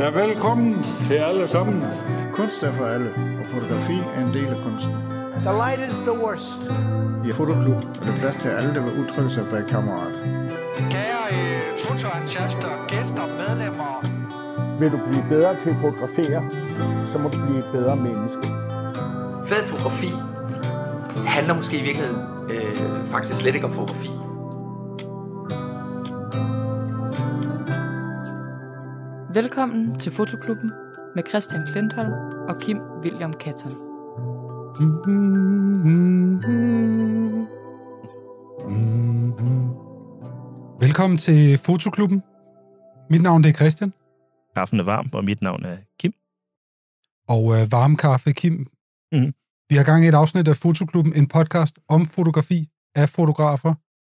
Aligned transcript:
Ja, 0.00 0.10
velkommen 0.10 0.74
til 1.08 1.14
alle 1.14 1.48
sammen. 1.48 1.84
Kunst 2.32 2.62
er 2.62 2.72
for 2.72 2.84
alle, 2.84 3.10
og 3.40 3.46
fotografi 3.46 3.98
er 4.16 4.20
en 4.26 4.34
del 4.34 4.46
af 4.46 4.56
kunsten. 4.64 4.92
The 5.46 5.52
light 5.62 5.92
is 5.92 5.98
the 5.98 6.16
worst. 6.24 6.60
I 7.28 7.32
Fotoklub 7.32 7.74
er 7.74 8.04
der 8.06 8.16
plads 8.20 8.36
til 8.36 8.48
alle, 8.48 8.74
der 8.74 8.82
vil 8.82 8.92
udtrykke 9.00 9.30
sig 9.30 9.44
bag 9.50 9.66
kameraet. 9.68 10.14
Kære 10.90 11.22
øh, 11.32 11.60
fotoentusiaster, 11.84 12.68
gæster, 12.88 13.26
medlemmer. 13.40 13.92
Vil 14.78 14.92
du 14.92 14.98
blive 15.10 15.24
bedre 15.28 15.56
til 15.56 15.70
at 15.70 15.76
fotografere, 15.80 16.50
så 17.12 17.18
må 17.18 17.28
du 17.28 17.38
blive 17.46 17.58
et 17.58 17.68
bedre 17.72 17.96
menneske. 17.96 18.46
Fed 19.46 19.64
fotografi 19.64 20.12
handler 21.26 21.54
måske 21.54 21.78
i 21.78 21.82
virkeligheden 21.82 22.20
øh, 22.50 23.10
faktisk 23.10 23.40
slet 23.40 23.54
ikke 23.54 23.66
om 23.66 23.72
fotografi. 23.72 24.19
Velkommen 29.34 29.98
til 29.98 30.12
Fotoklubben 30.12 30.70
med 31.14 31.22
Christian 31.28 31.66
Klintholm 31.66 32.12
og 32.48 32.60
Kim 32.62 32.78
William 33.02 33.32
Katton. 33.32 33.70
Velkommen 40.80 41.18
til 41.18 41.58
Fotoklubben. 41.58 42.22
Mit 43.10 43.22
navn 43.22 43.42
det 43.42 43.48
er 43.48 43.54
Christian, 43.54 43.92
Kaffen 44.56 44.80
er 44.80 44.84
varm, 44.84 45.10
og 45.12 45.24
mit 45.24 45.42
navn 45.42 45.64
er 45.64 45.76
Kim. 45.98 46.12
og 47.28 47.60
øh, 47.60 47.72
varm 47.72 47.96
kaffe 47.96 48.32
Kim. 48.32 48.66
Mhm. 49.12 49.34
Vi 49.68 49.76
har 49.76 49.84
gang 49.84 50.04
i 50.04 50.08
et 50.08 50.14
afsnit 50.14 50.48
af 50.48 50.56
Fotoklubben, 50.56 51.14
en 51.14 51.28
podcast 51.28 51.78
om 51.88 52.06
fotografi 52.06 52.68
af 52.94 53.08
fotografer 53.08 53.74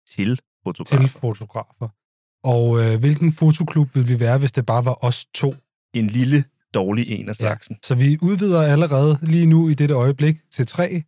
Til 0.07 0.39
til 0.85 1.07
fotografer. 1.07 2.00
Og 2.43 2.83
øh, 2.83 2.99
hvilken 2.99 3.31
fotoklub 3.31 3.95
vil 3.95 4.09
vi 4.09 4.19
være, 4.19 4.37
hvis 4.37 4.51
det 4.51 4.65
bare 4.65 4.85
var 4.85 5.05
os 5.05 5.25
to? 5.25 5.51
En 5.93 6.07
lille, 6.07 6.43
dårlig 6.73 7.11
en 7.11 7.29
af 7.29 7.35
slagsen. 7.35 7.77
Så 7.83 7.95
vi 7.95 8.17
udvider 8.21 8.61
allerede 8.61 9.19
lige 9.21 9.45
nu 9.45 9.69
i 9.69 9.73
dette 9.73 9.93
øjeblik 9.93 10.35
til 10.51 10.65
tre, 10.65 11.03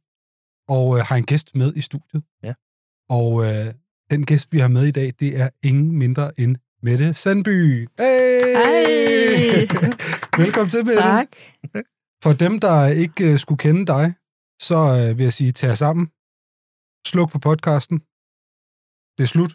og 0.67 0.97
øh, 0.97 1.05
har 1.05 1.15
en 1.15 1.25
gæst 1.25 1.55
med 1.55 1.73
i 1.75 1.81
studiet. 1.81 2.23
Ja. 2.43 2.53
Og 3.09 3.45
øh, 3.45 3.73
den 4.11 4.25
gæst, 4.25 4.53
vi 4.53 4.59
har 4.59 4.67
med 4.67 4.85
i 4.85 4.91
dag, 4.91 5.13
det 5.19 5.37
er 5.37 5.49
ingen 5.63 5.91
mindre 5.91 6.39
end 6.39 6.57
Mette 6.81 7.13
Sandby. 7.13 7.87
Hey! 7.99 8.55
Hej! 8.55 8.83
Velkommen 10.43 10.69
til, 10.69 10.85
Mette. 10.85 11.01
Tak. 11.01 11.27
For 12.23 12.33
dem, 12.33 12.59
der 12.59 12.87
ikke 12.87 13.31
øh, 13.31 13.39
skulle 13.39 13.57
kende 13.57 13.85
dig, 13.85 14.13
så 14.61 14.75
øh, 14.75 15.17
vil 15.17 15.23
jeg 15.23 15.33
sige, 15.33 15.51
tag 15.51 15.77
sammen. 15.77 16.05
Sluk 17.07 17.31
for 17.31 17.39
podcasten. 17.39 17.97
Det 19.17 19.23
er 19.23 19.31
slut. 19.35 19.53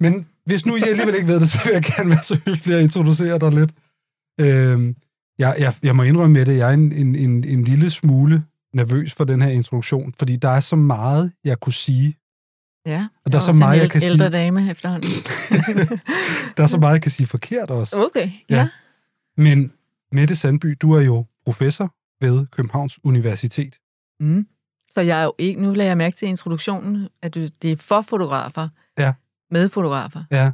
Men 0.00 0.33
hvis 0.46 0.66
nu 0.66 0.76
I 0.76 0.80
alligevel 0.82 1.14
ikke 1.14 1.26
ved 1.28 1.40
det, 1.40 1.48
så 1.48 1.58
vil 1.64 1.72
jeg 1.72 1.82
gerne 1.82 2.10
være 2.10 2.22
så 2.22 2.38
høflig 2.46 2.76
at 2.76 2.82
introducere 2.82 3.38
dig 3.38 3.52
lidt. 3.52 3.70
Øhm, 4.40 4.96
jeg, 5.38 5.56
jeg, 5.58 5.74
jeg 5.82 5.96
må 5.96 6.02
indrømme 6.02 6.32
med 6.32 6.46
det, 6.46 6.56
jeg 6.56 6.68
er 6.70 6.74
en, 6.74 6.92
en, 6.92 7.14
en, 7.16 7.44
en 7.44 7.64
lille 7.64 7.90
smule 7.90 8.44
nervøs 8.74 9.12
for 9.14 9.24
den 9.24 9.42
her 9.42 9.48
introduktion, 9.48 10.14
fordi 10.18 10.36
der 10.36 10.48
er 10.48 10.60
så 10.60 10.76
meget, 10.76 11.32
jeg 11.44 11.60
kunne 11.60 11.72
sige. 11.72 12.16
Ja, 12.86 13.06
Og 13.24 13.32
der 13.32 13.38
er 13.38 13.42
så 13.42 13.52
meget, 13.52 13.80
jeg 13.80 13.90
kan 13.90 14.02
ældre 14.02 14.24
sige. 14.24 14.30
dame 14.30 14.70
efterhånden. 14.70 15.08
Der 16.56 16.62
er 16.62 16.66
så 16.66 16.78
meget, 16.78 16.92
jeg 16.92 17.02
kan 17.02 17.10
sige 17.10 17.26
forkert 17.26 17.70
også. 17.70 17.96
Okay, 17.96 18.30
Ja. 18.50 18.56
ja. 18.56 18.68
Men 19.36 19.72
Mette 20.12 20.36
Sandby, 20.36 20.76
du 20.82 20.92
er 20.92 21.00
jo 21.00 21.24
professor 21.44 21.94
ved 22.20 22.46
Københavns 22.46 22.98
Universitet. 23.04 23.78
Mm. 24.20 24.46
Så 24.90 25.00
jeg 25.00 25.20
er 25.20 25.24
jo 25.24 25.34
ikke, 25.38 25.62
nu 25.62 25.72
lader 25.72 25.90
jeg 25.90 25.96
mærke 25.96 26.16
til 26.16 26.28
introduktionen, 26.28 27.08
at 27.22 27.34
du, 27.34 27.40
det 27.62 27.72
er 27.72 27.76
for 27.76 28.02
fotografer. 28.02 28.68
Med 29.50 29.68
fotografer. 29.68 30.24
Ja. 30.30 30.50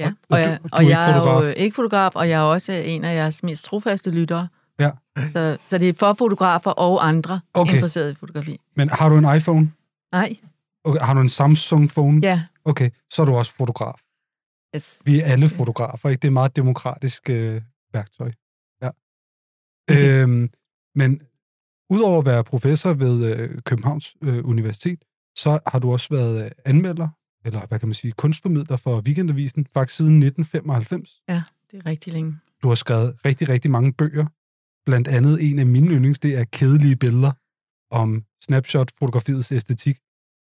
Ja. 0.00 0.12
Og- 0.30 0.38
Og, 0.38 0.38
og 0.38 0.38
du- 0.38 0.48
jeg, 0.48 0.58
du 0.62 0.66
er 0.66 0.70
og 0.72 0.82
ikke 0.82 0.92
jeg 0.98 1.10
er 1.10 1.14
fotograf? 1.18 1.42
jo 1.44 1.48
ikke 1.56 1.74
fotograf, 1.74 2.10
og 2.16 2.28
jeg 2.28 2.38
er 2.38 2.42
også 2.44 2.72
en 2.72 3.04
af 3.04 3.14
jeres 3.14 3.42
mest 3.42 3.64
trofaste 3.64 4.10
lyttere. 4.10 4.48
Ja. 4.80 4.90
Så, 5.32 5.58
så 5.64 5.78
det 5.78 5.88
er 5.88 5.92
for 5.94 6.14
fotografer 6.18 6.70
og 6.70 7.08
andre 7.08 7.40
Okay. 7.54 7.72
interesserede 7.72 8.10
i 8.10 8.14
fotografi. 8.14 8.56
Men 8.76 8.90
har 8.90 9.08
du 9.08 9.16
en 9.18 9.36
iPhone? 9.36 9.72
Nej, 10.12 10.36
Okay, 10.84 11.00
har 11.00 11.14
du 11.14 11.20
en 11.20 11.28
Samsung-phone? 11.28 12.20
ja. 12.22 12.42
Okay, 12.64 12.90
så 13.10 13.22
er 13.22 13.26
du 13.26 13.34
også 13.36 13.52
fotograf. 13.54 14.00
Yes. 14.76 15.02
Vi 15.04 15.20
er 15.20 15.24
alle 15.24 15.48
fotografer, 15.48 16.08
ikke? 16.08 16.20
Det 16.20 16.24
er 16.24 16.30
et 16.30 16.32
meget 16.32 16.56
demokratisk 16.56 17.30
øh, 17.30 17.62
værktøj. 17.92 18.32
Ja. 18.82 18.90
Øhm, 20.22 20.50
men 20.94 21.20
udover 21.90 22.18
at 22.18 22.26
være 22.26 22.44
professor 22.44 22.92
ved 22.92 23.24
øh, 23.36 23.62
Københavns 23.62 24.16
øh, 24.22 24.48
Universitet, 24.48 25.04
så 25.36 25.58
har 25.66 25.78
du 25.78 25.92
også 25.92 26.08
været 26.10 26.44
øh, 26.44 26.50
anmelder, 26.64 27.08
eller 27.48 27.66
hvad 27.66 27.78
kan 27.78 27.88
man 27.88 27.94
sige, 27.94 28.12
kunstformidler 28.12 28.76
for 28.76 29.00
Weekendavisen, 29.00 29.66
faktisk 29.74 29.96
siden 29.96 30.22
1995. 30.22 31.22
Det 31.70 31.78
er 31.78 31.86
rigtig 31.86 32.12
længe. 32.12 32.38
Du 32.62 32.68
har 32.68 32.74
skrevet 32.74 33.16
rigtig, 33.24 33.48
rigtig 33.48 33.70
mange 33.70 33.92
bøger. 33.92 34.26
Blandt 34.86 35.08
andet 35.08 35.50
en 35.50 35.58
af 35.58 35.66
mine 35.66 35.94
yndlings, 35.94 36.18
det 36.18 36.38
er 36.38 36.44
Kedelige 36.44 36.96
Billeder 36.96 37.32
om 37.90 38.24
snapshot-fotografiets 38.44 39.52
æstetik. 39.52 39.96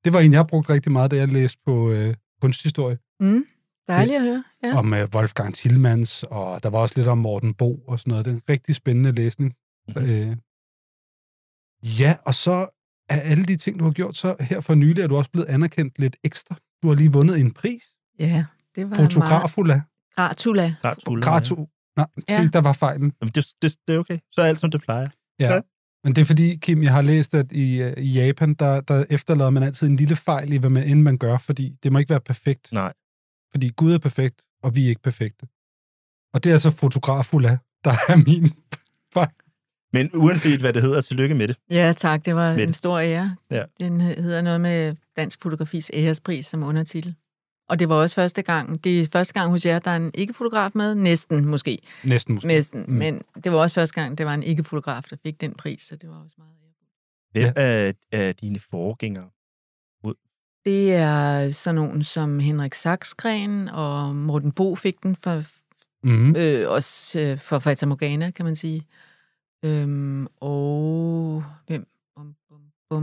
Det 0.04 0.12
var 0.12 0.20
en, 0.20 0.32
jeg 0.32 0.46
brugte 0.46 0.72
rigtig 0.72 0.92
meget, 0.92 1.10
da 1.10 1.16
jeg 1.16 1.28
læste 1.28 1.58
på 1.64 1.90
øh, 1.90 2.14
kunsthistorie. 2.40 2.98
Mm. 3.20 3.44
Dejligt 3.88 4.16
at 4.16 4.22
høre. 4.22 4.44
Ja. 4.62 4.78
om 4.78 4.92
uh, 4.92 4.98
Wolfgang 5.14 5.54
Tillmans, 5.54 6.22
og 6.22 6.62
der 6.62 6.70
var 6.70 6.78
også 6.78 6.94
lidt 6.96 7.08
om 7.08 7.18
Morten 7.18 7.54
Bo 7.54 7.76
og 7.76 7.98
sådan 7.98 8.10
noget. 8.10 8.24
Det 8.24 8.30
er 8.30 8.34
en 8.34 8.42
rigtig 8.48 8.74
spændende 8.74 9.12
læsning. 9.12 9.54
Mhm. 9.88 9.98
Mm-hmm. 9.98 10.30
Øh, 10.30 10.36
ja, 12.00 12.16
og 12.24 12.34
så 12.34 12.68
af 13.08 13.30
alle 13.30 13.44
de 13.44 13.56
ting, 13.56 13.78
du 13.78 13.84
har 13.84 13.92
gjort, 13.92 14.16
så 14.16 14.36
her 14.40 14.60
for 14.60 14.74
nylig 14.74 15.02
er 15.02 15.06
du 15.06 15.16
også 15.16 15.30
blevet 15.30 15.46
anerkendt 15.46 15.98
lidt 15.98 16.16
ekstra. 16.24 16.56
Du 16.84 16.88
har 16.88 16.94
lige 16.96 17.12
vundet 17.12 17.40
en 17.40 17.50
pris. 17.52 17.82
ja, 18.18 18.44
det 18.74 18.90
var 18.90 18.96
Fotografula. 18.96 19.74
meget... 19.74 19.84
Gratula. 20.16 20.74
Gratula. 20.82 21.22
Gratu. 21.22 21.66
Nej, 21.96 22.06
Ja. 22.28 22.36
se, 22.44 22.48
der 22.50 22.60
var 22.60 22.72
fejlen. 22.72 23.12
Jamen, 23.20 23.32
det, 23.34 23.46
det, 23.62 23.76
det 23.88 23.94
er 23.94 23.98
okay. 23.98 24.18
Så 24.32 24.40
er 24.40 24.44
alt, 24.46 24.60
som 24.60 24.70
det 24.70 24.80
plejer. 24.82 25.06
Ja. 25.40 25.54
Ja. 25.54 25.60
Men 26.04 26.14
det 26.14 26.22
er 26.22 26.26
fordi, 26.26 26.56
Kim, 26.56 26.82
jeg 26.82 26.92
har 26.92 27.02
læst, 27.02 27.34
at 27.34 27.52
i, 27.52 27.82
øh, 27.82 27.94
i 27.98 28.12
Japan, 28.12 28.54
der, 28.54 28.80
der 28.80 29.04
efterlader 29.10 29.50
man 29.50 29.62
altid 29.62 29.88
en 29.88 29.96
lille 29.96 30.16
fejl 30.16 30.52
i, 30.52 30.56
hvad 30.56 30.70
man 30.70 30.82
end 30.82 31.02
man 31.02 31.18
gør, 31.18 31.38
fordi 31.38 31.76
det 31.82 31.92
må 31.92 31.98
ikke 31.98 32.10
være 32.10 32.20
perfekt. 32.20 32.72
Nej. 32.72 32.92
Fordi 33.52 33.68
Gud 33.76 33.92
er 33.92 33.98
perfekt, 33.98 34.44
og 34.62 34.76
vi 34.76 34.84
er 34.84 34.88
ikke 34.88 35.02
perfekte. 35.02 35.46
Og 36.34 36.44
det 36.44 36.50
er 36.50 36.54
altså 36.54 36.70
fotografula, 36.70 37.58
der 37.84 37.90
er 38.08 38.16
min. 38.16 38.52
Men 39.94 40.10
uanset 40.14 40.60
hvad 40.60 40.72
det 40.72 40.82
hedder, 40.82 41.00
tillykke 41.00 41.34
med 41.34 41.48
det. 41.48 41.56
Ja, 41.70 41.92
tak. 41.96 42.24
Det 42.24 42.34
var 42.34 42.50
Men- 42.52 42.60
en 42.60 42.72
stor 42.72 42.98
ære. 42.98 43.36
Ja. 43.50 43.62
Den 43.80 44.00
hedder 44.00 44.40
noget 44.42 44.60
med 44.60 44.96
Dansk 45.16 45.42
Fotografis 45.42 45.90
ærespris 45.94 46.46
som 46.46 46.62
undertitel. 46.62 47.14
Og 47.68 47.78
det 47.78 47.88
var 47.88 47.94
også 47.94 48.14
første 48.16 48.42
gang. 48.42 48.84
Det 48.84 49.00
er 49.00 49.06
første 49.12 49.34
gang 49.34 49.50
hos 49.50 49.66
jer, 49.66 49.78
der 49.78 49.90
er 49.90 49.96
en 49.96 50.10
ikke-fotograf 50.14 50.70
med. 50.74 50.94
Næsten, 50.94 51.44
måske. 51.46 51.78
Næsten 52.04 52.34
måske. 52.34 52.46
Næsten. 52.48 52.80
Mm. 52.80 52.86
Mm. 52.92 52.98
Men 52.98 53.22
det 53.44 53.52
var 53.52 53.58
også 53.58 53.74
første 53.74 54.00
gang, 54.00 54.18
det 54.18 54.26
var 54.26 54.34
en 54.34 54.42
ikke-fotograf, 54.42 55.02
der 55.10 55.16
fik 55.22 55.40
den 55.40 55.54
pris, 55.54 55.82
så 55.82 55.96
det 55.96 56.08
var 56.08 56.16
også 56.24 56.34
meget 56.38 56.50
ærefuldt. 56.64 56.90
Hvem 57.32 57.52
er, 57.56 57.92
er 58.28 58.32
dine 58.32 58.60
forgængere? 58.70 59.24
Det 60.64 60.94
er 60.94 61.50
sådan 61.50 61.74
nogen 61.74 62.02
som 62.02 62.38
Henrik 62.38 62.74
Saxgren, 62.74 63.68
og 63.68 64.14
Morten 64.16 64.52
Bo 64.52 64.74
fik 64.74 65.02
den 65.02 65.16
for, 65.16 65.42
Mm-hmm. 66.02 66.36
øh, 66.36 66.70
også 66.70 67.20
øh, 67.20 67.38
for 67.38 67.58
Fata 67.58 67.86
Morgana, 67.86 68.30
kan 68.30 68.44
man 68.44 68.56
sige. 68.56 68.82
Øhm, 69.64 70.26
og 70.40 71.44
hvem? 71.66 71.86
Bum, 72.16 72.34
bum, 72.48 72.60
bum. 72.90 73.02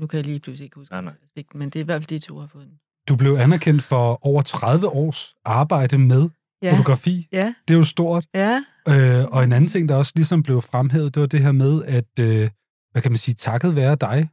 Nu 0.00 0.06
kan 0.06 0.16
jeg 0.16 0.26
lige 0.26 0.40
pludselig 0.40 0.64
ikke 0.64 0.76
huske, 0.76 0.92
Nej, 0.92 1.00
nej. 1.02 1.12
men 1.54 1.70
det 1.70 1.76
er 1.76 1.80
i 1.80 1.84
hvert 1.84 2.02
fald 2.02 2.08
de 2.08 2.18
to, 2.18 2.38
har 2.38 2.46
fået 2.46 2.66
den. 2.66 2.74
Du 3.08 3.16
blev 3.16 3.34
anerkendt 3.34 3.82
for 3.82 4.26
over 4.26 4.42
30 4.42 4.88
års 4.88 5.34
arbejde 5.44 5.98
med 5.98 6.28
ja. 6.62 6.72
fotografi. 6.72 7.28
Ja, 7.32 7.54
Det 7.68 7.74
er 7.74 7.78
jo 7.78 7.84
stort. 7.84 8.26
ja. 8.34 8.64
Øh, 8.88 9.24
og 9.32 9.44
en 9.44 9.52
anden 9.52 9.68
ting, 9.68 9.88
der 9.88 9.94
også 9.94 10.12
ligesom 10.16 10.42
blev 10.42 10.62
fremhævet, 10.62 11.14
det 11.14 11.20
var 11.20 11.26
det 11.26 11.40
her 11.40 11.52
med, 11.52 11.84
at, 11.84 12.18
øh, 12.20 12.48
hvad 12.92 13.02
kan 13.02 13.12
man 13.12 13.18
sige, 13.18 13.34
takket 13.34 13.76
være 13.76 13.96
dig, 14.00 14.28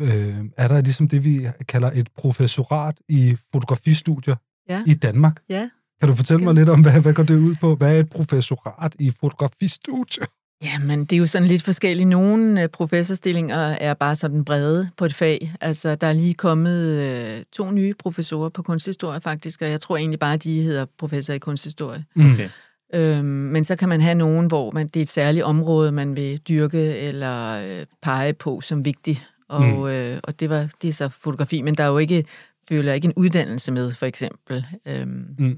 øh, 0.00 0.44
er 0.56 0.68
der 0.68 0.80
ligesom 0.80 1.08
det, 1.08 1.24
vi 1.24 1.48
kalder 1.68 1.90
et 1.94 2.08
professorat 2.16 3.00
i 3.08 3.36
fotografistudier 3.52 4.36
Ja. 4.68 4.82
i 4.86 4.94
Danmark. 4.94 5.40
Ja. 5.48 5.70
Kan 6.00 6.08
du 6.08 6.14
fortælle 6.14 6.44
mig 6.44 6.54
lidt 6.54 6.68
om, 6.68 6.82
hvad, 6.82 7.00
hvad 7.00 7.14
går 7.14 7.22
det 7.22 7.38
ud 7.38 7.54
på? 7.60 7.74
Hvad 7.74 7.96
er 7.96 8.00
et 8.00 8.10
professorat 8.10 8.96
i 8.98 9.10
fotografistudier? 9.10 10.26
Jamen, 10.64 11.04
det 11.04 11.16
er 11.16 11.20
jo 11.20 11.26
sådan 11.26 11.48
lidt 11.48 11.62
forskelligt. 11.62 12.08
Nogle 12.08 12.62
øh, 12.62 12.68
professorstillinger 12.68 13.56
er 13.56 13.94
bare 13.94 14.16
sådan 14.16 14.44
brede 14.44 14.90
på 14.96 15.04
et 15.04 15.14
fag. 15.14 15.52
Altså, 15.60 15.94
der 15.94 16.06
er 16.06 16.12
lige 16.12 16.34
kommet 16.34 16.82
øh, 16.84 17.42
to 17.52 17.70
nye 17.70 17.94
professorer 17.98 18.48
på 18.48 18.62
kunsthistorie 18.62 19.20
faktisk, 19.20 19.62
og 19.62 19.70
jeg 19.70 19.80
tror 19.80 19.96
egentlig 19.96 20.18
bare, 20.18 20.34
at 20.34 20.44
de 20.44 20.62
hedder 20.62 20.86
professor 20.98 21.34
i 21.34 21.38
kunsthistorie. 21.38 22.04
Okay. 22.34 22.48
Øhm, 22.94 23.24
men 23.26 23.64
så 23.64 23.76
kan 23.76 23.88
man 23.88 24.00
have 24.00 24.14
nogen, 24.14 24.46
hvor 24.46 24.70
man, 24.70 24.86
det 24.88 24.96
er 24.96 25.02
et 25.02 25.08
særligt 25.08 25.44
område, 25.44 25.92
man 25.92 26.16
vil 26.16 26.38
dyrke 26.38 26.96
eller 26.98 27.52
øh, 27.80 27.86
pege 28.02 28.32
på 28.32 28.60
som 28.60 28.84
vigtigt. 28.84 29.26
Og, 29.48 29.62
Mm. 29.62 29.76
mm. 29.76 29.86
øh, 29.86 30.18
og 30.22 30.40
det, 30.40 30.50
var, 30.50 30.68
det 30.82 30.88
er 30.88 30.92
så 30.92 31.08
fotografi, 31.08 31.62
men 31.62 31.74
der 31.74 31.84
er 31.84 31.88
jo 31.88 31.98
ikke, 31.98 32.24
føler 32.68 32.84
jeg 32.90 32.94
ikke 32.94 33.06
en 33.06 33.14
uddannelse 33.16 33.72
med, 33.72 33.92
for 33.92 34.06
eksempel. 34.06 34.66
Øhm, 34.86 35.26
Mm. 35.38 35.56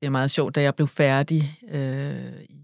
Det 0.00 0.06
er 0.06 0.10
meget 0.10 0.30
sjovt, 0.30 0.54
da 0.54 0.62
jeg 0.62 0.74
blev 0.74 0.88
færdig 0.88 1.58
øh, 1.72 2.14
i 2.48 2.54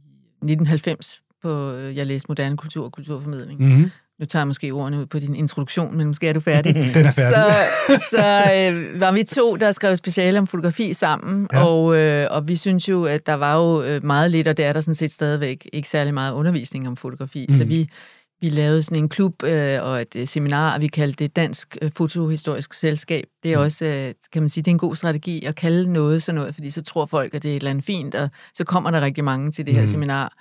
1990, 0.45 1.21
på, 1.43 1.73
øh, 1.73 1.97
jeg 1.97 2.07
læste 2.07 2.27
moderne 2.29 2.57
kultur 2.57 2.85
og 2.85 2.93
kulturformidling. 2.93 3.61
Mm-hmm. 3.61 3.91
nu 4.21 4.27
tager 4.27 4.41
jeg 4.41 4.47
måske 4.47 4.71
ordene 4.71 4.99
ud 5.01 5.07
på 5.07 5.19
din 5.19 5.35
introduktion, 5.35 5.97
men 5.97 6.07
måske 6.07 6.29
er 6.29 6.33
du 6.33 6.41
færdig. 6.41 6.75
Den 6.95 7.05
er 7.07 7.11
færdig. 7.11 7.53
Så, 8.01 8.07
så 8.11 8.45
øh, 8.57 9.01
var 9.01 9.13
vi 9.13 9.23
to, 9.25 9.57
der 9.57 9.73
skrev 9.73 9.97
speciale 9.97 10.39
om 10.39 10.47
fotografi 10.47 10.93
sammen, 10.93 11.49
Ja. 11.53 11.65
og, 11.67 11.97
øh, 11.97 12.27
og 12.31 12.49
vi 12.49 12.57
synes 12.57 12.89
jo, 12.89 13.05
at 13.05 13.27
der 13.27 13.35
var 13.35 13.57
jo 13.57 13.83
øh, 13.83 14.05
meget 14.05 14.31
lidt, 14.31 14.49
og 14.49 14.57
det 14.57 14.65
er 14.65 14.73
der 14.73 14.81
sådan 14.81 14.95
set 14.95 15.13
stadigvæk 15.13 15.69
ikke 15.73 15.89
særlig 15.89 16.15
meget 16.15 16.33
undervisning 16.33 16.89
om 16.89 16.97
fotografi. 16.97 17.47
Mm. 17.49 17.55
Så 17.57 17.63
Mm. 17.65 17.69
vi, 17.69 17.89
vi 18.41 18.49
lavede 18.49 18.83
sådan 18.83 18.99
en 19.03 19.09
klub 19.09 19.43
øh, 19.43 19.83
og 19.83 20.01
et 20.03 20.17
øh, 20.17 20.27
seminar, 20.27 20.75
og 20.75 20.81
vi 20.81 20.87
kaldte 20.87 21.25
det 21.25 21.37
Dansk 21.37 21.77
øh, 21.83 21.91
Fotohistorisk 21.97 22.73
Selskab. 22.75 23.25
Det 23.43 23.53
er 23.53 23.57
Mm. 23.59 23.63
også, 23.65 23.85
øh, 23.85 24.15
kan 24.33 24.43
man 24.43 24.49
sige, 24.49 24.63
det 24.63 24.71
er 24.71 24.75
en 24.75 24.79
god 24.79 24.97
strategi 24.97 25.45
at 25.45 25.55
kalde 25.55 25.93
noget 25.93 26.23
sådan 26.23 26.37
noget, 26.39 26.55
fordi 26.55 26.71
så 26.71 26.83
tror 26.83 27.07
folk, 27.07 27.35
at 27.35 27.43
det 27.43 27.51
er 27.51 27.57
et 27.57 27.61
eller 27.61 27.71
andet 27.71 27.85
fint, 27.85 28.15
og 28.15 28.31
så 28.55 28.65
kommer 28.65 28.91
der 28.91 29.01
rigtig 29.01 29.25
mange 29.25 29.51
til 29.51 29.67
det 29.67 29.75
her 29.75 29.81
Mm. 29.81 29.87
seminar. 29.87 30.33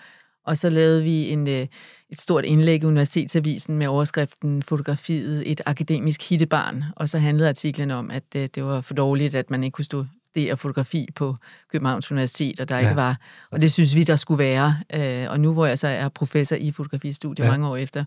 Og 0.46 0.58
så 0.58 0.70
lavede 0.70 1.04
vi 1.04 1.30
en, 1.30 1.48
øh, 1.48 1.68
et 2.10 2.22
stort 2.22 2.46
indlæg 2.46 2.84
i 2.84 2.86
Universitetsavisen 2.86 3.78
med 3.78 3.88
overskriften 3.88 4.64
Fotografiet, 4.64 5.52
et 5.52 5.62
akademisk 5.66 6.30
hittebarn. 6.30 6.84
Og 6.96 7.10
så 7.10 7.18
handlede 7.20 7.50
artiklen 7.50 7.92
om, 7.92 8.12
at 8.12 8.24
øh, 8.36 8.50
det 8.56 8.64
var 8.64 8.82
for 8.82 8.94
dårligt, 8.94 9.36
at 9.36 9.50
man 9.50 9.64
ikke 9.64 9.76
kunne 9.76 9.86
studere 10.34 10.58
fotografi 10.58 11.08
på 11.16 11.36
Københavns 11.72 12.12
Universitet, 12.12 12.60
og 12.60 12.70
der 12.70 12.76
Ja. 12.76 12.82
ikke 12.82 12.96
var. 12.96 13.18
Og 13.52 13.62
det 13.62 13.72
synes 13.72 13.96
vi, 13.96 14.04
der 14.04 14.16
skulle 14.16 14.40
være. 14.44 14.76
Øh, 14.94 15.32
og 15.32 15.40
nu 15.40 15.54
hvor 15.54 15.66
jeg 15.66 15.80
så 15.80 15.88
er 15.88 16.10
professor 16.10 16.56
i 16.56 16.72
fotografistudiet 16.72 17.46
Ja. 17.46 17.52
mange 17.52 17.68
år 17.68 17.78
efter, 17.78 18.06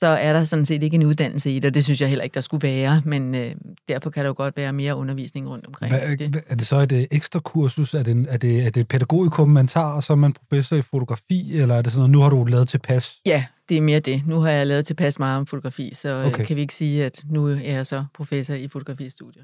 så 0.00 0.06
er 0.06 0.32
der 0.32 0.44
sådan 0.44 0.66
set 0.66 0.82
ikke 0.82 0.94
en 0.94 1.02
uddannelse 1.02 1.50
i 1.50 1.54
det, 1.54 1.64
og 1.64 1.74
det 1.74 1.84
synes 1.84 2.00
jeg 2.00 2.08
heller 2.08 2.22
ikke, 2.24 2.34
der 2.34 2.40
skulle 2.40 2.68
være. 2.68 3.02
Men 3.04 3.34
øh, 3.34 3.54
derfor 3.88 4.10
kan 4.10 4.20
der 4.24 4.28
jo 4.28 4.34
godt 4.36 4.56
være 4.56 4.72
mere 4.72 4.96
undervisning 4.96 5.48
rundt 5.48 5.66
omkring 5.66 5.92
Hvad, 5.94 6.16
det. 6.16 6.42
er 6.48 6.54
det 6.54 6.66
så 6.66 6.76
et 6.76 6.92
øh, 6.92 7.04
ekstra 7.10 7.40
kursus? 7.40 7.94
Er 7.94 8.02
det, 8.02 8.10
en- 8.10 8.26
er 8.28 8.36
det, 8.36 8.66
er 8.66 8.70
det 8.70 8.80
et 8.80 8.88
pædagogikum, 8.88 9.48
man 9.48 9.66
tager, 9.66 9.86
og 9.86 10.02
så 10.02 10.12
er 10.12 10.16
man 10.16 10.32
professor 10.32 10.76
i 10.76 10.82
fotografi? 10.82 11.56
Eller 11.56 11.74
er 11.74 11.82
det 11.82 11.92
sådan 11.92 11.98
noget, 12.00 12.10
nu 12.10 12.20
har 12.20 12.30
du 12.30 12.44
lavet 12.44 12.68
tilpas? 12.68 13.16
Ja, 13.26 13.44
det 13.68 13.76
er 13.76 13.80
mere 13.80 14.00
det. 14.00 14.22
Nu 14.26 14.40
har 14.40 14.50
jeg 14.50 14.66
lavet 14.66 14.86
tilpas 14.86 15.18
meget 15.18 15.38
om 15.38 15.46
fotografi, 15.46 15.90
så 15.94 16.14
Okay. 16.14 16.28
okay. 16.34 16.44
kan 16.44 16.56
vi 16.56 16.60
ikke 16.60 16.74
sige, 16.74 17.04
at 17.04 17.24
nu 17.30 17.46
er 17.46 17.54
jeg 17.60 17.86
så 17.86 18.04
professor 18.14 18.54
i 18.54 18.68
fotografistudier. 18.68 19.42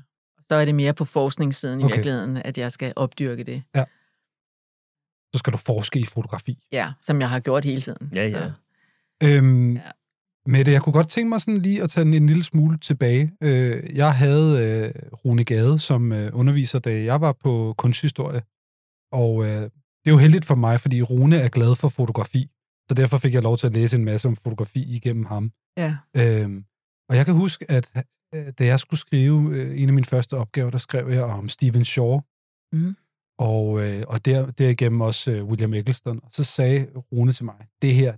Så 0.49 0.55
er 0.55 0.65
det 0.65 0.75
mere 0.75 0.95
på 0.95 1.05
forskningssiden 1.05 1.81
i 1.81 1.85
Okay. 1.85 1.95
virkeligheden, 1.95 2.37
at 2.37 2.59
jeg 2.59 2.73
skal 2.73 2.93
opdyrke 2.97 3.45
det. 3.45 3.63
Så 5.35 5.39
skal 5.39 5.53
du 5.53 5.59
forske 5.59 5.99
i 5.99 6.05
fotografi. 6.05 6.59
Ja, 6.73 6.93
som 7.01 7.21
jeg 7.21 7.31
har 7.31 7.41
gjort 7.41 7.65
hele 7.65 7.81
tiden. 7.81 8.11
Ja, 8.15 8.23
ja. 8.29 8.31
Så, 8.31 8.53
Øhm, 9.25 9.75
Ja. 9.77 9.81
Mette, 10.49 10.73
jeg 10.73 10.83
kunne 10.83 10.93
godt 10.93 11.09
tænke 11.09 11.29
mig 11.29 11.41
sådan 11.41 11.57
lige 11.57 11.83
at 11.83 11.91
tage 11.91 12.05
den 12.05 12.15
en 12.15 12.27
lille 12.27 12.43
smule 12.45 12.79
tilbage. 12.79 13.33
Øh, 13.43 13.97
jeg 13.97 14.15
havde 14.15 14.65
øh, 14.67 15.03
Rune 15.25 15.45
Gade 15.45 15.79
som 15.79 16.13
øh, 16.13 16.31
underviser, 16.35 16.79
da 16.79 17.03
jeg 17.03 17.21
var 17.21 17.33
på 17.33 17.75
kunsthistorie. 17.79 18.43
Og 19.13 19.45
øh, 19.45 19.63
det 19.63 19.71
er 20.07 20.11
jo 20.11 20.17
heldigt 20.19 20.45
for 20.45 20.55
mig, 20.55 20.81
fordi 20.81 21.03
Rune 21.03 21.37
er 21.39 21.49
glad 21.49 21.75
for 21.75 21.89
fotografi. 21.89 22.51
Så 22.89 22.95
derfor 22.95 23.19
fik 23.19 23.35
jeg 23.35 23.43
lov 23.43 23.57
til 23.59 23.67
at 23.67 23.73
læse 23.75 23.97
en 23.97 24.05
masse 24.05 24.29
om 24.29 24.37
fotografi 24.37 24.83
igennem 24.95 25.25
ham. 25.25 25.53
ja. 25.77 25.97
Øhm, 26.17 26.65
og 27.09 27.17
jeg 27.17 27.25
kan 27.25 27.35
huske, 27.35 27.71
at 27.71 27.93
da 28.33 28.65
jeg 28.65 28.81
skulle 28.81 29.01
skrive 29.01 29.57
øh, 29.57 29.83
en 29.83 29.89
af 29.89 29.95
mine 29.95 30.05
første 30.05 30.37
opgaver, 30.37 30.71
der 30.71 30.79
skrev 30.79 31.09
jeg 31.09 31.25
om 31.25 31.49
Stephen 31.49 31.85
Shaw. 31.85 32.21
Mhm. 32.73 32.97
Og, 33.39 33.81
øh, 33.83 34.05
og 34.09 34.25
der, 34.25 34.51
derigennem 34.51 35.01
også 35.01 35.31
øh, 35.31 35.45
William 35.45 35.75
Eggleston. 35.75 36.21
Og 36.23 36.31
så 36.33 36.45
sagde 36.45 36.87
Rune 37.13 37.33
til 37.33 37.45
mig, 37.45 37.69
det 37.83 37.95
her, 37.95 38.17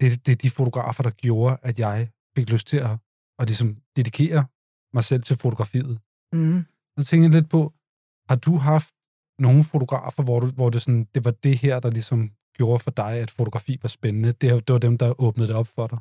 det, 0.00 0.26
det 0.26 0.32
er 0.32 0.36
de 0.36 0.50
fotografer, 0.50 1.02
der 1.02 1.10
gjorde, 1.10 1.56
at 1.62 1.78
jeg 1.78 2.08
fik 2.36 2.50
lyst 2.50 2.66
til 2.66 2.76
at, 2.76 2.98
at 3.38 3.46
ligesom 3.46 3.76
dedikere 3.96 4.46
mig 4.94 5.04
selv 5.04 5.22
til 5.22 5.36
fotografiet. 5.36 6.00
Mm. 6.32 6.64
Så 6.98 7.06
tænkte 7.06 7.24
jeg 7.24 7.34
lidt 7.34 7.50
på, 7.50 7.72
har 8.28 8.36
du 8.36 8.56
haft 8.56 8.94
nogle 9.38 9.64
fotografer, 9.64 10.22
hvor, 10.22 10.40
du, 10.40 10.46
hvor 10.46 10.70
det, 10.70 10.82
sådan, 10.82 11.06
det 11.14 11.24
var 11.24 11.30
det 11.30 11.58
her, 11.58 11.80
der 11.80 11.90
ligesom 11.90 12.30
gjorde 12.54 12.78
for 12.78 12.90
dig, 12.90 13.12
at 13.12 13.30
fotografi 13.30 13.78
var 13.82 13.88
spændende? 13.88 14.32
Det, 14.32 14.68
det 14.68 14.72
var 14.72 14.78
dem, 14.78 14.98
der 14.98 15.20
åbnede 15.20 15.48
det 15.48 15.56
op 15.56 15.66
for 15.66 15.86
dig? 15.86 15.98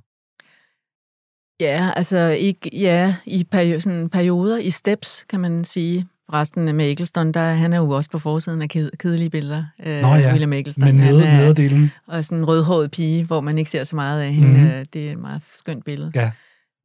Ja, 1.59 1.89
altså 1.95 2.17
ikke, 2.27 2.69
ja, 2.73 3.15
i 3.25 3.45
peri- 3.55 3.79
sådan 3.79 4.09
perioder, 4.09 4.57
i 4.57 4.69
steps, 4.69 5.25
kan 5.29 5.39
man 5.39 5.63
sige. 5.63 6.05
Resten 6.33 6.75
med 6.75 6.85
Eggleston, 6.89 7.31
der, 7.31 7.51
han 7.53 7.73
er 7.73 7.77
jo 7.77 7.89
også 7.89 8.09
på 8.09 8.19
forsiden 8.19 8.61
af 8.61 8.67
ked- 8.75 8.89
kedelige 8.99 9.29
billeder. 9.29 9.63
Øh, 9.85 10.01
Nå 10.01 10.07
ja, 10.07 10.29
William 10.31 10.53
Eggleston. 10.53 10.85
Men 10.85 10.99
Han 10.99 11.13
nede, 11.13 11.25
er- 11.25 11.37
nederdelen, 11.37 11.91
Og 12.07 12.23
sådan 12.23 12.37
en 12.37 12.47
rødhåret 12.47 12.91
pige, 12.91 13.23
hvor 13.25 13.41
man 13.41 13.57
ikke 13.57 13.69
ser 13.69 13.83
så 13.83 13.95
meget 13.95 14.21
af 14.21 14.33
hende. 14.33 14.59
Mm. 14.79 14.85
Det 14.93 15.07
er 15.07 15.11
et 15.11 15.17
meget 15.19 15.41
skønt 15.51 15.85
billede. 15.85 16.11
Ja. 16.15 16.31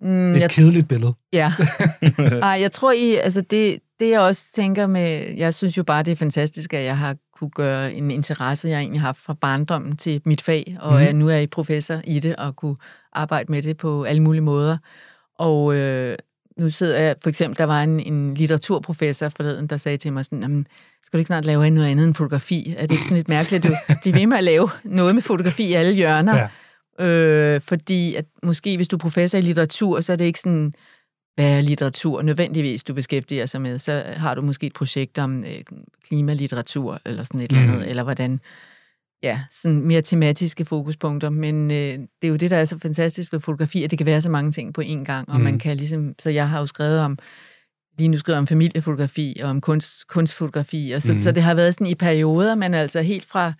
Mm, 0.01 0.33
et 0.35 0.41
jeg, 0.41 0.51
kedeligt 0.51 0.89
billede. 0.89 1.15
ja. 1.33 1.53
Ej, 2.43 2.59
jeg 2.61 2.73
tror 2.73 2.93
i, 2.93 3.15
altså 3.15 3.41
det, 3.41 3.79
det 4.01 4.11
jeg 4.11 4.21
også 4.21 4.47
tænker 4.55 4.87
med, 4.87 5.35
jeg 5.37 5.55
synes 5.55 5.79
jo 5.79 5.83
bare, 5.83 6.03
det 6.03 6.13
er 6.13 6.17
fantastisk, 6.17 6.75
at 6.75 6.85
jeg 6.85 6.99
har 6.99 7.17
kunne 7.39 7.51
gøre 7.51 7.95
en 7.95 8.11
interesse, 8.11 8.69
jeg 8.69 8.79
egentlig 8.79 9.01
har 9.01 9.09
haft 9.09 9.21
fra 9.21 9.35
barndommen 9.35 9.97
til 9.97 10.23
mit 10.25 10.43
fag, 10.43 10.77
og 10.81 10.93
mm. 10.93 10.99
jeg 10.99 11.13
nu 11.13 11.29
er 11.29 11.35
jeg 11.35 11.51
professor 11.51 12.01
i 12.05 12.21
det, 12.21 12.37
og 12.37 12.57
kunne 12.57 12.77
arbejde 13.13 13.53
med 13.53 13.63
det 13.63 13.77
på 13.77 14.05
alle 14.05 14.23
mulige 14.23 14.43
måder. 14.43 14.79
Og 15.39 15.75
øh, 15.75 16.17
nu 16.57 16.71
sidder 16.71 16.99
jeg, 16.99 17.17
for 17.23 17.29
eksempel, 17.29 17.59
der 17.59 17.65
var 17.65 17.83
en, 17.83 18.01
en 18.01 18.35
litteraturprofessor 18.35 19.29
forleden, 19.29 19.67
der 19.67 19.77
sagde 19.77 19.97
til 19.97 20.13
mig 20.13 20.25
sådan, 20.25 20.41
"Jamen, 20.41 20.67
skal 21.03 21.19
du 21.19 21.21
ikke 21.21 21.27
snart 21.27 21.45
lave 21.45 21.71
noget 21.71 21.89
andet 21.89 22.07
end 22.07 22.15
fotografi? 22.15 22.75
Er 22.79 22.83
det 22.87 22.93
ikke 22.93 23.05
sådan 23.05 23.17
lidt 23.17 23.29
mærkeligt, 23.29 23.65
at 23.65 23.71
du 23.71 23.77
bliver 24.03 24.15
ved 24.15 24.27
med 24.27 24.37
at 24.37 24.45
lave 24.45 24.69
noget 24.85 25.15
med 25.15 25.23
fotografi 25.23 25.65
i 25.65 25.73
alle 25.73 25.95
hjørner? 25.95 26.37
Ja. 26.37 26.49
Øh, 27.07 27.61
fordi 27.61 28.15
at 28.15 28.25
måske 28.43 28.77
hvis 28.77 28.89
du 28.89 28.97
er 28.97 28.99
professor 28.99 29.39
i 29.39 29.41
litteratur, 29.41 30.01
så 30.01 30.13
er 30.13 30.17
det 30.17 30.25
ikke 30.25 30.41
sådan, 30.41 30.75
hvad 31.35 31.59
er 31.59 31.61
litteratur 31.61 32.23
nødvendigvis, 32.23 32.85
du 32.85 32.95
beskæftiger 32.95 33.47
sig 33.47 33.61
med. 33.61 33.79
Så 33.79 34.03
har 34.07 34.35
du 34.35 34.43
måske 34.43 34.67
et 34.67 34.73
projekt 34.73 35.19
om 35.19 35.45
øh, 35.45 35.63
klimalitteratur, 36.09 37.01
eller 37.05 37.23
sådan 37.23 37.41
et 37.41 37.53
mm. 37.53 37.59
eller 37.59 37.73
andet, 37.73 37.91
eller 37.91 38.03
hvordan, 38.03 38.41
ja, 39.23 39.41
sådan 39.51 39.81
mere 39.81 40.03
tematiske 40.03 40.65
fokuspunkter. 40.65 41.31
Men 41.31 41.71
øh, 41.71 41.77
det 41.99 42.09
er 42.23 42.29
jo 42.29 42.37
det, 42.37 42.51
der 42.51 42.57
er 42.57 42.65
så 42.65 42.79
fantastisk 42.79 43.33
ved 43.33 43.41
fotografi, 43.41 43.85
at 43.85 43.91
det 43.91 43.99
kan 43.99 44.07
være 44.07 44.21
så 44.21 44.31
mange 44.31 44.53
ting 44.53 44.75
på 44.75 44.81
én 44.81 45.05
gang, 45.05 45.29
og 45.29 45.35
Mm. 45.35 45.41
mm. 45.41 45.45
man 45.45 45.59
kan 45.59 45.77
ligesom, 45.77 46.15
så 46.19 46.31
jeg 46.31 46.49
har 46.49 46.61
jo 46.61 46.67
skrevet 46.67 47.01
om, 47.01 47.19
lige 47.99 48.09
nu 48.09 48.19
skriver 48.19 48.39
om 48.39 48.47
familiefotografi, 48.47 49.41
og 49.43 49.51
om 49.51 49.61
kunst, 49.61 50.09
kunstfotografi, 50.09 50.93
og 50.93 51.03
så, 51.03 51.13
Mm. 51.13 51.17
mm. 51.17 51.23
så 51.23 51.33
det 51.33 51.43
har 51.43 51.55
været 51.55 51.75
sådan 51.75 51.87
i 51.87 51.95
perioder, 51.95 52.55
men 52.55 52.75
altså 52.75 53.03
helt 53.03 53.27
fra, 53.27 53.53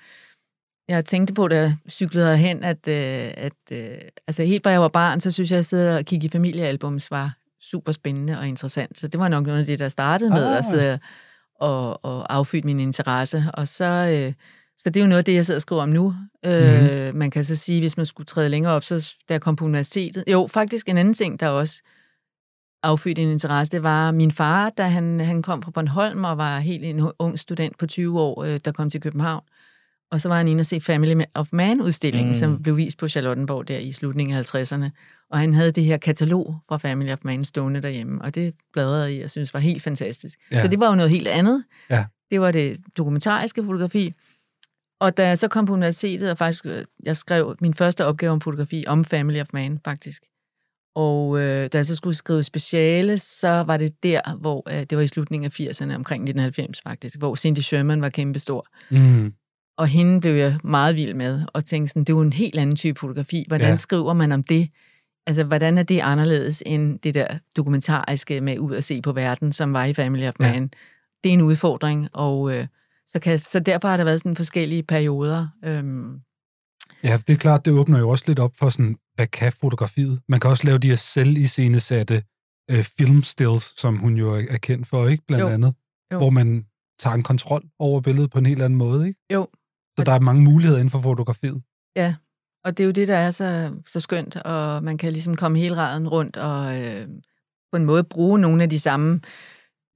jeg 0.89 1.05
tænkte 1.05 1.35
på, 1.35 1.49
da 1.49 1.57
jeg 1.57 1.77
cyklede 1.91 2.37
hen, 2.37 2.65
at, 2.65 2.89
øh, 2.89 3.31
at 3.37 3.53
øh, 3.73 3.99
altså 4.29 4.43
helt 4.45 4.63
fra 4.63 4.71
jeg 4.71 4.81
var 4.81 4.89
barn, 4.89 5.21
så 5.21 5.31
synes 5.31 5.51
jeg, 5.51 5.59
at 5.59 5.67
sidde 5.67 5.99
og 5.99 6.05
kigge 6.05 6.27
i 6.27 6.31
familiealbums 6.31 7.11
var 7.11 7.37
super 7.71 7.93
spændende 7.93 8.39
og 8.39 8.49
interessant. 8.49 8.99
Så 8.99 9.09
det 9.09 9.21
var 9.21 9.29
nok 9.29 9.47
noget 9.47 9.61
af 9.61 9.67
det, 9.67 9.79
der 9.79 9.89
startede 9.89 10.31
med 10.31 10.45
Ah. 10.45 10.59
at 10.59 10.65
sidde 10.65 10.99
og, 11.61 12.05
og 12.05 12.35
affyde 12.35 12.67
min 12.67 12.81
interesse. 12.81 13.45
Og 13.55 13.69
så, 13.69 13.85
øh, 13.85 14.33
så 14.79 14.91
det 14.91 15.01
er 15.01 15.05
jo 15.05 15.09
noget 15.09 15.19
af 15.19 15.25
det, 15.25 15.35
jeg 15.35 15.47
sidder 15.47 15.59
og 15.59 15.63
skriver 15.63 15.83
om 15.83 15.89
nu. 15.89 16.15
Øh, 16.47 16.83
Mhm. 17.09 17.17
man 17.19 17.31
kan 17.31 17.45
så 17.45 17.57
sige, 17.57 17.81
hvis 17.81 17.97
man 17.97 18.07
skulle 18.07 18.27
træde 18.27 18.49
længere 18.49 18.73
op, 18.73 18.85
så 18.85 19.15
da 19.29 19.35
jeg 19.35 19.41
kom 19.41 19.57
på 19.57 19.65
universitetet. 19.65 20.25
Jo, 20.29 20.47
faktisk 20.53 20.89
en 20.89 20.99
anden 20.99 21.15
ting, 21.15 21.41
der 21.41 21.49
også 21.49 21.83
affødte 22.83 23.23
en 23.23 23.29
interesse, 23.29 23.71
det 23.73 23.83
var 23.83 24.11
min 24.11 24.31
far, 24.33 24.71
da 24.71 24.83
han, 24.87 25.21
han 25.21 25.43
kom 25.43 25.63
fra 25.63 25.71
Bornholm 25.71 26.25
og 26.25 26.39
var 26.39 26.59
helt 26.59 26.85
en 26.85 27.11
ung 27.19 27.39
student 27.39 27.79
på 27.79 27.87
20 27.87 28.21
år, 28.21 28.43
øh, 28.45 28.61
der 28.65 28.73
kom 28.73 28.91
til 28.91 29.01
København. 29.01 29.43
Og 30.15 30.21
så 30.21 30.29
var 30.29 30.37
han 30.37 30.49
inde 30.49 30.61
og 30.61 30.67
se 30.67 30.81
Family 30.81 31.23
of 31.35 31.49
Man-udstillingen, 31.53 32.29
Mm. 32.29 32.35
som 32.35 32.63
blev 32.63 32.77
vist 32.77 32.99
på 32.99 33.09
Charlottenborg 33.09 33.69
der 33.69 33.79
i 33.79 33.93
slutningen 33.93 34.37
af 34.37 34.55
50'erne. 34.55 34.91
Og 35.31 35.39
han 35.39 35.55
havde 35.55 35.73
det 35.73 35.85
her 35.85 35.97
katalog 35.97 36.57
fra 36.69 36.77
Family 36.77 37.11
of 37.13 37.19
Man 37.25 37.45
stående 37.45 37.83
derhjemme, 37.83 38.23
og 38.23 38.35
det 38.35 38.55
bladrede 38.73 39.15
jeg 39.17 39.25
og 39.25 39.31
synes 39.31 39.55
var 39.55 39.61
helt 39.61 39.83
fantastisk. 39.83 40.39
Ja. 40.53 40.57
Ja. 40.57 40.63
Så 40.65 40.69
det 40.69 40.81
var 40.81 40.89
jo 40.89 40.95
noget 40.95 41.11
helt 41.11 41.29
andet. 41.29 41.65
Ja. 41.91 42.05
Det 42.31 42.41
var 42.41 42.51
det 42.51 42.81
dokumentariske 42.97 43.65
fotografi. 43.65 44.13
Og 45.01 45.17
da 45.17 45.27
jeg 45.29 45.39
så 45.39 45.49
kom 45.49 45.67
på 45.67 45.73
universitetet, 45.73 46.31
og 46.31 46.39
faktisk, 46.39 46.67
øh, 46.67 46.85
jeg 47.05 47.17
skrev 47.17 47.57
min 47.61 47.75
første 47.75 48.05
opgave 48.07 48.33
om 48.33 48.41
fotografi 48.41 48.85
om 48.87 49.05
Family 49.05 49.41
of 49.41 49.47
Man, 49.53 49.81
faktisk. 49.85 50.23
Og 50.97 51.41
øh, 51.41 51.69
da 51.73 51.77
jeg 51.79 51.87
så 51.87 51.95
skulle 51.95 52.15
skrive 52.17 52.43
speciale, 52.43 53.19
så 53.19 53.49
var 53.49 53.77
det 53.77 54.03
der, 54.03 54.37
hvor 54.41 54.71
øh, 54.71 54.81
det 54.91 54.97
var 54.99 55.03
i 55.03 55.07
slutningen 55.09 55.45
af 55.45 55.61
80'erne, 55.61 55.95
omkring 55.95 56.23
1990 56.23 56.81
faktisk, 56.83 57.19
hvor 57.19 57.35
Cindy 57.35 57.59
Sherman 57.59 58.01
var 58.03 58.09
kæmpestor. 58.09 58.67
Mm. 58.91 59.33
Og 59.79 59.89
hende 59.89 60.21
blev 60.21 60.35
jeg 60.35 60.59
meget 60.65 60.97
vild 60.97 61.15
med, 61.15 61.43
og 61.53 61.65
tænkte 61.65 61.89
sådan, 61.91 62.05
det 62.05 62.13
er 62.13 62.17
jo 62.17 62.23
en 62.23 62.33
helt 62.33 62.59
anden 62.59 62.77
type 62.77 63.01
fotografi. 63.01 63.45
Hvordan 63.49 63.67
Ja. 63.67 63.71
ja. 63.71 63.77
skriver 63.77 64.13
man 64.13 64.33
om 64.33 64.43
det? 64.43 64.69
Altså, 65.27 65.45
hvordan 65.45 65.79
er 65.79 65.83
det 65.83 66.01
anderledes 66.01 66.63
end 66.67 66.99
det 66.99 67.15
der 67.15 67.39
dokumentariske 67.57 68.41
med 68.41 68.59
ud 68.59 68.75
at 68.75 68.85
se 68.85 69.03
på 69.03 69.13
verden, 69.13 69.53
som 69.53 69.73
var 69.73 69.85
i 69.85 69.95
Family 69.95 70.27
of 70.29 70.35
Ja. 70.41 70.53
Man? 70.53 70.63
Det 71.25 71.31
er 71.31 71.35
en 71.35 71.41
udfordring, 71.43 72.09
og 72.13 72.53
øh, 72.55 72.67
så, 73.07 73.19
kan, 73.19 73.39
så 73.39 73.61
derfor 73.61 73.89
har 73.89 73.97
der 73.97 74.05
været 74.05 74.21
sådan 74.21 74.37
forskellige 74.37 74.83
perioder. 74.83 75.49
Øhm, 75.65 76.21
Ja, 77.05 77.19
det 77.27 77.35
er 77.35 77.39
klart, 77.39 77.65
det 77.65 77.73
åbner 77.73 77.99
jo 77.99 78.09
også 78.09 78.25
lidt 78.27 78.39
op 78.39 78.53
for 78.59 78.69
sådan, 78.69 78.97
hvad 79.15 79.27
kan 79.27 79.53
fotografiet? 79.53 80.21
Man 80.29 80.41
kan 80.41 80.51
også 80.51 80.67
lave 80.67 80.79
de 80.79 80.89
her 80.89 80.97
selviscenesatte 80.97 82.23
øh, 82.71 82.85
filmstills, 82.85 83.81
som 83.81 83.97
hun 83.97 84.17
jo 84.17 84.35
er, 84.35 84.43
er 84.51 84.57
kendt 84.59 84.89
for, 84.89 85.09
ikke? 85.09 85.25
Blandt 85.29 85.43
Jo. 85.45 85.49
andet. 85.49 85.75
Jo. 86.13 86.19
Hvor 86.19 86.31
man 86.31 86.67
tager 86.99 87.15
en 87.15 87.23
kontrol 87.23 87.63
over 87.79 88.01
billedet 88.01 88.31
på 88.31 88.39
en 88.39 88.47
helt 88.47 88.63
anden 88.63 88.77
måde, 88.79 89.09
ikke? 89.09 89.21
Jo. 89.33 89.47
Så 89.99 90.05
der 90.05 90.13
er 90.13 90.21
mange 90.21 90.43
muligheder 90.43 90.79
inden 90.79 90.91
for 90.91 90.99
fotografiet. 90.99 91.63
Ja, 91.97 92.15
og 92.65 92.77
det 92.79 92.85
er 92.85 92.87
jo 92.87 92.91
det, 92.93 93.09
der 93.09 93.17
er 93.17 93.31
så, 93.31 93.71
så 93.87 94.01
skønt, 94.01 94.37
og 94.37 94.85
man 94.85 94.99
kan 94.99 95.13
ligesom 95.13 95.35
komme 95.37 95.59
hele 95.59 95.77
raden 95.77 96.09
rundt 96.09 96.37
og 96.37 96.83
øh, 96.83 97.07
på 97.73 97.77
en 97.77 97.85
måde 97.85 98.05
bruge 98.05 98.39
nogle 98.39 98.63
af 98.63 98.71
de 98.71 98.79
samme 98.81 99.21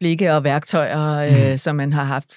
blikke 0.01 0.33
og 0.35 0.45
værktøjer, 0.45 1.09
øh, 1.47 1.51
Mm. 1.51 1.57
som 1.57 1.77
man 1.77 1.93
har 1.93 2.05
haft 2.05 2.35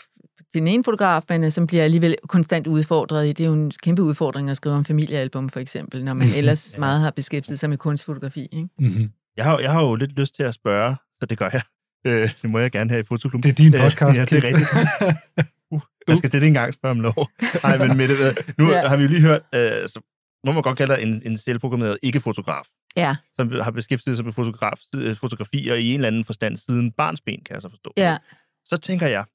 den 0.53 0.67
ene 0.67 0.83
fotograf, 0.83 1.21
men 1.29 1.43
øh, 1.43 1.51
som 1.51 1.67
bliver 1.67 1.83
alligevel 1.83 2.15
konstant 2.27 2.67
udfordret 2.67 3.25
i. 3.27 3.33
Det 3.33 3.43
er 3.43 3.47
jo 3.47 3.53
en 3.53 3.71
kæmpe 3.83 4.01
udfordring 4.01 4.49
at 4.49 4.57
skrive 4.57 4.75
om 4.75 4.85
familiealbum, 4.85 5.49
for 5.49 5.59
eksempel, 5.59 6.03
når 6.05 6.13
man 6.13 6.27
ellers 6.37 6.73
Ja. 6.75 6.79
meget 6.79 6.99
har 7.01 7.11
beskæftiget 7.11 7.59
sig 7.59 7.69
med 7.69 7.77
kunstfotografi. 7.77 8.41
Ikke? 8.51 8.67
Mm-hmm. 8.79 9.09
Jeg 9.37 9.45
har, 9.45 9.59
jeg 9.59 9.71
har 9.71 9.81
jo 9.83 9.95
lidt 9.95 10.19
lyst 10.19 10.35
til 10.35 10.43
at 10.43 10.53
spørge, 10.53 10.95
så 11.19 11.25
det 11.25 11.37
gør 11.37 11.49
jeg. 11.53 11.61
Øh, 12.07 12.29
det 12.41 12.49
må 12.49 12.59
jeg 12.59 12.71
gerne 12.71 12.89
have 12.89 12.99
i 13.01 13.03
fotoklubben. 13.03 13.43
Det 13.43 13.49
er 13.49 13.63
din 13.63 13.73
Øh, 13.75 13.81
podcast, 13.89 14.19
ja, 14.19 14.25
det 14.25 14.43
er 14.43 14.47
rigtigt. 14.47 14.67
Jeg 16.07 16.17
skal 16.17 16.29
slet 16.29 16.39
ikke 16.39 16.47
engang 16.47 16.73
spørge 16.73 16.91
om 16.91 16.99
lov. 16.99 17.29
Nej, 17.63 17.77
men 17.77 17.97
Mette, 17.97 18.15
hvad- 18.15 18.33
nu 18.57 18.71
Ja. 18.71 18.87
har 18.87 18.95
vi 18.97 19.03
jo 19.03 19.09
lige 19.09 19.21
hørt, 19.21 19.41
øh, 19.55 19.89
så 19.89 19.99
må 20.45 20.51
man 20.51 20.63
godt 20.63 20.77
kalde 20.77 20.95
dig 20.95 21.01
en, 21.03 21.21
en 21.25 21.37
selvprogrammeret 21.37 21.97
ikke-fotograf, 22.03 22.65
Ja, 22.95 23.15
som 23.35 23.51
har 23.61 23.71
beskæftiget 23.71 24.17
sig 24.17 24.25
med 24.25 24.33
fotograf, 24.33 24.79
øh, 24.95 25.15
fotografier 25.15 25.75
i 25.75 25.87
en 25.87 25.95
eller 25.95 26.07
anden 26.07 26.25
forstand 26.25 26.57
siden 26.57 26.91
barnsben, 26.91 27.43
kan 27.45 27.53
jeg 27.53 27.61
så 27.61 27.69
forstå. 27.69 27.93
ja. 27.97 28.17
Så 28.65 28.77
tænker 28.77 29.05
jeg, 29.07 29.13
Jeg 29.13 29.25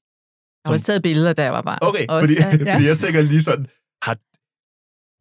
har 0.65 0.71
også 0.73 0.85
taget 0.85 1.01
billeder, 1.03 1.33
da 1.33 1.43
jeg 1.43 1.53
var 1.53 1.61
barn. 1.61 1.77
Okay, 1.81 2.05
også, 2.09 2.27
fordi, 2.27 2.33
ja, 2.41 2.49
ja. 2.65 2.73
fordi 2.75 2.87
jeg 2.87 2.97
tænker 2.97 3.21
lige 3.21 3.43
sådan, 3.43 3.67
har, 4.03 4.17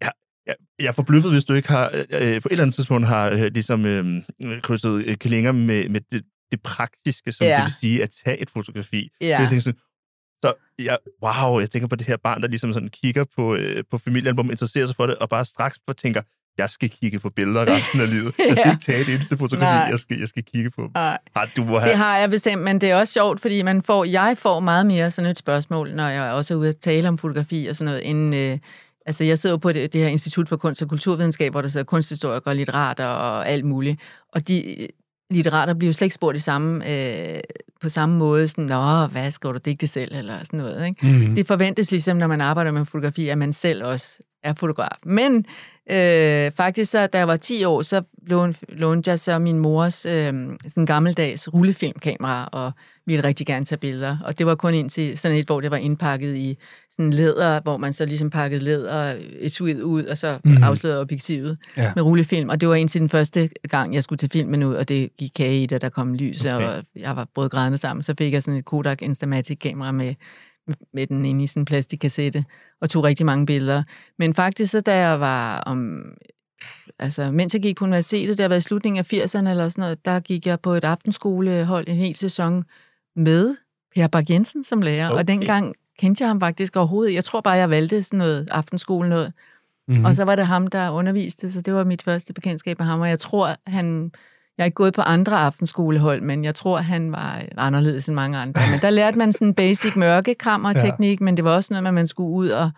jeg, 0.00 0.12
jeg, 0.46 0.54
jeg 0.78 0.86
er 0.86 0.92
forbløffet, 0.92 1.32
hvis 1.32 1.44
du 1.44 1.52
ikke 1.54 1.68
har 1.68 1.90
øh, 1.94 2.40
på 2.42 2.48
et 2.48 2.52
eller 2.52 2.62
andet 2.64 2.74
tidspunkt 2.74 3.06
har 3.06 3.30
øh, 3.30 3.38
ligesom 3.40 3.86
øh, 3.86 4.22
krydset 4.62 5.04
øh, 5.06 5.16
klinger 5.16 5.52
med, 5.52 5.88
med 5.88 6.00
det, 6.12 6.22
det 6.50 6.62
praktiske, 6.62 7.32
som 7.32 7.44
Ja. 7.46 7.50
ja. 7.50 7.56
det 7.56 7.64
vil 7.64 7.72
sige 7.72 8.02
at 8.02 8.10
tage 8.24 8.38
et 8.42 8.50
fotografi. 8.50 9.10
Ja. 9.20 9.26
Jeg 9.40 9.48
tænker 9.48 9.62
sådan, 9.62 9.80
så 10.44 10.52
jeg, 10.78 10.98
wow, 11.22 11.60
jeg 11.60 11.70
tænker 11.70 11.88
på 11.88 11.96
det 11.96 12.06
her 12.06 12.16
barn, 12.16 12.42
der 12.42 12.48
ligesom 12.48 12.72
sådan 12.72 12.88
kigger 12.88 13.24
på, 13.36 13.54
øh, 13.54 13.84
på 13.90 13.98
familiealbum, 13.98 14.50
interesserer 14.50 14.86
sig 14.86 14.96
for 14.96 15.06
det, 15.06 15.16
og 15.16 15.28
bare 15.28 15.44
straks 15.44 15.78
bare 15.86 15.94
tænker, 15.94 16.22
jeg 16.58 16.70
skal 16.70 16.90
kigge 16.90 17.18
på 17.18 17.30
billeder 17.30 17.66
resten 17.66 18.00
af 18.00 18.10
livet. 18.10 18.34
Jeg 18.38 18.56
skal 18.56 18.62
Ja. 18.66 18.70
ikke 18.70 18.82
tage 18.84 19.04
det 19.04 19.14
eneste 19.14 19.36
fotografi, 19.36 19.64
Nej. 19.64 19.88
jeg 19.90 19.98
skal, 19.98 20.18
jeg 20.18 20.28
skal 20.28 20.42
kigge 20.42 20.70
på. 20.70 20.90
Nej. 20.94 21.18
Ah, 21.34 21.48
du 21.56 21.64
må 21.64 21.78
have... 21.78 21.90
Det 21.90 21.98
har 21.98 22.18
jeg 22.18 22.30
bestemt, 22.30 22.62
men 22.62 22.80
det 22.80 22.90
er 22.90 22.96
også 22.96 23.12
sjovt, 23.12 23.40
fordi 23.40 23.62
man 23.62 23.82
får, 23.82 24.04
jeg 24.04 24.34
får 24.38 24.60
meget 24.60 24.86
mere 24.86 25.10
sådan 25.10 25.30
et 25.30 25.38
spørgsmål, 25.38 25.92
når 25.94 26.08
jeg 26.08 26.32
også 26.32 26.54
er 26.54 26.58
ude 26.58 26.68
at 26.68 26.76
tale 26.76 27.08
om 27.08 27.18
fotografi 27.18 27.66
og 27.66 27.76
sådan 27.76 27.84
noget, 27.92 28.10
end, 28.10 28.34
øh, 28.34 28.58
altså 29.06 29.24
jeg 29.24 29.38
sidder 29.38 29.52
jo 29.52 29.58
på 29.58 29.72
det, 29.72 29.92
det 29.92 30.00
her 30.00 30.08
Institut 30.08 30.48
for 30.48 30.56
Kunst 30.56 30.82
og 30.82 30.88
Kulturvidenskab, 30.88 31.52
hvor 31.52 31.60
der 31.62 31.68
sidder 31.68 31.84
kunsthistorikere 31.84 32.52
og 32.52 32.56
litterater 32.56 33.06
og 33.06 33.48
alt 33.48 33.64
muligt, 33.64 34.00
og 34.32 34.48
de 34.48 34.86
litterater 35.30 35.74
bliver 35.74 35.88
jo 35.88 35.92
slet 35.92 36.06
ikke 36.06 36.14
spurgt 36.14 36.36
i 36.36 36.40
samme, 36.40 36.90
øh, 36.90 37.40
på 37.80 37.88
samme 37.88 38.18
måde, 38.18 38.48
sådan, 38.48 38.64
nå, 38.64 39.06
hvad 39.06 39.30
skal 39.30 39.50
du 39.50 39.58
digte 39.64 39.86
selv, 39.86 40.16
eller 40.16 40.44
sådan 40.44 40.58
noget, 40.58 40.86
ikke? 40.86 41.06
Mm. 41.06 41.34
Det 41.34 41.46
forventes 41.46 41.90
ligesom, 41.90 42.16
når 42.16 42.26
man 42.26 42.40
arbejder 42.40 42.70
med 42.70 42.84
fotografi, 42.84 43.28
at 43.28 43.38
man 43.38 43.52
selv 43.52 43.84
også 43.84 44.18
er 44.44 44.54
fotograf. 44.54 44.96
Men 45.04 45.46
øh, 45.90 46.52
faktisk, 46.56 46.90
så, 46.90 47.06
da 47.06 47.18
jeg 47.18 47.28
var 47.28 47.36
10 47.36 47.64
år, 47.64 47.82
så 47.82 48.02
lånte, 48.26 48.58
lånte 48.68 49.10
jeg 49.10 49.20
så 49.20 49.38
min 49.38 49.58
mors 49.58 50.06
øh, 50.06 50.34
sådan 50.68 50.86
gammeldags 50.86 51.54
rullefilmkamera, 51.54 52.48
og 52.52 52.72
ville 53.06 53.24
rigtig 53.24 53.46
gerne 53.46 53.64
tage 53.64 53.78
billeder. 53.78 54.18
Og 54.24 54.38
det 54.38 54.46
var 54.46 54.54
kun 54.54 54.74
indtil 54.74 55.18
sådan 55.18 55.36
et, 55.36 55.46
hvor 55.46 55.60
det 55.60 55.70
var 55.70 55.76
indpakket 55.76 56.36
i 56.36 56.58
sådan 56.90 57.10
læder, 57.12 57.60
hvor 57.60 57.76
man 57.76 57.92
så 57.92 58.04
ligesom 58.06 58.30
pakkede 58.30 58.64
læder 58.64 59.16
et 59.40 59.60
ud, 59.60 60.04
og 60.04 60.18
så 60.18 60.38
mm. 60.44 60.62
afslørede 60.62 61.00
objektivet 61.00 61.58
Ja. 61.76 61.92
med 61.94 62.02
rullefilm. 62.02 62.48
Og 62.48 62.60
det 62.60 62.68
var 62.68 62.74
indtil 62.74 63.00
den 63.00 63.08
første 63.08 63.48
gang, 63.68 63.94
jeg 63.94 64.02
skulle 64.02 64.18
til 64.18 64.30
filmen 64.30 64.62
ud, 64.62 64.74
og 64.74 64.88
det 64.88 65.16
gik 65.18 65.30
kage 65.36 65.62
i, 65.62 65.66
da 65.66 65.78
der 65.78 65.88
kom 65.88 66.14
lys, 66.14 66.44
Okay. 66.44 66.66
og 66.66 66.84
jeg 66.96 67.16
var 67.16 67.28
både 67.34 67.48
grædende 67.48 67.78
sammen. 67.78 68.02
Så 68.02 68.14
fik 68.18 68.32
jeg 68.32 68.42
sådan 68.42 68.58
et 68.58 68.64
Kodak 68.64 69.02
Instamatic-kamera 69.02 69.92
med, 69.92 70.14
med, 70.66 70.74
med 70.94 71.06
den 71.06 71.24
inde 71.24 71.44
i 71.44 71.46
sådan 71.46 71.60
en 71.60 71.64
plastikkassette, 71.64 72.44
og 72.80 72.90
tog 72.90 73.04
rigtig 73.04 73.26
mange 73.26 73.46
billeder. 73.46 73.82
Men 74.18 74.34
faktisk, 74.34 74.72
så 74.72 74.80
da 74.80 74.96
jeg 74.96 75.20
var 75.20 75.60
om... 75.60 76.02
Altså, 76.98 77.30
mens 77.30 77.54
jeg 77.54 77.62
gik 77.62 77.76
på 77.76 77.84
universitetet, 77.84 78.38
der 78.38 78.48
var 78.48 78.56
i 78.56 78.60
slutningen 78.60 78.98
af 78.98 79.12
80'erne 79.12 79.48
eller 79.48 79.68
sådan 79.68 79.82
noget, 79.82 80.04
der 80.04 80.20
gik 80.20 80.46
jeg 80.46 80.60
på 80.60 80.72
et 80.72 80.84
aftenskolehold 80.84 81.88
en 81.88 81.96
hel 81.96 82.14
sæson 82.14 82.64
med 83.16 83.56
Per 83.94 84.06
Bak 84.06 84.30
Jensen 84.30 84.64
som 84.64 84.82
lærer, 84.82 85.10
okay. 85.10 85.18
Og 85.18 85.28
dengang 85.28 85.74
kendte 85.98 86.22
jeg 86.22 86.30
ham 86.30 86.40
faktisk 86.40 86.76
overhovedet. 86.76 87.14
Jeg 87.14 87.24
tror 87.24 87.40
bare, 87.40 87.54
jeg 87.54 87.70
valgte 87.70 88.02
sådan 88.02 88.18
noget 88.18 88.48
aftenskole 88.50 89.08
noget. 89.08 89.32
Mm-hmm. 89.88 90.04
Og 90.04 90.14
så 90.14 90.24
var 90.24 90.36
det 90.36 90.46
ham, 90.46 90.66
der 90.66 90.90
underviste, 90.90 91.52
så 91.52 91.60
det 91.60 91.74
var 91.74 91.84
mit 91.84 92.02
første 92.02 92.32
bekendtskab 92.32 92.78
med 92.78 92.86
ham, 92.86 93.00
og 93.00 93.08
jeg 93.08 93.18
tror, 93.18 93.56
han... 93.66 94.12
Jeg 94.58 94.64
er 94.64 94.66
ikke 94.66 94.74
gået 94.74 94.94
på 94.94 95.02
andre 95.02 95.36
aftenskolehold, 95.36 96.20
men 96.20 96.44
jeg 96.44 96.54
tror, 96.54 96.76
han 96.76 97.12
var 97.12 97.42
anderledes 97.56 98.08
end 98.08 98.14
mange 98.14 98.38
andre. 98.38 98.60
Men 98.70 98.80
der 98.80 98.90
lærte 98.90 99.18
man 99.18 99.32
sådan 99.32 99.54
basic 99.54 99.96
mørkekammerteknik, 99.96 101.20
ja. 101.20 101.24
men 101.24 101.36
det 101.36 101.44
var 101.44 101.50
også 101.50 101.72
noget 101.72 101.82
med, 101.82 101.90
at 101.90 101.94
man 101.94 102.06
skulle 102.06 102.30
ud 102.30 102.48
og 102.48 102.70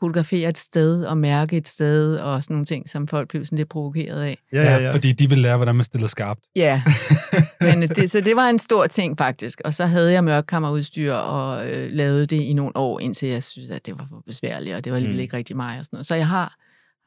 fotografere 0.00 0.48
et 0.48 0.58
sted 0.58 1.04
og 1.04 1.18
mærke 1.18 1.56
et 1.56 1.68
sted 1.68 2.16
og 2.16 2.42
sådan 2.42 2.54
nogle 2.54 2.66
ting, 2.66 2.88
som 2.88 3.08
folk 3.08 3.28
blev 3.28 3.44
sådan 3.44 3.58
lidt 3.58 3.68
provokeret 3.68 4.22
af. 4.22 4.38
Ja, 4.52 4.62
ja, 4.62 4.78
ja. 4.78 4.92
Fordi 4.94 5.12
de 5.12 5.28
vil 5.28 5.38
lære, 5.38 5.56
hvordan 5.56 5.74
man 5.74 5.84
stiller 5.84 6.06
skarpt. 6.08 6.40
Ja, 6.56 6.82
men 7.60 7.82
det, 7.82 8.10
så 8.10 8.20
det 8.20 8.36
var 8.36 8.48
en 8.48 8.58
stor 8.58 8.86
ting 8.86 9.18
faktisk. 9.18 9.60
Og 9.64 9.74
så 9.74 9.86
havde 9.86 10.12
jeg 10.12 10.24
mørkkammerudstyr 10.24 11.12
og 11.12 11.68
øh, 11.70 11.92
lavede 11.92 12.26
det 12.26 12.40
i 12.40 12.52
nogle 12.52 12.76
år, 12.76 13.00
indtil 13.00 13.28
jeg 13.28 13.42
synes, 13.42 13.70
at 13.70 13.86
det 13.86 13.98
var 13.98 14.06
for 14.10 14.22
besværligt, 14.26 14.76
og 14.76 14.84
det 14.84 14.92
var 14.92 14.96
alligevel 14.96 15.16
Mm. 15.16 15.22
ikke 15.22 15.36
rigtig 15.36 15.56
mig 15.56 15.78
og 15.78 15.84
sådan 15.84 15.96
noget. 15.96 16.06
Så 16.06 16.14
jeg 16.14 16.28
har 16.28 16.54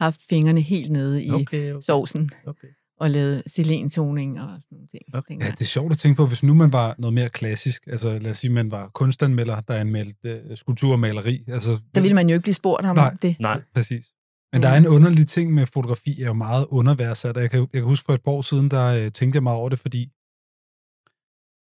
haft 0.03 0.22
fingrene 0.29 0.62
helt 0.62 0.91
nede 0.91 1.24
i 1.24 1.29
Okay, 1.31 1.72
okay. 1.74 1.81
sovsen 1.81 2.29
okay. 2.48 2.67
Og 3.00 3.10
lavet 3.10 3.44
selentoning 3.48 4.41
og 4.41 4.48
sådan 4.62 4.68
nogle 4.75 4.88
ting. 4.88 5.01
Okay. 5.13 5.39
Ja, 5.39 5.51
det 5.51 5.62
er 5.62 5.65
sjovt 5.65 5.91
at 5.91 5.98
tænke 5.98 6.18
på, 6.18 6.25
hvis 6.25 6.44
nu 6.44 6.53
man 6.53 6.74
var 6.74 6.96
noget 6.98 7.13
mere 7.13 7.29
klassisk, 7.29 7.88
altså 7.88 8.20
lad 8.20 8.32
os 8.32 8.38
sige, 8.38 8.51
man 8.51 8.72
var 8.72 8.88
kunstanmelder, 8.88 9.60
der 9.62 9.75
anmeldte 9.75 10.44
uh, 10.51 10.58
skulptur 10.58 10.91
og 10.91 11.00
maleri. 11.00 11.44
Altså, 11.48 11.79
Så 11.96 12.01
ville 12.01 12.15
man 12.15 12.29
jo 12.29 12.34
ikke 12.34 12.44
blive 12.44 12.53
spurgt 12.53 12.86
ham 12.86 12.96
Nej. 12.96 13.08
om 13.08 13.18
det. 13.18 13.36
Nej. 13.39 13.62
Præcis. 13.74 14.06
Men 14.53 14.62
Ja. 14.62 14.68
der 14.68 14.74
er 14.74 14.77
en 14.77 14.88
underlig 14.88 15.27
ting 15.27 15.53
med 15.53 15.65
fotografi, 15.65 16.22
er 16.22 16.25
jo 16.25 16.34
meget 16.34 16.65
underværdsat. 16.70 17.38
Jeg 17.38 17.51
kan, 17.51 17.60
jeg 17.60 17.70
kan 17.74 17.84
huske 17.84 18.06
for 18.06 18.13
et 18.13 18.24
par 18.24 18.32
år 18.32 18.41
siden, 18.41 18.72
der 18.72 18.86
øh, 18.86 19.12
tænkte 19.12 19.38
jeg 19.38 19.44
meget 19.44 19.58
over 19.58 19.70
det, 19.70 19.79
fordi 19.79 20.12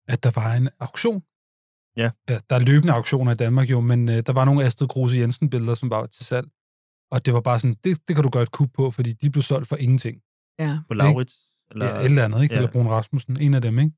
at 0.08 0.22
der 0.24 0.40
var 0.40 0.54
en 0.54 0.68
auktion. 0.80 1.22
Ja. 1.96 2.10
ja 2.28 2.38
der 2.50 2.56
er 2.56 2.60
løbende 2.60 2.92
auktioner 2.92 3.32
i 3.32 3.34
Danmark 3.34 3.70
jo, 3.70 3.80
men 3.80 4.08
øh, 4.08 4.22
der 4.26 4.32
var 4.32 4.44
nogle 4.44 4.64
Astrid 4.64 4.88
Kruse 4.88 5.18
Jensen 5.18 5.50
billeder, 5.50 5.74
som 5.74 5.90
var 5.90 6.06
til 6.06 6.24
salg. 6.26 6.48
Og 7.10 7.26
det 7.26 7.34
var 7.34 7.40
bare 7.40 7.60
sådan, 7.60 7.76
det, 7.84 8.08
det 8.08 8.16
kan 8.16 8.22
du 8.22 8.30
gøre 8.30 8.42
et 8.42 8.50
kub 8.50 8.70
på, 8.74 8.90
fordi 8.90 9.12
de 9.12 9.30
blev 9.30 9.42
solgt 9.42 9.68
for 9.68 9.76
ingenting. 9.76 10.16
Ja. 10.58 10.78
På 10.88 10.94
Laurits? 10.94 11.34
Eller, 11.70 11.86
Ja, 11.86 11.96
et 12.00 12.04
eller 12.04 12.24
andet, 12.24 12.42
ikke? 12.42 12.54
Ja. 12.54 12.58
Eller 12.60 12.70
Brun 12.72 12.88
Rasmussen, 12.88 13.36
en 13.40 13.54
af 13.54 13.62
dem, 13.62 13.78
ikke? 13.78 13.92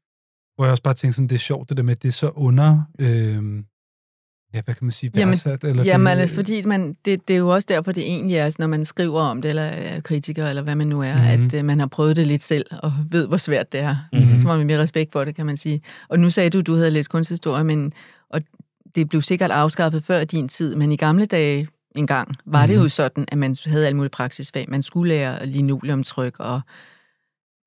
Hvor 0.57 0.65
jeg 0.65 0.71
også 0.71 0.83
bare 0.83 0.95
tænkte 0.95 1.17
sådan, 1.17 1.29
det 1.29 1.35
er 1.35 1.39
sjovt, 1.39 1.69
det 1.69 1.77
der 1.77 1.83
med, 1.83 1.93
at 1.97 2.03
det 2.03 2.09
er 2.09 2.13
så 2.13 2.29
under... 2.29 2.83
Øh, 2.99 3.63
ja, 4.55 4.63
hvad 4.65 4.75
kan 4.75 4.85
man 4.85 4.91
sige? 4.91 5.11
Jamen, 5.17 5.29
Værdsat, 5.29 5.65
eller 5.65 5.85
Jamen, 5.85 6.07
det, 6.07 6.21
altså, 6.21 6.35
fordi 6.35 6.63
man, 6.63 6.97
det, 7.05 7.29
det 7.29 7.35
er 7.35 7.39
jo 7.39 7.49
også 7.49 7.67
derfor, 7.69 7.93
det 7.93 8.03
egentlig 8.03 8.37
er, 8.37 8.57
når 8.59 8.67
man 8.67 8.85
skriver 8.85 9.21
om 9.21 9.43
det, 9.43 9.49
eller 9.49 9.63
er 9.63 10.01
kritiker, 10.01 10.47
eller 10.49 10.63
hvad 10.63 10.75
man 10.77 10.87
nu 10.87 11.01
er, 11.03 11.15
Mhm. 11.15 11.41
mm-hmm. 11.41 11.47
at 11.57 11.61
uh, 11.61 11.65
man 11.67 11.79
har 11.81 11.87
prøvet 11.87 12.17
det 12.17 12.27
lidt 12.27 12.43
selv, 12.43 12.67
og 12.83 12.93
ved, 13.11 13.27
hvor 13.29 13.37
svært 13.37 13.73
det 13.73 13.81
er. 13.81 13.97
Mhm. 14.13 14.23
Mm-hmm. 14.23 14.37
Så 14.37 14.47
må 14.47 14.57
man 14.57 14.67
mere 14.67 14.79
respekt 14.83 15.13
for 15.13 15.25
det, 15.25 15.35
kan 15.35 15.47
man 15.47 15.57
sige. 15.57 15.81
Og 16.09 16.21
nu 16.21 16.31
sagde 16.31 16.51
du, 16.51 16.61
du 16.61 16.75
havde 16.75 16.91
læst 16.91 17.11
kunsthistorie, 17.11 17.65
men, 17.65 17.93
og 18.31 18.41
det 18.95 19.09
blev 19.09 19.23
sikkert 19.23 19.51
afskaffet 19.51 20.05
før 20.05 20.25
din 20.25 20.49
tid, 20.49 20.75
men 20.75 20.93
i 20.93 20.97
gamle 20.97 21.27
dage 21.27 21.69
engang, 21.99 22.29
var 22.47 22.59
mm-hmm. 22.59 22.69
det 22.69 22.77
Mhm. 22.79 22.83
jo 22.83 22.89
sådan, 22.89 23.25
at 23.29 23.39
man 23.39 23.57
havde 23.67 23.87
alle 23.87 23.97
mulige 23.97 24.11
praksisfag. 24.11 24.67
Man 24.69 24.83
skulle 24.83 25.15
lære 25.15 25.47
linoleumtryk 25.47 26.35
og 26.39 26.61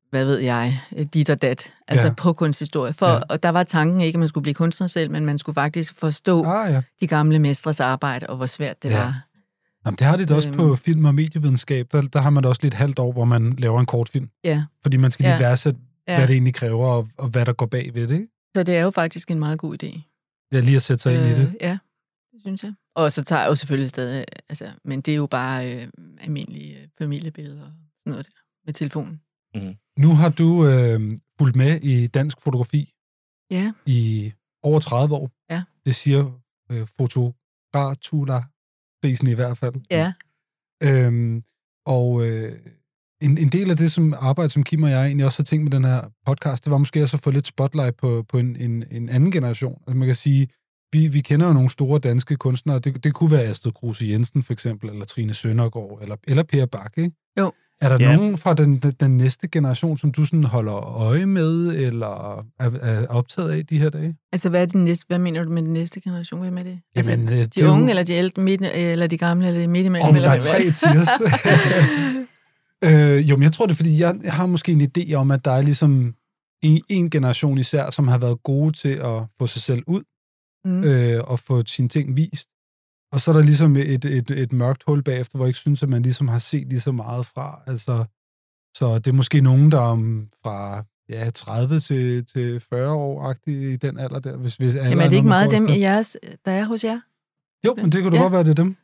hvad 0.10 0.26
ved 0.26 0.38
jeg, 0.38 0.80
dit 1.14 1.30
og 1.30 1.42
dat, 1.42 1.74
altså 1.88 2.06
Ja. 2.06 2.10
ja. 2.10 2.14
på 2.18 2.34
kunsthistorie. 2.34 2.94
For, 2.94 3.06
Ja. 3.06 3.14
ja. 3.14 3.20
Og 3.30 3.44
der 3.44 3.50
var 3.50 3.64
tanken 3.64 4.02
ikke, 4.02 4.16
at 4.18 4.20
man 4.20 4.30
skulle 4.30 4.42
blive 4.42 4.54
kunstner 4.54 4.88
selv, 4.88 5.12
men 5.12 5.26
man 5.26 5.40
skulle 5.40 5.54
faktisk 5.54 6.00
forstå 6.00 6.44
Ah, 6.46 6.74
ja. 6.74 6.82
de 7.02 7.08
gamle 7.08 7.40
mestres 7.40 7.80
arbejde, 7.80 8.28
og 8.28 8.38
hvor 8.38 8.46
svært 8.46 8.84
det 8.84 8.90
Ja. 8.90 8.98
ja. 8.98 9.04
var. 9.04 9.28
Jamen, 9.86 9.96
det 9.96 10.08
har 10.08 10.18
de 10.18 10.26
da 10.26 10.36
også 10.36 10.48
Øhm. 10.48 10.58
på 10.58 10.76
film- 10.76 11.06
og 11.06 11.16
medievidenskab. 11.16 11.88
Der, 11.92 12.02
der 12.02 12.22
har 12.22 12.30
man 12.30 12.44
da 12.44 12.50
også 12.50 12.62
lidt 12.64 12.74
halvt 12.74 13.00
år, 13.00 13.12
hvor 13.12 13.26
man 13.26 13.54
laver 13.58 13.80
en 13.80 13.86
kortfilm. 13.86 14.30
Ja. 14.44 14.64
Fordi 14.82 14.98
man 14.98 15.12
skal 15.12 15.24
lige 15.24 15.34
Ja. 15.34 15.40
værdsætte, 15.40 15.80
Ja. 16.08 16.18
hvad 16.18 16.28
det 16.28 16.34
egentlig 16.34 16.54
kræver, 16.54 16.88
og, 16.88 17.08
og 17.18 17.28
hvad 17.28 17.46
der 17.46 17.54
går 17.54 17.66
bag 17.66 17.92
ved 17.94 18.08
det. 18.08 18.14
Ikke? 18.14 18.28
Så 18.56 18.64
det 18.64 18.78
er 18.78 18.82
jo 18.82 18.92
faktisk 18.92 19.32
en 19.32 19.40
meget 19.40 19.60
god 19.60 19.84
idé. 19.84 20.02
Ja, 20.52 20.60
lige 20.60 20.76
at 20.76 20.82
sætte 20.82 21.02
sig 21.04 21.16
ind 21.16 21.26
i 21.26 21.42
det. 21.42 21.54
Ja, 21.62 21.78
det 22.32 22.42
synes 22.42 22.64
jeg. 22.64 22.74
Og 22.96 23.12
så 23.12 23.24
tager 23.24 23.42
jeg 23.42 23.50
jo 23.50 23.56
selvfølgelig 23.56 23.90
stadig, 23.90 24.26
altså, 24.50 24.72
men 24.86 25.02
det 25.02 25.12
er 25.12 25.16
jo 25.16 25.26
bare 25.28 25.76
øh, 25.76 25.88
almindelige 26.20 26.82
øh, 26.82 26.88
familiebilleder 26.98 27.64
og 27.66 27.72
sådan 27.98 28.12
noget 28.12 28.26
der 28.26 28.32
med 28.66 28.74
telefonen. 28.74 29.22
Nu 29.98 30.16
har 30.16 30.30
du 30.30 30.68
øh, 30.68 31.12
fulgt 31.38 31.56
med 31.56 31.82
i 31.82 32.08
dansk 32.08 32.42
fotografi 32.42 32.94
Ja, 33.52 33.72
i 33.86 34.32
over 34.64 34.80
30 34.80 35.16
år. 35.16 35.32
Ja. 35.50 35.64
Det 35.86 35.96
siger 35.96 36.40
øh, 36.72 36.88
Fotogratula-prisen 36.98 39.28
i 39.28 39.34
hvert 39.34 39.58
fald. 39.58 39.74
ja, 39.92 40.14
Øhm, 40.84 41.44
og 41.86 42.28
øh, 42.28 42.60
en, 43.22 43.38
en 43.38 43.50
del 43.50 43.72
af 43.72 43.78
det 43.78 43.92
som 43.92 44.14
arbejde, 44.18 44.50
som 44.50 44.64
Kim 44.64 44.84
og 44.84 44.90
jeg 44.90 45.06
egentlig 45.06 45.26
også 45.26 45.40
har 45.40 45.44
tænkt 45.44 45.64
med 45.64 45.72
den 45.72 45.84
her 45.84 46.10
podcast, 46.26 46.64
det 46.66 46.72
var 46.72 46.78
måske 46.78 47.04
også 47.04 47.18
at 47.18 47.24
få 47.24 47.32
lidt 47.32 47.48
spotlight 47.48 47.98
på, 47.98 48.26
på 48.30 48.38
en, 48.38 48.56
en, 48.56 48.84
en 48.92 49.10
anden 49.10 49.32
generation. 49.32 49.84
Altså 49.88 49.98
man 49.98 50.08
kan 50.08 50.16
sige, 50.16 50.48
vi, 50.94 51.08
vi 51.08 51.22
kender 51.22 51.48
jo 51.48 51.54
nogle 51.54 51.70
store 51.70 52.00
danske 52.00 52.36
kunstnere. 52.36 52.80
Det, 52.80 53.04
det 53.04 53.14
kunne 53.14 53.32
være 53.32 53.44
Astrid 53.44 53.72
Kruse 53.72 54.08
Jensen 54.08 54.44
for 54.44 54.54
eksempel, 54.54 54.90
eller 54.90 55.06
Trine 55.06 55.34
Søndergaard, 55.34 56.00
eller, 56.02 56.16
eller 56.28 56.44
Per 56.44 56.66
Bak, 56.66 56.94
ikke? 56.98 57.12
Jo. 57.40 57.52
Er 57.82 57.90
der 57.98 58.10
Ja. 58.10 58.16
nogen 58.16 58.38
fra 58.38 58.54
den, 58.54 58.78
den, 58.78 58.92
den 59.00 59.18
næste 59.18 59.48
generation, 59.48 59.98
som 59.98 60.12
du 60.12 60.26
sådan 60.26 60.44
holder 60.44 60.74
øje 60.98 61.26
med, 61.26 61.68
eller 61.70 62.40
er, 62.60 62.70
er 62.82 63.08
optaget 63.08 63.50
af 63.52 63.66
de 63.66 63.78
her 63.78 63.90
dage? 63.90 64.16
altså 64.32 64.50
hvad, 64.50 64.62
er 64.62 64.66
det 64.66 64.76
næste, 64.76 65.06
hvad 65.08 65.20
mener 65.20 65.44
du 65.44 65.50
med 65.50 65.62
den 65.64 65.74
næste 65.74 66.02
generation? 66.02 66.42
Hvem 66.42 66.58
er 66.58 66.64
det? 66.64 66.80
Altså, 66.96 67.12
Jamen, 67.12 67.30
øh, 67.30 67.36
det 67.38 67.56
de 67.56 67.62
jo- 67.62 67.68
unge, 67.72 67.90
eller 67.90 68.04
de 68.04 68.14
ældre, 68.14 68.42
midt, 68.42 68.62
eller 68.62 69.08
de 69.08 69.18
gamle, 69.18 69.48
eller 69.48 69.62
de 69.62 69.68
midt 69.68 69.86
imellem? 69.86 70.10
Om 70.10 70.16
eller 70.16 70.30
der 70.30 70.36
er 70.36 70.60
hvad? 70.60 70.72
tre 70.74 70.94
tiers. 70.94 71.08
øh, 72.86 73.30
jo, 73.30 73.36
men 73.36 73.44
jeg 73.44 73.52
tror 73.52 73.66
det, 73.66 73.72
er, 73.74 73.76
fordi 73.76 74.00
jeg, 74.00 74.16
jeg 74.24 74.34
har 74.34 74.46
måske 74.46 74.72
en 74.72 74.92
idé 74.98 75.14
om, 75.14 75.32
at 75.32 75.46
der 75.46 75.52
er 75.52 75.62
ligesom 75.62 76.14
en, 76.62 76.82
en 76.90 77.10
generation 77.10 77.58
især, 77.58 77.90
som 77.92 78.08
har 78.08 78.18
været 78.18 78.44
gode 78.44 78.72
til 78.72 78.94
at 78.94 79.22
få 79.40 79.48
sig 79.48 79.62
selv 79.62 79.84
ud. 79.88 80.02
Mm. 80.66 80.84
øh, 80.84 81.24
og 81.24 81.40
få 81.40 81.64
sine 81.66 81.88
ting 81.88 82.16
vist. 82.16 82.50
Og 83.12 83.22
så 83.22 83.32
er 83.32 83.36
der 83.36 83.42
ligesom 83.42 83.76
et, 83.76 84.06
et, 84.06 84.32
et 84.32 84.54
mørkt 84.54 84.84
hul 84.88 85.04
bagefter, 85.04 85.38
hvor 85.38 85.46
jeg 85.46 85.50
ikke 85.50 85.60
synes, 85.60 85.84
at 85.84 85.90
man 85.90 86.02
ligesom 86.02 86.28
har 86.28 86.40
set 86.40 86.68
lige 86.68 86.80
så 86.80 86.92
meget 86.92 87.26
fra. 87.26 87.62
Altså, 87.68 88.06
så 88.78 88.96
det 89.00 89.08
er 89.08 89.14
måske 89.14 89.42
nogen, 89.42 89.72
der 89.72 89.78
er 89.78 89.82
om 89.82 90.28
fra 90.44 90.84
ja, 91.10 91.30
30 91.30 91.80
til, 91.80 92.26
til 92.26 92.60
40 92.60 92.92
år 92.92 93.36
i 93.48 93.76
den 93.76 94.00
alder 94.00 94.20
der. 94.20 94.38
Hvis, 94.38 94.56
hvis 94.56 94.76
Jamen 94.76 95.00
er 95.00 95.10
det 95.10 95.16
ikke 95.16 95.28
meget 95.28 95.52
dem, 95.52 95.68
i 95.68 95.80
jeres, 95.80 96.18
der 96.46 96.52
er 96.52 96.66
hos 96.66 96.84
jer? 96.84 97.00
Jo, 97.66 97.74
men 97.76 97.86
det 97.86 98.02
kan 98.02 98.12
du 98.12 98.18
Ja. 98.18 98.22
godt 98.22 98.34
være, 98.34 98.44
det 98.44 98.50
er 98.50 98.54
dem. 98.64 98.76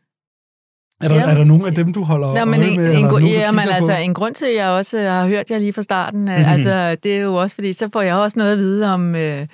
Er 1.01 1.07
der, 1.07 1.15
Ja. 1.15 1.21
er 1.31 1.35
der 1.35 1.43
nogen 1.43 1.65
af 1.65 1.75
dem, 1.75 1.93
du 1.93 2.03
holder 2.03 2.33
Nå, 2.33 2.45
men 2.45 2.63
en, 2.63 2.77
med? 2.77 2.97
en, 2.97 3.05
nogen, 3.05 3.25
ja, 3.27 3.51
men 3.51 3.59
altså, 3.59 3.91
på? 3.91 3.97
en 3.97 4.13
grund 4.13 4.35
til, 4.35 4.45
at 4.45 4.55
jeg 4.55 4.69
også 4.69 4.99
har 4.99 5.27
hørt 5.27 5.51
jer 5.51 5.57
lige 5.59 5.73
fra 5.73 5.81
starten, 5.81 6.19
mm-hmm. 6.19 6.33
Mhm. 6.39 6.45
altså, 6.49 6.95
det 7.03 7.15
er 7.15 7.19
jo 7.19 7.35
også, 7.35 7.55
fordi 7.55 7.73
så 7.73 7.89
får 7.93 8.01
jeg 8.01 8.15
også 8.15 8.39
noget 8.39 8.51
at 8.51 8.57
vide 8.57 8.93
om 8.93 9.15
øh, 9.15 9.47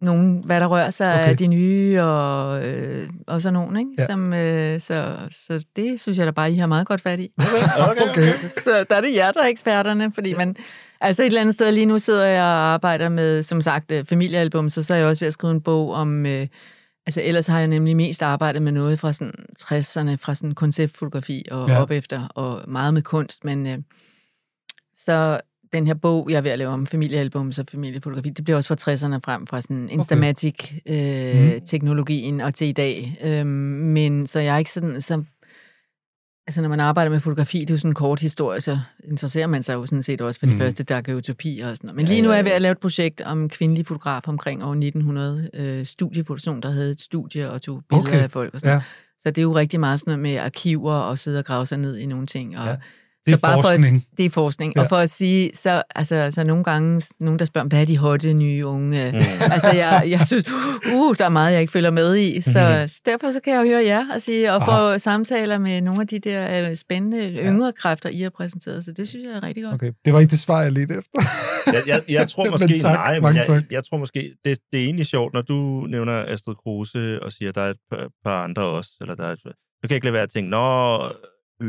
nogen, 0.00 0.42
hvad 0.44 0.60
der 0.60 0.66
rører 0.66 0.90
sig 0.90 1.14
okay. 1.14 1.30
af 1.30 1.36
de 1.36 1.46
nye, 1.46 2.02
og, 2.02 2.66
øh, 2.66 3.08
og 3.26 3.42
sådan 3.42 3.52
nogen, 3.52 3.76
ikke? 3.76 3.90
Ja. 3.98 4.06
Som, 4.06 4.32
øh, 4.32 4.80
så, 4.80 5.16
så 5.30 5.64
det 5.76 6.00
synes 6.00 6.18
jeg 6.18 6.26
da 6.26 6.30
bare, 6.30 6.52
I 6.52 6.56
har 6.56 6.66
meget 6.66 6.86
godt 6.86 7.00
fat 7.00 7.20
i. 7.20 7.30
Okay, 7.78 8.02
okay. 8.10 8.32
Så 8.64 8.84
der 8.90 8.96
er 8.96 9.00
det 9.00 9.14
jer, 9.14 9.32
der 9.32 9.42
er 9.42 9.46
eksperterne, 9.46 10.12
fordi 10.14 10.34
man... 10.34 10.56
Altså 11.00 11.22
et 11.22 11.26
eller 11.26 11.40
andet 11.40 11.54
sted 11.54 11.72
lige 11.72 11.86
nu 11.86 11.98
sidder 11.98 12.24
jeg 12.24 12.42
og 12.42 12.48
arbejder 12.48 13.08
med, 13.08 13.42
som 13.42 13.62
sagt, 13.62 13.92
øh, 13.92 14.04
familiealbum, 14.04 14.70
så 14.70 14.82
så 14.82 14.94
er 14.94 14.98
jeg 14.98 15.06
også 15.06 15.24
ved 15.24 15.26
at 15.26 15.32
skrive 15.32 15.50
en 15.50 15.60
bog 15.60 15.92
om... 15.92 16.26
Øh, 16.26 16.46
altså 17.06 17.22
ellers 17.22 17.46
har 17.46 17.58
jeg 17.58 17.68
nemlig 17.68 17.96
mest 17.96 18.22
arbejdet 18.22 18.62
med 18.62 18.72
noget 18.72 19.00
fra 19.00 19.12
sådan 19.12 19.34
60'erne, 19.62 20.16
fra 20.16 20.34
sådan 20.34 20.54
konceptfotografi 20.54 21.44
og 21.50 21.68
ja. 21.68 21.82
op 21.82 21.90
efter, 21.90 22.28
og 22.28 22.64
meget 22.68 22.94
med 22.94 23.02
kunst, 23.02 23.44
men... 23.44 23.66
Øh, 23.66 23.78
så 24.96 25.40
den 25.72 25.86
her 25.86 25.94
bog, 25.94 26.30
jeg 26.30 26.36
er 26.36 26.40
ved 26.40 26.50
at 26.50 26.58
lave 26.58 26.70
om 26.70 26.86
familiealbum 26.86 27.52
og 27.58 27.64
familiefotografi, 27.70 28.30
det 28.30 28.44
bliver 28.44 28.56
også 28.56 28.68
fra 28.76 28.92
60'erne 28.92 29.18
frem, 29.24 29.46
fra 29.46 29.60
sådan 29.60 29.88
Instamatic-teknologien 29.90 32.40
øh, 32.40 32.46
og 32.46 32.54
til 32.54 32.66
i 32.66 32.72
dag. 32.72 33.18
Øhm, 33.24 33.46
men 33.48 34.26
så 34.26 34.40
jeg 34.40 34.54
er 34.54 34.58
ikke 34.58 34.72
sådan... 34.72 35.00
Så, 35.00 35.22
altså 36.46 36.62
når 36.62 36.68
man 36.68 36.80
arbejder 36.80 37.10
med 37.10 37.20
fotografi, 37.20 37.60
det 37.60 37.70
er 37.70 37.74
jo 37.74 37.78
sådan 37.78 37.90
en 37.90 37.94
kort 37.94 38.20
historie, 38.20 38.60
så 38.60 38.78
interesserer 39.04 39.46
man 39.46 39.62
sig 39.62 39.74
jo 39.74 39.86
sådan 39.86 40.02
set 40.02 40.20
også 40.20 40.40
for 40.40 40.46
de 40.46 40.52
Mhm. 40.52 40.60
første 40.60 40.84
daguerreotypi 40.84 41.60
og 41.64 41.76
sådan 41.76 41.86
noget. 41.88 41.96
Men 41.96 42.04
lige 42.04 42.22
nu 42.22 42.30
er 42.30 42.34
jeg 42.34 42.44
ved 42.44 42.52
at 42.52 42.62
lave 42.62 42.72
et 42.72 42.78
projekt 42.78 43.20
om 43.20 43.48
kvindelige 43.48 43.84
fotografer 43.84 44.28
omkring 44.28 44.64
år 44.64 44.74
1900. 44.74 45.50
Øh, 45.54 45.86
studiefotografen, 45.86 46.62
der 46.62 46.70
havde 46.70 46.90
et 46.90 47.00
studie 47.00 47.50
og 47.50 47.62
tog 47.62 47.82
billeder 47.88 48.08
Okay, 48.08 48.22
af 48.22 48.30
folk 48.30 48.54
og 48.54 48.60
sådan 48.60 48.70
ja. 48.70 48.74
noget. 48.74 48.84
Så 49.18 49.30
det 49.30 49.38
er 49.38 49.42
jo 49.42 49.56
rigtig 49.56 49.80
meget 49.80 50.00
sådan 50.00 50.10
noget 50.10 50.22
med 50.22 50.36
arkiver 50.36 50.92
og 50.94 51.18
sidde 51.18 51.38
og 51.38 51.44
grave 51.44 51.66
sig 51.66 51.78
ned 51.78 51.96
i 51.96 52.06
nogle 52.06 52.26
ting. 52.26 52.58
Og, 52.58 52.66
Ja. 52.66 52.76
Det 53.26 53.32
er 53.32 53.36
så 53.36 53.42
bare 53.42 53.62
forskning. 53.62 54.02
For 54.02 54.08
at, 54.12 54.16
det 54.18 54.24
er 54.24 54.30
forskning. 54.30 54.72
Ja. 54.76 54.82
Og 54.82 54.88
for 54.88 54.96
at 54.96 55.10
sige, 55.10 55.50
så, 55.54 55.82
altså, 55.94 56.30
så 56.34 56.44
nogle 56.44 56.64
gange, 56.64 57.02
nogen 57.20 57.38
der 57.38 57.44
spørger, 57.44 57.68
hvad 57.68 57.80
er 57.80 57.84
de 57.84 57.96
hotte 57.98 58.34
nye 58.34 58.66
unge? 58.66 59.10
Mm. 59.10 59.16
Mm. 59.16 59.22
altså, 59.54 59.70
jeg, 59.72 60.04
jeg 60.06 60.26
synes, 60.26 60.52
uh, 60.94 61.16
der 61.18 61.24
er 61.24 61.28
meget, 61.28 61.52
jeg 61.52 61.60
ikke 61.60 61.72
følger 61.72 61.90
med 61.90 62.16
i. 62.16 62.40
Så, 62.40 62.76
Mhm. 62.78 62.88
så 62.88 63.00
derfor 63.06 63.30
så 63.30 63.40
kan 63.44 63.52
jeg 63.54 63.66
høre 63.66 63.84
jer 63.84 64.02
og, 64.14 64.22
sige, 64.22 64.52
og 64.52 64.62
få 64.64 64.98
samtaler 64.98 65.58
med 65.58 65.80
nogle 65.80 66.00
af 66.00 66.06
de 66.06 66.18
der 66.18 66.68
øh, 66.70 66.76
spændende 66.76 67.32
yngre 67.32 67.72
kræfter, 67.72 68.08
I 68.08 68.20
har 68.20 68.30
præsenteret. 68.30 68.84
Så 68.84 68.92
det 68.92 69.08
synes 69.08 69.24
jeg 69.28 69.32
er 69.32 69.42
rigtig 69.42 69.64
godt. 69.64 69.74
Okay, 69.74 69.92
det 70.04 70.12
var 70.12 70.20
ikke 70.20 70.30
det 70.30 70.38
svar, 70.40 70.62
jeg 70.62 70.72
ledte 70.72 70.94
efter. 70.94 71.10
jeg, 71.66 71.82
jeg, 71.86 72.02
jeg 72.08 72.28
tror 72.28 72.44
Men 72.44 72.50
måske, 72.50 72.76
tak, 72.78 72.92
nej, 72.94 73.20
men 73.20 73.36
jeg, 73.36 73.62
jeg 73.70 73.84
tror 73.84 73.98
måske, 73.98 74.32
det, 74.44 74.58
det 74.72 74.80
er 74.80 74.84
egentlig 74.84 75.06
sjovt, 75.06 75.32
når 75.34 75.42
du 75.42 75.86
nævner 75.90 76.24
Astrid 76.28 76.54
Kruse 76.54 77.22
og 77.22 77.32
siger, 77.32 77.48
at 77.48 77.54
der 77.54 77.60
er 77.60 77.70
et 77.70 77.76
par, 77.90 78.08
par 78.24 78.44
andre 78.44 78.62
også, 78.62 78.90
eller 79.00 79.14
der 79.14 79.24
er 79.26 79.32
et, 79.32 79.38
så 79.38 79.52
kan 79.82 79.90
jeg 79.90 79.96
ikke 79.96 80.06
lade 80.06 80.12
være 80.14 80.22
at 80.22 80.30
tænke, 80.30 80.50
nå, 80.50 80.98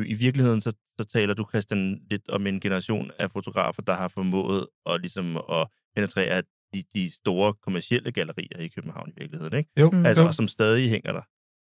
i 0.05 0.13
virkeligheden, 0.13 0.61
så, 0.61 0.71
så 0.99 1.05
taler 1.05 1.33
du, 1.33 1.45
Christian, 1.49 1.99
lidt 2.11 2.29
om 2.29 2.47
en 2.47 2.59
generation 2.59 3.11
af 3.19 3.31
fotografer, 3.31 3.81
der 3.81 3.93
har 3.93 4.07
formået 4.07 4.67
at, 4.85 5.01
ligesom, 5.01 5.37
at 5.37 5.67
penetrere 5.95 6.41
de, 6.73 6.83
de 6.93 7.11
store 7.15 7.53
kommercielle 7.53 8.11
gallerier 8.11 8.57
i 8.59 8.67
København 8.67 9.09
i 9.09 9.13
virkeligheden, 9.19 9.57
ikke? 9.57 9.69
Jo, 9.79 9.89
Mm. 9.89 10.05
Altså, 10.05 10.23
jo. 10.23 10.31
som 10.31 10.47
stadig 10.47 10.89
hænger 10.89 11.11
der. 11.13 11.21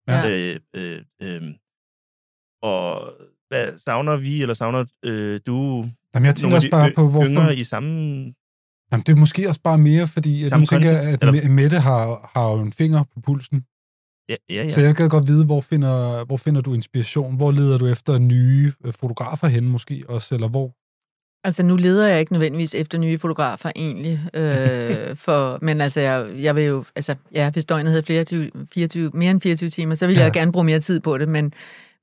Ja. 0.07 0.29
Øh, 0.29 0.59
øh, 0.75 1.01
øh, 1.21 1.41
og 2.61 3.13
hvad 3.49 3.77
savner 3.77 4.17
vi, 4.17 4.41
eller 4.41 4.53
savner 4.53 4.85
øh, 5.05 5.39
du 5.47 5.85
Jamen, 6.15 6.25
jeg 6.25 6.35
tænker 6.35 6.55
også 6.55 6.67
bare 6.71 6.91
på, 6.95 7.09
hvorfor... 7.09 7.29
yngre 7.29 7.55
i 7.55 7.63
samme 7.63 7.89
Jamen, 8.91 9.03
det 9.05 9.09
er 9.09 9.15
måske 9.15 9.47
også 9.49 9.61
bare 9.61 9.77
mere, 9.77 10.07
fordi 10.07 10.43
at 10.43 10.49
Samme 10.49 10.61
nu 10.61 10.65
tænker 10.65 10.89
jeg, 10.91 10.99
kontekst, 11.03 11.23
at 11.23 11.29
eller? 11.35 11.41
Me- 11.43 11.47
Mette 11.49 11.79
har, 11.79 12.29
har 12.33 12.51
jo 12.51 12.59
en 12.61 12.73
finger 12.73 13.03
på 13.13 13.19
pulsen. 13.21 13.65
Ja, 14.29 14.35
ja, 14.49 14.55
ja. 14.63 14.69
Så 14.69 14.81
jeg 14.81 14.95
kan 14.95 15.09
godt 15.09 15.27
vide, 15.27 15.45
hvor 15.45 15.61
finder, 15.61 16.25
hvor 16.25 16.37
finder 16.37 16.61
du 16.61 16.73
inspiration? 16.73 17.35
Hvor 17.37 17.51
leder 17.51 17.77
du 17.77 17.87
efter 17.87 18.17
nye 18.17 18.73
øh, 18.85 18.93
fotografer 18.93 19.47
hen 19.47 19.63
måske 19.69 20.03
også? 20.09 20.35
Eller 20.35 20.47
hvor? 20.47 20.71
Altså, 21.45 21.63
nu 21.63 21.75
leder 21.75 22.07
jeg 22.07 22.19
ikke 22.19 22.33
nødvendigvis 22.33 22.75
efter 22.75 22.97
nye 22.97 23.19
fotografer, 23.19 23.71
egentlig. 23.75 24.21
Øh, 24.33 25.15
for, 25.25 25.59
men 25.61 25.81
altså, 25.81 25.99
jeg, 26.01 26.27
jeg 26.37 26.55
vil 26.55 26.63
jo... 26.63 26.83
Altså, 26.95 27.15
ja, 27.33 27.49
hvis 27.51 27.65
døgnet 27.65 27.89
havde 27.91 28.03
flere, 28.03 28.23
20, 28.23 28.51
24, 28.73 29.11
mere 29.13 29.31
end 29.31 29.41
24 29.41 29.69
timer, 29.69 29.95
så 29.95 30.05
ville 30.07 30.19
Ja. 30.19 30.23
jeg 30.25 30.33
gerne 30.33 30.51
bruge 30.51 30.65
mere 30.65 30.79
tid 30.79 30.99
på 30.99 31.17
det, 31.17 31.29
men, 31.29 31.53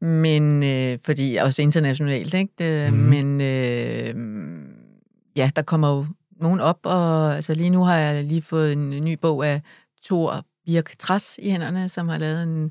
men 0.01 0.63
øh, 0.63 0.99
fordi 1.05 1.37
også 1.37 1.63
internationalt, 1.63 2.35
ikke? 2.35 2.53
Det, 2.59 2.93
Mhm. 2.93 3.01
mm. 3.03 3.09
Men 3.09 3.41
øh, 3.41 4.15
ja, 5.37 5.51
der 5.57 5.63
kommer 5.63 5.97
jo 5.97 6.07
nogen 6.41 6.61
op, 6.61 6.79
og 6.83 7.35
altså, 7.37 7.55
lige 7.55 7.71
nu 7.71 7.85
har 7.85 7.97
jeg 7.97 8.25
lige 8.25 8.43
fået 8.43 8.73
en 8.73 8.91
ny 9.05 9.19
bog 9.23 9.47
af 9.47 9.63
Thor 10.05 10.45
Birk 10.67 10.91
Træs 10.99 11.39
i 11.43 11.51
hænderne, 11.51 11.89
som 11.89 12.09
har 12.09 12.19
lavet 12.19 12.43
en 12.43 12.71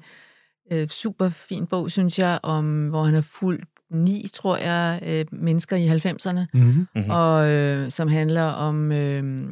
øh, 0.71 0.88
super 0.88 1.30
fin 1.30 1.67
bog, 1.67 1.91
synes 1.91 2.19
jeg, 2.19 2.39
om 2.43 2.88
hvor 2.88 3.04
han 3.04 3.13
har 3.13 3.21
fulgt 3.21 3.65
ni, 3.91 4.30
tror 4.34 4.58
jeg, 4.58 4.99
øh, 5.06 5.25
mennesker 5.32 5.75
i 5.75 5.88
90'erne, 5.88 6.39
Mm-hmm. 6.54 6.88
Mhm. 6.95 7.10
og 7.10 7.47
øh, 7.49 7.91
som 7.91 8.08
handler 8.08 8.43
om, 8.43 8.91
øh, 8.91 9.45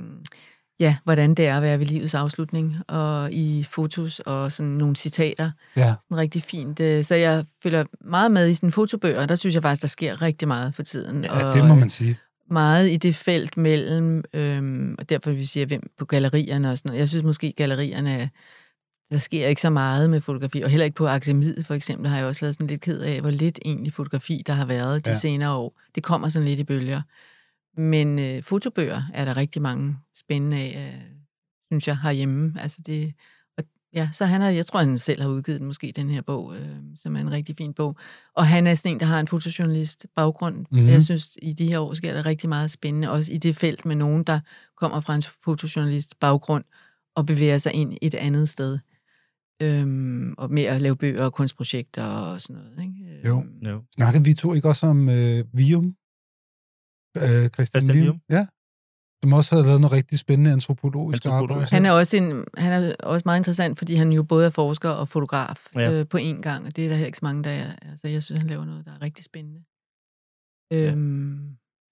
ja, 0.79 0.97
hvordan 1.03 1.33
det 1.35 1.47
er 1.47 1.57
at 1.57 1.61
være 1.63 1.79
ved 1.79 1.85
livets 1.85 2.13
afslutning, 2.13 2.75
og 2.87 3.31
i 3.33 3.63
fotos 3.63 4.19
og 4.19 4.51
sådan 4.51 4.71
nogle 4.71 4.95
citater. 4.95 5.51
Ja. 5.75 5.95
Sådan 6.03 6.17
rigtig 6.17 6.43
fint. 6.43 6.79
Øh, 6.79 7.03
Så 7.03 7.15
jeg 7.15 7.45
følger 7.63 7.83
meget 8.01 8.31
med 8.31 8.49
i 8.49 8.53
sådan 8.53 8.71
fotobøger, 8.71 9.21
og 9.21 9.29
der 9.29 9.35
synes 9.35 9.53
jeg 9.55 9.63
faktisk, 9.63 9.81
der 9.81 9.87
sker 9.87 10.21
rigtig 10.21 10.47
meget 10.47 10.75
for 10.75 10.83
tiden. 10.83 11.23
ja, 11.23 11.47
og, 11.47 11.53
det 11.53 11.65
må 11.65 11.75
man 11.75 11.89
sige. 11.89 12.17
Meget 12.51 12.89
i 12.91 12.97
det 12.97 13.15
felt 13.15 13.57
mellem, 13.57 14.23
øhm, 14.33 14.95
og 14.99 15.09
derfor 15.09 15.31
vi 15.31 15.45
sige, 15.45 15.65
hvem 15.65 15.81
på 15.97 16.05
gallerierne 16.05 16.71
og 16.71 16.77
sådan 16.77 16.89
noget. 16.89 16.99
Jeg 16.99 17.09
synes 17.09 17.23
måske, 17.23 17.51
gallerierne, 17.51 18.11
er- 18.11 18.27
der 19.11 19.17
sker 19.17 19.47
ikke 19.47 19.61
så 19.61 19.69
meget 19.69 20.09
med 20.09 20.21
fotografi, 20.21 20.61
og 20.61 20.69
heller 20.69 20.85
ikke 20.85 20.95
på 20.95 21.07
akademiet 21.07 21.65
for 21.65 21.73
eksempel, 21.73 22.09
har 22.09 22.17
jeg 22.17 22.25
også 22.25 22.41
været 22.41 22.53
sådan 22.55 22.67
lidt 22.67 22.81
ked 22.81 22.99
af, 22.99 23.21
hvor 23.21 23.29
lidt 23.31 23.59
egentlig 23.65 23.93
fotografi, 23.93 24.43
der 24.47 24.53
har 24.53 24.65
været 24.65 25.05
de 25.05 25.09
Ja. 25.09 25.17
senere 25.17 25.51
år. 25.51 25.79
Det 25.95 26.03
kommer 26.03 26.29
sådan 26.29 26.47
lidt 26.47 26.59
i 26.59 26.63
bølger. 26.63 27.01
Men 27.81 28.19
øh, 28.19 28.43
fotobøger 28.43 29.03
er 29.13 29.25
der 29.25 29.37
rigtig 29.37 29.61
mange 29.61 29.97
spændende 30.15 30.57
af, 30.57 30.93
øh, 30.95 31.01
synes 31.71 31.87
jeg, 31.87 31.97
herhjemme. 31.99 32.53
Altså 32.61 32.81
det, 32.85 33.13
ja, 33.93 34.09
så 34.13 34.25
han 34.25 34.41
har, 34.41 34.49
jeg 34.49 34.65
tror, 34.65 34.79
han 34.79 34.97
selv 34.97 35.21
har 35.21 35.29
udgivet 35.29 35.59
den, 35.59 35.67
måske 35.67 35.93
den 35.95 36.09
her 36.09 36.21
bog, 36.21 36.55
øh, 36.55 36.77
som 36.95 37.15
er 37.15 37.19
en 37.19 37.31
rigtig 37.31 37.55
fin 37.57 37.73
bog. 37.73 37.97
Og 38.35 38.47
han 38.47 38.67
er 38.67 38.75
sådan 38.75 38.91
en, 38.91 38.99
der 38.99 39.05
har 39.05 39.19
en 39.19 39.27
fotojournalist 39.27 40.07
baggrund. 40.15 40.55
Mhm. 40.55 40.67
Mm-hmm. 40.71 40.87
Jeg 40.87 41.03
synes, 41.03 41.37
i 41.41 41.53
de 41.53 41.67
her 41.67 41.79
år 41.79 41.93
sker 41.93 42.13
der 42.13 42.25
rigtig 42.25 42.49
meget 42.49 42.71
spændende, 42.71 43.09
også 43.11 43.31
i 43.31 43.37
det 43.37 43.55
felt 43.55 43.85
med 43.85 43.95
nogen, 43.95 44.23
der 44.23 44.39
kommer 44.77 44.99
fra 44.99 45.15
en 45.15 45.23
fotojournalist 45.43 46.19
baggrund 46.19 46.63
og 47.15 47.25
bevæger 47.25 47.57
sig 47.57 47.73
ind 47.73 47.97
et 48.01 48.15
andet 48.15 48.49
sted. 48.49 48.79
Øhm, 49.61 50.33
og 50.37 50.51
med 50.51 50.63
at 50.63 50.81
lave 50.81 50.95
bøger 50.95 51.23
og 51.23 51.33
kunstprojekter 51.33 52.03
og 52.03 52.41
sådan 52.41 52.55
noget. 52.55 52.81
Ikke? 52.81 53.27
Jo. 53.27 53.39
Øhm, 53.39 53.65
Jo. 53.65 53.83
Snakkede 53.95 54.23
vi 54.23 54.33
to 54.33 54.53
ikke 54.53 54.67
også 54.67 54.87
om 54.87 55.09
øh, 55.09 55.45
Vium? 55.53 55.95
Øh, 57.17 57.49
Christian? 57.49 57.93
Vium? 57.93 58.21
Ja. 58.29 58.45
Som 59.23 59.33
også 59.33 59.55
havde 59.55 59.67
lavet 59.67 59.81
noget 59.81 59.91
rigtig 59.91 60.19
spændende 60.19 60.51
antropologisk, 60.51 61.25
Antropologisk. 61.25 61.53
arbejde. 61.53 61.71
Han 61.71 61.85
er, 61.85 61.91
også 61.91 62.17
en, 62.17 62.43
han 62.57 62.83
er 62.83 62.95
også 63.03 63.23
meget 63.25 63.39
interessant, 63.39 63.77
fordi 63.77 63.95
han 63.95 64.11
jo 64.11 64.23
både 64.23 64.45
er 64.45 64.49
forsker 64.49 64.89
og 64.89 65.07
fotograf 65.07 65.65
Ja. 65.75 65.79
ja. 65.81 65.91
øh, 65.91 66.05
på 66.07 66.17
én 66.17 66.41
gang, 66.41 66.65
og 66.65 66.75
det 66.75 66.85
er 66.85 66.89
der 66.97 67.05
ikke 67.05 67.17
så 67.17 67.25
mange, 67.25 67.43
der 67.43 67.49
er. 67.49 67.71
Altså, 67.89 68.07
jeg 68.07 68.23
synes, 68.23 68.39
han 68.41 68.49
laver 68.49 68.65
noget, 68.65 68.85
der 68.85 68.91
er 68.91 69.01
rigtig 69.01 69.25
spændende. 69.25 69.59
Øhm, 70.73 70.97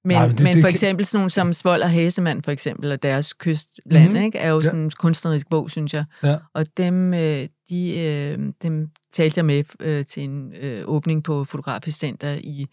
men, 0.08 0.16
Nej, 0.18 0.28
men 0.28 0.38
det- 0.38 0.44
men 0.44 0.56
det 0.56 0.62
for 0.64 0.68
eksempel 0.70 1.06
sådan 1.06 1.18
nogle 1.18 1.30
som 1.30 1.54
Svold 1.54 1.82
og 1.82 1.90
Hæsemand, 1.90 2.44
for 2.44 2.52
eksempel, 2.52 2.92
og 2.92 3.04
deres 3.04 3.34
kystland, 3.34 4.10
mm, 4.10 4.16
ikke, 4.16 4.38
er 4.38 4.50
jo 4.50 4.56
Ja. 4.56 4.62
sådan 4.62 4.80
en 4.80 4.92
kunstnerisk 4.92 5.50
bog, 5.50 5.72
synes 5.72 5.94
jeg. 5.94 6.06
Ja. 6.24 6.38
Og 6.54 6.66
dem, 6.78 7.14
øh, 7.14 7.48
de, 7.70 8.00
øh, 8.00 8.40
dem 8.62 8.90
talte 9.12 9.38
jeg 9.38 9.46
med 9.46 9.64
øh, 9.80 10.06
til 10.06 10.24
en 10.24 10.54
øh, 10.54 10.82
åbning 10.86 11.24
på 11.24 11.44
Fotografisk 11.44 11.98
Center 12.00 12.34
i 12.44 12.66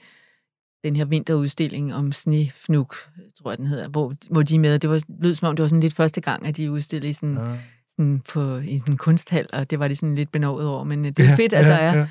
den 0.85 0.97
her 0.97 1.05
vinterudstilling 1.05 1.95
om 1.95 2.13
snefnuk, 2.13 2.97
tror 3.39 3.51
jeg 3.51 3.59
den 3.59 3.67
hedder, 3.67 3.89
hvor, 3.89 4.15
hvor 4.31 4.43
de 4.43 4.55
er 4.55 4.59
med. 4.59 4.79
Det 4.79 4.91
var, 4.91 5.03
lød 5.23 5.35
som 5.35 5.49
om, 5.49 5.57
det 5.57 5.63
var 5.63 5.69
sådan 5.69 5.81
lidt 5.81 5.95
første 5.95 6.21
gang, 6.21 6.47
at 6.47 6.57
de 6.57 6.71
udstillede 6.71 7.11
i 7.11 7.13
sådan, 7.13 7.39
Ah. 7.39 7.59
sådan 7.91 8.21
på, 8.29 8.57
i 8.59 8.79
sådan 8.79 8.95
en 8.95 8.99
kunsthal, 8.99 9.47
og 9.53 9.71
det 9.71 9.79
var 9.79 9.89
de 9.89 9.97
sådan 9.97 10.15
lidt 10.15 10.33
benovet 10.33 10.67
over. 10.67 10.85
Men 10.85 11.05
øh, 11.05 11.11
det 11.17 11.19
er 11.25 11.29
Ja, 11.31 11.35
fedt, 11.37 11.53
at 11.53 11.65
ja, 11.67 11.71
der 11.71 11.77
er, 11.77 11.99
ja. 11.99 12.07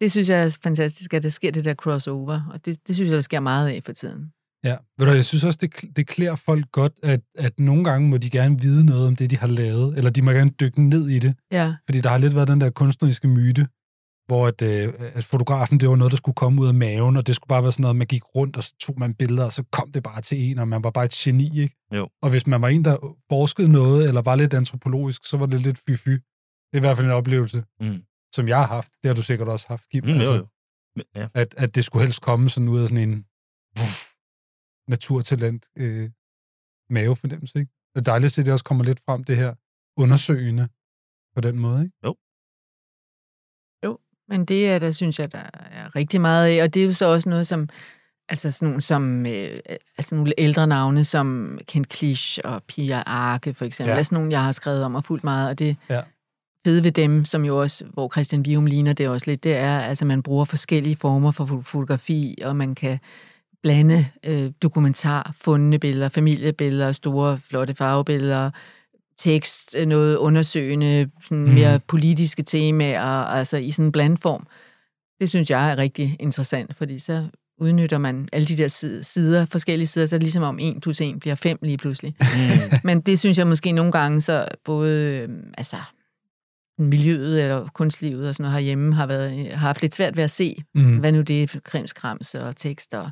det 0.00 0.10
synes 0.10 0.28
jeg 0.28 0.44
er 0.44 0.56
fantastisk, 0.62 1.14
at 1.14 1.22
der 1.22 1.28
sker 1.28 1.50
det 1.50 1.64
der 1.64 1.74
crossover, 1.74 2.40
og 2.52 2.64
det, 2.66 2.78
det 2.88 2.94
synes 2.96 3.08
jeg, 3.08 3.14
der 3.16 3.20
sker 3.20 3.40
meget 3.40 3.68
af 3.68 3.80
for 3.84 3.92
tiden. 3.92 4.32
Ja, 4.64 4.74
ved 4.98 5.06
du, 5.06 5.12
jeg 5.12 5.24
synes 5.24 5.44
også, 5.44 5.58
det, 5.62 5.96
det 5.96 6.06
klæder 6.06 6.36
folk 6.36 6.72
godt, 6.72 6.92
at, 7.02 7.20
at 7.38 7.60
nogle 7.60 7.84
gange 7.84 8.08
må 8.08 8.16
de 8.16 8.30
gerne 8.30 8.60
vide 8.60 8.86
noget 8.86 9.06
om 9.06 9.16
det, 9.16 9.30
de 9.30 9.36
har 9.36 9.46
lavet, 9.46 9.96
eller 9.98 10.10
de 10.10 10.22
må 10.22 10.30
gerne 10.30 10.50
dykke 10.50 10.82
ned 10.82 11.08
i 11.08 11.18
det. 11.18 11.34
Ja, 11.52 11.74
Fordi 11.88 12.00
der 12.00 12.08
har 12.08 12.18
lidt 12.18 12.34
været 12.34 12.48
den 12.48 12.60
der 12.60 12.70
kunstneriske 12.70 13.28
myte, 13.28 13.66
hvor 14.28 14.46
at, 14.46 14.62
øh, 14.62 14.94
at 14.98 15.24
fotografen, 15.24 15.80
det 15.80 15.88
var 15.88 15.96
noget, 15.96 16.10
der 16.10 16.16
skulle 16.16 16.34
komme 16.34 16.62
ud 16.62 16.68
af 16.68 16.74
maven, 16.74 17.16
og 17.16 17.26
det 17.26 17.34
skulle 17.36 17.48
bare 17.48 17.62
være 17.62 17.72
sådan 17.72 17.82
noget, 17.82 17.96
man 17.96 18.06
gik 18.06 18.22
rundt, 18.36 18.56
og 18.56 18.62
så 18.62 18.74
tog 18.80 18.98
man 18.98 19.14
billeder, 19.14 19.44
og 19.44 19.52
så 19.52 19.62
kom 19.72 19.92
det 19.92 20.02
bare 20.02 20.20
til 20.20 20.38
en, 20.50 20.58
og 20.58 20.68
man 20.68 20.84
var 20.84 20.90
bare 20.90 21.04
et 21.04 21.10
geni, 21.10 21.60
ikke? 21.60 21.76
Jo. 21.94 22.08
Og 22.22 22.30
hvis 22.30 22.46
man 22.46 22.62
var 22.62 22.68
en, 22.68 22.84
der 22.84 23.16
forskede 23.30 23.68
noget, 23.68 24.08
eller 24.08 24.22
var 24.22 24.36
lidt 24.36 24.54
antropologisk, 24.54 25.24
så 25.24 25.36
var 25.36 25.46
det 25.46 25.60
lidt 25.60 25.78
fy-fy. 25.78 26.10
Det 26.10 26.72
er 26.72 26.76
i 26.76 26.80
hvert 26.80 26.96
fald 26.96 27.06
en 27.06 27.12
oplevelse, 27.12 27.64
Mm. 27.80 28.02
som 28.34 28.48
jeg 28.48 28.56
har 28.58 28.66
haft. 28.66 28.92
Det 29.02 29.08
har 29.08 29.14
du 29.14 29.22
sikkert 29.22 29.48
også 29.48 29.66
haft, 29.68 29.88
Kim. 29.88 30.04
Mm, 30.04 30.10
jo, 30.10 30.34
jo. 30.34 30.46
Men, 30.96 31.04
ja. 31.16 31.28
At, 31.34 31.54
at 31.56 31.74
det 31.74 31.84
skulle 31.84 32.02
helst 32.06 32.22
komme 32.22 32.48
sådan 32.50 32.68
ud 32.68 32.80
af 32.80 32.88
sådan 32.88 33.08
en 33.08 33.24
naturtalent 34.88 35.66
øh, 35.76 36.10
mavefornemmelse, 36.90 37.58
ikke? 37.58 37.72
Det 37.94 38.00
er 38.00 38.04
dejligt 38.12 38.26
at 38.26 38.32
se, 38.32 38.40
at 38.42 38.46
det 38.46 38.52
også 38.52 38.64
kommer 38.64 38.84
lidt 38.84 39.00
frem, 39.00 39.24
det 39.24 39.36
her 39.36 39.54
undersøgende 40.02 40.68
på 41.34 41.40
den 41.40 41.58
måde, 41.58 41.82
ikke? 41.84 41.96
Jo. 42.04 42.16
Men 44.28 44.44
det 44.44 44.68
er 44.68 44.78
der, 44.78 44.90
synes 44.90 45.18
jeg, 45.18 45.32
der 45.32 45.38
er 45.72 45.96
rigtig 45.96 46.20
meget 46.20 46.48
af, 46.58 46.62
og 46.62 46.74
det 46.74 46.82
er 46.82 46.86
jo 46.86 46.92
så 46.92 47.06
også 47.06 47.28
noget, 47.28 47.46
som 47.46 47.68
altså 48.28 48.50
sådan 48.50 48.68
nogle, 48.68 48.80
som, 48.80 49.26
øh, 49.26 49.58
altså 49.98 50.14
nogle 50.14 50.32
ældre 50.38 50.66
navne, 50.66 51.04
som 51.04 51.58
Kent 51.68 51.88
Klisch 51.88 52.38
og 52.44 52.62
Pia 52.62 53.02
Arke, 53.06 53.54
for 53.54 53.64
eksempel, 53.64 53.92
Ja. 53.92 53.98
er 53.98 54.02
sådan 54.02 54.16
nogle, 54.16 54.32
jeg 54.32 54.44
har 54.44 54.52
skrevet 54.52 54.84
om 54.84 54.94
og 54.94 55.04
fuldt 55.04 55.24
meget, 55.24 55.48
og 55.50 55.58
det 55.58 55.76
Ja. 55.90 56.00
fede 56.66 56.84
ved 56.84 56.90
dem, 56.92 57.24
som 57.24 57.44
jo 57.44 57.60
også, 57.60 57.84
hvor 57.84 58.10
Christian 58.12 58.44
Vium 58.44 58.66
ligner 58.66 58.92
det 58.92 59.08
også 59.08 59.30
lidt, 59.30 59.44
det 59.44 59.56
er, 59.56 59.78
altså 59.80 60.04
man 60.04 60.22
bruger 60.22 60.44
forskellige 60.44 60.96
former 60.96 61.30
for 61.30 61.44
fo- 61.46 61.62
fotografi, 61.62 62.38
og 62.44 62.56
man 62.56 62.74
kan 62.74 62.98
blande 63.62 64.06
øh, 64.24 64.50
dokumentar, 64.62 65.32
fundne 65.44 65.78
billeder, 65.78 66.08
familiebilleder, 66.08 66.92
store, 66.92 67.38
flotte 67.38 67.74
farvebilleder, 67.74 68.50
tekst, 69.18 69.74
øh, 69.78 69.86
noget 69.86 70.16
undersøgende, 70.16 71.10
sådan 71.24 71.38
Mhm. 71.44 71.54
mere 71.54 71.80
politiske 71.86 72.42
temaer, 72.42 73.00
altså 73.24 73.56
i 73.56 73.70
sådan 73.70 73.84
en 73.84 73.92
blandform. 73.92 74.46
Det 75.20 75.28
synes 75.28 75.50
jeg 75.50 75.70
er 75.70 75.78
rigtig 75.78 76.16
interessant, 76.20 76.76
fordi 76.76 76.98
så 76.98 77.26
udnytter 77.60 77.98
man 77.98 78.28
alle 78.32 78.46
de 78.46 78.56
der 78.56 78.68
si- 78.68 79.02
sider, 79.02 79.46
forskellige 79.46 79.86
sider, 79.86 80.06
så 80.06 80.14
er 80.14 80.18
det 80.18 80.24
ligesom 80.24 80.42
om 80.42 80.58
1 80.58 80.80
plus 80.82 81.00
1 81.00 81.20
bliver 81.20 81.34
5 81.34 81.58
lige 81.62 81.78
pludselig. 81.78 82.14
Mm. 82.20 82.78
Men 82.84 83.00
det 83.00 83.18
synes 83.18 83.38
jeg 83.38 83.46
måske 83.46 83.72
nogle 83.72 83.92
gange, 83.92 84.20
så 84.20 84.48
både 84.64 85.04
øh, 85.04 85.28
altså, 85.58 85.76
miljøet 86.78 87.42
eller 87.42 87.66
kunstlivet 87.74 88.28
og 88.28 88.34
sådan 88.34 88.44
noget 88.44 88.52
herhjemme 88.54 88.94
har, 88.94 89.06
været, 89.06 89.48
har 89.50 89.56
haft 89.66 89.82
lidt 89.82 89.94
svært 89.94 90.16
ved 90.16 90.24
at 90.24 90.30
se, 90.30 90.56
Mm. 90.74 90.80
mm. 90.82 90.96
hvad 90.98 91.12
nu 91.12 91.20
det 91.20 91.42
er 91.42 91.60
krimskrams 91.64 92.34
og 92.34 92.56
tekster. 92.56 93.10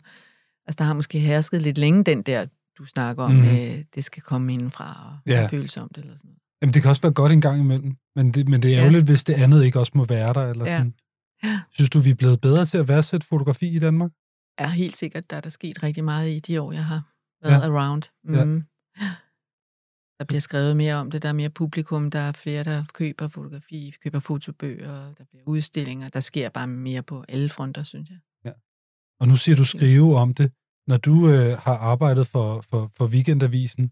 Altså, 0.67 0.77
der 0.79 0.85
har 0.85 0.95
måske 0.95 1.19
hersket 1.19 1.63
lidt 1.63 1.79
længe 1.79 2.05
den 2.05 2.23
der, 2.23 2.47
du 2.79 2.85
snakker 2.85 3.23
om, 3.25 3.33
mm. 3.33 3.43
øh, 3.43 3.85
det 3.95 4.05
skal 4.05 4.23
komme 4.23 4.53
indenfra 4.53 5.11
og 5.13 5.19
Ja. 5.33 5.41
ja. 5.41 5.47
følelse 5.47 5.81
om 5.81 5.89
det. 5.95 6.05
Eller 6.05 6.17
sådan. 6.17 6.37
Jamen, 6.63 6.75
det 6.75 6.83
kan 6.83 6.89
også 6.89 7.03
være 7.03 7.13
godt 7.13 7.33
en 7.33 7.41
gang 7.41 7.61
imellem, 7.61 7.97
men 8.17 8.33
det, 8.33 8.49
men 8.49 8.63
det 8.63 8.71
er 8.71 8.77
Ja. 8.77 8.81
ærgerligt, 8.81 9.05
hvis 9.05 9.25
det 9.25 9.35
andet 9.35 9.65
ikke 9.65 9.79
også 9.79 9.93
må 9.95 10.05
være 10.05 10.33
der. 10.35 10.47
Eller 10.51 10.65
Ja. 10.71 10.77
sådan. 10.79 10.95
Ja. 11.45 11.61
Synes 11.73 11.91
du, 11.91 11.99
vi 12.01 12.11
er 12.11 12.15
blevet 12.15 12.41
bedre 12.41 12.67
til 12.67 12.79
at 12.79 12.89
værdsætte 12.89 13.27
fotografi 13.27 13.69
i 13.69 13.79
Danmark? 13.79 14.11
er 14.59 14.67
helt 14.69 14.97
sikkert, 14.97 15.31
der 15.31 15.37
er 15.37 15.41
der 15.41 15.51
sket 15.51 15.83
rigtig 15.83 16.05
meget 16.05 16.31
i 16.31 16.39
de 16.39 16.61
år, 16.63 16.73
jeg 16.73 16.85
har 16.85 17.03
været 17.43 17.61
Ja. 17.61 17.67
ja. 17.67 17.73
around. 17.73 18.03
Ja. 18.37 18.45
Mm. 18.45 18.63
Der 20.19 20.25
bliver 20.25 20.41
skrevet 20.41 20.77
mere 20.77 20.95
om 20.95 21.11
det, 21.11 21.23
der 21.23 21.29
er 21.29 21.33
mere 21.33 21.51
publikum, 21.51 22.11
der 22.11 22.19
er 22.19 22.33
flere, 22.33 22.65
der 22.65 22.85
køber 22.95 23.29
fotografi, 23.29 23.95
køber 24.05 24.21
fotobøger, 24.21 25.15
der 25.15 25.25
bliver 25.25 25.43
udstillinger, 25.47 26.09
der 26.09 26.21
sker 26.21 26.49
bare 26.49 26.67
mere 26.67 27.03
på 27.03 27.25
alle 27.29 27.49
fronter, 27.49 27.83
synes 27.83 28.11
jeg. 28.11 28.19
Og 29.21 29.29
nu 29.29 29.37
siger 29.37 29.57
du 29.57 29.65
skrive 29.65 30.17
om 30.17 30.35
det. 30.35 30.53
Når 30.87 30.97
du 30.97 31.29
øh, 31.29 31.59
har 31.59 31.77
arbejdet 31.77 32.27
for, 32.27 32.61
for, 32.71 32.91
for 32.97 33.07
Weekendavisen, 33.07 33.91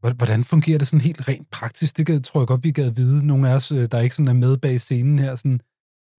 hvor- 0.00 0.12
hvordan 0.12 0.44
fungerer 0.44 0.78
det 0.78 0.86
sådan 0.86 1.00
helt 1.00 1.28
rent 1.28 1.50
praktisk? 1.50 1.96
Det 1.96 2.06
gad, 2.06 2.20
tror 2.20 2.40
jeg 2.40 2.46
godt, 2.46 2.64
vi 2.64 2.70
gad 2.70 2.90
vide. 2.90 3.26
Nogle 3.26 3.50
af 3.50 3.54
os, 3.54 3.72
øh, 3.72 3.88
der 3.92 4.00
ikke 4.00 4.14
sådan 4.16 4.28
er 4.28 4.32
med 4.32 4.56
bag 4.58 4.80
scenen 4.80 5.18
her, 5.18 5.36
sådan, 5.36 5.60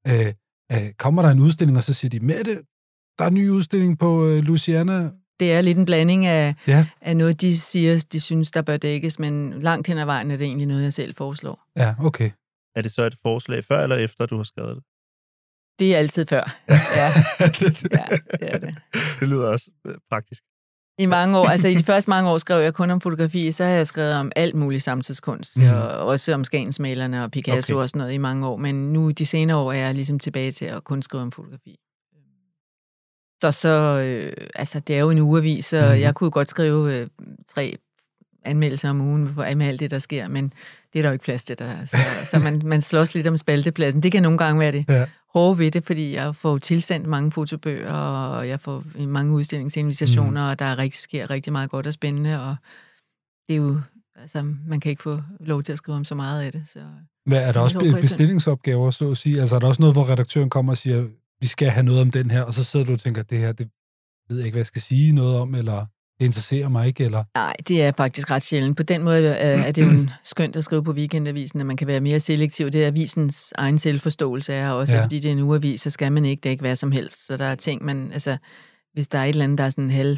øh, 0.07 0.33
øh, 0.71 0.93
kommer 0.93 1.21
der 1.21 1.29
en 1.29 1.39
udstilling, 1.39 1.77
og 1.77 1.83
så 1.83 1.93
siger 1.93 2.09
de, 2.09 2.19
Mette, 2.19 2.53
der 3.17 3.23
er 3.23 3.27
en 3.27 3.33
ny 3.33 3.49
udstilling 3.49 3.99
på 3.99 4.27
øh, 4.27 4.43
Luciana. 4.43 5.11
Det 5.39 5.53
er 5.53 5.61
lidt 5.61 5.77
en 5.77 5.85
blanding 5.85 6.25
af, 6.25 6.55
Ja. 6.67 6.87
af 7.01 7.17
noget, 7.17 7.41
de 7.41 7.57
siger, 7.57 8.05
de 8.11 8.19
synes, 8.21 8.51
der 8.51 8.61
bør 8.61 8.77
dækkes, 8.77 9.19
men 9.19 9.61
langt 9.61 9.87
hen 9.87 9.97
ad 9.97 10.05
vejen 10.05 10.31
er 10.31 10.37
det 10.37 10.45
egentlig 10.45 10.67
noget, 10.67 10.83
jeg 10.83 10.93
selv 10.93 11.15
foreslår. 11.15 11.63
Ja, 11.77 11.95
okay. 11.99 12.31
Er 12.75 12.81
det 12.81 12.91
så 12.91 13.03
et 13.03 13.15
forslag 13.21 13.63
før 13.63 13.83
eller 13.83 13.95
efter, 13.95 14.25
du 14.25 14.37
har 14.37 14.43
skrevet 14.43 14.75
det? 14.75 14.83
Det 15.79 15.93
er 15.93 15.97
altid 15.97 16.25
før. 16.25 16.55
Ja, 16.69 17.09
ja 17.39 17.47
det 17.47 18.53
er 18.53 18.57
det. 18.57 18.75
Det 19.19 19.27
lyder 19.27 19.47
også 19.47 19.71
øh, 19.87 19.95
praktisk. 20.09 20.43
I 20.99 21.05
mange 21.05 21.37
år, 21.37 21.45
altså 21.45 21.67
i 21.67 21.75
de 21.75 21.83
første 21.83 22.09
mange 22.09 22.29
år 22.29 22.37
skrev 22.37 22.61
jeg 22.61 22.73
kun 22.73 22.91
om 22.91 23.01
fotografi, 23.01 23.51
så 23.51 23.63
har 23.63 23.71
jeg 23.71 23.87
skrevet 23.87 24.13
om 24.13 24.31
alt 24.35 24.55
muligt 24.55 24.83
samtidskunst, 24.83 25.57
mm. 25.57 25.69
og 25.69 25.87
også 25.87 26.33
om 26.33 26.43
Skagensmalerne 26.43 27.23
og 27.23 27.31
Picasso 27.31 27.73
Okay. 27.73 27.81
og 27.81 27.89
sådan 27.89 27.99
noget 27.99 28.13
i 28.13 28.17
mange 28.17 28.47
år, 28.47 28.57
men 28.57 28.93
nu 28.93 29.11
de 29.11 29.25
senere 29.25 29.57
år 29.57 29.71
er 29.71 29.77
jeg 29.77 29.95
ligesom 29.95 30.19
tilbage 30.19 30.51
til 30.51 30.65
at 30.65 30.83
kun 30.83 31.01
skrive 31.01 31.23
om 31.23 31.31
fotografi. 31.31 31.79
Så 33.43 33.51
så, 33.51 33.69
øh, 34.05 34.47
altså 34.55 34.79
det 34.79 34.95
er 34.95 34.99
jo 34.99 35.09
en 35.09 35.19
ugeavis, 35.19 35.65
så 35.65 35.91
mm. 35.93 36.01
jeg 36.01 36.15
kunne 36.15 36.31
godt 36.31 36.49
skrive 36.49 36.95
øh, 36.95 37.07
tre 37.47 37.77
anmeldelser 38.45 38.89
om 38.89 39.01
ugen 39.01 39.29
for 39.29 39.55
med 39.55 39.67
alt 39.67 39.79
det, 39.79 39.91
der 39.91 39.99
sker, 39.99 40.27
men 40.27 40.53
det 40.93 40.99
er 40.99 41.03
der 41.03 41.09
jo 41.09 41.13
ikke 41.13 41.25
plads 41.25 41.43
til. 41.43 41.59
Der. 41.59 41.85
Så, 41.85 41.97
så 42.23 42.39
man, 42.39 42.61
man 42.65 42.81
slås 42.81 43.15
lidt 43.15 43.27
om 43.27 43.37
spaltepladsen. 43.37 44.03
Det 44.03 44.11
kan 44.11 44.23
nogle 44.23 44.37
gange 44.37 44.59
være 44.59 44.71
det 44.71 44.85
Ja. 44.89 45.05
Hårde 45.33 45.57
ved 45.57 45.71
det, 45.71 45.83
fordi 45.85 46.13
jeg 46.13 46.35
får 46.35 46.57
tilsendt 46.57 47.07
mange 47.07 47.31
fotobøger, 47.31 47.93
og 47.93 48.47
jeg 48.47 48.59
får 48.59 48.83
mange 48.97 49.33
udstillingsinvitationer, 49.33 50.41
mm. 50.41 50.49
og 50.49 50.59
der 50.59 50.65
er 50.65 50.77
rigtig, 50.77 50.99
sker 50.99 51.29
rigtig 51.29 51.53
meget 51.53 51.69
godt 51.69 51.87
og 51.87 51.93
spændende, 51.93 52.49
og 52.49 52.55
det 53.49 53.55
er 53.55 53.57
jo, 53.57 53.79
altså, 54.15 54.41
man 54.67 54.79
kan 54.79 54.89
ikke 54.89 55.03
få 55.03 55.21
lov 55.39 55.63
til 55.63 55.71
at 55.71 55.77
skrive 55.77 55.95
om 55.95 56.05
så 56.05 56.15
meget 56.15 56.41
af 56.41 56.51
det. 56.51 56.63
Så. 56.67 56.79
Hvad, 57.25 57.47
er 57.47 57.51
der 57.51 57.59
også 57.59 57.79
håber 57.79 58.01
bestillingsopgaver, 58.01 58.91
så 58.91 59.11
at 59.11 59.17
sige? 59.17 59.41
Altså 59.41 59.55
er 59.55 59.59
der 59.59 59.67
også 59.67 59.81
noget, 59.81 59.95
hvor 59.95 60.09
redaktøren 60.09 60.49
kommer 60.49 60.73
og 60.73 60.77
siger, 60.77 61.07
vi 61.41 61.47
skal 61.47 61.69
have 61.69 61.83
noget 61.83 62.01
om 62.01 62.11
den 62.11 62.31
her, 62.31 62.41
og 62.41 62.53
så 62.53 62.63
sidder 62.63 62.85
du 62.85 62.93
og 62.93 62.99
tænker, 62.99 63.23
det 63.23 63.37
her, 63.39 63.51
det 63.51 63.69
ved 64.29 64.37
jeg 64.37 64.45
ikke, 64.45 64.53
hvad 64.53 64.59
jeg 64.59 64.65
skal 64.65 64.81
sige 64.81 65.11
noget 65.11 65.37
om, 65.37 65.55
eller 65.55 65.85
det 66.23 66.27
interesserer 66.27 66.69
mig 66.69 66.87
ikke, 66.87 67.05
eller... 67.05 67.23
Nej, 67.35 67.53
det 67.67 67.81
er 67.83 67.91
faktisk 67.97 68.31
ret 68.31 68.43
sjældent. 68.43 68.77
På 68.77 68.83
den 68.83 69.03
måde 69.03 69.27
er, 69.27 69.61
er 69.63 69.71
det 69.71 69.85
jo 69.85 69.89
en 69.89 70.09
skønt 70.23 70.55
at 70.55 70.63
skrive 70.63 70.83
på 70.83 70.91
weekendavisen, 70.91 71.59
at 71.59 71.65
man 71.65 71.77
kan 71.77 71.87
være 71.87 72.01
mere 72.01 72.19
selektiv. 72.19 72.69
Det 72.69 72.83
er 72.83 72.87
avisens 72.87 73.53
egen 73.57 73.79
selvforståelse 73.79 74.53
er 74.53 74.69
også, 74.69 74.95
Ja. 74.95 75.03
fordi 75.03 75.19
det 75.19 75.27
er 75.29 75.31
en 75.31 75.39
ugeavis, 75.39 75.81
så 75.81 75.89
skal 75.89 76.11
man 76.11 76.25
ikke 76.25 76.41
dække 76.41 76.61
hvad 76.61 76.75
som 76.75 76.91
helst. 76.91 77.25
Så 77.27 77.37
der 77.37 77.45
er 77.45 77.55
ting, 77.55 77.83
man, 77.85 78.09
altså, 78.13 78.37
hvis 78.93 79.07
der 79.07 79.19
er 79.19 79.23
et 79.23 79.29
eller 79.29 79.43
andet, 79.43 79.57
der 79.57 79.63
er 79.63 79.69
sådan 79.69 79.89
halv 79.91 80.17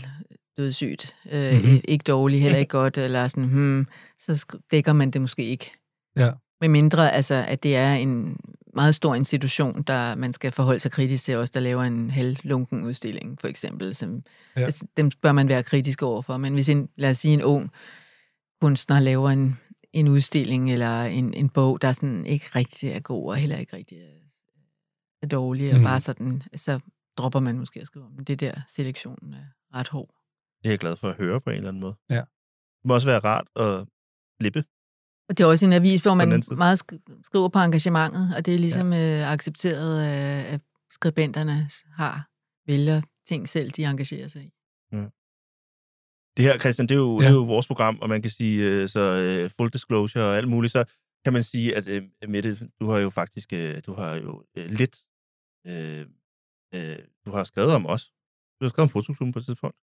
dødssygt, 0.58 1.15
øh, 1.32 1.54
Mhm. 1.54 1.62
mm-hmm. 1.63 1.82
ikke 1.88 2.04
dårligt, 2.04 2.41
heller 2.41 2.60
ikke 2.60 2.70
godt, 2.70 2.98
eller 2.98 3.28
sådan, 3.28 3.44
hmm, 3.44 3.88
så 4.20 4.46
dækker 4.72 4.94
man 4.94 5.12
det 5.12 5.22
måske 5.22 5.44
ikke. 5.44 5.72
Ja. 6.18 6.30
Med 6.62 6.70
mindre, 6.70 7.12
altså, 7.13 7.46
at 7.48 7.63
det 7.63 7.76
er 7.76 7.94
en 7.94 8.38
meget 8.75 8.95
stor 8.95 9.15
institution, 9.15 9.83
der 9.83 10.15
man 10.15 10.33
skal 10.33 10.51
forholde 10.51 10.79
sig 10.79 10.91
kritisk 10.91 11.23
til 11.23 11.38
også, 11.38 11.51
der 11.53 11.59
laver 11.59 11.83
en 11.83 12.09
halvlunken 12.09 12.83
udstilling, 12.83 13.39
for 13.41 13.47
eksempel. 13.47 13.95
Som, 13.95 14.23
Ja. 14.55 14.61
altså, 14.61 14.85
dem 14.97 15.11
bør 15.21 15.31
man 15.31 15.49
være 15.49 15.63
kritisk 15.63 16.01
overfor. 16.01 16.38
Men 16.38 16.53
hvis 16.53 16.69
en, 16.69 16.89
lad 16.95 17.09
os 17.09 17.17
sige, 17.17 17.33
en 17.33 17.43
ung 17.43 17.71
kunstner 18.61 18.99
laver 18.99 19.29
en, 19.29 19.59
en 19.93 20.07
udstilling 20.07 20.71
eller 20.73 21.03
en, 21.03 21.33
en 21.33 21.49
bog, 21.49 21.81
der 21.81 21.91
sådan 21.91 22.25
ikke 22.25 22.45
rigtig 22.55 22.89
er 22.89 22.99
god, 22.99 23.29
og 23.29 23.35
heller 23.38 23.57
ikke 23.57 23.75
rigtig 23.75 23.97
er, 23.97 24.11
er 25.21 25.27
dårlig, 25.27 25.69
og 25.71 25.75
Mhm. 25.77 25.83
bare 25.83 25.99
sådan, 25.99 26.43
så 26.55 26.79
dropper 27.17 27.39
man 27.39 27.57
måske 27.59 27.81
at 27.81 27.88
skrive 27.88 28.05
om 28.05 28.11
det. 28.17 28.27
Det 28.27 28.39
der 28.39 28.53
selektionen 28.67 29.33
er 29.33 29.45
ret 29.79 29.88
hård. 29.88 30.09
Det 30.63 30.65
er 30.69 30.71
jeg 30.71 30.79
glad 30.79 30.95
for 30.95 31.09
at 31.09 31.15
høre 31.17 31.41
på 31.41 31.49
en 31.49 31.55
eller 31.55 31.67
anden 31.69 31.81
måde. 31.81 31.95
Ja. 32.11 32.15
Det 32.15 32.85
må 32.85 32.93
også 32.93 33.07
være 33.07 33.19
rart 33.19 33.47
at 33.55 33.88
slippe. 34.41 34.63
Og 35.29 35.38
det 35.38 35.43
er 35.43 35.47
også 35.47 35.65
en 35.65 35.73
avis, 35.73 36.01
hvor 36.01 36.13
man 36.13 36.43
meget 36.57 36.81
sk- 36.83 37.21
skriver 37.25 37.49
på 37.49 37.59
engagementet, 37.59 38.35
og 38.38 38.45
det 38.45 38.53
er 38.55 38.59
ligesom 38.59 38.93
ja. 38.93 39.21
øh, 39.21 39.31
accepteret 39.31 40.01
af, 40.01 40.53
at 40.53 40.61
skribenterne 40.91 41.69
har, 41.95 42.29
vælger 42.67 43.01
ting 43.27 43.49
selv, 43.49 43.71
de 43.71 43.83
engagerer 43.83 44.27
sig 44.27 44.41
i. 44.43 44.51
Det 46.38 46.45
her, 46.45 46.59
Christian, 46.59 46.88
det 46.88 46.95
er 46.95 46.99
jo, 46.99 47.19
Ja. 47.19 47.23
ja. 47.23 47.29
det 47.29 47.35
er 47.35 47.39
jo 47.39 47.43
vores 47.45 47.67
program, 47.67 47.99
og 48.01 48.09
man 48.09 48.21
kan 48.21 48.31
sige, 48.31 48.65
øh, 48.69 48.89
så 48.89 48.99
øh, 48.99 49.49
full 49.57 49.69
disclosure 49.69 50.23
og 50.23 50.38
alt 50.38 50.47
muligt, 50.47 50.71
så 50.73 50.83
kan 51.23 51.33
man 51.33 51.43
sige, 51.43 51.75
at 51.75 51.88
øh, 51.88 52.03
Mette, 52.27 52.69
du 52.79 52.89
har 52.91 52.99
jo 52.99 53.09
faktisk, 53.09 53.53
øh, 53.53 53.81
du 53.85 53.93
har 53.93 54.15
jo 54.15 54.43
øh, 54.57 54.65
lidt, 54.69 54.95
øh, 55.67 56.05
øh, 56.75 56.97
du 57.25 57.31
har 57.31 57.43
skrevet 57.43 57.71
om 57.73 57.85
os. 57.85 58.11
Du 58.59 58.65
har 58.65 58.69
skrevet 58.69 58.85
om 58.85 58.89
fotoklubben 58.89 59.33
på 59.33 59.39
et 59.39 59.45
tidspunkt. 59.45 59.77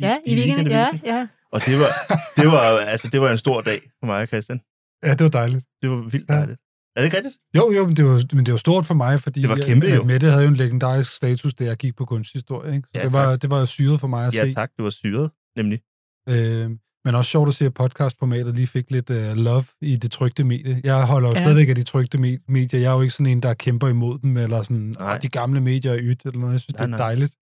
Ja, 0.00 0.18
i, 0.26 0.32
i 0.32 0.34
weekenden, 0.36 0.66
ja, 0.66 0.88
ja. 1.04 1.28
Og 1.52 1.60
det 1.66 1.74
var, 1.82 1.90
det 2.36 2.46
var, 2.46 2.60
altså, 2.80 3.08
det 3.12 3.20
var 3.20 3.30
en 3.30 3.38
stor 3.38 3.60
dag 3.62 3.80
for 3.98 4.06
mig 4.06 4.22
og 4.22 4.28
Christian. 4.28 4.60
Ja, 5.04 5.10
det 5.14 5.20
var 5.20 5.28
dejligt. 5.28 5.64
Det 5.82 5.90
var 5.90 5.96
vildt 5.96 6.30
Ja. 6.30 6.34
dejligt. 6.34 6.60
Er 6.96 7.00
det 7.00 7.04
ikke 7.04 7.16
rigtigt? 7.16 7.36
Jo, 7.56 7.72
jo, 7.76 7.86
men 7.86 7.96
det 7.96 8.04
var, 8.04 8.34
men 8.34 8.46
det 8.46 8.52
var 8.52 8.58
stort 8.58 8.84
for 8.86 8.94
mig, 8.94 9.20
fordi 9.20 9.40
Det 9.42 9.48
var 9.48 9.56
kæmpe, 9.66 9.86
at 9.86 9.96
jo. 9.96 10.04
Mette 10.04 10.30
havde 10.30 10.42
jo 10.42 10.48
en 10.48 10.56
legendarisk 10.56 11.16
status, 11.16 11.54
da 11.54 11.64
jeg 11.64 11.76
gik 11.76 11.96
på 11.96 12.04
kunsthistorie. 12.04 12.74
Ikke? 12.76 12.88
Så 12.88 12.92
Ja, 12.98 13.04
det, 13.04 13.12
var, 13.12 13.24
tak. 13.32 13.42
det 13.42 13.50
var 13.50 13.64
syret 13.64 14.00
for 14.00 14.06
mig 14.08 14.26
at 14.26 14.34
Ja, 14.34 14.44
se. 14.44 14.54
tak. 14.54 14.70
Det 14.76 14.82
var 14.84 14.90
syret, 14.90 15.30
nemlig. 15.56 15.80
Øh, 16.28 16.70
men 17.04 17.14
også 17.14 17.30
sjovt 17.30 17.48
at 17.48 17.54
se, 17.54 17.66
at 17.66 17.74
podcastformatet 17.74 18.54
lige 18.56 18.66
fik 18.66 18.90
lidt 18.90 19.10
uh, 19.10 19.16
love 19.16 19.64
i 19.80 19.96
det 19.96 20.10
trygte 20.10 20.44
medie. 20.44 20.80
Jeg 20.84 21.06
holder 21.06 21.28
jo 21.28 21.32
Ja. 21.34 21.38
ja. 21.38 21.44
stadigvæk 21.44 21.68
af 21.68 21.74
de 21.74 21.82
trygte 21.82 22.18
me- 22.18 22.44
medier. 22.48 22.80
Jeg 22.80 22.90
er 22.90 22.94
jo 22.94 23.00
ikke 23.00 23.14
sådan 23.14 23.32
en, 23.32 23.42
der 23.42 23.54
kæmper 23.54 23.88
imod 23.88 24.18
dem, 24.18 24.36
eller 24.36 24.62
sådan, 24.62 24.76
Nej. 24.98 25.18
De 25.18 25.28
gamle 25.28 25.60
medier 25.60 25.92
er 25.92 25.98
ydt, 26.02 26.22
eller 26.26 26.40
noget. 26.40 26.52
Jeg 26.52 26.60
synes, 26.60 26.74
Nej, 26.78 26.86
det 26.86 26.92
er 26.92 26.96
nej. 26.98 27.06
dejligt. 27.06 27.34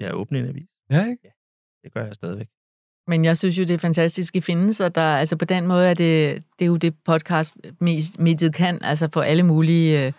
Jeg 0.00 0.08
er 0.08 0.12
åbnet 0.12 0.40
en 0.40 0.48
avis. 0.48 0.70
Ja, 0.90 1.00
ikke? 1.10 1.28
Det 1.84 1.92
gør 1.94 2.04
jeg 2.06 2.14
stadigvæk. 2.14 2.46
Men 3.08 3.24
jeg 3.24 3.38
synes 3.38 3.58
jo, 3.58 3.64
det 3.64 3.74
er 3.74 3.78
fantastisk, 3.78 4.36
at 4.36 4.44
findes, 4.44 4.80
og 4.80 4.94
der, 4.94 5.16
altså 5.16 5.36
på 5.36 5.44
den 5.44 5.66
måde 5.66 5.86
er 5.86 5.94
det, 5.94 6.42
det 6.58 6.64
er 6.64 6.66
jo 6.66 6.76
det 6.76 6.94
podcast, 7.06 7.56
mediet 8.18 8.54
kan, 8.54 8.78
altså 8.82 9.08
få 9.12 9.20
alle 9.20 9.42
mulige 9.42 10.06
øh, 10.06 10.12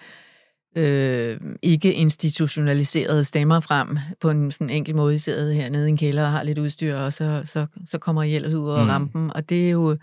øh, 0.76 1.38
ikke 1.62 1.94
institutionaliserede 1.94 3.24
stemmer 3.24 3.60
frem 3.60 3.98
på 4.22 4.30
en 4.30 4.52
sådan 4.52 4.70
enkel 4.70 4.96
måde. 4.96 5.16
I 5.16 5.18
sidder 5.18 5.54
hernede 5.54 5.88
i 5.88 5.90
en 5.90 5.98
kælder 5.98 6.24
og 6.24 6.32
har 6.32 6.44
lidt 6.44 6.58
udstyr, 6.58 6.96
og 6.96 7.14
så, 7.14 7.42
så, 7.46 7.66
så 7.86 7.98
kommer 7.98 8.24
I 8.24 8.36
ellers 8.36 8.54
ud 8.54 8.70
over 8.70 8.84
Mm. 8.84 8.90
rampen, 8.90 9.32
og 9.36 9.50
det 9.50 9.66
er 9.66 9.70
jo 9.70 9.98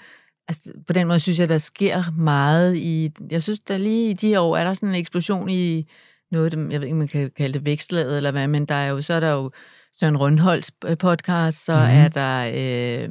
Altså, 0.48 0.70
på 0.86 0.92
den 0.92 1.06
måde 1.06 1.20
synes 1.20 1.40
jeg, 1.40 1.48
der 1.48 1.58
sker 1.58 2.02
meget 2.16 2.76
i... 2.76 3.10
Jeg 3.30 3.42
synes, 3.42 3.58
der 3.58 3.76
lige 3.76 4.10
i 4.10 4.12
de 4.12 4.40
år 4.40 4.56
er 4.56 4.64
der 4.64 4.74
sådan 4.74 4.88
en 4.88 4.94
eksplosion 4.94 5.48
i 5.48 5.86
noget, 6.32 6.52
jeg 6.52 6.80
ved 6.80 6.86
ikke, 6.86 6.96
man 6.96 7.08
kan 7.08 7.30
kalde 7.36 7.58
det 7.58 7.66
vækstlaget 7.66 8.16
eller 8.16 8.30
hvad, 8.30 8.48
men 8.48 8.66
der 8.66 8.74
er 8.74 8.88
jo, 8.88 9.00
så 9.00 9.14
er 9.14 9.20
der 9.20 9.32
jo 9.32 9.50
Søren 10.00 10.16
Rønholds 10.16 10.72
øh, 10.84 10.96
podcast, 10.96 11.64
så 11.64 11.76
mm-hmm. 11.76 11.96
er 11.96 12.08
der 12.08 12.50
øh, 12.54 13.08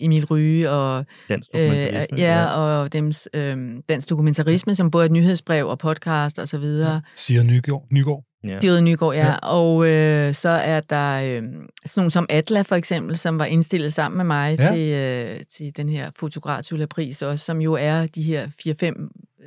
Emil 0.00 0.26
Ryge 0.26 0.70
og 0.70 1.06
øh, 1.54 2.18
ja, 2.18 2.46
og 2.46 2.92
dems, 2.92 3.28
øh, 3.34 3.56
dansk 3.88 4.10
dokumentarisme, 4.10 4.74
som 4.74 4.90
både 4.90 5.02
er 5.02 5.06
et 5.06 5.12
nyhedsbrev 5.12 5.68
og 5.68 5.78
podcast 5.78 6.38
og 6.38 6.48
så 6.48 6.58
videre. 6.58 7.02
Siger 7.16 7.42
Nygaard. 7.42 7.86
Nygaard. 7.90 8.24
Ja. 8.46 8.58
Dirret 8.58 8.82
Nygaard, 8.84 9.14
ja. 9.14 9.26
Ja. 9.26 9.34
Og 9.36 9.86
øh, 9.88 10.34
så 10.34 10.48
er 10.48 10.80
der 10.80 11.14
øh, 11.14 11.42
sådan 11.42 11.60
nogen 11.96 12.10
som 12.10 12.26
Atla, 12.30 12.62
for 12.62 12.74
eksempel, 12.76 13.16
som 13.16 13.38
var 13.38 13.44
indstillet 13.44 13.92
sammen 13.92 14.16
med 14.16 14.24
mig 14.24 14.56
Ja. 14.58 14.72
til, 14.72 14.88
øh, 14.88 15.40
til 15.56 15.76
den 15.76 15.88
her 15.88 16.10
fotografpris 16.16 17.22
også, 17.22 17.44
som 17.44 17.60
jo 17.60 17.72
er 17.72 18.06
de 18.06 18.22
her 18.22 18.48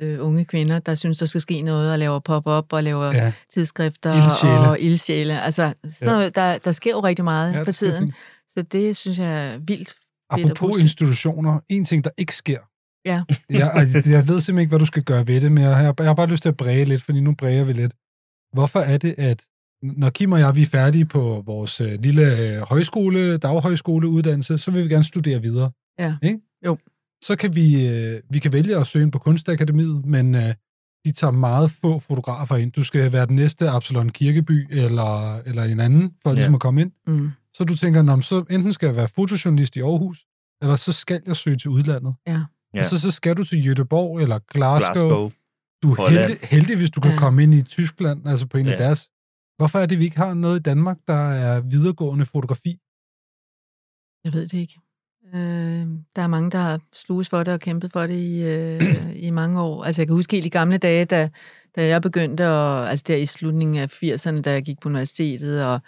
øh, 0.02 0.26
unge 0.26 0.44
kvinder, 0.44 0.78
der 0.78 0.94
synes, 0.94 1.18
der 1.18 1.26
skal 1.26 1.40
ske 1.40 1.62
noget, 1.62 1.92
og 1.92 1.98
laver 1.98 2.18
pop-up 2.18 2.72
og 2.72 2.82
laver 2.82 3.06
Ja. 3.14 3.32
tidsskrifter 3.54 4.14
Ildsjæle. 4.14 4.70
og 4.70 4.80
ildsjæle. 4.80 5.40
Altså, 5.42 5.72
sådan 5.84 6.08
Ja. 6.08 6.14
noget, 6.18 6.34
der, 6.34 6.58
der 6.58 6.72
sker 6.72 6.90
jo 6.90 7.00
rigtig 7.00 7.24
meget 7.24 7.52
Ja, 7.54 7.58
for 7.60 7.64
jeg 7.66 7.74
tiden. 7.74 8.12
Så 8.48 8.62
det 8.62 8.96
synes 8.96 9.18
jeg 9.18 9.46
er 9.54 9.58
vildt. 9.58 9.94
fedt 10.34 10.50
Apropos 10.50 10.82
institutioner, 10.82 11.60
en 11.68 11.84
ting, 11.84 12.04
der 12.04 12.10
ikke 12.18 12.34
sker. 12.34 12.58
Ja. 13.04 13.22
Jeg, 13.50 13.70
jeg 13.94 14.28
ved 14.28 14.40
simpelthen 14.40 14.58
ikke, 14.58 14.68
hvad 14.68 14.78
du 14.78 14.86
skal 14.86 15.02
gøre 15.02 15.26
ved 15.26 15.40
det, 15.40 15.52
men 15.52 15.64
jeg 15.64 15.76
har, 15.76 15.94
jeg 15.98 16.06
har 16.06 16.14
bare 16.14 16.26
lyst 16.26 16.42
til 16.42 16.48
at 16.48 16.56
bræge 16.56 16.84
lidt, 16.84 17.02
fordi 17.02 17.20
nu 17.20 17.34
bræger 17.38 17.64
vi 17.64 17.72
lidt. 17.72 17.92
Hvorfor 18.52 18.80
er 18.80 18.98
det, 18.98 19.14
at 19.18 19.44
når 19.82 20.10
Kim 20.10 20.32
og 20.32 20.40
jeg 20.40 20.56
vi 20.56 20.62
er 20.62 20.66
færdige 20.66 21.04
på 21.04 21.42
vores 21.46 21.80
øh, 21.80 21.98
lille 22.02 22.38
øh, 22.38 22.60
højskole, 22.60 23.36
daghøjskoleuddannelse, 23.38 24.58
så 24.58 24.70
vil 24.70 24.84
vi 24.84 24.88
gerne 24.88 25.04
studere 25.04 25.42
videre. 25.42 25.70
Ja. 25.98 26.16
Ikke? 26.22 26.40
Jo. 26.66 26.78
Så 27.24 27.36
kan 27.36 27.54
vi, 27.54 27.88
øh, 27.88 28.20
vi 28.30 28.38
kan 28.38 28.52
vælge 28.52 28.76
at 28.76 28.86
søge 28.86 29.02
ind 29.02 29.12
på 29.12 29.18
Kunstakademiet, 29.18 30.06
men 30.06 30.34
øh, 30.34 30.54
de 31.04 31.12
tager 31.12 31.30
meget 31.30 31.70
få 31.70 31.98
fotografer 31.98 32.56
ind. 32.56 32.72
Du 32.72 32.82
skal 32.84 33.12
være 33.12 33.26
den 33.26 33.36
næste 33.36 33.70
Absalon 33.70 34.08
Kirkeby 34.08 34.66
eller, 34.70 35.36
eller 35.38 35.64
en 35.64 35.80
anden, 35.80 36.12
for 36.22 36.30
Ja. 36.30 36.34
ligesom 36.34 36.54
at 36.54 36.60
komme 36.60 36.80
ind. 36.80 36.92
Mm. 37.06 37.30
Så 37.54 37.64
du 37.64 37.76
tænker, 37.76 38.02
Nå, 38.02 38.20
så 38.20 38.44
enten 38.50 38.72
skal 38.72 38.86
jeg 38.86 38.96
være 38.96 39.08
fotojournalist 39.08 39.76
i 39.76 39.80
Aarhus, 39.80 40.24
eller 40.62 40.76
så 40.76 40.92
skal 40.92 41.20
jeg 41.26 41.36
søge 41.36 41.56
til 41.56 41.70
udlandet. 41.70 42.14
Ja. 42.26 42.40
Ja. 42.74 42.78
Og 42.78 42.84
så, 42.84 43.00
så 43.00 43.10
skal 43.10 43.36
du 43.36 43.44
til 43.44 43.56
Göteborg 43.70 44.20
eller 44.22 44.38
Glasgow. 44.52 45.08
Glasgow. 45.08 45.30
Du 45.82 45.92
er 45.92 46.08
heldig, 46.10 46.36
heldig, 46.42 46.76
hvis 46.76 46.90
du 46.90 47.00
kan 47.00 47.10
Ja. 47.10 47.16
komme 47.18 47.42
ind 47.42 47.54
i 47.54 47.62
Tyskland, 47.62 48.28
altså 48.28 48.46
på 48.46 48.58
en 48.58 48.66
af 48.66 48.72
Ja. 48.72 48.76
deres. 48.84 49.10
Hvorfor 49.56 49.78
er 49.78 49.86
det, 49.86 49.98
vi 49.98 50.04
ikke 50.04 50.16
har 50.16 50.34
noget 50.34 50.58
i 50.58 50.62
Danmark, 50.62 50.96
der 51.08 51.30
er 51.30 51.60
videregående 51.60 52.24
fotografi? 52.24 52.78
Jeg 54.24 54.32
ved 54.32 54.42
det 54.48 54.58
ikke. 54.58 54.78
Øh, 55.34 55.86
der 56.16 56.22
er 56.22 56.26
mange, 56.26 56.50
der 56.50 56.58
har 56.58 56.80
sluges 56.94 57.28
for 57.28 57.42
det 57.42 57.54
og 57.54 57.60
kæmpet 57.60 57.92
for 57.92 58.06
det 58.06 58.14
i, 58.14 58.42
øh, 58.42 58.80
i 59.26 59.30
mange 59.30 59.60
år. 59.60 59.84
Altså 59.84 60.02
jeg 60.02 60.06
kan 60.06 60.16
huske 60.16 60.36
helt 60.36 60.46
i 60.46 60.48
gamle 60.48 60.78
dage, 60.78 61.04
da, 61.04 61.30
da 61.76 61.86
jeg 61.86 62.02
begyndte, 62.02 62.44
at, 62.44 62.88
altså 62.88 63.04
der 63.08 63.16
i 63.16 63.26
slutningen 63.26 63.76
af 63.76 64.02
80'erne, 64.02 64.40
da 64.40 64.52
jeg 64.52 64.62
gik 64.64 64.80
på 64.80 64.88
universitetet, 64.88 65.64
og 65.64 65.80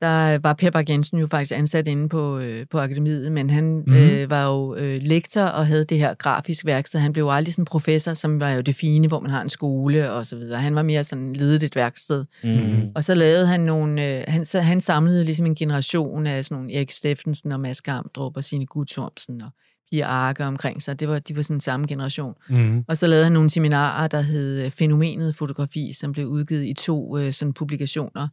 der 0.00 0.38
var 0.38 0.52
Per 0.52 0.70
Bak 0.70 0.88
Jensen 0.88 1.18
jo 1.18 1.26
faktisk 1.26 1.52
ansat 1.58 1.88
inde 1.88 2.08
på, 2.08 2.38
øh, 2.38 2.66
på 2.70 2.78
akademiet, 2.80 3.32
men 3.32 3.50
han 3.50 3.64
Mhm. 3.64 3.74
mm-hmm. 3.86 4.10
øh, 4.10 4.30
var 4.30 4.46
jo 4.46 4.74
øh, 4.74 5.00
lektor 5.02 5.42
og 5.42 5.66
havde 5.66 5.84
det 5.84 5.98
her 5.98 6.14
grafisk 6.14 6.66
værksted. 6.66 7.00
Han 7.00 7.12
blev 7.12 7.24
jo 7.24 7.30
aldrig 7.30 7.54
sådan 7.54 7.64
professor, 7.64 8.14
som 8.14 8.40
var 8.40 8.50
jo 8.50 8.60
det 8.60 8.74
fine, 8.74 9.08
hvor 9.08 9.20
man 9.20 9.30
har 9.30 9.42
en 9.42 9.50
skole 9.50 10.10
og 10.12 10.26
så 10.26 10.36
videre. 10.36 10.60
Han 10.60 10.74
var 10.74 10.82
mere 10.82 11.04
sådan 11.04 11.32
ledet 11.32 11.62
et 11.62 11.76
værksted. 11.76 12.24
Mm. 12.44 12.82
Og 12.94 13.04
så 13.04 13.14
lavede 13.14 13.46
han 13.46 13.60
nogle, 13.60 14.06
øh, 14.18 14.24
han, 14.28 14.44
så, 14.44 14.60
han 14.60 14.80
samlede 14.80 15.24
ligesom 15.24 15.46
en 15.46 15.54
generation 15.54 16.26
af 16.26 16.44
sådan 16.44 16.56
nogle 16.56 16.74
Erik 16.74 16.90
Steffensen 16.90 17.52
og 17.52 17.60
Mads 17.60 17.82
Gamdrup 17.82 18.36
og 18.36 18.44
Signe 18.44 18.66
Guttormsen 18.66 19.42
og 19.42 19.50
Pia 19.90 20.06
Arke 20.06 20.44
omkring 20.44 20.82
sig. 20.82 21.00
Det 21.00 21.08
var, 21.08 21.18
de 21.18 21.36
var 21.36 21.42
sådan 21.42 21.60
samme 21.60 21.86
generation. 21.86 22.34
Mm. 22.48 22.84
Og 22.88 22.96
så 22.96 23.06
lavede 23.06 23.24
han 23.24 23.32
nogle 23.32 23.50
seminarer, 23.50 24.08
der 24.08 24.20
hed 24.20 24.64
øh, 24.64 24.70
Fænomenet 24.70 25.34
Fotografi, 25.36 25.92
som 25.92 26.12
blev 26.12 26.26
udgivet 26.26 26.64
i 26.64 26.74
to 26.74 27.18
øh, 27.18 27.32
sådan 27.32 27.52
publikationer. 27.54 28.28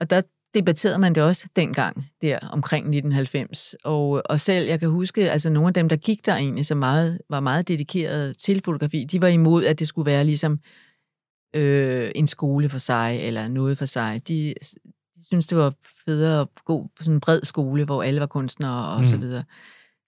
Og 0.00 0.10
der 0.10 0.20
debatterede 0.54 0.98
man 0.98 1.14
det 1.14 1.22
også 1.22 1.46
dengang, 1.56 2.06
der 2.22 2.38
omkring 2.38 2.82
1990. 2.82 3.74
Og, 3.84 4.22
og 4.24 4.40
selv, 4.40 4.66
jeg 4.66 4.80
kan 4.80 4.88
huske, 4.90 5.30
altså 5.30 5.50
nogle 5.50 5.68
af 5.68 5.74
dem, 5.74 5.88
der 5.88 5.96
gik 5.96 6.26
der 6.26 6.34
egentlig, 6.34 6.66
som 6.66 6.78
meget, 6.78 7.20
var 7.30 7.40
meget 7.40 7.68
dedikeret 7.68 8.36
til 8.38 8.62
fotografi, 8.64 9.04
de 9.04 9.22
var 9.22 9.28
imod, 9.28 9.64
at 9.64 9.78
det 9.78 9.88
skulle 9.88 10.06
være 10.06 10.24
ligesom 10.24 10.60
øh, 11.56 12.10
en 12.14 12.26
skole 12.26 12.68
for 12.68 12.78
sig, 12.78 13.18
eller 13.22 13.48
noget 13.48 13.78
for 13.78 13.86
sig. 13.86 14.20
De, 14.28 14.54
de 15.16 15.24
synes 15.26 15.46
det 15.46 15.58
var 15.58 15.74
federe 16.04 16.40
at 16.40 16.48
gå 16.64 16.82
på 16.96 17.02
sådan 17.02 17.14
en 17.14 17.20
bred 17.20 17.40
skole, 17.42 17.84
hvor 17.84 18.02
alle 18.02 18.20
var 18.20 18.26
kunstnere 18.26 18.88
og 18.94 18.98
Mm. 19.00 19.06
så 19.06 19.16
videre. 19.16 19.44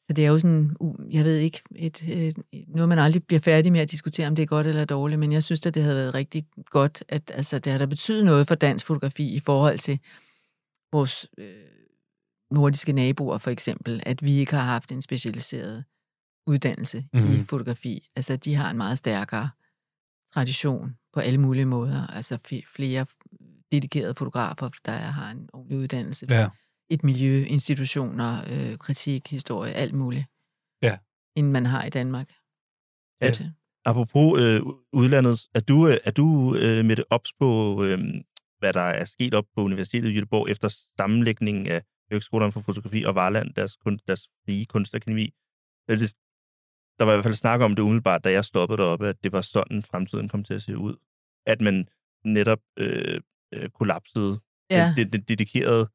Så 0.07 0.13
det 0.13 0.25
er 0.25 0.29
jo 0.29 0.39
sådan, 0.39 0.77
jeg 1.11 1.25
ved 1.25 1.37
ikke, 1.37 1.63
et, 1.77 2.03
et, 2.09 2.37
noget 2.69 2.89
man 2.89 2.99
aldrig 2.99 3.25
bliver 3.25 3.41
færdig 3.41 3.73
med 3.73 3.81
at 3.81 3.91
diskutere, 3.91 4.27
om 4.27 4.37
det 4.37 4.43
er 4.43 4.47
godt 4.47 4.67
eller 4.67 4.85
dårligt, 4.85 5.19
men 5.19 5.33
jeg 5.33 5.43
synes, 5.43 5.67
at 5.67 5.75
det 5.75 5.83
havde 5.83 5.97
været 5.97 6.15
rigtig 6.15 6.47
godt, 6.71 7.05
at 7.09 7.33
altså, 7.35 7.59
det 7.59 7.73
har 7.73 7.79
da 7.79 7.87
betydet 7.87 8.25
noget 8.25 8.47
for 8.49 8.55
dansk 8.55 8.87
fotografi 8.87 9.29
i 9.35 9.41
forhold 9.41 9.79
til 9.79 9.99
vores 10.93 11.29
øh, 11.39 11.65
nordiske 12.51 12.93
naboer, 12.93 13.39
for 13.39 13.51
eksempel, 13.51 14.03
at 14.07 14.23
vi 14.25 14.39
ikke 14.39 14.53
har 14.53 14.65
haft 14.65 14.93
en 14.93 15.03
specialiseret 15.03 15.85
uddannelse 16.47 17.05
mm. 17.13 17.19
i 17.19 17.37
Mhm. 17.37 17.45
fotografi. 17.45 18.09
Altså, 18.17 18.37
de 18.37 18.55
har 18.55 18.71
en 18.71 18.77
meget 18.77 18.99
stærkere 18.99 19.51
tradition 20.35 20.97
på 21.13 21.21
alle 21.21 21.39
mulige 21.41 21.67
måder. 21.67 22.07
Altså 22.07 22.35
f- 22.53 22.73
flere 22.75 23.07
dedikerede 23.73 24.15
fotografer, 24.15 24.69
der 24.85 24.93
har 24.93 25.31
en 25.31 25.49
ordentlig 25.53 25.79
uddannelse. 25.79 26.27
Ja. 26.31 26.49
Et 26.91 27.05
miljø, 27.05 27.45
institutioner, 27.45 28.43
øh, 28.51 28.79
kritik, 28.79 29.31
historie, 29.31 29.73
alt 29.73 29.95
muligt. 29.95 30.25
Ja. 30.83 30.99
End 31.37 31.51
man 31.51 31.67
har 31.67 31.85
i 31.85 31.91
Danmark. 31.91 32.33
Ja. 33.23 33.33
Apropos 33.85 34.41
øh, 34.41 34.61
udlandet, 34.93 35.49
er 35.55 35.61
du, 35.61 35.89
øh, 35.89 35.97
er 36.05 36.11
du 36.11 36.55
øh, 36.57 36.85
med 36.85 36.97
det 36.97 37.05
ops 37.11 37.33
på, 37.33 37.85
øh, 37.85 37.99
hvad 38.59 38.73
der 38.73 38.81
er 38.81 39.05
sket 39.05 39.35
op 39.35 39.45
på 39.57 39.63
Universitetet 39.63 40.09
i 40.11 40.19
Göteborg 40.21 40.51
efter 40.51 40.69
sammenlægningen 40.97 41.67
af 41.67 41.83
Høgskolen 42.13 42.53
for 42.53 42.61
Fotografi 42.61 43.03
og 43.05 43.15
Varland, 43.15 43.55
deres, 43.55 43.77
kun, 43.77 43.99
deres 44.07 44.29
frie 44.45 44.67
kunstakademi? 44.67 45.31
Øh, 45.91 45.99
det- 46.01 46.15
Der 46.99 47.05
var 47.05 47.13
i 47.13 47.17
hvert 47.17 47.25
fald 47.25 47.35
snak 47.35 47.61
om 47.61 47.75
det 47.75 47.83
umiddelbart, 47.83 48.25
da 48.25 48.33
jeg 48.33 48.45
stoppede 48.45 48.79
deroppe, 48.83 49.09
at 49.09 49.25
det 49.25 49.33
var 49.33 49.41
sådan, 49.41 49.83
fremtiden 49.83 50.29
kom 50.29 50.45
til 50.45 50.55
at 50.55 50.63
se 50.63 50.77
ud. 50.79 50.97
At 51.47 51.61
man 51.61 51.89
netop 52.25 52.59
øh, 52.79 53.21
øh, 53.55 53.69
kollapsede 53.71 54.41
Ja. 54.71 54.95
den, 54.97 55.13
den, 55.13 55.21
dedikerede 55.21 55.89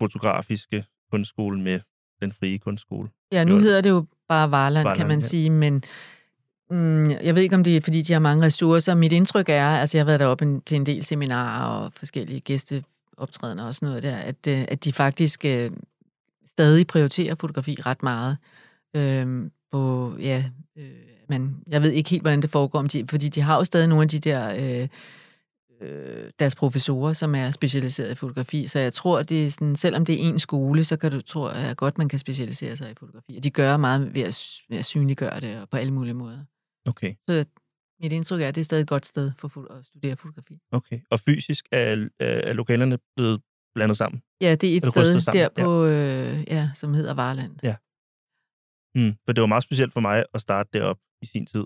fotografiske 0.00 0.84
kunstskole 1.12 1.60
med 1.60 1.80
den 2.22 2.32
frie 2.32 2.58
kunstskole. 2.58 3.08
Ja, 3.32 3.44
nu 3.44 3.56
hedder 3.58 3.80
det 3.80 3.90
jo 3.90 4.06
bare 4.28 4.50
Varland, 4.50 4.84
Varland, 4.84 4.98
kan 4.98 5.08
man 5.08 5.18
ja. 5.18 5.24
sige, 5.24 5.50
men 5.50 5.82
mm, 6.70 7.10
jeg 7.10 7.34
ved 7.34 7.42
ikke, 7.42 7.56
om 7.56 7.64
det 7.64 7.76
er, 7.76 7.80
fordi 7.80 8.02
de 8.02 8.12
har 8.12 8.20
mange 8.20 8.44
ressourcer. 8.44 8.94
Mit 8.94 9.12
indtryk 9.12 9.48
er, 9.48 9.66
altså 9.66 9.96
jeg 9.96 10.02
har 10.02 10.06
været 10.06 10.20
deroppe 10.20 10.44
en, 10.44 10.60
til 10.60 10.76
en 10.76 10.86
del 10.86 11.04
seminarer 11.04 11.84
og 11.84 11.92
forskellige 11.96 12.40
gæsteoptrædener 12.40 13.64
og 13.64 13.74
sådan 13.74 13.88
noget 13.88 14.02
der, 14.02 14.16
at, 14.16 14.46
øh, 14.48 14.64
at 14.68 14.84
de 14.84 14.92
faktisk 14.92 15.44
øh, 15.44 15.70
stadig 16.46 16.86
prioriterer 16.86 17.34
fotografi 17.34 17.76
ret 17.86 18.02
meget. 18.02 18.36
Øh, 18.96 19.50
på, 19.72 20.14
ja, 20.20 20.44
øh, 20.76 20.84
men 21.28 21.56
jeg 21.66 21.82
ved 21.82 21.90
ikke 21.90 22.10
helt, 22.10 22.22
hvordan 22.22 22.42
det 22.42 22.50
foregår, 22.50 22.78
om 22.78 22.88
de, 22.88 23.04
fordi 23.10 23.28
de 23.28 23.40
har 23.40 23.56
jo 23.56 23.64
stadig 23.64 23.88
nogle 23.88 24.02
af 24.02 24.08
de 24.08 24.18
der... 24.18 24.80
Øh, 24.82 24.88
øh, 25.80 26.30
deres 26.38 26.54
professorer, 26.54 27.12
som 27.12 27.34
er 27.34 27.50
specialiseret 27.50 28.10
i 28.10 28.14
fotografi. 28.14 28.66
Så 28.66 28.78
jeg 28.78 28.92
tror, 28.92 29.22
det 29.22 29.46
er 29.46 29.50
sådan, 29.50 29.76
selvom 29.76 30.04
det 30.04 30.14
er 30.14 30.28
en 30.28 30.38
skole, 30.38 30.84
så 30.84 30.96
kan 30.96 31.10
du, 31.10 31.20
tror 31.20 31.52
jeg 31.52 31.76
godt, 31.76 31.98
man 31.98 32.08
kan 32.08 32.18
specialisere 32.18 32.76
sig 32.76 32.90
i 32.90 32.94
fotografi. 32.98 33.36
Og 33.36 33.44
de 33.44 33.50
gør 33.50 33.76
meget 33.76 34.14
ved 34.14 34.22
at, 34.22 34.44
ved 34.68 34.78
at 34.78 34.84
synliggøre 34.84 35.40
det, 35.40 35.60
og 35.60 35.68
på 35.68 35.76
alle 35.76 35.92
mulige 35.92 36.14
måder. 36.14 36.38
Okay, 36.86 37.14
Så 37.28 37.44
mit 38.02 38.12
indtryk 38.12 38.40
er, 38.40 38.48
at 38.48 38.54
det 38.54 38.60
er 38.60 38.64
stadig 38.64 38.82
et 38.82 38.88
godt 38.88 39.06
sted 39.06 39.32
for 39.38 39.48
fo- 39.48 39.78
at 39.78 39.86
studere 39.86 40.16
fotografi. 40.16 40.58
okay. 40.72 41.00
Og 41.10 41.20
fysisk 41.20 41.66
er, 41.72 42.08
er, 42.20 42.26
er 42.26 42.52
lokalerne 42.52 42.98
blevet 43.16 43.42
blandet 43.74 43.96
sammen? 43.96 44.22
Ja, 44.40 44.54
det 44.54 44.72
er 44.72 44.76
et 44.76 44.84
Er 44.84 44.90
sted 44.90 45.20
sammen? 45.20 45.40
der 45.42 45.48
på, 45.64 45.84
øh, 45.84 46.44
ja, 46.48 46.70
som 46.74 46.94
hedder 46.94 47.14
Varland. 47.14 47.52
Mm. 48.94 49.14
For 49.26 49.32
det 49.32 49.40
var 49.40 49.46
meget 49.46 49.62
specielt 49.62 49.92
for 49.92 50.00
mig 50.00 50.24
at 50.34 50.40
starte 50.40 50.70
derop 50.72 50.98
i 51.22 51.26
sin 51.26 51.46
tid, 51.46 51.64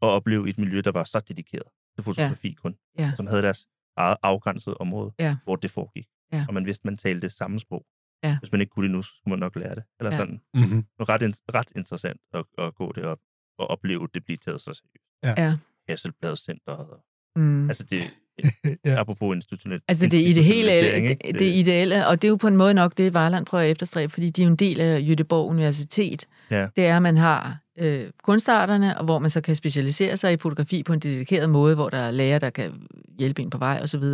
og 0.00 0.10
opleve 0.10 0.48
et 0.48 0.58
miljø, 0.58 0.80
der 0.80 0.92
var 0.92 1.04
så 1.04 1.20
dedikeret 1.28 1.68
til 1.94 2.04
fotografi 2.04 2.48
ja. 2.48 2.54
kun, 2.54 2.76
Ja. 2.98 3.12
som 3.16 3.26
havde 3.26 3.42
deres 3.42 3.66
eget 3.96 4.16
afgrænsede 4.22 4.76
område, 4.76 5.12
Ja. 5.18 5.36
hvor 5.44 5.56
det 5.56 5.70
foregik. 5.70 6.06
Ja. 6.32 6.44
Og 6.48 6.54
man 6.54 6.66
vidste, 6.66 6.86
man 6.86 6.96
talte 6.96 7.20
det 7.20 7.32
samme 7.32 7.60
sprog. 7.60 7.86
Ja. 8.24 8.38
Hvis 8.38 8.52
man 8.52 8.60
ikke 8.60 8.70
kunne 8.70 8.82
det 8.84 8.90
nu, 8.90 9.02
så 9.02 9.10
skulle 9.16 9.32
man 9.32 9.38
nok 9.38 9.56
lære 9.56 9.74
det. 9.74 9.84
Eller 10.00 10.10
Ja. 10.10 10.16
sådan. 10.16 10.40
Mm-hmm. 10.54 10.82
Det 10.82 10.98
var 10.98 11.08
ret, 11.08 11.22
ret 11.54 11.72
interessant 11.76 12.20
at, 12.34 12.44
at 12.58 12.74
gå 12.74 12.92
derop 12.92 13.18
og 13.58 13.66
opleve 13.70 14.08
det 14.14 14.24
blive 14.24 14.36
taget 14.36 14.60
så 14.60 14.64
seriøst. 14.74 15.38
Ja. 15.38 15.54
Hasselbladcenteret. 15.88 16.78
Og, 16.90 17.00
Mm. 17.36 17.68
altså 17.68 17.84
det, 17.90 18.00
Ja. 18.84 19.00
apropos 19.00 19.34
institutionelt. 19.36 19.82
Altså 19.88 20.06
det 20.06 20.30
er 20.30 20.34
det 20.34 20.44
hele, 20.44 20.72
institutionalisering, 20.72 21.20
det, 21.24 21.38
det 21.38 21.54
ideelle, 21.54 22.06
og 22.06 22.22
det 22.22 22.28
er 22.28 22.30
jo 22.30 22.36
på 22.36 22.48
en 22.48 22.56
måde 22.56 22.74
nok 22.74 22.98
det, 22.98 23.14
Varland 23.14 23.46
prøver 23.46 23.64
at 23.64 23.70
efterstræbe, 23.70 24.12
fordi 24.12 24.30
de 24.30 24.42
er 24.42 24.46
jo 24.46 24.50
en 24.50 24.56
del 24.56 24.80
af 24.80 25.00
Jødeborg 25.08 25.48
Universitet. 25.50 26.26
Ja. 26.50 26.66
Det 26.76 26.86
er, 26.86 26.96
at 26.96 27.02
man 27.02 27.16
har 27.16 27.58
øh, 27.78 28.10
kunstarterne, 28.22 28.98
og 28.98 29.04
hvor 29.04 29.18
man 29.18 29.30
så 29.30 29.40
kan 29.40 29.56
specialisere 29.56 30.16
sig 30.16 30.32
i 30.32 30.36
fotografi 30.36 30.82
på 30.82 30.92
en 30.92 30.98
dedikeret 30.98 31.50
måde, 31.50 31.74
hvor 31.74 31.88
der 31.88 31.98
er 31.98 32.10
lærer, 32.10 32.38
der 32.38 32.50
kan 32.50 32.72
hjælpe 33.18 33.42
en 33.42 33.50
på 33.50 33.58
vej 33.58 33.80
osv. 33.82 34.04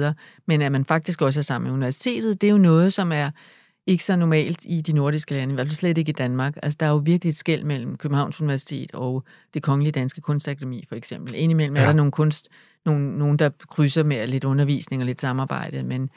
Men 0.47 0.63
at 0.63 0.73
man 0.73 0.85
faktisk 0.85 1.23
også 1.23 1.41
er 1.41 1.45
sammen 1.45 1.65
med 1.69 1.75
universitetet, 1.75 2.41
det 2.41 2.47
er 2.47 2.53
jo 2.53 2.59
noget, 2.59 2.93
som 2.93 3.13
er 3.13 3.31
ikke 3.87 4.05
så 4.05 4.16
normalt 4.16 4.64
i 4.64 4.81
de 4.81 4.92
nordiske 4.92 5.35
lande, 5.35 5.53
i 5.53 5.55
hvert 5.55 5.66
fald 5.66 5.75
slet 5.75 5.99
ikke 5.99 6.11
i 6.11 6.12
Danmark. 6.12 6.57
Altså, 6.62 6.77
der 6.81 6.87
er 6.87 6.90
jo 6.90 6.97
virkelig 6.97 7.31
et 7.31 7.37
skæld 7.37 7.64
mellem 7.64 7.97
Københavns 7.97 8.40
Universitet 8.40 8.90
og 8.95 9.25
det 9.55 9.62
Kongelige 9.62 9.92
Danske 9.92 10.21
Kunstakademi, 10.21 10.85
for 10.88 10.95
eksempel. 10.95 11.35
Indimellem 11.35 11.77
ja. 11.77 11.83
er 11.83 11.87
der 11.87 11.92
nogle 11.92 12.12
kunst, 12.12 12.49
nogle, 12.85 13.18
nogen, 13.18 13.38
der 13.38 13.51
krydser 13.71 14.03
med 14.03 14.27
lidt 14.27 14.45
undervisning 14.45 15.03
og 15.03 15.07
lidt 15.07 15.21
samarbejde, 15.21 15.83
men 15.83 16.11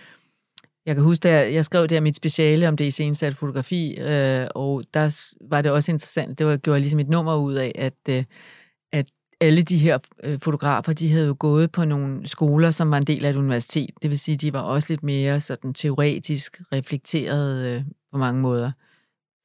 jeg 0.85 0.95
kan 0.95 1.03
huske, 1.03 1.29
at 1.29 1.53
jeg 1.53 1.65
skrev 1.65 1.87
der 1.87 1.99
mit 1.99 2.15
speciale 2.15 2.67
om 2.67 2.77
det 2.77 2.85
iscenesatte 2.85 3.37
fotografi, 3.37 3.95
øh, 3.99 4.47
og 4.55 4.83
der 4.93 5.33
var 5.41 5.61
det 5.61 5.71
også 5.71 5.91
interessant, 5.91 6.39
det 6.39 6.47
var, 6.47 6.57
gjorde 6.57 6.75
jeg 6.75 6.81
ligesom 6.81 6.99
et 6.99 7.09
nummer 7.09 7.35
ud 7.35 7.53
af, 7.53 7.71
at, 7.75 7.93
øh, 8.09 8.15
at 8.15 8.25
alle 9.41 9.61
de 9.61 9.77
her 9.77 9.97
øh, 10.23 10.39
fotografer, 10.39 10.93
de 10.93 11.11
havde 11.11 11.27
jo 11.27 11.35
gået 11.39 11.71
på 11.71 11.85
nogle 11.85 12.27
skoler, 12.27 12.71
som 12.71 12.91
var 12.91 12.97
en 12.97 13.03
del 13.03 13.25
af 13.25 13.29
et 13.29 13.35
universitet. 13.35 13.89
Det 14.01 14.09
vil 14.09 14.19
sige, 14.19 14.37
de 14.37 14.53
var 14.53 14.61
også 14.61 14.93
lidt 14.93 15.03
mere 15.03 15.39
sådan 15.39 15.73
teoretisk 15.73 16.61
reflekteret 16.71 17.65
øh, 17.65 17.83
på 18.11 18.17
mange 18.17 18.41
måder, 18.41 18.71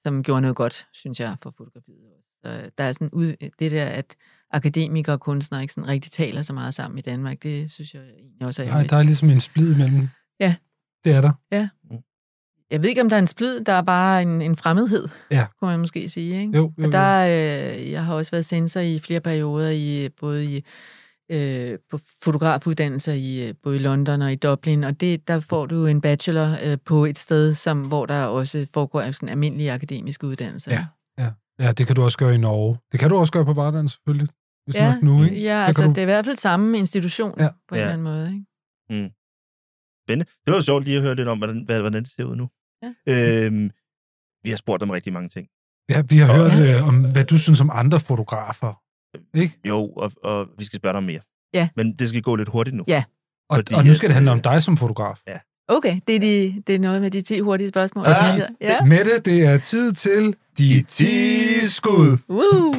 som 0.03 0.23
gjorde 0.23 0.41
noget 0.41 0.57
godt, 0.57 0.87
synes 0.93 1.21
jeg, 1.21 1.37
for 1.43 1.51
fotografiet. 1.51 1.97
Så 2.45 2.71
der 2.79 2.85
er 2.85 2.93
sådan 2.93 3.11
ud, 3.13 3.35
det 3.59 3.71
der, 3.71 3.87
at 3.87 4.17
akademikere 4.51 5.17
og 5.17 5.21
kunstnere 5.21 5.63
ikke 5.63 5.75
sådan 5.75 5.89
rigtig 5.89 6.13
taler 6.13 6.43
så 6.43 6.53
meget 6.53 6.75
sammen 6.75 6.99
i 6.99 7.03
Danmark, 7.03 7.43
det 7.43 7.71
synes 7.71 7.95
jeg 7.95 8.03
egentlig 8.03 8.47
også 8.47 8.63
er 8.63 8.67
Nej, 8.67 8.87
der 8.87 8.97
er 8.97 9.03
ligesom 9.03 9.31
en 9.31 9.41
splid 9.41 9.75
imellem. 9.75 10.09
Ja. 10.41 10.55
Det 11.05 11.13
er 11.13 11.21
der. 11.21 11.33
Ja. 11.53 11.69
Jeg 12.71 12.83
ved 12.83 12.89
ikke, 12.89 13.01
om 13.01 13.09
der 13.09 13.17
er 13.17 13.21
en 13.21 13.27
splid, 13.27 13.61
der 13.65 13.73
er 13.73 13.83
bare 13.83 14.23
en, 14.23 14.43
en 14.43 14.57
fremmedhed, 14.57 15.09
Ja. 15.31 15.47
kunne 15.61 15.71
man 15.71 15.81
måske 15.81 16.09
sige. 16.09 16.41
Ikke? 16.41 16.57
Jo, 16.57 16.73
jo, 16.79 16.85
Og 16.87 16.93
der, 16.93 17.21
øh, 17.27 17.91
jeg 17.91 18.05
har 18.05 18.15
også 18.15 18.31
været 18.31 18.45
censor 18.45 18.81
i 18.81 18.99
flere 18.99 19.21
perioder, 19.21 19.71
i 19.71 20.09
både 20.21 20.45
i 20.45 20.65
øh, 21.33 21.79
på 21.91 21.99
fotografuddannelser 22.23 23.13
i 23.13 23.49
øh, 23.49 23.55
både 23.63 23.77
i 23.77 23.79
London 23.79 24.23
og 24.23 24.33
i 24.33 24.37
Dublin, 24.37 24.85
og 24.85 25.01
det, 25.01 25.29
der 25.29 25.41
får 25.41 25.67
du 25.67 25.87
en 25.87 26.01
bachelor 26.01 26.57
øh, 26.63 26.79
på 26.85 27.05
et 27.05 27.19
sted, 27.19 27.55
som, 27.55 27.83
hvor 27.83 28.07
der 28.07 28.25
også 28.25 28.67
foregår 28.75 29.11
sådan 29.11 29.29
almindelige 29.29 29.73
akademiske 29.73 30.27
uddannelser. 30.27 30.73
Ja. 30.73 30.87
Ja. 31.19 31.31
ja, 31.65 31.73
det 31.73 31.87
kan 31.87 31.97
du 31.97 32.03
også 32.03 32.19
gøre 32.19 32.35
i 32.35 32.39
Norge. 32.39 32.79
Det 32.93 33.01
kan 33.01 33.11
du 33.11 33.17
også 33.17 33.33
gøre 33.33 33.45
på 33.45 33.53
Vardan, 33.53 33.89
selvfølgelig. 33.89 34.29
Hvis 34.65 34.77
ja, 34.77 34.93
nok 34.95 35.03
nu, 35.03 35.25
ikke? 35.25 35.43
ja 35.43 35.59
det 35.61 35.67
altså 35.67 35.83
kan 35.83 35.91
det 35.91 35.99
er 35.99 36.03
i 36.03 36.05
hvert 36.05 36.25
fald 36.25 36.37
samme 36.37 36.79
institution 36.79 37.35
Ja. 37.39 37.49
på 37.69 37.75
en 37.75 37.79
Ja. 37.79 37.81
eller 37.81 37.93
anden 37.93 38.05
måde. 38.05 38.27
Ikke? 38.27 39.03
Mm. 39.05 39.11
Spændende. 40.07 40.31
Det 40.47 40.55
var 40.55 40.61
sjovt 40.61 40.85
lige 40.85 40.97
at 40.97 41.03
høre 41.03 41.15
lidt 41.15 41.29
om, 41.29 41.39
hvordan, 41.39 41.63
hvad- 41.67 41.81
hvordan 41.81 42.03
det 42.05 42.13
ser 42.13 42.25
ud 42.25 42.37
nu. 42.37 42.49
Ja. 42.83 43.45
Øhm, 43.47 43.71
vi 44.45 44.51
har 44.51 44.57
spurgt 44.57 44.83
om 44.83 44.91
rigtig 44.91 45.13
mange 45.13 45.29
ting. 45.29 45.47
Ja, 45.91 46.03
vi 46.09 46.17
har 46.17 46.33
Og- 46.43 46.51
hørt 46.51 46.69
øh, 46.77 46.89
om, 46.89 47.13
hvad 47.13 47.25
du 47.25 47.39
synes 47.39 47.61
om 47.61 47.71
andre 47.73 48.01
fotografer. 48.01 48.75
Ikke? 49.39 49.59
Jo, 49.69 49.87
og, 49.87 50.13
og 50.25 50.49
vi 50.59 50.65
skal 50.65 50.77
spørge 50.79 50.93
dig 50.93 50.99
om 50.99 51.05
mere. 51.05 51.21
Ja. 51.55 51.69
Men 51.77 51.93
det 51.97 52.09
skal 52.09 52.23
gå 52.23 52.37
lidt 52.37 52.49
hurtigt 52.49 52.77
nu. 52.77 52.85
Ja. 52.89 53.05
Og, 53.51 53.57
Fordi, 53.57 53.75
og 53.75 53.85
nu 53.85 53.95
skal 53.95 54.09
det 54.09 54.15
handle 54.15 54.31
øh, 54.31 54.37
om 54.37 54.41
dig 54.43 54.63
som 54.63 54.77
fotograf. 54.77 55.21
Ja. 55.29 55.39
Okay, 55.69 56.01
det 56.07 56.17
er, 56.17 56.21
de, 56.21 56.63
det 56.67 56.75
er 56.75 56.79
noget 56.79 57.03
med 57.03 57.11
de 57.11 57.21
10 57.21 57.39
hurtige 57.41 57.69
spørgsmål. 57.69 58.05
Fordi, 58.05 58.43
ja. 58.61 58.85
Mette, 58.85 59.19
det 59.25 59.45
er 59.47 59.59
tid 59.59 59.93
til 59.93 60.37
de 60.59 60.83
10 60.83 61.07
skud. 61.67 62.19
Woo! 62.29 62.75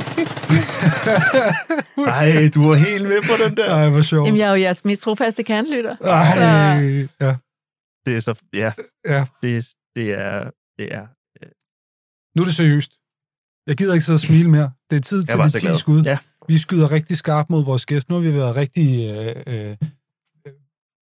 Ej, 2.07 2.49
du 2.55 2.67
var 2.67 2.75
helt 2.75 3.03
med 3.07 3.21
på 3.21 3.43
den 3.47 3.57
der. 3.57 3.69
Ej, 3.75 3.89
hvor 3.89 4.01
sjovt. 4.01 4.25
Jamen, 4.27 4.39
jeg 4.39 4.47
er 4.47 4.55
jo 4.55 4.61
jeres 4.61 4.85
mest 4.85 5.01
trofaste 5.01 5.43
kernlytter. 5.43 5.95
Ej, 6.01 7.07
ja. 7.21 7.35
Det 8.05 8.15
er 8.17 8.19
så, 8.19 8.33
ja. 8.53 8.71
Ja. 9.07 9.25
Det, 9.41 9.67
det 9.95 10.13
er, 10.13 10.51
det 10.77 10.93
er, 10.93 11.07
Nu 12.35 12.41
er 12.41 12.45
det 12.45 12.55
seriøst. 12.55 12.91
Jeg 13.67 13.75
gider 13.77 13.93
ikke 13.93 14.05
sidde 14.05 14.15
og 14.15 14.19
smile 14.19 14.49
mere. 14.49 14.71
Det 14.89 14.95
er 14.95 15.01
tid 15.01 15.23
til 15.23 15.37
de 15.37 15.49
så 15.49 15.59
10 15.59 15.65
glad. 15.65 15.75
skud. 15.75 16.01
Ja. 16.01 16.17
Vi 16.47 16.57
skyder 16.57 16.91
rigtig 16.91 17.17
skarpt 17.17 17.49
mod 17.49 17.63
vores 17.65 17.85
gæst. 17.85 18.09
Nu 18.09 18.15
har 18.15 18.21
vi 18.21 18.33
været 18.33 18.55
rigtig 18.55 19.09
øh, 19.09 19.43
øh, 19.47 19.77
øh, 20.47 20.53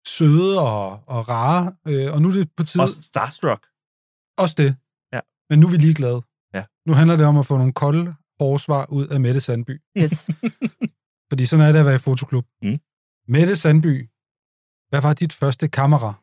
søde 0.07 0.59
og, 0.59 1.03
og 1.07 1.29
rare, 1.29 1.75
øh, 1.87 2.13
og 2.13 2.21
nu 2.21 2.29
er 2.29 2.33
det 2.33 2.49
på 2.57 2.63
tide... 2.63 2.83
og 2.83 2.89
starstruck. 2.89 3.67
Også 4.37 4.55
det. 4.57 4.75
Ja. 5.13 5.19
Men 5.49 5.59
nu 5.59 5.67
er 5.67 5.71
vi 5.71 5.77
ligeglade. 5.77 6.21
Ja. 6.53 6.63
Nu 6.87 6.93
handler 6.93 7.15
det 7.17 7.25
om 7.25 7.37
at 7.37 7.45
få 7.45 7.57
nogle 7.57 7.73
kolde, 7.73 8.15
hårde 8.39 8.59
svar 8.59 8.85
ud 8.91 9.07
af 9.07 9.19
Mette 9.19 9.41
Sandby. 9.41 9.81
Yes. 9.97 10.29
Fordi 11.29 11.45
sådan 11.45 11.65
er 11.67 11.71
det 11.71 11.79
at 11.79 11.85
være 11.85 11.95
i 11.95 11.97
fotoklub. 11.97 12.45
Mm. 12.61 12.77
Mette 13.27 13.55
Sandby, 13.55 14.09
hvad 14.89 15.01
var 15.01 15.13
dit 15.13 15.33
første 15.33 15.67
kamera? 15.67 16.22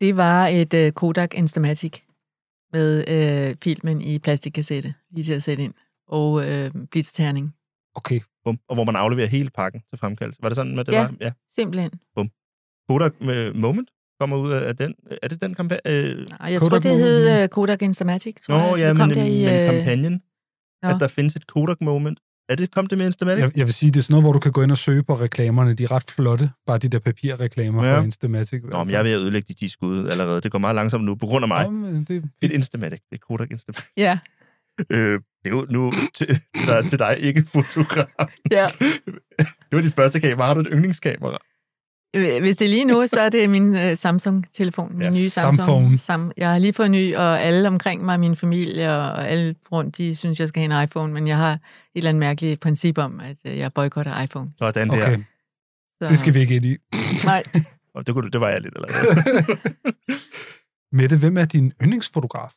Det 0.00 0.16
var 0.16 0.46
et 0.46 0.74
uh, 0.74 0.90
Kodak 0.92 1.34
Instamatic 1.34 1.92
med 2.72 2.98
uh, 3.08 3.56
filmen 3.62 4.00
i 4.00 4.18
plastikkassette, 4.18 4.94
lige 5.10 5.24
til 5.24 5.32
at 5.32 5.42
sætte 5.42 5.62
ind, 5.64 5.74
og 6.08 6.32
uh, 6.32 6.44
blitzterning. 6.90 7.54
Okay. 7.94 8.20
Bum. 8.44 8.58
Og 8.68 8.74
hvor 8.74 8.84
man 8.84 8.96
afleverer 8.96 9.26
hele 9.26 9.50
pakken 9.50 9.82
til 9.90 9.98
fremkaldelse. 9.98 10.42
Var 10.42 10.48
det 10.48 10.56
sådan, 10.56 10.78
at 10.78 10.86
det 10.86 10.92
Ja. 10.92 11.00
var? 11.02 11.14
Ja. 11.20 11.32
Simpelthen. 11.54 11.90
Kodak 12.88 13.12
med 13.20 13.52
Moment 13.54 13.88
kommer 14.20 14.36
ud 14.36 14.50
af 14.52 14.76
den. 14.76 14.94
Er 15.22 15.28
det 15.28 15.40
den 15.42 15.54
kampagne? 15.54 15.80
Øh, 15.92 16.26
Og 16.40 16.52
jeg 16.52 16.60
tror, 16.60 16.78
det 16.78 16.96
hed 16.98 17.42
uh, 17.42 17.48
Kodak 17.48 17.82
Instamatic, 17.82 18.36
tror 18.40 18.54
Nå, 18.54 18.60
jeg. 18.60 18.76
Så 18.76 18.82
ja, 18.82 18.88
det 18.88 18.96
men, 18.96 19.00
kom 19.08 19.10
der 19.10 19.24
i, 19.24 19.44
men 19.44 19.54
øh, 19.60 19.66
kampagnen, 19.74 20.22
Nå. 20.82 20.88
at 20.88 20.96
der 21.00 21.08
findes 21.08 21.36
et 21.36 21.46
Kodak 21.46 21.80
Moment. 21.80 22.18
Er 22.50 22.54
det 22.56 22.70
kom 22.74 22.86
det 22.86 22.98
med 22.98 23.06
Instamatic? 23.06 23.42
Jeg, 23.42 23.52
jeg 23.58 23.66
vil 23.66 23.74
sige, 23.74 23.90
det 23.90 23.98
er 23.98 24.02
sådan 24.02 24.12
noget, 24.12 24.24
hvor 24.24 24.32
du 24.32 24.38
kan 24.38 24.52
gå 24.52 24.62
ind 24.62 24.70
og 24.70 24.78
søge 24.78 25.02
på 25.02 25.14
reklamerne. 25.14 25.74
De 25.74 25.84
er 25.84 25.90
ret 25.92 26.10
flotte. 26.10 26.50
Bare 26.66 26.78
de 26.78 26.88
der 26.88 26.98
papirreklamer 26.98 27.86
Ja. 27.86 27.98
fra 27.98 28.02
Instamatic. 28.04 28.62
Nå, 28.64 28.84
men 28.84 28.90
jeg 28.92 28.98
er 28.98 29.02
ved 29.02 29.12
at 29.12 29.18
ødelægge 29.18 29.46
de 29.54 29.58
10 29.58 29.68
skud 29.68 30.08
allerede. 30.08 30.40
Det 30.40 30.50
går 30.52 30.58
meget 30.58 30.74
langsomt 30.76 31.04
nu, 31.04 31.14
på 31.14 31.26
grund 31.26 31.44
af 31.44 31.48
mig. 31.48 31.64
Nå, 31.64 31.70
men 31.70 32.04
det, 32.04 32.24
Et 32.42 32.50
Instamatic. 32.50 33.00
Det 33.10 33.16
er 33.16 33.24
Kodak 33.28 33.50
Instamatic. 33.50 33.84
Ja. 33.96 34.18
Øh, 34.90 35.12
det 35.12 35.20
er 35.44 35.50
jo 35.50 35.66
nu 35.70 35.92
til, 36.14 36.26
til, 36.26 36.66
dig, 36.66 36.84
til 36.90 36.98
dig, 36.98 37.16
ikke 37.20 37.44
fotograf. 37.52 38.06
ja. 38.50 38.66
Det 39.38 39.76
var 39.76 39.80
dit 39.80 39.94
første 39.94 40.20
kamera. 40.20 40.46
Har 40.46 40.54
du 40.54 40.60
et 40.60 40.68
yndlingskamera? 40.72 41.38
Øh, 42.16 42.40
Hvis 42.40 42.56
det 42.56 42.64
er 42.64 42.68
lige 42.68 42.84
nu, 42.84 43.06
så 43.06 43.20
er 43.20 43.28
det 43.28 43.50
min 43.50 43.74
uh, 43.74 43.94
Samsung-telefon, 43.94 44.92
min 44.92 45.02
Ja, 45.02 45.08
nye 45.08 45.30
Samphone. 45.30 45.56
Samsung. 45.56 45.98
Sam, 45.98 46.32
jeg 46.36 46.50
har 46.50 46.58
lige 46.58 46.72
fået 46.72 46.86
en 46.86 46.92
ny, 46.92 47.16
og 47.16 47.42
alle 47.42 47.68
omkring 47.68 48.04
mig, 48.04 48.20
min 48.20 48.36
familie 48.36 48.90
og 48.90 49.28
alle 49.28 49.54
rundt, 49.72 49.98
de 49.98 50.16
synes, 50.16 50.40
jeg 50.40 50.48
skal 50.48 50.62
have 50.68 50.78
en 50.80 50.84
iPhone, 50.84 51.12
men 51.12 51.28
jeg 51.28 51.36
har 51.36 51.52
et 51.52 51.58
eller 51.94 52.08
andet 52.08 52.20
mærkeligt 52.20 52.60
princip 52.60 52.98
om, 52.98 53.20
at 53.20 53.36
øh, 53.44 53.58
jeg 53.58 53.72
boykotter 53.72 54.22
iPhone. 54.22 54.50
Sådan 54.58 54.88
der. 54.90 55.06
Okay, 55.06 55.18
Så, 56.02 56.08
det 56.08 56.18
skal 56.18 56.34
vi 56.34 56.40
ikke 56.40 56.56
ind 56.56 56.64
i. 56.64 56.76
Nej. 57.24 57.42
Og 57.94 58.06
det, 58.06 58.14
kunne, 58.14 58.30
det 58.30 58.40
var 58.40 58.48
jeg 58.48 58.60
lidt 58.60 58.74
allerede. 58.76 59.58
Mette, 60.96 61.16
hvem 61.18 61.36
er 61.36 61.44
din 61.44 61.72
yndlingsfotograf? 61.82 62.50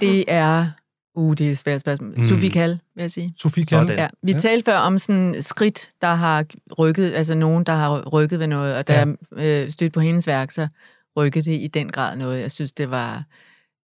Det 0.00 0.24
er... 0.28 0.70
Uh, 1.14 1.34
det 1.34 1.46
er 1.46 1.50
et 1.50 1.58
svært 1.58 1.80
spørgsmål. 1.80 2.14
Mm. 2.16 2.24
Sofie 2.24 2.50
Kall, 2.50 2.70
vil 2.94 3.02
jeg 3.02 3.10
sige. 3.10 3.34
Sofie? 3.38 3.66
Sådan. 3.66 3.98
Ja, 3.98 4.08
vi 4.22 4.32
Ja. 4.32 4.38
talte 4.38 4.64
før 4.64 4.76
om 4.76 4.98
sådan 4.98 5.34
skridt, 5.40 5.90
der 6.00 6.14
har 6.14 6.44
rykket, 6.78 7.12
altså 7.14 7.34
nogen, 7.34 7.64
der 7.64 7.72
har 7.72 8.00
rykket 8.08 8.38
ved 8.38 8.46
noget, 8.46 8.76
og 8.76 8.88
da 8.88 9.04
Ja. 9.38 9.62
øh, 9.62 9.70
stødte 9.70 9.92
på 9.92 10.00
hendes 10.00 10.26
værk, 10.26 10.50
så 10.50 10.68
rykkede 11.16 11.44
det 11.50 11.60
i 11.60 11.66
den 11.66 11.88
grad 11.88 12.16
noget. 12.16 12.40
Jeg 12.40 12.50
synes, 12.52 12.72
det 12.72 12.90
var... 12.90 13.24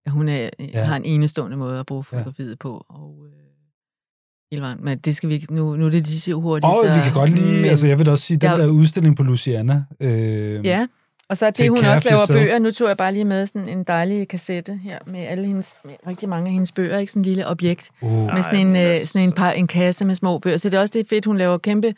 at 0.07 0.13
Hun 0.13 0.29
er, 0.29 0.37
Ja. 0.37 0.49
ja. 0.73 0.85
har 0.85 0.97
en 0.97 1.05
enestående 1.05 1.57
måde 1.57 1.81
at 1.81 1.87
bruge 1.87 2.05
fotografiet 2.05 2.51
ja. 2.51 2.55
på, 2.61 2.85
og 2.89 3.15
øh, 3.27 3.33
hele 4.51 4.63
vejen. 4.63 4.79
Men 4.85 4.99
det 4.99 5.17
skal 5.17 5.29
vi 5.29 5.35
ikke... 5.35 5.55
Nu, 5.55 5.77
nu 5.77 5.87
er 5.87 5.91
det 5.91 6.07
de 6.07 6.21
så 6.21 6.33
hurtigt, 6.35 6.65
Og 6.65 6.77
så... 6.85 6.95
vi 6.95 7.01
kan 7.05 7.13
godt 7.13 7.31
lide, 7.31 7.61
men- 7.61 7.65
altså 7.71 7.87
jeg 7.87 7.99
vil 7.99 8.07
da 8.07 8.11
også 8.11 8.25
sige, 8.25 8.37
den 8.37 8.51
Jeg- 8.51 8.59
der 8.59 8.67
udstilling 8.67 9.17
på 9.17 9.23
Luciana. 9.23 9.85
Øh, 10.01 10.67
Ja, 10.67 10.87
og 11.31 11.37
så 11.37 11.45
Take 11.45 11.63
det, 11.63 11.71
hun 11.71 11.85
også 11.85 12.09
laver 12.09 12.19
yourself. 12.21 12.39
bøger. 12.39 12.59
Nu 12.59 12.71
tog 12.71 12.89
jeg 12.89 12.97
bare 12.97 13.13
lige 13.13 13.25
med 13.25 13.47
sådan 13.47 13.69
en 13.69 13.85
dejlig 13.85 14.29
kassette 14.29 14.81
her 14.85 14.99
med 15.07 15.21
alle 15.21 15.47
hendes, 15.47 15.75
med 15.85 15.95
rigtig 16.07 16.29
mange 16.29 16.47
af 16.47 16.53
hendes 16.53 16.73
bøger, 16.73 16.99
ikke 16.99 17.13
sådan 17.13 17.21
en 17.21 17.25
lille 17.25 17.47
objekt. 17.47 17.91
Uh, 18.01 18.35
med 18.35 18.43
sådan 18.43 18.67
en, 18.67 18.77
øh, 18.77 19.07
sådan 19.07 19.23
en, 19.23 19.33
par, 19.33 19.51
en 19.51 19.67
kasse 19.67 20.05
med 20.05 20.15
små 20.15 20.39
bøger. 20.39 20.57
Så 20.57 20.69
det 20.69 20.77
er 20.77 20.81
også 20.81 20.93
det 20.99 21.09
fedt, 21.09 21.25
hun 21.25 21.39
laver 21.39 21.59
kæmpe 21.59 21.95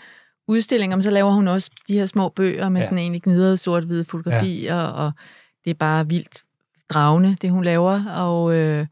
udstillinger, 0.48 0.96
men 0.96 1.02
så 1.02 1.10
laver 1.10 1.30
hun 1.30 1.48
også 1.48 1.70
de 1.88 1.94
her 1.94 2.06
små 2.06 2.28
bøger 2.28 2.68
med 2.68 2.80
Ja. 2.80 2.84
sådan 2.86 2.98
egentlig 2.98 3.22
gnidret 3.22 3.60
sort-hvide 3.60 4.04
fotografier, 4.04 4.76
ja. 4.76 4.82
og 4.86 5.12
det 5.64 5.70
er 5.70 5.74
bare 5.74 6.08
vildt 6.08 6.42
dragende, 6.90 7.36
det 7.42 7.50
hun 7.50 7.64
laver. 7.64 8.04
Og, 8.16 8.54
øh, 8.54 8.86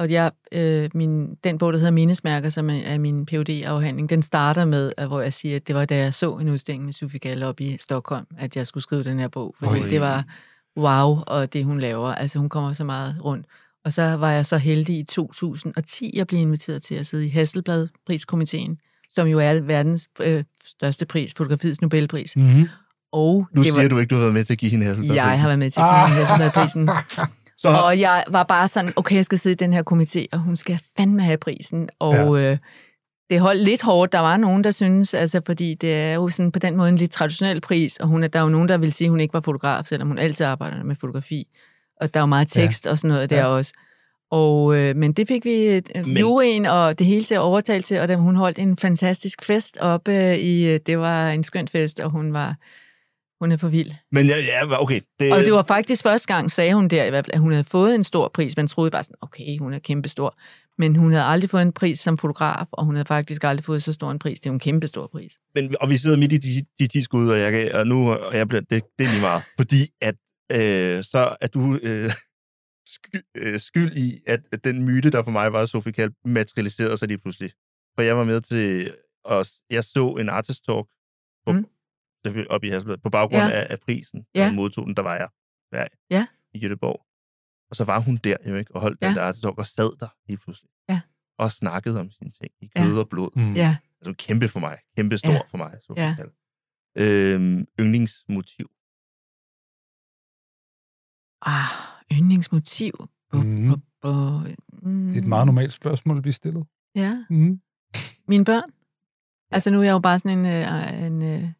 og 0.00 0.10
jeg, 0.10 0.30
øh, 0.52 0.90
min, 0.94 1.34
den 1.44 1.58
bog, 1.58 1.72
der 1.72 1.78
hedder 1.78 1.92
Mindesmærker, 1.92 2.48
som 2.48 2.70
er, 2.70 2.74
er 2.74 2.98
min 2.98 3.26
phd 3.26 3.48
afhandling 3.64 4.10
den 4.10 4.22
starter 4.22 4.64
med, 4.64 4.92
at, 4.96 5.08
hvor 5.08 5.20
jeg 5.20 5.32
siger, 5.32 5.56
at 5.56 5.66
det 5.66 5.74
var 5.74 5.84
da 5.84 5.96
jeg 5.96 6.14
så 6.14 6.36
en 6.36 6.48
udstilling 6.48 6.84
med 6.84 6.92
Sofie 6.92 7.18
Galle 7.18 7.46
op 7.46 7.60
i 7.60 7.76
Stockholm, 7.76 8.26
at 8.38 8.56
jeg 8.56 8.66
skulle 8.66 8.82
skrive 8.82 9.04
den 9.04 9.18
her 9.18 9.28
bog, 9.28 9.54
fordi 9.58 9.80
Oj. 9.80 9.88
det 9.88 10.00
var 10.00 10.24
wow, 10.76 11.18
og 11.26 11.52
det 11.52 11.64
hun 11.64 11.80
laver. 11.80 12.14
Altså 12.14 12.38
hun 12.38 12.48
kommer 12.48 12.72
så 12.72 12.84
meget 12.84 13.16
rundt. 13.24 13.46
Og 13.84 13.92
så 13.92 14.02
var 14.02 14.30
jeg 14.30 14.46
så 14.46 14.58
heldig 14.58 14.98
i 14.98 15.02
2010 15.02 16.18
at 16.18 16.26
blive 16.26 16.42
inviteret 16.42 16.82
til 16.82 16.94
at 16.94 17.06
sidde 17.06 17.26
i 17.26 17.28
Hasselblad-priskomiteen, 17.28 18.76
som 19.14 19.26
jo 19.26 19.38
er 19.38 19.60
verdens 19.60 20.08
øh, 20.20 20.44
største 20.66 21.06
pris, 21.06 21.34
fotografiets 21.36 21.80
Nobelpris. 21.80 22.36
mm-hmm. 22.36 22.68
Og 23.12 23.46
Nu 23.54 23.62
det 23.62 23.72
siger 23.72 23.82
var, 23.82 23.88
du 23.88 23.98
ikke, 23.98 24.10
du 24.10 24.14
har 24.14 24.22
været 24.22 24.34
med 24.34 24.44
til 24.44 24.52
at 24.52 24.58
give 24.58 24.70
hende 24.70 24.86
Hasselblad. 24.86 25.14
jeg 25.14 25.40
har 25.40 25.48
været 25.48 25.58
med 25.58 25.70
til 25.70 25.80
at 25.80 25.86
give 25.86 26.06
hende 26.06 26.26
Hasselblad-prisen. 26.26 26.88
Så, 27.62 27.68
Og 27.68 28.00
jeg 28.00 28.24
var 28.28 28.42
bare 28.42 28.68
sådan, 28.68 28.92
okay, 28.96 29.16
jeg 29.16 29.24
skal 29.24 29.38
sidde 29.38 29.52
i 29.52 29.56
den 29.56 29.72
her 29.72 29.82
komité, 29.92 30.26
og 30.32 30.38
hun 30.38 30.56
skal 30.56 30.80
fandme 30.96 31.22
have 31.22 31.36
prisen. 31.38 31.88
Og 31.98 32.14
ja. 32.40 32.50
øh, 32.52 32.58
det 33.30 33.40
holdt 33.40 33.64
lidt 33.64 33.82
hårdt. 33.82 34.12
Der 34.12 34.18
var 34.18 34.36
nogen, 34.36 34.64
der 34.64 34.70
synes, 34.70 35.14
altså 35.14 35.40
fordi 35.46 35.74
det 35.74 35.94
er 35.94 36.14
jo 36.14 36.28
sådan 36.28 36.52
på 36.52 36.58
den 36.58 36.76
måde 36.76 36.88
en 36.88 36.96
lidt 36.96 37.10
traditionel 37.10 37.60
pris, 37.60 37.96
og 37.96 38.08
hun 38.08 38.24
er, 38.24 38.28
der 38.28 38.38
er 38.38 38.42
jo 38.42 38.48
nogen, 38.48 38.68
der 38.68 38.78
vil 38.78 38.92
sige, 38.92 39.06
at 39.06 39.10
hun 39.10 39.20
ikke 39.20 39.34
var 39.34 39.40
fotograf, 39.40 39.84
selvom 39.84 40.08
hun 40.08 40.18
altid 40.18 40.46
arbejder 40.46 40.82
med 40.84 40.96
fotografi. 41.00 41.46
Og 42.00 42.14
der 42.14 42.20
er 42.20 42.22
jo 42.22 42.26
meget 42.26 42.48
tekst 42.48 42.86
ja. 42.86 42.90
og 42.90 42.98
sådan 42.98 43.08
noget 43.14 43.30
der 43.30 43.36
Ja. 43.38 43.46
også. 43.46 43.72
Og, 44.30 44.76
øh, 44.76 44.96
men 44.96 45.12
det 45.12 45.28
fik 45.28 45.44
vi 45.44 45.66
øh, 45.66 45.82
Men- 46.06 46.16
juryen 46.18 46.66
og 46.66 46.98
det 46.98 47.06
hele 47.06 47.24
til 47.24 47.34
at 47.34 47.40
overtale 47.40 47.82
til, 47.82 48.00
og 48.00 48.08
da 48.08 48.16
hun 48.16 48.36
holdt 48.36 48.58
en 48.58 48.76
fantastisk 48.76 49.44
fest 49.44 49.76
oppe 49.80 50.12
øh, 50.14 50.36
i, 50.36 50.66
øh, 50.68 50.80
det 50.86 50.98
var 50.98 51.30
en 51.30 51.42
skøn 51.42 51.68
fest, 51.68 52.00
og 52.00 52.10
hun 52.10 52.32
var, 52.32 52.56
Hun 53.40 53.52
er 53.52 53.56
for 53.56 53.68
vild. 53.68 53.92
Men 54.12 54.26
ja, 54.26 54.36
ja 54.36 54.82
okay. 54.82 55.00
Det, 55.20 55.32
Og 55.32 55.38
det 55.38 55.52
var 55.52 55.62
faktisk 55.62 56.02
første 56.02 56.34
gang, 56.34 56.50
sagde 56.50 56.74
hun 56.74 56.88
der 56.88 57.04
i 57.04 57.10
hvert 57.10 57.24
fald, 57.24 57.34
at 57.34 57.40
hun 57.40 57.52
havde 57.52 57.64
fået 57.64 57.94
en 57.94 58.04
stor 58.04 58.30
pris. 58.34 58.56
Man 58.56 58.66
troede 58.66 58.90
bare 58.90 59.02
sådan, 59.02 59.16
okay, 59.20 59.58
hun 59.58 59.74
er 59.74 59.78
kæmpestor. 59.78 60.34
Men 60.78 60.96
hun 60.96 61.12
havde 61.12 61.24
aldrig 61.24 61.50
fået 61.50 61.62
en 61.62 61.72
pris 61.72 62.00
som 62.00 62.18
fotograf, 62.18 62.66
og 62.72 62.84
hun 62.84 62.94
havde 62.94 63.06
faktisk 63.06 63.44
aldrig 63.44 63.64
fået 63.64 63.82
så 63.82 63.92
stor 63.92 64.10
en 64.10 64.18
pris. 64.18 64.40
Det 64.40 64.48
er 64.50 64.54
en 64.54 64.60
kæmpestor 64.60 65.06
pris. 65.06 65.32
Men, 65.54 65.76
og 65.80 65.88
vi 65.90 65.96
sidder 65.96 66.16
midt 66.16 66.32
i 66.32 66.36
de, 66.36 66.64
de 66.78 66.86
10 66.86 67.02
skud, 67.02 67.28
og, 67.28 67.38
jeg, 67.38 67.74
og 67.74 67.86
nu 67.86 68.12
og 68.12 68.36
jeg 68.36 68.48
bliver, 68.48 68.60
det, 68.60 68.82
det 68.98 69.06
er 69.06 69.10
lige 69.10 69.20
meget. 69.20 69.42
Fordi 69.56 69.88
at 70.00 70.14
øh, 70.52 71.04
så 71.04 71.36
er 71.40 71.46
du 71.46 71.78
øh, 71.82 72.10
sky, 72.86 73.16
øh, 73.36 73.60
skyld 73.60 73.96
i, 73.96 74.20
at, 74.26 74.40
at 74.52 74.64
den 74.64 74.82
myte, 74.82 75.10
der 75.10 75.22
for 75.22 75.30
mig 75.30 75.52
var 75.52 75.64
Sofie 75.66 75.92
Kalb, 75.92 76.14
materialiserede 76.24 76.96
sig 76.96 77.08
lige 77.08 77.18
pludselig. 77.18 77.50
For 77.94 78.02
jeg 78.02 78.16
var 78.16 78.24
med 78.24 78.40
til, 78.40 78.92
og 79.24 79.46
jeg 79.70 79.84
så 79.84 80.16
en 80.20 80.28
artist 80.28 80.64
talk 80.64 80.86
på, 81.46 81.52
Mm. 81.52 81.66
Mm. 82.24 82.44
op 82.50 82.64
i 82.64 82.68
Hasselblad, 82.68 82.98
på 82.98 83.10
baggrund 83.10 83.42
Ja. 83.42 83.48
ja. 83.48 83.60
af, 83.60 83.66
af 83.70 83.80
prisen, 83.80 84.26
Ja. 84.34 84.46
og 84.48 84.54
modtog 84.54 84.86
den, 84.86 84.96
der 84.96 85.02
var 85.02 85.16
jeg 85.16 85.28
der, 85.72 85.86
Ja. 86.10 86.26
i 86.54 86.66
Göteborg. 86.66 87.06
Og 87.70 87.76
så 87.76 87.84
var 87.84 87.98
hun 88.00 88.16
der 88.16 88.36
jo 88.46 88.56
ikke, 88.56 88.74
og 88.74 88.80
holdt 88.80 88.98
Ja. 89.02 89.08
den 89.08 89.16
der 89.16 89.22
artist 89.22 89.42
talk, 89.42 89.58
og 89.58 89.66
sad 89.66 89.98
der 90.00 90.08
lige 90.26 90.36
pludselig. 90.36 90.70
Ja. 90.88 91.00
Og 91.38 91.52
snakkede 91.52 92.00
om 92.00 92.10
sine 92.10 92.30
ting 92.30 92.50
i 92.60 92.70
Ja. 92.76 92.82
kød 92.84 92.98
og 92.98 93.08
blod. 93.08 93.30
Mm. 93.36 93.54
Ja, 93.54 93.76
Altså 94.00 94.14
kæmpe 94.26 94.48
for 94.48 94.60
mig. 94.60 94.78
Kæmpe 94.96 95.18
stor 95.18 95.28
Ja. 95.28 95.34
ja. 95.34 95.40
for 95.50 95.58
mig. 95.58 95.78
Sofie 95.82 96.02
Ja. 96.04 96.14
Kalb. 96.18 96.32
Øhm, 96.98 97.66
yndlingsmotiv. 97.80 98.70
ah, 101.42 101.68
yndlingsmotiv. 102.12 102.92
Bu- 103.34 103.36
Mhm. 103.42 103.70
bu- 103.72 103.80
bu- 104.06 104.54
mm. 104.82 105.06
Det 105.08 105.16
er 105.16 105.20
et 105.22 105.28
meget 105.28 105.46
normalt 105.46 105.72
spørgsmål 105.72 106.16
at 106.16 106.22
blive 106.22 106.32
stillet. 106.32 106.66
Ja, 106.94 107.24
Mm. 107.30 107.60
mine 108.28 108.44
børn. 108.44 108.70
Altså 109.50 109.70
nu 109.70 109.78
er 109.78 109.82
jeg 109.82 109.92
jo 109.92 109.98
bare 109.98 110.18
sådan 110.18 110.38
en, 110.38 110.46
øh, 110.46 111.06
en 111.06 111.22
øh, 111.22 111.52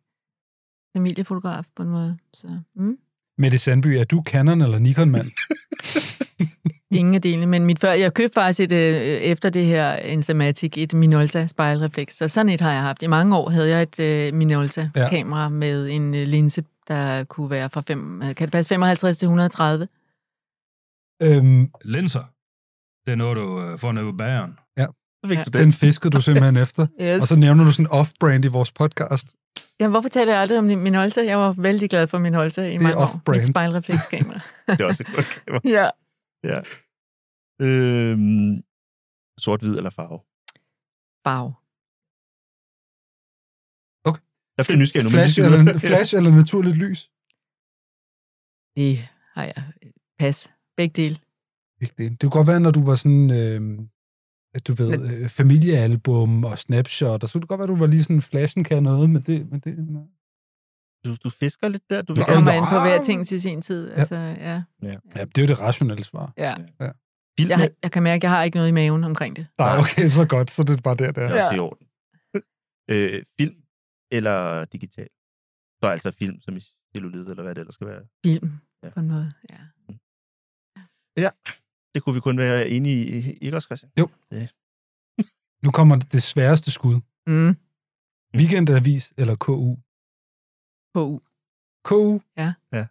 familiefotograf 0.93 1.65
på 1.77 1.83
en 1.83 1.89
måde. 1.89 2.19
Så, 2.35 2.49
mm. 2.77 2.99
Mette 3.39 3.59
Sandby, 3.59 3.87
er 3.87 4.05
du 4.05 4.23
Canon 4.27 4.61
eller 4.61 4.79
Nikon-mand? 4.79 5.31
Ingen 6.91 7.15
af 7.15 7.23
delene, 7.23 7.47
men 7.47 7.65
mit 7.65 7.81
før, 7.81 7.93
jeg 7.93 8.15
købte 8.15 8.35
faktisk 8.35 8.61
et, 8.61 8.73
øh, 8.73 9.01
efter 9.03 9.51
det 9.51 9.67
her 9.67 9.97
Instamatic, 9.97 10.73
et 10.77 10.95
Minolta 10.95 11.47
spejlrefleks, 11.47 12.17
så 12.17 12.29
sådan 12.29 12.49
et 12.49 12.61
har 12.61 12.73
jeg 12.73 12.83
haft. 12.83 13.03
I 13.03 13.07
mange 13.07 13.37
år 13.37 13.51
havde 13.51 13.69
jeg 13.69 13.83
et 13.83 14.01
øh, 14.01 14.35
Minolta-kamera 14.35 15.43
ja. 15.43 15.49
med 15.49 15.89
en 15.91 16.15
øh, 16.15 16.27
linse, 16.27 16.65
der 16.89 17.25
kunne 17.25 17.51
være 17.51 17.71
fra 17.71 17.83
fem, 17.87 18.23
øh, 18.23 18.35
kan 18.35 18.47
det 18.47 18.53
passe 18.53 18.69
55 18.69 19.19
til 19.19 19.27
130. 19.27 19.89
øhm, 21.23 21.71
Linser. 21.85 22.23
Det 23.07 23.13
er 23.13 23.17
noget, 23.17 23.37
du 23.37 23.63
øh, 23.63 23.79
får 23.79 23.93
ned 23.93 24.03
på 24.03 24.13
bageren. 24.13 24.53
Fik 25.27 25.39
Ja. 25.39 25.45
du 25.45 25.51
den. 25.51 25.63
den 25.63 25.73
fiskede 25.73 26.11
du 26.11 26.21
simpelthen 26.21 26.57
efter. 26.65 26.87
Yes. 27.03 27.23
Og 27.23 27.29
så 27.29 27.41
nævner 27.41 27.65
du 27.65 27.73
sådan 27.73 27.91
off-brand 27.91 28.45
i 28.45 28.49
vores 28.49 28.73
podcast. 28.73 29.35
Ja, 29.81 29.89
hvorfor 29.89 30.09
taler 30.09 30.33
jeg 30.33 30.43
aldrig 30.43 30.59
om 30.59 30.65
Minolta? 30.65 31.25
Jeg 31.25 31.39
var 31.39 31.53
vældig 31.53 31.91
glad 31.91 32.07
for 32.07 32.19
Minolta 32.19 32.63
i 32.63 32.75
er 32.75 32.81
mange 32.81 32.97
år. 32.97 33.07
off-brand. 33.07 33.39
Mit 33.39 33.47
spejlreflekskamera. 33.47 34.41
Det 34.69 34.81
er 34.81 34.85
også 34.85 35.03
et 35.09 35.15
godt 35.15 35.27
kamera. 35.27 35.61
ja. 35.79 35.89
Ja. 36.45 36.61
Øhm, 37.67 38.63
sort-hvid 39.39 39.77
eller 39.77 39.91
farve? 39.91 40.19
Farve. 41.27 41.55
Jeg 44.59 44.75
er 44.75 44.77
nysgerrig 44.77 45.05
nu, 45.05 45.11
men 45.11 45.19
Flash, 45.19 45.41
eller, 45.41 45.79
flash 45.79 46.17
eller 46.17 46.31
naturligt 46.31 46.77
lys? 46.77 47.01
Det 48.77 48.91
har 49.35 49.45
jeg. 49.45 49.73
Pas. 50.19 50.53
Begge 50.77 50.93
dele. 51.03 51.19
Ikke 51.83 51.95
det. 51.99 52.11
Det 52.11 52.21
kunne 52.21 52.31
godt 52.39 52.49
være, 52.49 52.61
når 52.61 52.71
du 52.71 52.85
var 52.85 52.95
sådan, 52.95 53.31
øh, 53.31 53.61
du 54.69 54.73
ved, 54.73 55.11
øh, 55.11 55.29
familiealbum 55.29 56.45
og 56.45 56.59
snapshot, 56.59 57.23
og 57.23 57.29
så 57.29 57.33
kunne 57.33 57.41
det 57.41 57.49
godt 57.49 57.59
være, 57.59 57.69
du 57.69 57.77
var 57.77 57.87
lige 57.87 58.03
sådan, 58.05 58.23
flashen 58.23 58.65
kan 58.65 58.83
noget 58.83 59.11
med 59.11 59.21
det. 59.21 59.51
Med 59.51 59.61
det. 59.61 59.79
nej. 59.89 60.03
Du, 61.05 61.17
du 61.25 61.31
fisker 61.31 61.69
lidt 61.69 61.83
der. 61.91 62.03
Du 62.03 62.13
vil 62.15 62.21
Det 62.25 62.27
kommer 62.35 62.53
an 62.53 62.63
på 62.63 62.81
hver 62.81 63.03
ting 63.05 63.27
til 63.27 63.41
sin 63.41 63.63
tid. 63.63 63.91
Altså, 63.91 64.15
ja. 64.17 64.63
Ja, 64.83 64.97
det 65.25 65.39
er 65.39 65.43
jo 65.43 65.49
det 65.49 65.61
rationelle 65.61 66.05
svar. 66.05 66.33
ja. 66.39 66.55
Film 67.39 67.49
Jeg, 67.51 67.59
har- 67.59 67.69
jeg 67.83 67.93
kan 67.93 68.03
mærke, 68.03 68.17
at 68.19 68.23
jeg 68.23 68.31
har 68.31 68.43
ikke 68.43 68.57
noget 68.57 68.69
i 68.69 68.73
maven 68.73 69.05
omkring 69.05 69.37
det. 69.37 69.47
Nej, 69.59 69.79
okay, 69.79 70.09
så 70.09 70.27
godt, 70.29 70.51
så 70.51 70.63
det 70.63 70.77
er 70.79 70.83
bare 70.83 70.95
der, 70.97 71.13
der. 71.13 71.23
er 71.23 71.45
også 71.45 71.57
i 71.57 71.59
orden. 71.59 71.87
øh, 72.93 73.25
film 73.41 73.57
eller 74.13 74.65
digital? 74.65 75.09
Så 75.83 75.87
altså 75.91 76.11
film 76.11 76.41
som 76.41 76.57
i 76.57 76.61
celluloid, 76.93 77.27
eller 77.27 77.43
hvad 77.43 77.55
det 77.55 77.61
ellers 77.61 77.75
skal 77.75 77.87
være. 77.87 78.03
Film, 78.27 78.51
Ja. 78.83 78.89
på 78.91 79.01
en 79.01 79.09
måde. 79.09 79.31
Ja. 79.51 81.31
Det 81.95 82.03
kunne 82.03 82.15
vi 82.15 82.21
kun 82.21 82.39
være 82.39 82.69
enige 82.69 83.07
i, 83.07 83.33
ikke 83.41 83.57
også, 83.57 83.67
Christian? 83.67 83.93
Nu 85.65 85.71
kommer 85.71 85.97
det 85.97 86.23
sværeste 86.23 86.71
skud. 86.71 87.01
Mm. 87.27 87.57
Weekendavis 88.37 89.13
eller 89.17 89.37
KU? 89.37 89.77
KU. 90.95 91.21
KU? 91.85 92.21
Ja. 92.37 92.53
Ja. 92.73 92.87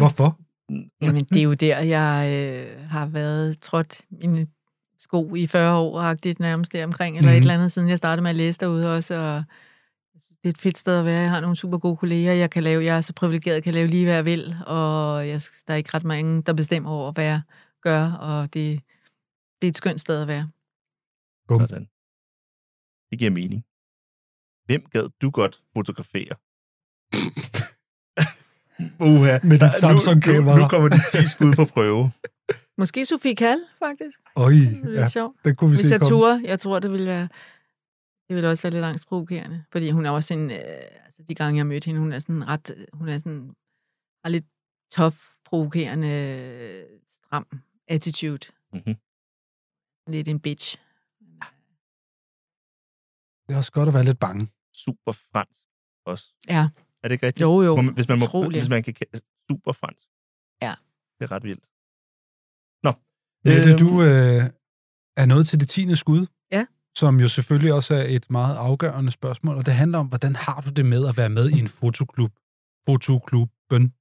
Hvorfor? 0.00 0.38
Jamen, 1.02 1.24
det 1.24 1.36
er 1.36 1.42
jo 1.42 1.54
der, 1.54 1.78
jeg 1.80 2.30
øh, 2.32 2.88
har 2.90 3.06
været 3.06 3.60
trådt 3.60 4.00
mine 4.10 4.46
sko 4.98 5.34
i 5.34 5.46
40 5.46 5.76
år, 5.78 6.00
agtigt 6.00 6.40
nærmest 6.40 6.72
der 6.72 6.84
omkring, 6.84 7.16
eller 7.18 7.30
mm. 7.30 7.36
et 7.36 7.40
Mhm. 7.40 7.40
eller 7.42 7.54
andet, 7.54 7.72
siden 7.72 7.88
jeg 7.88 7.98
startede 7.98 8.22
med 8.22 8.30
at 8.30 8.36
læse 8.36 8.60
derude 8.60 8.96
også, 8.96 9.14
og 9.14 9.44
det 10.42 10.48
er 10.48 10.52
et 10.52 10.58
fedt 10.58 10.78
sted 10.78 10.98
at 10.98 11.04
være. 11.04 11.20
Jeg 11.20 11.30
har 11.30 11.40
nogle 11.40 11.56
super 11.56 11.78
gode 11.78 11.96
kolleger, 11.96 12.32
jeg 12.32 12.50
kan 12.50 12.62
lave, 12.62 12.84
jeg 12.84 12.96
er 12.96 13.00
så 13.00 13.12
privilegeret, 13.12 13.54
jeg 13.54 13.62
kan 13.62 13.74
lave 13.74 13.86
lige 13.88 14.04
hvad 14.04 14.14
jeg 14.14 14.24
vil, 14.24 14.56
og 14.66 15.28
jeg, 15.28 15.40
der 15.66 15.72
er 15.72 15.76
ikke 15.76 15.90
ret 15.94 16.04
mange, 16.04 16.42
der 16.42 16.52
bestemmer 16.52 16.90
over, 16.90 17.12
hvad 17.12 17.24
jeg 17.24 17.40
gør, 17.82 18.12
og 18.12 18.54
det, 18.54 18.80
det 19.62 19.68
er 19.68 19.70
et 19.70 19.76
skønt 19.76 20.00
sted 20.00 20.22
at 20.22 20.28
være. 20.28 20.50
Bum. 21.48 21.60
Sådan. 21.60 21.88
Det 23.10 23.18
giver 23.18 23.30
mening. 23.30 23.64
Hvem 24.66 24.84
gad 24.92 25.08
du 25.22 25.30
godt 25.30 25.62
fotografere? 25.76 26.34
Uha. 29.00 29.38
Med 29.42 29.58
dit 29.58 29.72
Samsung-kamera. 29.80 30.56
Nu, 30.56 30.62
nu 30.62 30.68
kommer 30.68 30.88
de 30.88 30.98
10 31.22 31.26
skud 31.28 31.54
på 31.54 31.64
prøve. 31.64 32.10
Måske 32.78 33.06
Sofie 33.06 33.36
Kall, 33.36 33.60
faktisk. 33.78 34.18
Øj, 34.36 34.50
Det 34.50 34.82
er 34.84 35.00
ja, 35.00 35.08
sjovt. 35.08 35.36
det 35.44 35.56
kunne 35.56 35.70
vi 35.70 35.76
Hvis 35.76 35.86
se 35.88 35.92
jeg 35.92 36.00
komme. 36.00 36.10
turde, 36.10 36.42
jeg 36.44 36.60
tror, 36.60 36.78
det 36.78 36.90
ville 36.90 37.06
være... 37.06 37.28
Det 38.28 38.34
ville 38.36 38.50
også 38.50 38.62
være 38.62 38.72
lidt 38.72 38.84
angstprovokerende, 38.84 39.64
fordi 39.72 39.90
hun 39.90 40.06
er 40.06 40.10
også 40.10 40.34
en... 40.34 40.50
Øh, 40.50 40.58
altså, 41.04 41.22
de 41.22 41.34
gange, 41.34 41.58
jeg 41.58 41.66
mødte 41.66 41.86
hende, 41.86 42.00
hun 42.00 42.12
er 42.12 42.18
sådan 42.18 42.48
ret... 42.48 42.86
Hun 42.92 43.08
er 43.08 43.18
sådan... 43.18 43.54
Har 44.24 44.30
lidt 44.30 44.44
tough, 44.92 45.14
provokerende, 45.44 46.08
øh, 46.08 46.98
stram 47.08 47.46
attitude. 47.88 48.52
Mhm. 48.72 48.94
Lidt 50.12 50.28
en 50.28 50.40
bitch. 50.40 50.76
Det 53.46 53.54
er 53.54 53.58
også 53.58 53.72
godt 53.72 53.88
at 53.88 53.94
være 53.94 54.04
lidt 54.04 54.18
bange. 54.18 54.48
Super 54.74 55.12
fransk 55.12 55.64
også. 56.06 56.34
Ja. 56.48 56.68
Er 57.02 57.08
det 57.08 57.12
ikke 57.12 57.26
rigtigt? 57.26 57.40
Jo, 57.44 57.62
jo. 57.62 57.76
Man- 57.76 57.94
Hvis 57.94 58.08
man, 58.08 58.18
må, 58.18 58.24
Utroligt. 58.24 58.62
hvis 58.62 58.68
man 58.68 58.82
kan 58.82 58.94
super 59.50 59.72
fransk. 59.72 60.08
Ja. 60.62 60.74
Det 61.18 61.24
er 61.26 61.32
ret 61.32 61.42
vildt. 61.42 61.66
Nå. 62.86 62.92
Mette, 63.44 63.70
Øhm, 63.70 63.78
du 63.78 63.88
øh, 64.02 64.42
er 65.22 65.26
nået 65.26 65.46
til 65.46 65.60
det 65.60 65.68
tiende 65.68 65.96
skud. 65.96 66.26
Som 66.98 67.20
jo 67.20 67.28
selvfølgelig 67.28 67.72
også 67.72 67.94
er 67.94 68.04
et 68.08 68.30
meget 68.30 68.56
afgørende 68.56 69.10
spørgsmål, 69.10 69.56
og 69.56 69.66
det 69.66 69.74
handler 69.74 69.98
om, 69.98 70.06
hvordan 70.06 70.36
har 70.36 70.62
du 70.66 70.70
det 70.70 70.86
med 70.86 71.08
at 71.08 71.16
være 71.16 71.28
med 71.28 71.50
i 71.50 71.58
en 71.58 71.68
fotoklub? 71.68 72.30
Fotoklubben. 72.88 73.92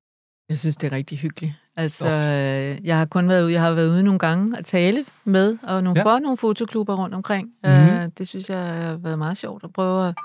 Jeg 0.50 0.60
synes, 0.60 0.76
det 0.78 0.92
er 0.92 0.96
rigtig 0.96 1.18
hyggeligt. 1.18 1.54
Altså, 1.76 2.08
øh, 2.08 2.86
jeg 2.88 2.98
har 2.98 3.06
kun 3.06 3.30
været 3.30 3.44
ude, 3.44 3.54
jeg 3.54 3.62
har 3.62 3.72
været 3.74 3.90
ude 3.90 4.04
nogle 4.04 4.20
gange 4.20 4.58
at 4.58 4.66
tale 4.66 5.06
med, 5.26 5.58
og 5.64 5.84
nogle, 5.84 6.00
Ja. 6.00 6.06
for 6.06 6.20
nogle 6.20 6.38
fotoklubber 6.38 6.96
rundt 6.96 7.16
omkring. 7.16 7.48
Mhm. 7.64 7.74
Mm-hmm. 7.74 7.96
Øh, 7.98 8.10
det 8.18 8.28
synes 8.28 8.50
jeg 8.50 8.58
har 8.58 8.96
været 8.98 9.18
meget 9.18 9.38
sjovt 9.38 9.64
at 9.64 9.74
prøve 9.74 10.08
at, 10.08 10.16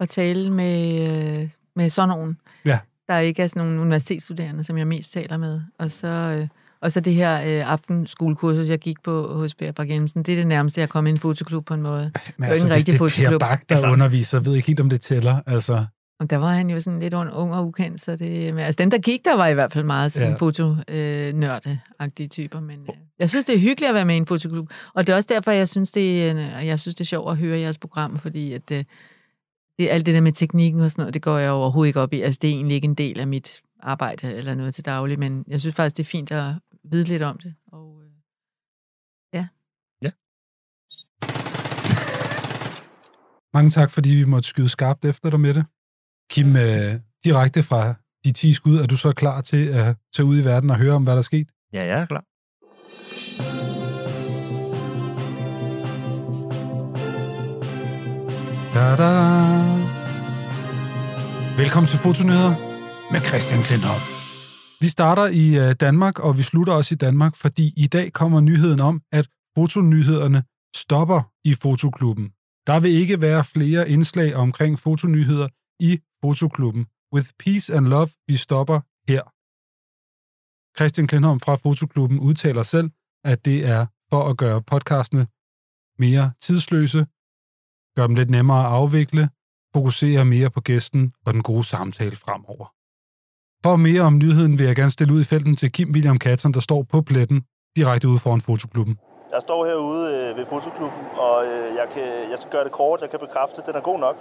at 0.00 0.08
tale 0.08 0.50
med, 0.50 1.08
øh, 1.40 1.50
med 1.76 1.88
sådan 1.88 2.08
nogen. 2.08 2.38
Ja. 2.64 2.78
Der 3.08 3.18
ikke 3.18 3.42
er 3.42 3.46
sådan 3.46 3.62
nogle 3.66 3.80
universitetsstuderende, 3.80 4.64
som 4.64 4.78
jeg 4.78 4.86
mest 4.86 5.12
taler 5.12 5.36
med. 5.36 5.60
Og 5.78 5.90
så, 5.90 6.06
øh, 6.06 6.48
og 6.82 6.92
så 6.92 7.00
det 7.00 7.14
her 7.14 7.34
øh, 7.40 7.72
aftenskolekursus, 7.72 8.68
jeg 8.68 8.78
gik 8.78 8.96
på 9.04 9.34
hos 9.34 9.54
Per 9.54 9.72
Bak 9.72 9.88
Jensen, 9.90 10.22
det 10.22 10.32
er 10.32 10.36
det 10.36 10.46
nærmeste, 10.46 10.80
jeg 10.80 10.88
kom 10.88 11.06
i 11.06 11.10
en 11.10 11.16
fotoklub 11.16 11.64
på 11.66 11.74
en 11.74 11.82
måde. 11.82 12.12
Men 12.36 12.48
altså, 12.48 12.64
ikke 12.64 12.72
en 12.72 12.76
hvis 12.76 12.84
det 12.84 12.92
rigtig 12.92 12.94
er 12.94 12.98
Per 12.98 13.08
fotoklub. 13.08 13.40
Bak, 13.40 13.68
der 13.68 13.74
Altså- 13.74 13.90
underviser, 13.90 14.40
ved 14.40 14.54
ikke 14.54 14.66
helt, 14.66 14.80
om 14.80 14.90
det 14.90 15.00
tæller. 15.00 15.40
Altså, 15.46 15.84
Og 16.20 16.30
der 16.30 16.36
var 16.36 16.52
han 16.52 16.70
jo 16.70 16.80
sådan 16.80 17.00
lidt 17.00 17.14
ung 17.14 17.30
ung 17.32 17.54
og 17.54 17.66
ukendt, 17.66 18.00
så 18.00 18.16
det... 18.16 18.54
Men, 18.54 18.64
altså 18.64 18.76
dem, 18.78 18.90
der 18.90 18.98
gik, 18.98 19.24
der 19.24 19.36
var 19.36 19.46
i 19.46 19.54
hvert 19.54 19.72
fald 19.72 19.84
meget 19.84 20.12
sådan 20.12 20.28
Ja. 20.30 20.36
fotonørde-agtige 20.36 22.28
typer, 22.28 22.60
men 22.60 22.80
øh, 22.80 22.94
jeg 23.18 23.30
synes, 23.30 23.44
det 23.46 23.54
er 23.54 23.58
hyggeligt 23.58 23.88
at 23.88 23.94
være 23.94 24.04
med 24.04 24.14
i 24.14 24.18
en 24.18 24.26
fotoklub. 24.26 24.70
Og 24.94 25.06
det 25.06 25.12
er 25.12 25.16
også 25.16 25.26
derfor, 25.32 25.50
jeg 25.50 25.68
synes, 25.68 25.92
det 25.92 26.28
er, 26.30 26.36
øh, 26.60 26.66
jeg 26.66 26.78
synes, 26.80 26.94
det 26.94 27.00
er 27.00 27.06
sjovt 27.06 27.30
at 27.30 27.36
høre 27.36 27.58
jeres 27.60 27.78
program, 27.78 28.18
fordi 28.18 28.52
at, 28.52 28.70
øh, 28.72 28.84
det, 29.78 29.88
alt 29.90 30.06
det 30.06 30.14
der 30.14 30.20
med 30.20 30.32
teknikken 30.32 30.80
og 30.80 30.90
sådan 30.90 31.02
noget, 31.02 31.14
det 31.14 31.22
går 31.22 31.38
jeg 31.38 31.50
overhovedet 31.50 31.88
ikke 31.88 32.00
op 32.00 32.12
i. 32.12 32.20
Altså, 32.20 32.38
det 32.42 32.50
er 32.50 32.54
egentlig 32.54 32.74
ikke 32.74 32.84
en 32.88 32.94
del 32.94 33.20
af 33.20 33.26
mit 33.26 33.60
arbejde 33.82 34.34
eller 34.34 34.54
noget 34.54 34.74
til 34.74 34.84
daglig, 34.84 35.18
men 35.18 35.44
jeg 35.48 35.60
synes 35.60 35.76
faktisk, 35.76 35.96
det 35.96 36.02
er 36.02 36.06
fint 36.08 36.32
at 36.32 36.44
vide 36.84 37.04
lidt 37.04 37.22
om 37.22 37.38
det. 37.38 37.54
Og, 37.72 38.02
øh, 38.04 38.10
ja. 39.34 39.48
mange 43.56 43.70
tak, 43.70 43.90
fordi 43.90 44.10
vi 44.10 44.24
måtte 44.24 44.48
skyde 44.48 44.68
skarpt 44.68 45.04
efter 45.04 45.30
dig 45.30 45.40
med 45.40 45.54
det. 45.54 45.64
Kim, 46.30 46.56
øh, 46.56 47.00
direkte 47.24 47.62
fra 47.62 47.94
de 48.24 48.32
10 48.32 48.52
skud, 48.52 48.76
er 48.76 48.86
du 48.86 48.96
så 48.96 49.12
klar 49.12 49.40
til 49.40 49.68
at 49.68 49.96
tage 50.14 50.26
ud 50.26 50.40
i 50.40 50.44
verden 50.44 50.70
og 50.70 50.76
høre 50.76 50.94
om, 50.94 51.02
hvad 51.02 51.12
der 51.12 51.18
er 51.18 51.22
sket? 51.22 51.48
Ja, 51.72 51.84
jeg 51.84 52.00
er 52.00 52.06
klar. 52.06 52.24
Da-da. 58.74 59.10
Velkommen 61.56 61.88
til 61.88 61.98
Fotonyheder 61.98 62.54
med 63.12 63.20
Christian 63.20 63.62
Klintholm. 63.62 64.19
Vi 64.82 64.88
starter 64.88 65.26
i 65.26 65.46
øh, 65.58 65.74
Danmark, 65.74 66.18
og 66.18 66.38
vi 66.38 66.42
slutter 66.42 66.72
også 66.72 66.94
i 66.94 66.98
Danmark, 67.06 67.36
fordi 67.36 67.72
i 67.76 67.86
dag 67.86 68.12
kommer 68.12 68.40
nyheden 68.40 68.80
om, 68.80 69.02
at 69.12 69.28
fotonyhederne 69.56 70.42
stopper 70.76 71.20
i 71.44 71.54
Fotoklubben. 71.54 72.26
Der 72.66 72.80
vil 72.80 72.90
ikke 72.90 73.20
være 73.20 73.44
flere 73.44 73.90
indslag 73.90 74.34
omkring 74.34 74.78
fotonyheder 74.78 75.48
i 75.80 76.00
Fotoklubben. 76.22 76.86
With 77.14 77.28
peace 77.38 77.74
and 77.74 77.86
love, 77.86 78.08
vi 78.26 78.36
stopper 78.36 78.80
her. 79.12 79.22
Christian 80.78 81.06
Klindholm 81.06 81.40
fra 81.40 81.54
Fotoklubben 81.54 82.18
udtaler 82.20 82.62
selv, 82.62 82.90
at 83.24 83.44
det 83.44 83.66
er 83.66 83.86
for 84.10 84.28
at 84.30 84.36
gøre 84.36 84.62
podcastene 84.62 85.26
mere 85.98 86.32
tidsløse, 86.40 87.06
gøre 87.96 88.08
dem 88.08 88.14
lidt 88.14 88.30
nemmere 88.30 88.66
at 88.66 88.72
afvikle, 88.72 89.30
fokusere 89.74 90.24
mere 90.24 90.50
på 90.50 90.60
gæsten 90.60 91.12
og 91.26 91.32
den 91.32 91.42
gode 91.42 91.64
samtale 91.64 92.16
fremover. 92.16 92.79
For 93.64 93.76
mere 93.76 94.02
om 94.02 94.18
nyheden 94.18 94.58
vil 94.58 94.66
jeg 94.66 94.76
gerne 94.76 94.90
stille 94.90 95.14
ud 95.14 95.20
i 95.20 95.24
felten 95.24 95.56
til 95.56 95.72
Kim 95.72 95.90
William 95.94 96.18
Katzen, 96.18 96.54
der 96.54 96.60
står 96.60 96.82
på 96.82 97.02
pletten 97.02 97.42
direkte 97.76 98.08
ude 98.08 98.18
foran 98.18 98.40
Fotoklubben. 98.40 98.98
Jeg 99.32 99.40
står 99.42 99.66
herude 99.66 100.04
øh, 100.14 100.36
ved 100.36 100.46
fotoklubben, 100.46 101.04
og 101.16 101.44
øh, 101.44 101.74
jeg, 101.80 101.86
kan, 101.94 102.02
jeg 102.30 102.38
skal 102.38 102.50
gøre 102.50 102.64
det 102.64 102.72
kort. 102.72 103.00
Jeg 103.00 103.10
kan 103.10 103.20
bekræfte, 103.20 103.56
at 103.58 103.66
den 103.66 103.74
er 103.74 103.80
god 103.80 103.98
nok. 104.00 104.16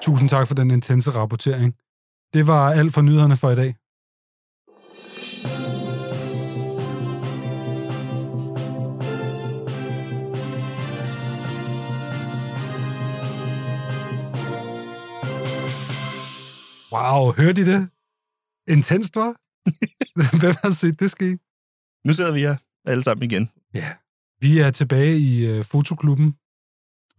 Tusind 0.00 0.28
tak 0.28 0.48
for 0.48 0.54
den 0.54 0.70
intense 0.70 1.10
rapportering. 1.10 1.74
Det 2.34 2.46
var 2.46 2.72
alt 2.72 2.94
for 2.94 3.02
nyhederne 3.02 3.36
for 3.36 3.50
i 3.50 3.56
dag. 3.56 3.74
Wow, 16.92 17.32
hørte 17.32 17.60
I 17.60 17.64
det? 17.64 17.88
Intenst, 18.68 19.16
var? 19.16 19.36
Hvem 20.40 20.54
har 20.62 20.70
set 20.70 21.00
det 21.00 21.10
ske? 21.10 21.38
Nu 22.04 22.12
sidder 22.12 22.32
vi 22.32 22.40
her 22.40 22.56
alle 22.84 23.04
sammen 23.04 23.30
igen. 23.30 23.50
Ja, 23.74 23.92
vi 24.40 24.58
er 24.58 24.70
tilbage 24.70 25.18
i 25.18 25.46
øh, 25.46 25.64
fotoklubben. 25.64 26.34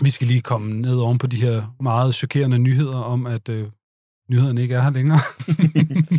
Vi 0.03 0.09
skal 0.09 0.27
lige 0.27 0.41
komme 0.41 0.81
ned 0.81 0.95
oven 0.95 1.17
på 1.17 1.27
de 1.27 1.41
her 1.41 1.75
meget 1.79 2.15
chokerende 2.15 2.59
nyheder 2.59 2.97
om, 2.97 3.25
at 3.25 3.49
øh, 3.49 3.71
nyhederne 4.29 4.61
ikke 4.61 4.75
er 4.75 4.81
her 4.81 4.89
længere. 4.89 5.19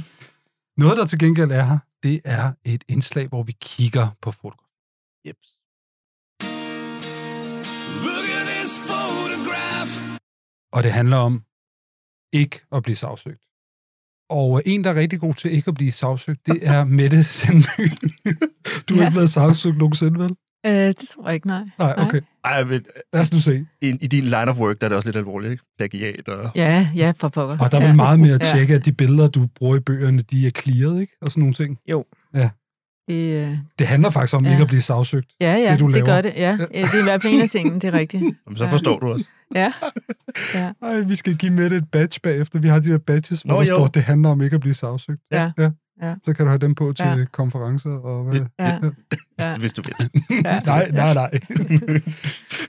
Noget, 0.82 0.98
der 0.98 1.06
til 1.06 1.18
gengæld 1.18 1.50
er 1.50 1.64
her, 1.64 1.78
det 2.02 2.20
er 2.24 2.52
et 2.64 2.84
indslag, 2.88 3.28
hvor 3.28 3.42
vi 3.42 3.52
kigger 3.60 4.08
på 4.22 4.30
fotografi. 4.30 4.72
Yep. 5.26 5.36
Og 10.72 10.82
det 10.82 10.92
handler 10.92 11.16
om 11.16 11.44
ikke 12.32 12.60
at 12.72 12.82
blive 12.82 12.96
sagsøgt. 12.96 13.42
Og 14.30 14.62
en, 14.66 14.84
der 14.84 14.90
er 14.90 14.94
rigtig 14.94 15.20
god 15.20 15.34
til 15.34 15.52
ikke 15.52 15.68
at 15.68 15.74
blive 15.74 15.92
sagsøgt, 15.92 16.46
det 16.46 16.58
er 16.62 16.84
Mette 16.98 17.24
Sandby. 17.24 17.90
du 18.88 18.94
har 18.94 19.00
Ja. 19.02 19.06
ikke 19.06 19.16
været 19.16 19.30
sagsøgt 19.30 19.78
nogensinde, 19.78 20.18
vel? 20.18 20.30
Øh, 20.66 20.72
det 20.72 20.96
tror 21.14 21.26
jeg 21.26 21.34
ikke, 21.34 21.46
nej. 21.46 21.64
Nej, 21.78 21.94
okay. 21.98 22.20
Ej, 22.44 22.64
men 22.64 22.82
Lad 23.12 23.22
os 23.22 23.32
nu 23.32 23.38
se. 23.40 23.66
i, 23.82 23.88
i 24.00 24.06
din 24.06 24.24
line 24.24 24.48
of 24.48 24.56
work, 24.58 24.80
der 24.80 24.84
er 24.86 24.88
det 24.88 24.96
også 24.96 25.08
lidt 25.08 25.16
alvorligt, 25.16 25.50
ikke? 25.50 25.64
Plagiat 25.78 26.28
og... 26.28 26.50
Ja, 26.54 26.88
ja, 26.94 27.12
for 27.18 27.28
pokker. 27.28 27.58
Og 27.58 27.72
der 27.72 27.78
er 27.78 27.82
ja. 27.82 27.86
vel 27.88 27.96
meget 27.96 28.20
mere 28.20 28.34
at 28.34 28.42
Ja. 28.42 28.52
tjekke, 28.54 28.74
at 28.74 28.84
de 28.84 28.92
billeder, 28.92 29.28
du 29.28 29.46
bruger 29.54 29.76
i 29.76 29.80
bøgerne, 29.80 30.18
de 30.22 30.46
er 30.46 30.50
clearet, 30.50 31.00
ikke? 31.00 31.12
Og 31.22 31.28
sådan 31.28 31.40
nogle 31.40 31.54
ting. 31.54 31.78
Det, 33.08 33.34
øh, 33.48 33.58
Det 33.78 33.86
handler 33.86 34.10
faktisk 34.10 34.34
om 34.34 34.44
Ja. 34.44 34.50
ikke 34.50 34.62
at 34.62 34.68
blive 34.68 34.82
sagsøgt. 34.82 35.30
ja, 35.40 35.52
ja, 35.54 35.62
Det, 35.62 35.70
det, 35.70 35.78
du 35.80 35.86
det 35.86 35.94
laver. 35.94 36.06
gør 36.06 36.20
det. 36.20 36.32
Ja. 36.36 36.58
Ja, 36.74 36.82
det 36.82 36.94
er 36.94 37.00
i 37.00 37.02
hvert 37.02 37.22
fald 37.22 37.32
en 37.34 37.40
af 37.40 37.48
tingene, 37.48 37.80
det 37.80 37.84
er 37.88 37.92
rigtigt. 37.92 38.22
Jamen, 38.46 38.56
så 38.56 38.64
Ja. 38.64 38.72
forstår 38.72 38.98
du 38.98 39.12
også. 39.12 39.24
Ja, 39.54 39.72
ja, 40.54 40.72
Ej, 40.82 41.00
vi 41.00 41.14
skal 41.14 41.34
give 41.36 41.52
Mette 41.52 41.76
et 41.76 41.90
badge 41.90 42.20
bagefter. 42.22 42.58
Vi 42.58 42.68
har 42.68 42.78
de 42.80 42.90
der 42.90 42.98
badges, 42.98 43.42
hvor 43.42 43.54
Nå, 43.54 43.60
der 43.60 43.66
jo. 43.68 43.74
står, 43.76 43.86
det 43.86 44.02
handler 44.02 44.28
om 44.28 44.42
ikke 44.42 44.54
at 44.54 44.60
blive 44.60 44.74
sagsøgt. 44.74 45.20
ja, 45.32 45.50
Ja. 45.58 45.70
Ja. 46.02 46.14
Så 46.24 46.32
kan 46.34 46.44
du 46.44 46.48
have 46.48 46.58
dem 46.58 46.74
på 46.74 46.92
til 46.92 47.06
Ja. 47.06 47.24
konferencer. 47.32 47.90
Og 47.90 48.24
hvad? 48.24 48.40
ja. 48.60 48.78
Ja. 49.40 49.58
Hvis 49.58 49.72
du 49.72 49.82
vil. 49.82 50.10
ja. 50.44 50.58
Nej, 50.66 50.90
nej, 50.90 51.14
nej. 51.14 51.30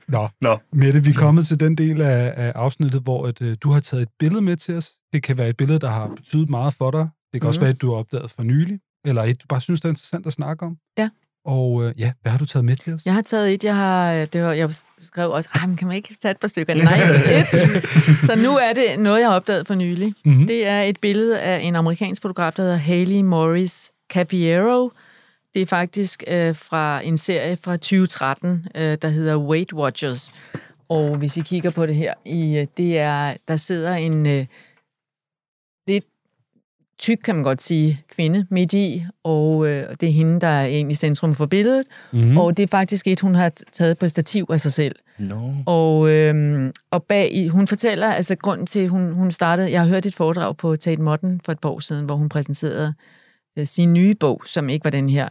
Nå. 0.07 0.27
Nå. 0.41 0.57
Mette, 0.73 1.03
vi 1.03 1.09
er 1.09 1.13
kommet 1.13 1.47
til 1.47 1.59
den 1.59 1.75
del 1.77 2.01
af, 2.01 2.33
af 2.37 2.51
afsnittet, 2.55 3.01
hvor 3.01 3.27
at, 3.27 3.41
øh, 3.41 3.57
du 3.61 3.69
har 3.71 3.79
taget 3.79 4.01
et 4.01 4.09
billede 4.19 4.41
med 4.41 4.57
til 4.57 4.75
os. 4.75 4.89
Det 5.13 5.23
kan 5.23 5.37
være 5.37 5.49
et 5.49 5.57
billede, 5.57 5.79
der 5.79 5.89
har 5.89 6.07
betydet 6.15 6.49
meget 6.49 6.73
for 6.73 6.91
dig. 6.91 7.07
Det 7.33 7.41
kan 7.41 7.45
mm. 7.45 7.47
også 7.47 7.59
Mhm. 7.59 7.63
være, 7.65 7.73
at 7.73 7.81
du 7.81 7.89
har 7.89 7.97
opdaget 7.97 8.31
for 8.31 8.43
nylig, 8.43 8.79
eller 9.05 9.23
et, 9.23 9.41
du 9.41 9.45
bare 9.49 9.61
synes, 9.61 9.81
det 9.81 9.85
er 9.85 9.89
interessant 9.89 10.27
at 10.27 10.33
snakke 10.33 10.65
om. 10.65 10.77
Ja. 10.97 11.09
Og 11.45 11.83
øh, 11.83 11.93
ja, 11.97 12.11
hvad 12.21 12.31
har 12.31 12.39
du 12.39 12.45
taget 12.45 12.65
med 12.65 12.75
til 12.75 12.93
os? 12.93 13.05
Jeg 13.05 13.13
har 13.13 13.21
taget 13.21 13.53
et, 13.53 13.63
jeg 13.63 13.75
har, 13.75 14.13
øh, 14.13 14.27
det 14.33 14.43
var, 14.43 14.53
jeg 14.53 14.69
skrev 14.99 15.31
også, 15.31 15.49
Ej, 15.55 15.67
men 15.67 15.75
kan 15.75 15.87
man 15.87 15.95
ikke 15.95 16.15
tage 16.21 16.31
et 16.31 16.37
par 16.37 16.47
stykker? 16.47 16.73
Nej, 16.73 16.97
et. 17.39 17.47
Så 18.27 18.35
nu 18.35 18.57
er 18.57 18.73
det 18.73 18.99
noget, 18.99 19.19
jeg 19.19 19.27
har 19.29 19.35
opdaget 19.35 19.67
for 19.67 19.75
nylig. 19.75 20.13
Mhm. 20.25 20.47
Det 20.47 20.67
er 20.67 20.81
et 20.81 20.99
billede 20.99 21.39
af 21.39 21.59
en 21.59 21.75
amerikansk 21.75 22.21
fotograf, 22.21 22.53
der 22.53 22.63
hedder 22.63 22.77
Haley 22.77 23.21
Morris 23.21 23.91
Cafiero. 24.13 24.91
Det 25.53 25.61
er 25.61 25.65
faktisk 25.65 26.23
øh, 26.27 26.55
fra 26.55 27.01
en 27.01 27.17
serie 27.17 27.57
fra 27.63 27.77
2013, 27.77 28.67
øh, 28.75 28.97
der 29.01 29.07
hedder 29.09 29.37
Weight 29.37 29.73
Watchers. 29.73 30.33
Og 30.89 31.17
hvis 31.17 31.37
I 31.37 31.41
kigger 31.41 31.69
på 31.69 31.85
det 31.85 31.95
her, 31.95 32.13
i, 32.25 32.57
øh, 32.57 32.67
det 32.77 32.97
er, 32.97 33.33
der 33.47 33.57
sidder 33.57 33.95
en 33.95 34.25
øh, 34.25 34.45
tyk, 36.99 37.17
kan 37.23 37.35
man 37.35 37.43
godt 37.43 37.63
sige, 37.63 38.01
kvinde 38.15 38.45
midt 38.49 38.73
i, 38.73 39.05
og 39.23 39.67
øh, 39.67 39.83
det 39.99 40.09
er 40.09 40.13
hende, 40.13 40.41
der 40.41 40.47
er 40.47 40.65
egentlig 40.65 40.97
centrum 40.97 41.35
for 41.35 41.45
billedet. 41.45 41.83
Mhm. 42.13 42.23
Mm. 42.23 42.37
Og 42.37 42.57
det 42.57 42.63
er 42.63 42.67
faktisk 42.67 43.07
et, 43.07 43.19
hun 43.19 43.35
har 43.35 43.51
taget 43.71 43.97
på 43.97 44.07
stativ 44.07 44.45
af 44.49 44.61
sig 44.61 44.73
selv. 44.73 44.95
No. 45.19 45.51
Og, 45.65 46.09
øhm, 46.09 46.71
og 46.91 47.03
bag 47.03 47.33
i, 47.33 47.47
hun 47.47 47.67
fortæller, 47.67 48.07
altså 48.07 48.35
grunden 48.35 48.65
til, 48.65 48.87
hun, 48.87 49.11
hun 49.11 49.31
startede, 49.31 49.71
jeg 49.71 49.81
har 49.81 49.87
hørt 49.87 50.05
et 50.05 50.15
foredrag 50.15 50.57
på 50.57 50.75
Tate 50.75 51.01
Modern 51.01 51.41
for 51.45 51.51
et 51.51 51.59
par 51.59 51.69
år 51.69 51.79
siden, 51.79 52.05
hvor 52.05 52.15
hun 52.15 52.29
præsenterede 52.29 52.93
øh, 53.57 53.65
sin 53.65 53.93
nye 53.93 54.15
bog, 54.19 54.41
som 54.45 54.69
ikke 54.69 54.83
var 54.83 54.91
den 54.91 55.09
her, 55.09 55.29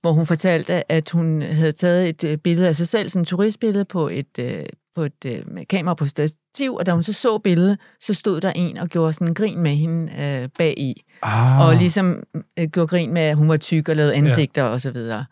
hvor 0.00 0.12
hun 0.12 0.26
fortalte, 0.26 0.92
at 0.92 1.10
hun 1.10 1.42
havde 1.42 1.72
taget 1.72 2.08
et 2.08 2.24
øh, 2.24 2.38
billede 2.38 2.68
af 2.68 2.76
sig 2.76 2.88
selv, 2.88 3.08
sådan 3.08 3.22
et 3.22 3.28
turistbillede 3.28 3.84
på 3.84 4.08
et, 4.08 4.38
øh, 4.38 4.64
på 4.96 5.02
et 5.02 5.24
øh, 5.26 5.42
kamera 5.70 5.94
på 5.94 6.06
stativ, 6.06 6.74
og 6.74 6.86
da 6.86 6.92
hun 6.92 7.02
så 7.02 7.12
så 7.12 7.38
billedet, 7.38 7.78
så 8.00 8.14
stod 8.14 8.40
der 8.40 8.50
en 8.50 8.76
og 8.78 8.88
gjorde 8.88 9.12
sådan 9.12 9.28
en 9.28 9.34
grin 9.34 9.58
med 9.58 9.70
hende 9.70 10.12
øh, 10.18 10.48
bag 10.58 10.74
i 10.78 11.02
Ah. 11.22 11.60
og 11.66 11.76
ligesom 11.76 12.22
øh, 12.58 12.68
gjorde 12.68 12.86
grin 12.88 13.12
med, 13.12 13.22
at 13.22 13.36
hun 13.36 13.48
var 13.48 13.56
tyk 13.56 13.88
og 13.88 13.96
lavede 13.96 14.14
ansigter 14.14 14.62
ja. 14.62 14.68
og 14.68 14.80
så 14.80 14.90
videre. 14.90 15.24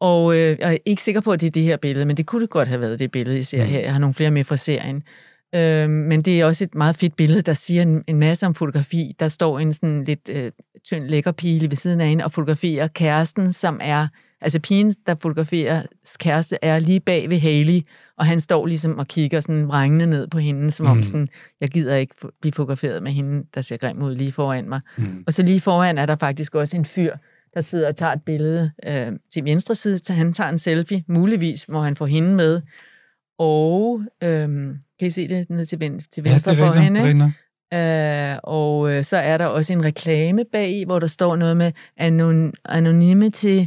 Og 0.00 0.34
øh, 0.36 0.56
jeg 0.60 0.72
er 0.72 0.76
ikke 0.84 1.02
sikker 1.02 1.20
på, 1.20 1.32
at 1.32 1.40
det 1.40 1.46
er 1.46 1.50
det 1.50 1.62
her 1.62 1.76
billede, 1.76 2.04
men 2.06 2.16
det 2.16 2.26
kunne 2.26 2.42
det 2.42 2.50
godt 2.50 2.68
have 2.68 2.80
været 2.80 2.98
det 2.98 3.10
billede, 3.10 3.38
I 3.38 3.42
ser 3.42 3.62
Mm. 3.64 3.70
her. 3.70 3.80
Jeg 3.80 3.92
har 3.92 3.98
nogle 3.98 4.14
flere 4.14 4.30
med 4.30 4.44
fra 4.44 4.56
serien. 4.56 5.02
Øh, 5.54 5.90
men 5.90 6.22
det 6.22 6.40
er 6.40 6.44
også 6.44 6.64
et 6.64 6.74
meget 6.74 6.96
fedt 6.96 7.16
billede, 7.16 7.42
der 7.42 7.52
siger 7.52 7.82
en, 7.82 8.04
en 8.06 8.18
masse 8.18 8.46
om 8.46 8.54
fotografi. 8.54 9.12
Der 9.20 9.28
står 9.28 9.58
en 9.58 9.72
sådan 9.72 10.04
lidt 10.04 10.28
øh, 10.28 10.50
tynd 10.84 11.08
lækker 11.08 11.32
pige 11.32 11.70
ved 11.70 11.76
siden 11.76 12.00
af 12.00 12.08
hende 12.08 12.24
og 12.24 12.32
fotograferer 12.32 12.86
kæresten, 12.88 13.52
som 13.52 13.80
er... 13.82 14.06
Altså 14.42 14.60
pigen, 14.60 14.94
der 15.06 15.14
fotograferer 15.14 15.82
kæreste, 16.18 16.58
er 16.62 16.78
lige 16.78 17.00
bag 17.00 17.30
ved 17.30 17.38
Haley, 17.38 17.80
og 18.18 18.26
han 18.26 18.40
står 18.40 18.66
ligesom 18.66 18.98
og 18.98 19.08
kigger 19.08 19.40
sådan 19.40 19.68
vrængende 19.68 20.06
ned 20.06 20.28
på 20.28 20.38
hende, 20.38 20.70
som 20.70 20.86
om 20.86 20.96
Mm. 20.96 21.02
sådan, 21.02 21.28
jeg 21.60 21.68
gider 21.70 21.96
ikke 21.96 22.14
blive 22.40 22.52
fotograferet 22.52 23.02
med 23.02 23.12
hende, 23.12 23.44
der 23.54 23.60
ser 23.60 23.76
grim 23.76 24.02
ud 24.02 24.14
lige 24.14 24.32
foran 24.32 24.68
mig. 24.68 24.80
Mm. 24.98 25.24
Og 25.26 25.32
så 25.32 25.42
lige 25.42 25.60
foran 25.60 25.98
er 25.98 26.06
der 26.06 26.16
faktisk 26.16 26.54
også 26.54 26.76
en 26.76 26.84
fyr, 26.84 27.16
der 27.54 27.60
sidder 27.60 27.88
og 27.88 27.96
tager 27.96 28.12
et 28.12 28.22
billede 28.26 28.70
øh, 28.86 29.06
til 29.34 29.44
venstre 29.44 29.74
side. 29.74 29.98
Så 29.98 30.12
han 30.12 30.32
tager 30.32 30.50
en 30.50 30.58
selfie, 30.58 31.04
muligvis 31.08 31.68
må 31.68 31.82
han 31.82 31.96
få 31.96 32.06
hende 32.06 32.34
med. 32.34 32.60
Og 33.38 34.02
øh, 34.22 34.48
kan 34.98 35.08
I 35.08 35.10
se 35.10 35.28
det 35.28 35.50
ned 35.50 35.66
til, 35.66 35.80
ven, 35.80 36.00
til 36.12 36.24
venstre 36.24 36.52
ja, 36.52 36.68
for 36.68 36.72
hende? 36.72 37.32
Øh, 37.74 38.38
og 38.42 38.92
øh, 38.92 39.04
så 39.04 39.16
er 39.16 39.38
der 39.38 39.46
også 39.46 39.72
en 39.72 39.84
reklame 39.84 40.44
bag, 40.52 40.84
hvor 40.86 40.98
der 40.98 41.06
står 41.06 41.36
noget 41.36 41.56
med 41.56 41.72
anon- 42.00 42.52
anonymity. 42.64 43.58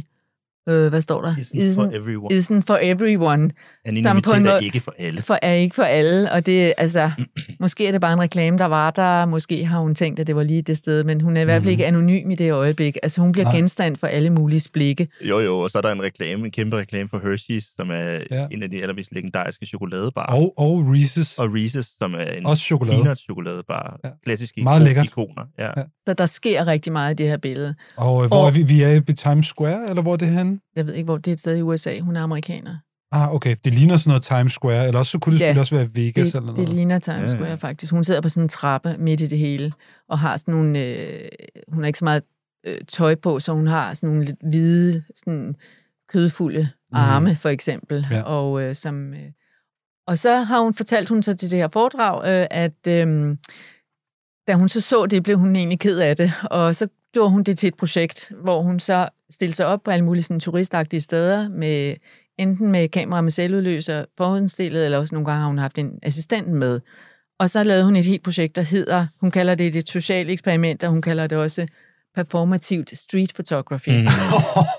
Øh, 0.68 0.88
hvad 0.88 1.00
står 1.00 1.20
der? 1.22 1.34
Isn't 1.34 1.74
for 1.74 1.90
everyone. 1.92 2.34
Isn't 2.34 2.62
for 2.66 2.78
everyone. 2.82 3.50
Anonymitet 3.86 4.24
på 4.24 4.32
en 4.32 4.46
er 4.46 4.52
måde- 4.52 4.64
ikke 4.64 4.80
for 4.80 4.94
alle. 4.98 5.22
For 5.22 5.38
er 5.42 5.52
ikke 5.52 5.74
for 5.74 5.82
alle, 5.82 6.32
og 6.32 6.46
det 6.46 6.74
altså, 6.78 7.10
måske 7.60 7.86
er 7.88 7.92
det 7.92 8.00
bare 8.00 8.12
en 8.12 8.20
reklame, 8.20 8.58
der 8.58 8.64
var 8.64 8.90
der, 8.90 9.26
måske 9.26 9.64
har 9.66 9.80
hun 9.80 9.94
tænkt, 9.94 10.20
at 10.20 10.26
det 10.26 10.36
var 10.36 10.42
lige 10.42 10.62
det 10.62 10.76
sted, 10.76 11.04
men 11.04 11.20
hun 11.20 11.36
er 11.36 11.40
i 11.40 11.44
hvert 11.44 11.62
fald 11.62 11.70
ikke 11.70 11.86
anonym 11.86 12.30
i 12.30 12.34
det 12.34 12.52
øjeblik. 12.52 12.96
Altså 13.02 13.20
hun 13.20 13.32
bliver 13.32 13.44
Mhm. 13.44 13.52
Nej. 13.52 13.58
genstand 13.60 13.96
for 13.96 14.06
alle 14.06 14.30
mulige 14.30 14.68
blikke. 14.72 15.08
Jo, 15.20 15.38
jo, 15.40 15.58
og 15.58 15.70
så 15.70 15.78
er 15.78 15.82
der 15.82 15.92
en 15.92 16.02
reklame, 16.02 16.44
en 16.44 16.50
kæmpe 16.50 16.76
reklame 16.76 17.08
for 17.08 17.18
Hershey's, 17.18 17.74
som 17.76 17.90
er 17.90 17.94
Ja. 17.96 18.18
ja. 18.30 18.46
en 18.50 18.62
af 18.62 18.70
de 18.70 18.80
allermest 18.82 19.12
legendariske 19.12 19.66
chokoladebarer. 19.66 20.32
Og, 20.34 20.54
og 20.58 20.80
Reese's. 20.80 21.34
og 21.42 21.46
Reese's, 21.48 21.96
som 21.98 22.14
er 22.14 22.24
en 22.24 22.46
Også 22.46 22.62
chokolade. 22.62 22.96
peanut 23.02 23.18
chokoladebar. 23.18 23.98
Ja. 24.04 24.08
Ja. 24.08 24.14
Klassiske 24.24 24.62
Meget 24.62 24.82
lækkert. 24.82 25.04
ikoner. 25.06 25.42
Ja. 25.58 25.64
Ja. 25.64 25.70
ja. 25.76 25.82
Så 26.06 26.14
der 26.14 26.26
sker 26.26 26.66
rigtig 26.66 26.92
meget 26.92 27.12
i 27.12 27.14
det 27.22 27.26
her 27.28 27.36
billede. 27.36 27.74
Og 27.96 28.22
øh, 28.24 28.28
hvor 28.28 28.36
Og- 28.36 28.46
er 28.46 28.50
vi? 28.50 28.62
Vi 28.62 28.82
er 28.82 28.88
ved 28.88 29.14
Times 29.14 29.46
Square, 29.46 29.86
eller 29.88 30.02
hvor 30.02 30.12
er 30.12 30.16
det 30.16 30.28
henne? 30.28 30.58
Jeg 30.76 30.86
ved 30.86 30.94
ikke, 30.94 31.04
hvor 31.04 31.16
det 31.16 31.26
er 31.28 31.32
et 31.32 31.40
sted 31.40 31.56
i 31.56 31.62
USA. 31.62 31.98
Hun 32.00 32.16
er 32.16 32.22
amerikaner. 32.22 32.74
Ah, 33.12 33.34
okay. 33.34 33.56
Det 33.64 33.74
ligner 33.74 33.96
sådan 33.96 34.08
noget 34.10 34.22
Times 34.22 34.52
Square, 34.52 34.86
eller 34.86 34.98
også 34.98 35.10
så 35.10 35.18
kunne 35.18 35.34
det 35.34 35.40
Ja. 35.40 35.58
også 35.58 35.74
være 35.76 35.88
Vegas 35.94 36.28
Det, 36.28 36.34
eller 36.34 36.52
det 36.52 36.56
noget. 36.64 36.74
ligner 36.74 36.98
Times 36.98 37.16
Ja, 37.16 37.22
ja. 37.22 37.26
Square 37.28 37.58
faktisk. 37.58 37.92
Hun 37.92 38.04
sidder 38.04 38.20
på 38.20 38.28
sådan 38.28 38.42
en 38.42 38.48
trappe 38.48 38.96
midt 38.98 39.20
i 39.20 39.26
det 39.26 39.38
hele, 39.38 39.72
og 40.08 40.18
har 40.18 40.36
sådan 40.36 40.54
nogle... 40.54 40.84
Øh, 40.84 41.28
hun 41.68 41.82
har 41.82 41.86
ikke 41.86 41.98
så 41.98 42.04
meget 42.04 42.22
øh, 42.66 42.78
tøj 42.88 43.14
på, 43.14 43.40
så 43.40 43.52
hun 43.52 43.66
har 43.66 43.94
sådan 43.94 44.08
nogle 44.08 44.24
lidt 44.24 44.38
hvide, 44.50 45.02
sådan 45.16 45.56
kødfulde 46.08 46.68
arme, 46.92 47.36
for 47.36 47.48
eksempel. 47.48 48.00
Mhm. 48.00 48.12
Ja. 48.16 48.22
Og, 48.22 48.62
øh, 48.62 48.74
som, 48.74 49.14
øh, 49.14 49.30
og 50.06 50.18
så 50.18 50.36
har 50.36 50.60
hun 50.60 50.74
fortalt 50.74 51.08
hun 51.08 51.22
så 51.22 51.34
til 51.34 51.50
det 51.50 51.58
her 51.58 51.68
foredrag, 51.68 52.40
øh, 52.40 52.46
at... 52.50 53.06
Øh, 53.08 53.36
da 54.48 54.54
hun 54.54 54.68
så 54.68 54.80
så 54.80 55.06
det, 55.06 55.22
blev 55.22 55.38
hun 55.38 55.56
egentlig 55.56 55.80
ked 55.80 55.98
af 55.98 56.16
det, 56.16 56.32
og 56.44 56.76
så 56.76 56.88
gjorde 57.12 57.30
hun 57.30 57.42
det 57.42 57.58
til 57.58 57.68
et 57.68 57.74
projekt, 57.74 58.32
hvor 58.42 58.62
hun 58.62 58.80
så 58.80 59.08
stillede 59.30 59.56
sig 59.56 59.66
op 59.66 59.82
på 59.82 59.90
alle 59.90 60.04
mulige 60.04 60.22
sådan, 60.22 60.40
turistagtige 60.40 61.00
steder, 61.00 61.48
med, 61.48 61.94
enten 62.38 62.72
med 62.72 62.88
kamera 62.88 63.20
med 63.20 63.30
selvudløser 63.30 64.04
forhåndsstillet, 64.18 64.84
eller 64.84 64.98
også 64.98 65.14
nogle 65.14 65.26
gange 65.26 65.40
har 65.40 65.46
hun 65.48 65.58
haft 65.58 65.78
en 65.78 65.90
assistent 66.02 66.48
med. 66.48 66.80
Og 67.38 67.50
så 67.50 67.62
lavede 67.62 67.84
hun 67.84 67.96
et 67.96 68.04
helt 68.04 68.22
projekt, 68.22 68.56
der 68.56 68.62
hedder, 68.62 69.06
hun 69.20 69.30
kalder 69.30 69.54
det 69.54 69.76
et 69.76 69.88
socialt 69.88 70.30
eksperiment, 70.30 70.82
og 70.84 70.90
hun 70.90 71.02
kalder 71.02 71.26
det 71.26 71.38
også 71.38 71.66
performativt 72.14 72.98
street 72.98 73.30
photography. 73.34 73.88
Mm. 73.90 74.06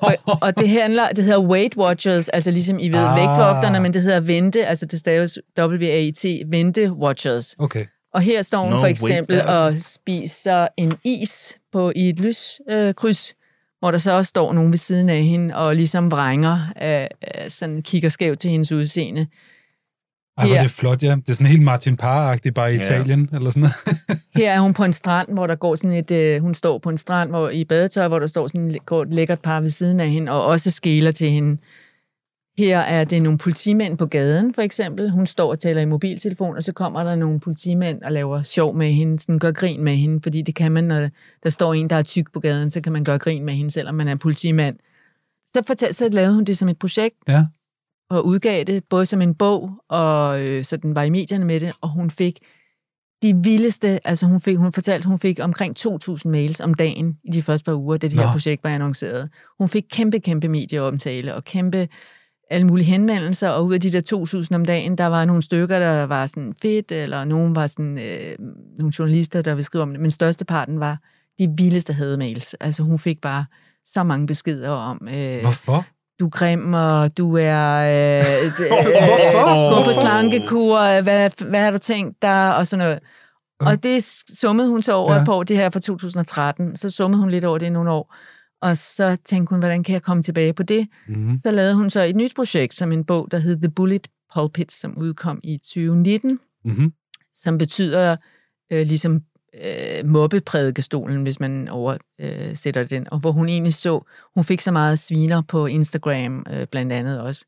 og, 0.02 0.38
og 0.42 0.58
det 0.60 0.70
handler, 0.70 1.10
det 1.10 1.24
hedder 1.24 1.40
Weight 1.40 1.78
Watchers, 1.78 2.30
altså 2.30 2.52
ligesom 2.52 2.80
I 2.80 2.90
ved 2.90 3.00
Ah. 3.00 3.16
vægtvogterne, 3.18 3.80
men 3.80 3.94
det 3.94 4.02
hedder 4.02 4.20
Vente, 4.20 4.66
altså 4.66 4.86
det 4.86 5.00
staves 5.00 5.40
W-A-I-T, 5.60 6.26
Vente 6.52 6.94
Watchers. 6.94 7.56
Okay. 7.60 7.86
Og 8.14 8.22
her 8.22 8.42
står 8.42 8.62
hun 8.62 8.70
No, 8.70 8.80
for 8.80 8.88
eksempel 8.88 9.36
wait, 9.36 9.48
og 9.50 9.74
spiser 9.80 10.68
en 10.78 10.94
is 11.04 11.58
på 11.72 11.92
i 11.96 12.10
et 12.10 12.20
lyskryds, 12.20 12.62
øh, 12.70 12.94
kryds, 12.94 13.34
hvor 13.80 13.92
der 13.92 13.98
så 13.98 14.12
også 14.12 14.30
står 14.30 14.54
nogen 14.54 14.72
ved 14.72 14.78
siden 14.78 15.10
af 15.10 15.24
hende, 15.24 15.56
og 15.56 15.76
ligesom 15.76 16.12
vrænger, 16.12 16.60
øh, 16.84 17.02
øh, 17.02 17.50
sådan 17.50 17.82
kigger 17.82 18.10
skævt 18.10 18.40
til 18.40 18.52
hendes 18.52 18.72
udseende. 18.72 19.28
Ej, 20.38 20.48
hvor 20.48 20.56
er 20.56 20.62
det 20.62 20.72
flot, 20.72 21.04
ja. 21.04 21.16
Det 21.16 21.30
er 21.30 21.34
sådan 21.34 21.48
helt 21.48 21.62
Martin 21.62 21.98
Parr-agtigt, 22.04 22.52
bare 22.52 22.74
i 22.74 22.76
Ja. 22.76 22.82
Italien, 22.82 23.30
eller 23.34 23.50
sådan 23.50 23.62
noget. 23.62 23.76
Her 24.36 24.52
er 24.52 24.60
hun 24.60 24.74
på 24.74 24.84
en 24.84 24.94
strand, 24.94 25.34
hvor 25.34 25.48
der 25.48 25.56
går 25.56 25.76
sådan 25.76 25.92
et, 25.92 26.12
øh, 26.12 26.42
hun 26.42 26.54
står 26.54 26.78
på 26.78 26.90
en 26.90 26.98
strand 26.98 27.30
hvor, 27.30 27.50
i 27.50 27.66
badetøj, 27.66 28.08
hvor 28.08 28.20
der 28.20 28.28
står 28.28 28.48
sådan 28.48 28.72
et, 28.72 28.86
går 28.86 29.02
et 29.02 29.14
lækkert 29.14 29.40
par 29.40 29.62
ved 29.62 29.70
siden 29.70 30.00
af 30.00 30.10
hende, 30.10 30.32
og 30.32 30.46
også 30.46 30.72
skæler 30.72 31.12
til 31.12 31.30
hende. 31.30 31.58
Her 32.58 32.80
er 32.80 33.04
det 33.04 33.22
nogle 33.22 33.38
politimænd 33.38 33.98
på 33.98 34.06
gaden, 34.06 34.54
for 34.54 34.62
eksempel. 34.62 35.10
Hun 35.12 35.26
står 35.26 35.50
og 35.52 35.60
taler 35.60 35.82
i 35.82 35.86
mobiltelefon, 35.86 36.56
og 36.56 36.64
så 36.64 36.74
kommer 36.74 37.04
der 37.04 37.16
nogle 37.16 37.40
politimænd 37.40 38.02
og 38.02 38.12
laver 38.12 38.42
sjov 38.44 38.76
med 38.76 38.92
hende, 38.92 39.20
sådan 39.20 39.40
gør 39.40 39.52
grin 39.52 39.84
med 39.84 39.96
hende, 39.96 40.20
fordi 40.24 40.42
det 40.42 40.56
kan 40.56 40.72
man, 40.72 40.84
når 40.84 41.10
der 41.44 41.50
står 41.50 41.74
en, 41.74 41.90
der 41.90 41.96
er 41.96 42.04
tyk 42.04 42.34
på 42.34 42.40
gaden, 42.40 42.72
så 42.72 42.82
kan 42.82 42.92
man 42.92 43.04
gøre 43.04 43.20
grin 43.20 43.46
med 43.46 43.54
hende, 43.54 43.72
selvom 43.72 43.96
man 43.96 44.08
er 44.08 44.16
politimand. 44.16 44.78
Så, 45.48 45.64
fortal, 45.68 45.94
så 45.94 46.10
lavede 46.10 46.34
hun 46.36 46.44
det 46.44 46.58
som 46.58 46.70
et 46.70 46.80
projekt, 46.80 47.16
Ja. 47.28 47.46
og 48.10 48.26
udgav 48.26 48.64
det 48.64 48.84
både 48.84 49.06
som 49.06 49.22
en 49.22 49.36
bog, 49.36 49.72
og 49.90 50.42
øh, 50.46 50.64
så 50.64 50.78
den 50.78 50.96
var 50.96 51.04
i 51.04 51.10
medierne 51.10 51.46
med 51.46 51.60
det, 51.60 51.72
og 51.82 51.90
hun 51.90 52.10
fik 52.10 52.40
de 53.22 53.36
vildeste, 53.44 54.08
altså 54.08 54.26
hun, 54.26 54.42
fik, 54.42 54.58
hun 54.58 54.74
fortalte, 54.74 55.08
hun 55.08 55.20
fik 55.20 55.40
omkring 55.42 55.76
2.000 55.80 56.30
mails 56.30 56.60
om 56.60 56.74
dagen 56.74 57.18
i 57.24 57.32
de 57.32 57.44
første 57.44 57.66
par 57.66 57.74
uger, 57.74 57.98
da 57.98 58.08
det 58.08 58.20
her 58.20 58.26
Nå. 58.26 58.32
projekt 58.32 58.64
var 58.64 58.70
annonceret. 58.70 59.30
Hun 59.60 59.68
fik 59.68 59.84
kæmpe, 59.92 60.20
kæmpe 60.20 60.48
medieomtale 60.48 61.36
og 61.36 61.44
kæmpe 61.44 61.88
alle 62.50 62.68
mulige 62.68 62.86
henvendelser, 62.86 63.50
og 63.50 63.66
ud 63.66 63.74
af 63.74 63.82
de 63.82 63.92
der 63.92 64.42
2.000 64.52 64.56
om 64.56 64.66
dagen, 64.66 64.98
der 64.98 65.06
var 65.06 65.26
nogle 65.26 65.42
stykker, 65.42 65.80
der 65.80 66.04
var 66.04 66.26
sådan 66.26 66.54
fedt, 66.62 66.92
eller 66.92 67.24
nogen 67.24 67.56
var 67.56 67.68
sådan, 67.68 67.98
øh, 67.98 68.36
nogle 68.80 68.94
journalister, 69.00 69.42
der 69.42 69.52
ville 69.52 69.64
skrive 69.66 69.82
om 69.82 69.92
det, 69.92 70.00
men 70.00 70.12
størsteparten 70.12 70.80
var 70.80 70.98
de 71.40 71.54
vildeste 71.58 71.94
hademails. 71.94 72.54
Altså 72.54 72.84
hun 72.84 73.00
fik 73.00 73.22
bare 73.22 73.46
så 73.86 74.04
mange 74.04 74.28
beskeder 74.28 74.70
om, 74.70 75.08
øh, 75.12 75.42
Hvorfor? 75.42 75.86
du 76.20 76.26
er 76.26 76.30
grim, 76.30 76.74
og 76.74 77.18
du 77.18 77.38
er... 77.40 77.76
Øh, 77.76 78.22
d- 78.22 78.70
Hvorfor? 79.08 79.76
Gå 79.78 79.84
på 79.84 79.94
slankekur, 80.02 80.80
øh, 80.80 81.04
hvad, 81.04 81.46
hvad 81.50 81.60
har 81.60 81.72
du 81.72 81.78
tænkt 81.78 82.22
dig, 82.22 82.56
og 82.56 82.68
sådan 82.68 82.86
noget. 82.86 83.00
Og 83.60 83.84
det 83.84 84.24
summede 84.40 84.70
hun 84.70 84.82
så 84.82 84.94
over 84.94 85.16
ja. 85.16 85.24
på 85.24 85.44
det 85.44 85.58
her 85.58 85.70
fra 85.70 85.80
2013. 85.80 86.76
Så 86.76 86.90
summede 86.90 87.22
hun 87.22 87.30
lidt 87.30 87.46
over 87.46 87.58
det 87.58 87.66
i 87.66 87.70
nogle 87.70 87.92
år. 87.92 88.16
Og 88.62 88.78
så 88.78 89.18
tænkte 89.26 89.50
hun, 89.50 89.60
hvordan 89.60 89.84
kan 89.84 89.94
jeg 89.94 90.02
komme 90.02 90.24
tilbage 90.24 90.54
på 90.54 90.64
det? 90.64 90.88
Mm. 91.08 91.34
Så 91.44 91.52
lavede 91.52 91.76
hun 91.76 91.90
så 91.90 92.02
et 92.04 92.16
nyt 92.16 92.36
projekt, 92.36 92.76
som 92.76 92.92
en 92.92 93.04
bog, 93.06 93.28
der 93.32 93.38
hed 93.38 93.58
The 93.62 93.70
Bullet 93.72 94.08
Pulpit, 94.34 94.72
som 94.72 94.98
udkom 94.98 95.40
i 95.44 95.58
2019, 95.58 96.40
Mm-hmm. 96.66 96.94
som 97.36 97.58
betyder 97.58 98.16
øh, 98.74 98.88
ligesom 98.88 99.22
øh, 99.64 100.06
mobbeprædikestolen, 100.06 101.24
hvis 101.24 101.40
man 101.40 101.68
oversætter 101.68 102.82
øh, 102.84 102.90
den, 102.90 103.08
og 103.12 103.20
hvor 103.20 103.32
hun 103.32 103.50
egentlig 103.50 103.74
så, 103.74 104.02
hun 104.36 104.44
fik 104.44 104.62
så 104.62 104.72
meget 104.72 105.00
sviner 105.00 105.42
på 105.42 105.66
Instagram 105.66 106.46
øh, 106.54 106.68
blandt 106.68 106.94
andet 106.94 107.22
også, 107.22 107.46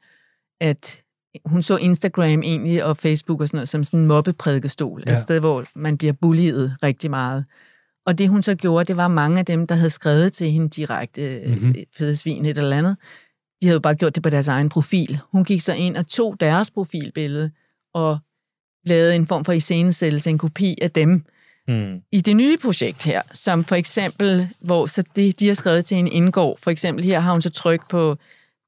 at 0.61 1.01
hun 1.45 1.61
så 1.61 1.77
Instagram 1.77 2.41
egentlig 2.43 2.83
og 2.83 2.97
Facebook 2.97 3.41
og 3.41 3.47
sådan 3.47 3.57
noget 3.57 3.69
som 3.69 3.83
sådan 3.83 3.99
en 3.99 4.05
mobbeprædikestol, 4.07 5.03
Ja. 5.05 5.11
ja. 5.11 5.17
et 5.17 5.23
sted, 5.23 5.39
hvor 5.39 5.65
man 5.75 5.97
bliver 5.97 6.13
bulliet 6.13 6.75
rigtig 6.83 7.09
meget. 7.09 7.45
Og 8.09 8.17
det 8.17 8.29
hun 8.29 8.43
så 8.43 8.55
gjorde, 8.55 8.85
det 8.85 8.97
var 8.97 9.07
mange 9.07 9.39
af 9.39 9.45
dem, 9.45 9.67
der 9.67 9.75
havde 9.75 9.89
skrevet 9.89 10.33
til 10.33 10.51
hende 10.51 10.69
direkte, 10.69 11.41
Mhm. 11.45 11.53
mm-hmm. 11.57 11.75
fede 11.97 12.15
svin 12.15 12.45
et 12.45 12.57
eller 12.57 12.77
andet, 12.77 12.97
de 13.61 13.67
havde 13.67 13.73
jo 13.75 13.79
bare 13.79 13.95
gjort 13.95 14.15
det 14.15 14.23
på 14.23 14.29
deres 14.29 14.47
egen 14.47 14.69
profil. 14.69 15.19
Hun 15.31 15.43
gik 15.43 15.61
så 15.61 15.73
ind 15.73 15.97
og 15.97 16.07
tog 16.07 16.39
deres 16.39 16.71
profilbillede 16.71 17.51
og 17.93 18.17
lavede 18.85 19.15
en 19.15 19.25
form 19.25 19.45
for 19.45 19.53
iscenesættelse, 19.53 20.29
en 20.29 20.37
kopi 20.37 20.75
af 20.81 20.91
dem, 20.91 21.23
Hmm. 21.67 21.99
i 22.11 22.21
det 22.21 22.35
nye 22.35 22.57
projekt 22.57 23.03
her, 23.03 23.21
som 23.33 23.63
for 23.63 23.75
eksempel, 23.75 24.49
hvor 24.59 24.85
så 24.85 25.03
det, 25.15 25.39
de 25.39 25.47
har 25.47 25.53
skrevet 25.53 25.85
til 25.85 25.97
en 25.97 26.07
indgår, 26.07 26.57
for 26.63 26.71
eksempel 26.71 27.03
her 27.05 27.19
har 27.19 27.31
hun 27.31 27.41
så 27.41 27.49
tryk 27.49 27.89
på, 27.89 28.17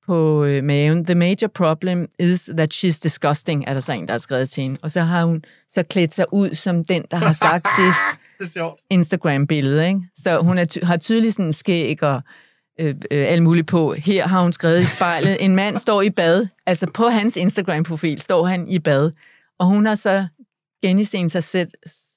på 0.06 0.44
øh, 0.46 0.64
maven, 0.64 1.06
the 1.06 1.16
major 1.16 1.48
problem 1.48 2.08
is 2.20 2.50
that 2.58 2.74
she's 2.74 3.00
disgusting, 3.04 3.64
er 3.68 3.74
der 3.74 3.80
så 3.80 3.94
en, 3.94 4.06
der 4.08 4.12
har 4.14 4.18
skrevet 4.18 4.50
til 4.50 4.64
hende. 4.64 4.78
Og 4.82 4.92
så 4.92 5.02
har 5.02 5.26
hun 5.26 5.44
så 5.70 5.84
klædt 5.84 6.14
sig 6.14 6.26
ud 6.34 6.54
som 6.54 6.86
den, 6.86 7.04
der 7.12 7.18
har 7.18 7.34
sagt 7.34 7.66
det 7.80 7.94
Det 8.42 8.48
er 8.48 8.52
sjovt. 8.52 8.80
Instagram-billede. 8.90 9.88
Ikke? 9.88 10.00
Så 10.16 10.40
hun 10.42 10.58
er 10.58 10.66
ty- 10.66 10.84
har 10.84 10.98
tydeligt 10.98 11.36
sådan 11.36 11.54
skæg 11.54 12.04
og 12.04 12.22
øh, 12.80 12.96
øh, 13.12 13.26
alt 13.28 13.44
muligt 13.44 13.68
på. 13.68 13.94
Her 13.94 14.28
har 14.28 14.42
hun 14.42 14.54
skrevet 14.54 14.82
i 14.82 14.86
spejlet, 14.86 15.38
en 15.46 15.56
mand 15.56 15.78
står 15.78 16.02
i 16.02 16.10
bad, 16.10 16.48
altså 16.66 16.88
på 16.94 17.08
hans 17.08 17.38
Instagram-profil 17.38 18.22
står 18.22 18.46
han 18.46 18.68
i 18.68 18.80
bad, 18.80 19.12
og 19.60 19.66
hun 19.66 19.86
har 19.86 19.96
så 19.96 20.26
geniscenet 20.84 21.32
sig 21.32 21.44
selv, 21.44 21.70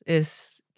øh, 0.09 0.25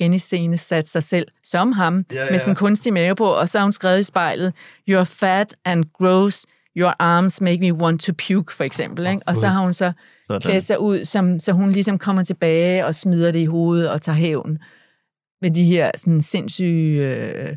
geniscenesat 0.01 0.88
sig 0.88 1.03
selv 1.03 1.26
som 1.44 1.72
ham, 1.72 2.05
Ja, 2.12 2.16
ja, 2.16 2.24
ja. 2.24 2.30
med 2.30 2.38
sådan 2.38 2.53
en 2.53 2.57
kunstig 2.57 2.92
mave 2.92 3.14
på, 3.14 3.26
og 3.26 3.49
så 3.49 3.59
har 3.59 3.64
hun 3.64 3.72
skrevet 3.72 4.01
i 4.01 4.03
spejlet, 4.03 4.53
you're 4.90 5.03
fat 5.03 5.57
and 5.64 5.84
gross, 5.99 6.47
your 6.76 6.92
arms 6.99 7.40
make 7.40 7.61
me 7.61 7.72
want 7.74 8.01
to 8.01 8.12
puke, 8.28 8.53
for 8.53 8.64
eksempel. 8.64 9.07
Ikke? 9.07 9.20
Og 9.26 9.36
så 9.36 9.47
har 9.47 9.61
hun 9.61 9.72
så 9.72 9.92
Sådan. 10.26 10.40
klædt 10.40 10.64
sig 10.64 10.80
ud, 10.80 11.05
som, 11.05 11.38
så 11.40 11.53
hun 11.53 11.72
ligesom 11.72 11.99
kommer 11.99 12.22
tilbage 12.22 12.86
og 12.86 12.94
smider 12.94 13.30
det 13.32 13.38
i 13.38 13.44
hovedet 13.44 13.90
og 13.90 14.03
tager 14.03 14.16
hævn 14.16 14.59
med 15.43 15.51
de 15.51 15.64
her 15.64 15.91
sådan 15.97 16.22
sindssyge 16.22 17.09
øh, 17.14 17.57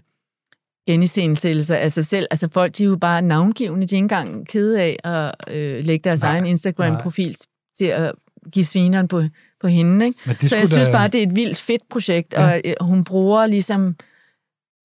geniscenesættelser 0.87 1.75
af 1.75 1.91
sig 1.91 2.05
selv. 2.05 2.27
Altså 2.31 2.47
folk, 2.47 2.77
de 2.77 2.83
er 2.83 2.87
jo 2.87 2.95
bare 2.95 3.21
navngivende, 3.21 3.87
de 3.87 3.95
er 3.95 3.97
ikke 3.97 4.03
engang 4.03 4.47
kede 4.47 4.81
af 4.81 4.97
at 5.03 5.55
øh, 5.55 5.85
lægge 5.85 6.03
deres 6.03 6.21
Nej, 6.21 6.31
egen 6.31 6.45
Instagram-profil 6.45 7.35
til 7.77 7.85
at 7.85 8.11
give 8.51 8.65
svineren 8.65 9.07
på, 9.07 9.23
på 9.61 9.67
hende. 9.67 10.05
Ikke? 10.05 10.47
Så 10.47 10.57
jeg 10.57 10.67
synes 10.67 10.87
da- 10.87 10.91
bare, 10.91 11.07
det 11.07 11.23
er 11.23 11.27
et 11.27 11.35
vildt 11.35 11.57
fedt 11.61 11.81
projekt, 11.89 12.33
ja. 12.33 12.51
og 12.53 12.61
øh, 12.65 12.73
hun 12.81 13.03
bruger 13.03 13.47
ligesom, 13.47 13.95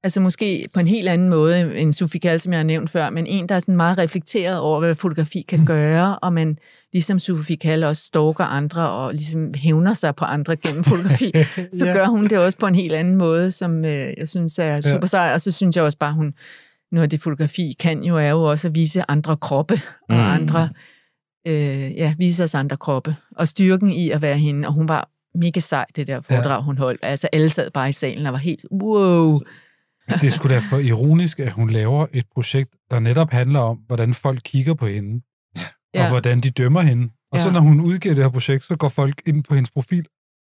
altså 0.04 0.20
måske 0.20 0.66
på 0.74 0.80
en 0.80 0.86
helt 0.86 1.08
anden 1.08 1.28
måde 1.28 1.78
end 1.78 1.92
Sofie 1.92 2.20
Kall, 2.20 2.40
som 2.40 2.52
jeg 2.52 2.58
har 2.58 2.64
nævnt 2.64 2.90
før, 2.90 3.10
men 3.10 3.26
en, 3.26 3.48
der 3.48 3.54
er 3.54 3.58
sådan 3.58 3.76
meget 3.76 3.98
reflekteret 3.98 4.58
over, 4.58 4.80
hvad 4.80 4.94
fotografi 4.94 5.44
kan 5.48 5.58
Mm. 5.60 5.66
gøre, 5.66 6.18
og 6.18 6.32
man 6.32 6.58
ligesom 6.92 7.18
Sofie 7.18 7.56
Kall 7.56 7.84
også 7.84 8.02
stalker 8.06 8.44
andre 8.44 8.88
og 8.90 9.14
ligesom 9.14 9.54
hævner 9.54 9.94
sig 9.94 10.14
på 10.14 10.24
andre 10.24 10.56
gennem 10.56 10.84
fotografi, 10.92 11.32
så 11.72 11.86
Ja. 11.86 11.92
gør 11.92 12.06
hun 12.06 12.24
det 12.26 12.38
også 12.38 12.58
på 12.58 12.66
en 12.66 12.74
helt 12.74 12.92
anden 12.92 13.16
måde, 13.16 13.50
som 13.52 13.84
øh, 13.84 14.12
jeg 14.18 14.28
synes 14.28 14.58
er 14.58 14.80
super 14.80 15.06
sej, 15.06 15.30
og 15.34 15.40
så 15.40 15.50
synes 15.50 15.76
jeg 15.76 15.84
også 15.84 15.98
bare, 15.98 16.12
hun 16.12 16.34
noget 16.92 17.02
af 17.02 17.10
det 17.10 17.22
fotografi 17.22 17.74
kan 17.80 18.02
jo 18.04 18.16
er 18.16 18.28
jo 18.28 18.42
også 18.42 18.68
at 18.68 18.74
vise 18.74 19.10
andre 19.10 19.36
kroppe 19.36 19.74
og 20.08 20.14
Mm. 20.16 20.20
andre 20.20 20.68
øh, 21.46 21.92
ja, 21.96 22.14
vise 22.18 22.44
os 22.44 22.54
andre 22.54 22.76
kroppe, 22.76 23.16
og 23.36 23.48
styrken 23.48 23.92
i 23.92 24.10
at 24.10 24.22
være 24.22 24.38
hende, 24.38 24.68
og 24.68 24.74
hun 24.74 24.88
var 24.88 25.08
mega 25.34 25.60
sej, 25.60 25.84
det 25.96 26.06
der 26.06 26.20
foredrag, 26.20 26.58
ja. 26.58 26.62
hun 26.62 26.78
holdt. 26.78 27.00
Altså, 27.02 27.28
alle 27.32 27.50
sad 27.50 27.70
bare 27.70 27.88
i 27.88 27.92
salen 27.92 28.26
og 28.26 28.32
var 28.32 28.38
helt, 28.38 28.64
wow. 28.72 29.40
Det 30.08 30.24
er 30.24 30.30
sgu 30.30 30.48
da 30.48 30.58
for 30.70 30.78
ironisk, 30.78 31.40
at 31.40 31.52
hun 31.52 31.70
laver 31.70 32.06
et 32.12 32.24
projekt, 32.34 32.70
der 32.90 32.98
netop 32.98 33.30
handler 33.30 33.60
om, 33.60 33.76
hvordan 33.76 34.14
folk 34.14 34.40
kigger 34.44 34.74
på 34.74 34.86
hende, 34.86 35.22
og 35.56 35.60
Ja. 35.94 36.08
hvordan 36.08 36.40
de 36.40 36.50
dømmer 36.50 36.82
hende. 36.82 37.08
Og 37.32 37.40
så 37.40 37.46
Ja. 37.46 37.52
når 37.52 37.60
hun 37.60 37.80
udgiver 37.80 38.14
det 38.14 38.24
her 38.24 38.30
projekt, 38.30 38.64
så 38.64 38.76
går 38.76 38.88
folk 38.88 39.22
ind 39.26 39.44
på 39.44 39.54
hendes 39.54 39.70
profil 39.70 40.06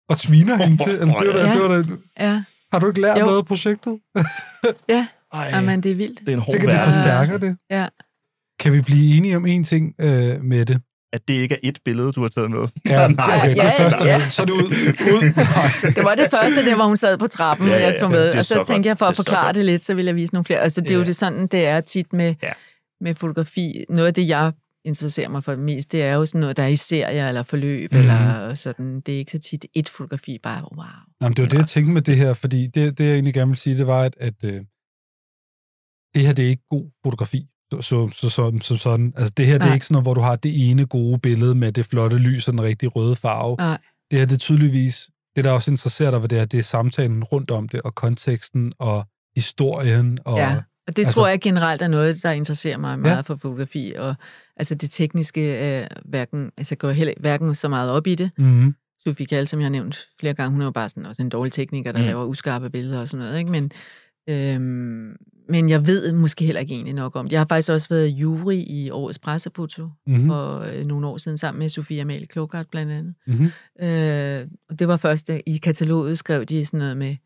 og 0.08 0.16
sviner 0.16 0.56
hende 0.64 0.84
til. 0.84 0.90
Altså, 0.90 1.16
det 1.20 1.26
var 1.28 1.32
da, 1.32 1.46
Ja. 1.48 1.52
det 1.54 1.62
var 1.62 1.68
da, 1.68 1.84
Ja, 2.26 2.44
har 2.72 2.78
du 2.78 2.86
ikke 2.88 3.00
lært 3.00 3.18
Jo. 3.20 3.24
noget 3.24 3.38
af 3.38 3.46
projektet? 3.46 3.98
ja. 4.88 5.06
Ej, 5.32 5.48
Jamen, 5.52 5.82
det 5.82 5.90
er 5.90 5.94
vildt. 5.96 6.20
det 6.20 6.28
er 6.28 6.32
en 6.32 6.38
hård 6.38 6.52
Det 6.52 6.60
kan 6.60 6.70
det 6.70 6.80
forstærker 6.84 7.38
det. 7.38 7.56
Ja. 7.70 7.88
Kan 8.60 8.72
vi 8.72 8.80
blive 8.80 9.16
enige 9.16 9.36
om 9.36 9.46
en 9.46 9.64
ting 9.64 9.94
øh, 10.00 10.42
med 10.44 10.66
det? 10.66 10.80
At 11.12 11.28
det 11.28 11.34
ikke 11.34 11.54
er 11.54 11.58
et 11.62 11.78
billede, 11.84 12.12
du 12.12 12.22
har 12.22 12.28
taget 12.28 12.50
med. 12.50 12.58
Ja, 12.86 13.08
det, 13.08 13.18
okay, 13.20 13.50
det 13.50 13.56
Ja, 13.56 13.62
er 13.72 13.76
første 13.76 14.04
ja. 14.04 14.28
Så 14.28 14.42
er 14.42 14.46
det 14.46 14.52
ud. 14.52 14.64
ud. 15.12 15.34
Nej. 15.36 15.92
Det 15.96 16.04
var 16.04 16.14
det 16.14 16.30
første, 16.30 16.66
der 16.66 16.74
hvor 16.74 16.84
hun 16.84 16.96
sad 16.96 17.18
på 17.18 17.26
trappen, 17.26 17.66
Ja, 17.66 17.72
ja, 17.72 17.78
ja, 17.80 17.86
jeg 17.86 18.00
tog 18.00 18.10
med. 18.10 18.26
det 18.26 18.34
er 18.34 18.38
Og 18.38 18.44
så, 18.44 18.54
så 18.54 18.64
tænkte 18.66 18.88
jeg, 18.88 18.98
for 18.98 19.06
Det 19.06 19.12
at 19.12 19.18
er 19.18 19.22
forklare 19.22 19.52
det 19.52 19.64
lidt, 19.64 19.84
så 19.84 19.94
vil 19.94 20.04
jeg 20.04 20.16
vise 20.16 20.34
nogle 20.34 20.44
flere. 20.44 20.58
Altså, 20.60 20.80
det 20.80 20.90
er 20.90 20.94
Ja. 20.94 20.98
jo 21.00 21.04
det 21.06 21.16
sådan, 21.16 21.46
det 21.46 21.66
er 21.66 21.80
tit 21.80 22.12
med, 22.12 22.34
Ja. 22.42 22.52
med 23.00 23.14
fotografi. 23.14 23.84
Noget 23.88 24.06
af 24.06 24.14
det, 24.14 24.28
jeg 24.28 24.52
interesserer 24.84 25.28
mig 25.28 25.44
for 25.44 25.56
mest, 25.56 25.92
det 25.92 26.02
er 26.02 26.14
jo 26.14 26.26
sådan 26.26 26.40
noget, 26.40 26.56
der 26.56 26.62
er 26.62 26.66
i 26.68 26.76
serier 26.76 27.28
eller 27.28 27.42
forløb, 27.42 27.92
mm. 27.92 27.98
eller 27.98 28.54
sådan. 28.54 29.00
Det 29.00 29.14
er 29.14 29.18
ikke 29.18 29.32
så 29.32 29.38
tit 29.38 29.66
et 29.74 29.88
fotografi, 29.88 30.38
bare 30.42 30.62
wow. 30.76 30.84
Nå, 31.20 31.28
men 31.28 31.32
det 31.32 31.42
var 31.42 31.48
det, 31.48 31.58
jeg 31.58 31.66
tænkte 31.66 31.92
med 31.92 32.02
det 32.02 32.16
her, 32.16 32.32
fordi 32.32 32.66
det, 32.66 32.98
det 32.98 33.04
jeg 33.04 33.12
egentlig 33.14 33.34
gerne 33.34 33.48
vil 33.48 33.56
sige, 33.58 33.76
det 33.78 33.86
var, 33.86 34.02
at, 34.02 34.14
at 34.20 34.34
øh, 34.44 34.60
det 36.14 36.26
her, 36.26 36.32
det 36.32 36.44
er 36.44 36.48
ikke 36.48 36.66
god 36.70 36.90
fotografi, 37.04 37.46
så, 37.72 37.82
så, 37.82 38.08
så, 38.14 38.28
så, 38.30 38.58
så 38.62 38.76
sådan. 38.76 39.12
Altså, 39.16 39.32
det 39.36 39.46
her, 39.46 39.54
det 39.54 39.62
er 39.62 39.66
Nej. 39.66 39.74
ikke 39.74 39.86
sådan 39.86 39.94
noget, 39.94 40.04
hvor 40.04 40.14
du 40.14 40.20
har 40.20 40.36
det 40.36 40.70
ene 40.70 40.86
gode 40.86 41.18
billede 41.18 41.54
med 41.54 41.72
det 41.72 41.86
flotte 41.86 42.16
lys 42.18 42.48
og 42.48 42.52
den 42.52 42.62
rigtig 42.62 42.96
røde 42.96 43.16
farve. 43.16 43.56
Nej. 43.58 43.78
Det 44.10 44.18
her, 44.18 44.26
det 44.26 44.34
er 44.34 44.38
tydeligvis 44.38 45.10
det, 45.36 45.44
der 45.44 45.50
også 45.50 45.70
interesserer 45.70 46.10
dig 46.10 46.22
ved 46.22 46.28
det 46.28 46.38
her, 46.38 46.44
det 46.44 46.58
er 46.58 46.62
samtalen 46.62 47.24
rundt 47.24 47.50
om 47.50 47.68
det, 47.68 47.82
og 47.82 47.94
konteksten, 47.94 48.72
og 48.78 49.04
historien. 49.36 50.18
Og, 50.24 50.38
Ja, 50.38 50.56
og 50.86 50.96
det 50.96 51.02
altså- 51.02 51.14
tror 51.14 51.28
jeg 51.28 51.40
generelt 51.40 51.82
er 51.82 51.88
noget, 51.88 52.22
der 52.22 52.30
interesserer 52.30 52.78
mig 52.78 52.98
meget 52.98 53.16
Ja. 53.16 53.20
for 53.20 53.36
fotografi. 53.36 53.92
Og 53.98 54.14
altså 54.56 54.74
det 54.74 54.90
tekniske, 54.90 55.80
øh, 55.80 55.86
hverken, 56.04 56.50
altså 56.56 56.74
går 56.76 56.90
heller 56.90 57.14
hverken 57.20 57.54
så 57.54 57.68
meget 57.68 57.90
op 57.90 58.06
i 58.06 58.14
det. 58.14 58.30
Mhm. 58.38 58.74
Sofie 59.04 59.26
Kahl, 59.26 59.48
som 59.48 59.60
jeg 59.60 59.64
har 59.64 59.70
nævnt 59.70 59.98
flere 60.20 60.34
gange, 60.34 60.50
hun 60.52 60.60
er 60.60 60.64
jo 60.64 60.70
bare 60.70 60.88
sådan 60.88 61.06
også 61.06 61.22
en 61.22 61.28
dårlig 61.28 61.52
tekniker, 61.52 61.92
der 61.92 61.98
mm. 61.98 62.04
laver 62.06 62.24
uskarpe 62.24 62.70
billeder 62.70 63.00
og 63.00 63.08
sådan 63.08 63.26
noget. 63.26 63.38
Ikke? 63.38 63.50
Men, 63.50 63.70
øhm, 64.28 65.16
men 65.48 65.70
jeg 65.70 65.86
ved 65.86 66.12
måske 66.12 66.44
heller 66.44 66.60
ikke 66.60 66.74
egentlig 66.74 66.94
nok 66.94 67.16
om 67.16 67.24
det. 67.24 67.32
Jeg 67.32 67.40
har 67.40 67.46
faktisk 67.48 67.70
også 67.70 67.88
været 67.88 68.08
jury 68.08 68.52
i 68.66 68.90
årets 68.90 69.18
pressefoto 69.18 69.82
Mhm. 70.06 70.20
mm. 70.20 70.26
for 70.26 70.58
øh, 70.60 70.84
nogle 70.84 71.06
år 71.06 71.16
siden, 71.16 71.38
sammen 71.38 71.58
med 71.58 71.68
Sofie 71.68 72.00
Amalie 72.02 72.26
Klogart 72.26 72.66
blandt 72.70 72.92
andet. 72.92 73.14
Mhm. 73.26 73.44
Øh, 73.88 74.46
og 74.70 74.78
det 74.78 74.88
var 74.88 74.96
først, 74.96 75.30
i 75.46 75.56
kataloget 75.56 76.18
skrev 76.18 76.44
de 76.44 76.66
sådan 76.66 76.78
noget 76.78 76.96
med 76.96 77.16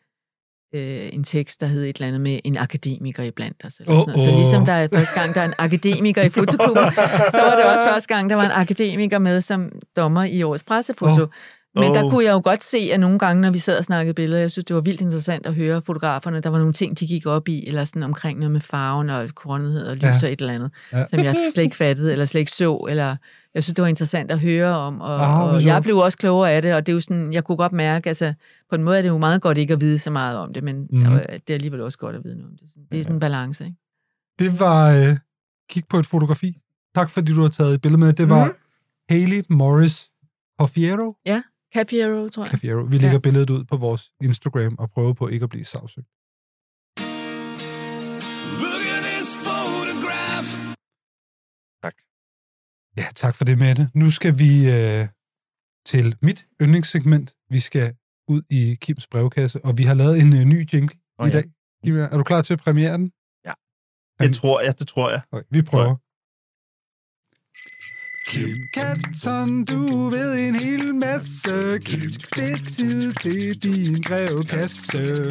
øh, 0.75 1.09
en 1.13 1.25
tekst, 1.25 1.61
der 1.61 1.67
hed 1.67 1.85
et 1.85 1.97
eller 1.97 2.07
andet 2.09 2.21
med 2.21 2.41
en 2.45 2.57
akademiker 2.57 3.23
iblandt 3.23 3.65
os. 3.65 3.77
Eller 3.81 3.93
Åh, 3.93 3.99
sådan 3.99 4.13
noget. 4.17 4.31
Så 4.31 4.37
ligesom 4.37 4.67
der 4.67 4.73
er 4.73 4.89
første 4.95 5.21
gang, 5.21 5.35
der 5.35 5.41
er 5.41 5.45
en 5.47 5.55
akademiker 5.59 6.23
i 6.23 6.29
fotoklubben, 6.39 6.85
så 7.31 7.41
var 7.43 7.57
det 7.57 7.65
også 7.65 7.85
første 7.93 8.15
gang, 8.15 8.31
der 8.31 8.37
var 8.37 8.45
en 8.45 8.51
akademiker 8.55 9.19
med 9.19 9.41
som 9.41 9.73
dommer 9.97 10.25
i 10.25 10.43
årets 10.43 10.65
pressefoto. 10.65 11.23
Åh. 11.23 11.29
Men 11.75 11.95
der 11.95 12.11
kunne 12.11 12.25
jeg 12.25 12.33
jo 12.33 12.41
godt 12.45 12.65
se, 12.65 12.79
at 12.93 13.01
nogle 13.01 13.19
gange, 13.19 13.41
når 13.43 13.51
vi 13.51 13.59
sad 13.59 13.79
og 13.79 13.85
snakkede 13.85 14.15
billeder, 14.15 14.41
jeg 14.41 14.51
synes, 14.51 14.65
det 14.65 14.77
var 14.77 14.83
vildt 14.83 15.01
interessant 15.01 15.47
at 15.47 15.55
høre 15.55 15.83
fotograferne. 15.83 16.41
Der 16.41 16.51
var 16.51 16.59
nogle 16.59 16.73
ting, 16.73 16.99
de 17.01 17.07
gik 17.07 17.27
op 17.27 17.49
i, 17.49 17.67
eller 17.67 17.85
sådan 17.85 18.03
omkring 18.03 18.39
noget 18.39 18.51
med 18.53 18.61
farven 18.61 19.11
og 19.11 19.29
kornhed 19.35 19.87
og 19.87 19.97
lys 19.97 20.03
Ja. 20.03 20.09
ja. 20.09 20.15
og 20.23 20.33
et 20.33 20.41
eller 20.41 20.53
andet, 20.55 20.71
Ja. 20.93 20.99
ja. 20.99 21.05
som 21.07 21.19
jeg 21.21 21.37
slet 21.55 21.63
ikke 21.65 21.77
fattede, 21.77 22.13
eller 22.13 22.25
slet 22.25 22.41
ikke 22.41 22.53
så, 22.53 22.87
eller 22.89 23.17
jeg 23.55 23.63
synes, 23.63 23.75
det 23.75 23.83
var 23.83 23.89
interessant 23.89 24.31
at 24.31 24.41
høre 24.41 24.77
om, 24.77 25.01
og, 25.01 25.15
Ah, 25.27 25.49
hvor 25.49 25.55
og 25.57 25.65
jeg 25.65 25.83
blev 25.83 25.97
også 25.97 26.19
klogere 26.19 26.51
af 26.53 26.63
det, 26.63 26.75
og 26.75 26.87
det 26.87 26.93
er 26.93 26.95
jo 26.95 27.01
sådan, 27.01 27.33
jeg 27.33 27.45
kunne 27.45 27.57
godt 27.57 27.73
mærke, 27.73 28.09
altså 28.09 28.35
på 28.71 28.75
en 28.75 28.83
måde 28.83 28.99
er 28.99 29.03
det 29.03 29.09
jo 29.09 29.19
meget 29.19 29.43
godt 29.43 29.59
ikke 29.59 29.73
at 29.75 29.81
vide 29.81 29.99
så 29.99 30.11
meget 30.11 30.39
om 30.39 30.53
det, 30.53 30.65
men 30.65 30.87
mm. 30.93 31.05
det 31.05 31.51
er 31.51 31.55
alligevel 31.55 31.81
også 31.81 31.99
godt 31.99 32.17
at 32.17 32.25
vide 32.25 32.37
noget 32.37 32.51
om 32.51 32.57
det. 32.57 32.69
Det 32.93 32.99
er 32.99 33.03
sådan 33.03 33.17
en 33.17 33.21
balance, 33.21 33.65
ikke? 33.65 33.77
Det 34.39 34.61
var 34.61 34.91
øh, 34.93 35.17
kig 35.71 35.83
på 35.91 35.99
et 35.99 36.07
fotografi. 36.07 36.59
Tak 36.95 37.11
fordi 37.11 37.35
du 37.35 37.43
har 37.43 37.49
taget 37.49 37.75
et 37.75 37.81
billede 37.81 38.01
med. 38.01 38.13
Det 38.13 38.29
var 38.29 38.45
Mhm. 38.45 38.55
Haley 39.11 39.43
Morris 39.51 40.11
Coffiero. 40.61 41.15
Capiero, 41.75 42.29
tror 42.29 42.43
jeg. 42.45 42.51
Caffiero. 42.51 42.83
Vi 42.83 42.99
lægger 42.99 43.19
billedet 43.19 43.51
ud 43.51 43.65
på 43.65 43.77
vores 43.77 44.13
Instagram 44.23 44.77
og 44.79 44.91
prøver 44.91 45.13
på 45.13 45.29
ikke 45.29 45.45
at 45.45 45.51
blive 45.51 45.65
sagsøgt. 45.65 46.09
Tak. 51.85 51.95
Ja, 52.97 53.07
tak 53.15 53.35
for 53.37 53.45
det, 53.45 53.59
Mette. 53.59 53.91
Nu 53.95 54.11
skal 54.11 54.39
vi 54.39 54.71
øh, 54.77 55.09
til 55.87 56.17
mit 56.23 56.47
yndlingssegment. 56.63 57.35
Vi 57.51 57.61
skal 57.61 57.97
ud 58.29 58.43
i 58.51 58.75
Kims 58.75 59.07
brevkasse, 59.07 59.65
og 59.65 59.79
vi 59.79 59.83
har 59.83 59.95
lavet 59.95 60.21
en 60.23 60.33
øh, 60.33 60.45
ny 60.45 60.69
jingle 60.73 60.97
Åh, 61.19 61.29
i 61.29 61.31
ja. 61.31 61.37
dag. 61.37 61.45
Kim, 61.85 61.97
Er 61.97 62.17
du 62.17 62.23
klar 62.23 62.43
til 62.43 62.53
at 62.53 62.61
premiere 62.61 62.93
den? 62.99 63.13
Det 64.21 64.35
tror 64.35 64.61
jeg, 64.61 64.79
det 64.79 64.89
tror 64.89 65.11
jeg. 65.11 65.21
Okay, 65.33 65.47
vi 65.51 65.63
prøver. 65.63 65.97
Kim 68.31 68.57
Katton, 68.75 69.65
du 69.65 70.09
ved 70.11 70.49
en 70.49 70.55
hel 70.55 70.95
masse. 70.95 71.79
Kim, 71.85 72.01
det 72.35 72.53
er 72.53 72.57
tid 72.69 73.13
til 73.13 73.63
din 73.63 74.03
brevkasse. 74.07 75.25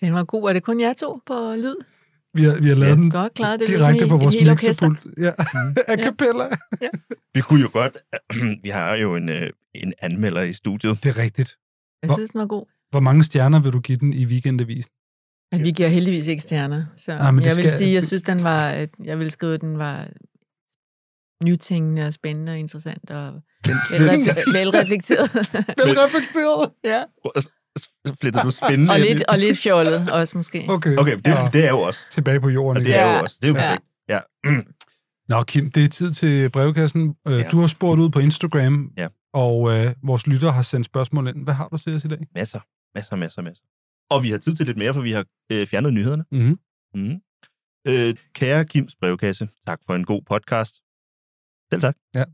Den 0.00 0.14
var 0.14 0.24
god. 0.24 0.48
Er 0.48 0.52
det 0.52 0.62
kun 0.62 0.80
jer 0.80 0.92
to 0.92 1.20
på 1.26 1.54
lyd? 1.56 1.76
Vi 2.34 2.44
har, 2.44 2.60
vi 2.60 2.68
har 2.68 2.74
lavet 2.74 2.90
Ja, 2.90 2.96
den 2.96 3.10
godt 3.10 3.34
klaret. 3.34 3.60
Det 3.60 3.68
er 3.70 3.76
direkte 3.76 3.92
ligesom 3.92 4.08
på 4.08 4.16
vores 4.24 4.34
mixerpult. 4.34 5.00
Ja, 5.18 5.32
a 5.92 5.96
cappella. 6.04 6.48
Vi 7.34 7.40
kunne 7.40 7.60
jo 7.60 7.68
godt... 7.72 7.96
vi 8.64 8.68
har 8.68 8.94
jo 8.94 9.16
en, 9.16 9.28
øh, 9.28 9.50
en 9.74 9.92
anmelder 10.02 10.42
i 10.42 10.52
studiet. 10.52 11.04
Det 11.04 11.16
er 11.16 11.22
rigtigt. 11.22 11.56
Jeg 12.02 12.08
Hvor- 12.08 12.16
synes, 12.16 12.30
den 12.30 12.40
var 12.40 12.46
god. 12.46 12.66
Hvor 12.90 13.00
mange 13.00 13.24
stjerner 13.24 13.60
vil 13.62 13.72
du 13.72 13.80
give 13.80 13.98
den 13.98 14.12
i 14.12 14.26
weekendavisen? 14.26 14.92
Men 15.52 15.64
vi 15.64 15.70
giver 15.70 15.88
heldigvis 15.88 16.26
ikke 16.26 16.42
stjerner. 16.42 16.84
Så 16.96 17.12
Ah, 17.12 17.34
men 17.34 17.44
jeg 17.44 17.56
vil 17.56 17.64
skal- 17.64 17.70
sige, 17.70 17.94
jeg 17.94 18.04
synes, 18.04 18.22
den 18.22 18.44
var, 18.44 18.68
at- 18.68 18.90
jeg 19.04 19.18
vil 19.18 19.30
skrive, 19.30 19.54
at 19.54 19.60
den 19.60 19.78
var 19.78 20.08
nytænkende 21.44 22.06
og 22.06 22.12
spændende 22.12 22.52
og 22.52 22.58
interessant 22.58 23.10
og 23.10 23.28
velref- 23.66 24.52
velreflekteret. 24.58 25.30
Velreflekteret. 25.78 26.70
ja. 26.84 27.02
Så 27.76 27.88
du 28.44 28.50
spændende 28.50 28.92
Og 28.92 29.00
lidt, 29.00 29.22
og 29.28 29.38
lidt 29.38 29.58
fjollet 29.58 30.10
også 30.12 30.36
måske. 30.36 30.64
Okay, 30.68 30.96
Okay, 30.96 31.16
det, 31.16 31.26
Ja. 31.26 31.48
det 31.52 31.64
er 31.64 31.70
jo 31.70 31.80
også. 31.80 32.00
tilbage 32.10 32.40
på 32.40 32.48
jorden. 32.48 32.76
Og 32.76 32.84
det 32.84 32.94
er 32.96 33.06
Ja. 33.06 33.16
jo 33.16 33.22
også. 33.22 33.36
Det 33.42 33.48
er 33.48 33.52
jo 33.52 33.56
Ja. 33.58 33.60
perfekt. 33.60 33.84
Ja. 34.08 34.18
Nå, 35.36 35.42
Kim, 35.42 35.70
det 35.70 35.84
er 35.84 35.88
tid 35.88 36.12
til 36.12 36.50
brevkassen. 36.50 37.14
Øh, 37.28 37.38
Ja. 37.38 37.48
Du 37.48 37.60
har 37.60 37.66
spurgt 37.66 38.00
ud 38.00 38.10
på 38.10 38.18
Instagram, 38.18 38.90
Ja. 38.98 39.06
og 39.34 39.72
øh, 39.78 39.94
vores 40.04 40.26
lytter 40.26 40.50
har 40.50 40.62
sendt 40.62 40.86
spørgsmål 40.86 41.28
ind. 41.28 41.44
Hvad 41.44 41.54
har 41.54 41.68
du 41.68 41.78
til 41.78 41.96
os 41.96 42.04
i 42.04 42.08
dag? 42.08 42.18
Masser, 42.34 42.60
masser, 42.94 43.16
masser, 43.16 43.42
masser. 43.42 43.64
Og 44.14 44.22
vi 44.22 44.30
har 44.30 44.38
tid 44.38 44.54
til 44.54 44.66
lidt 44.66 44.78
mere, 44.78 44.94
for 44.94 45.00
vi 45.00 45.10
har 45.10 45.24
øh, 45.52 45.66
fjernet 45.66 45.92
nyhederne. 45.92 46.24
Mhm. 46.30 46.60
Mm. 46.94 47.16
Øh, 47.90 48.14
kære 48.38 48.64
Kims 48.64 48.96
brevkasse, 48.96 49.48
tak 49.66 49.80
for 49.86 49.94
en 49.94 50.04
god 50.04 50.22
podcast. 50.22 50.74
Selv 51.70 51.80
tak. 51.80 51.96
Ja. 52.14 52.24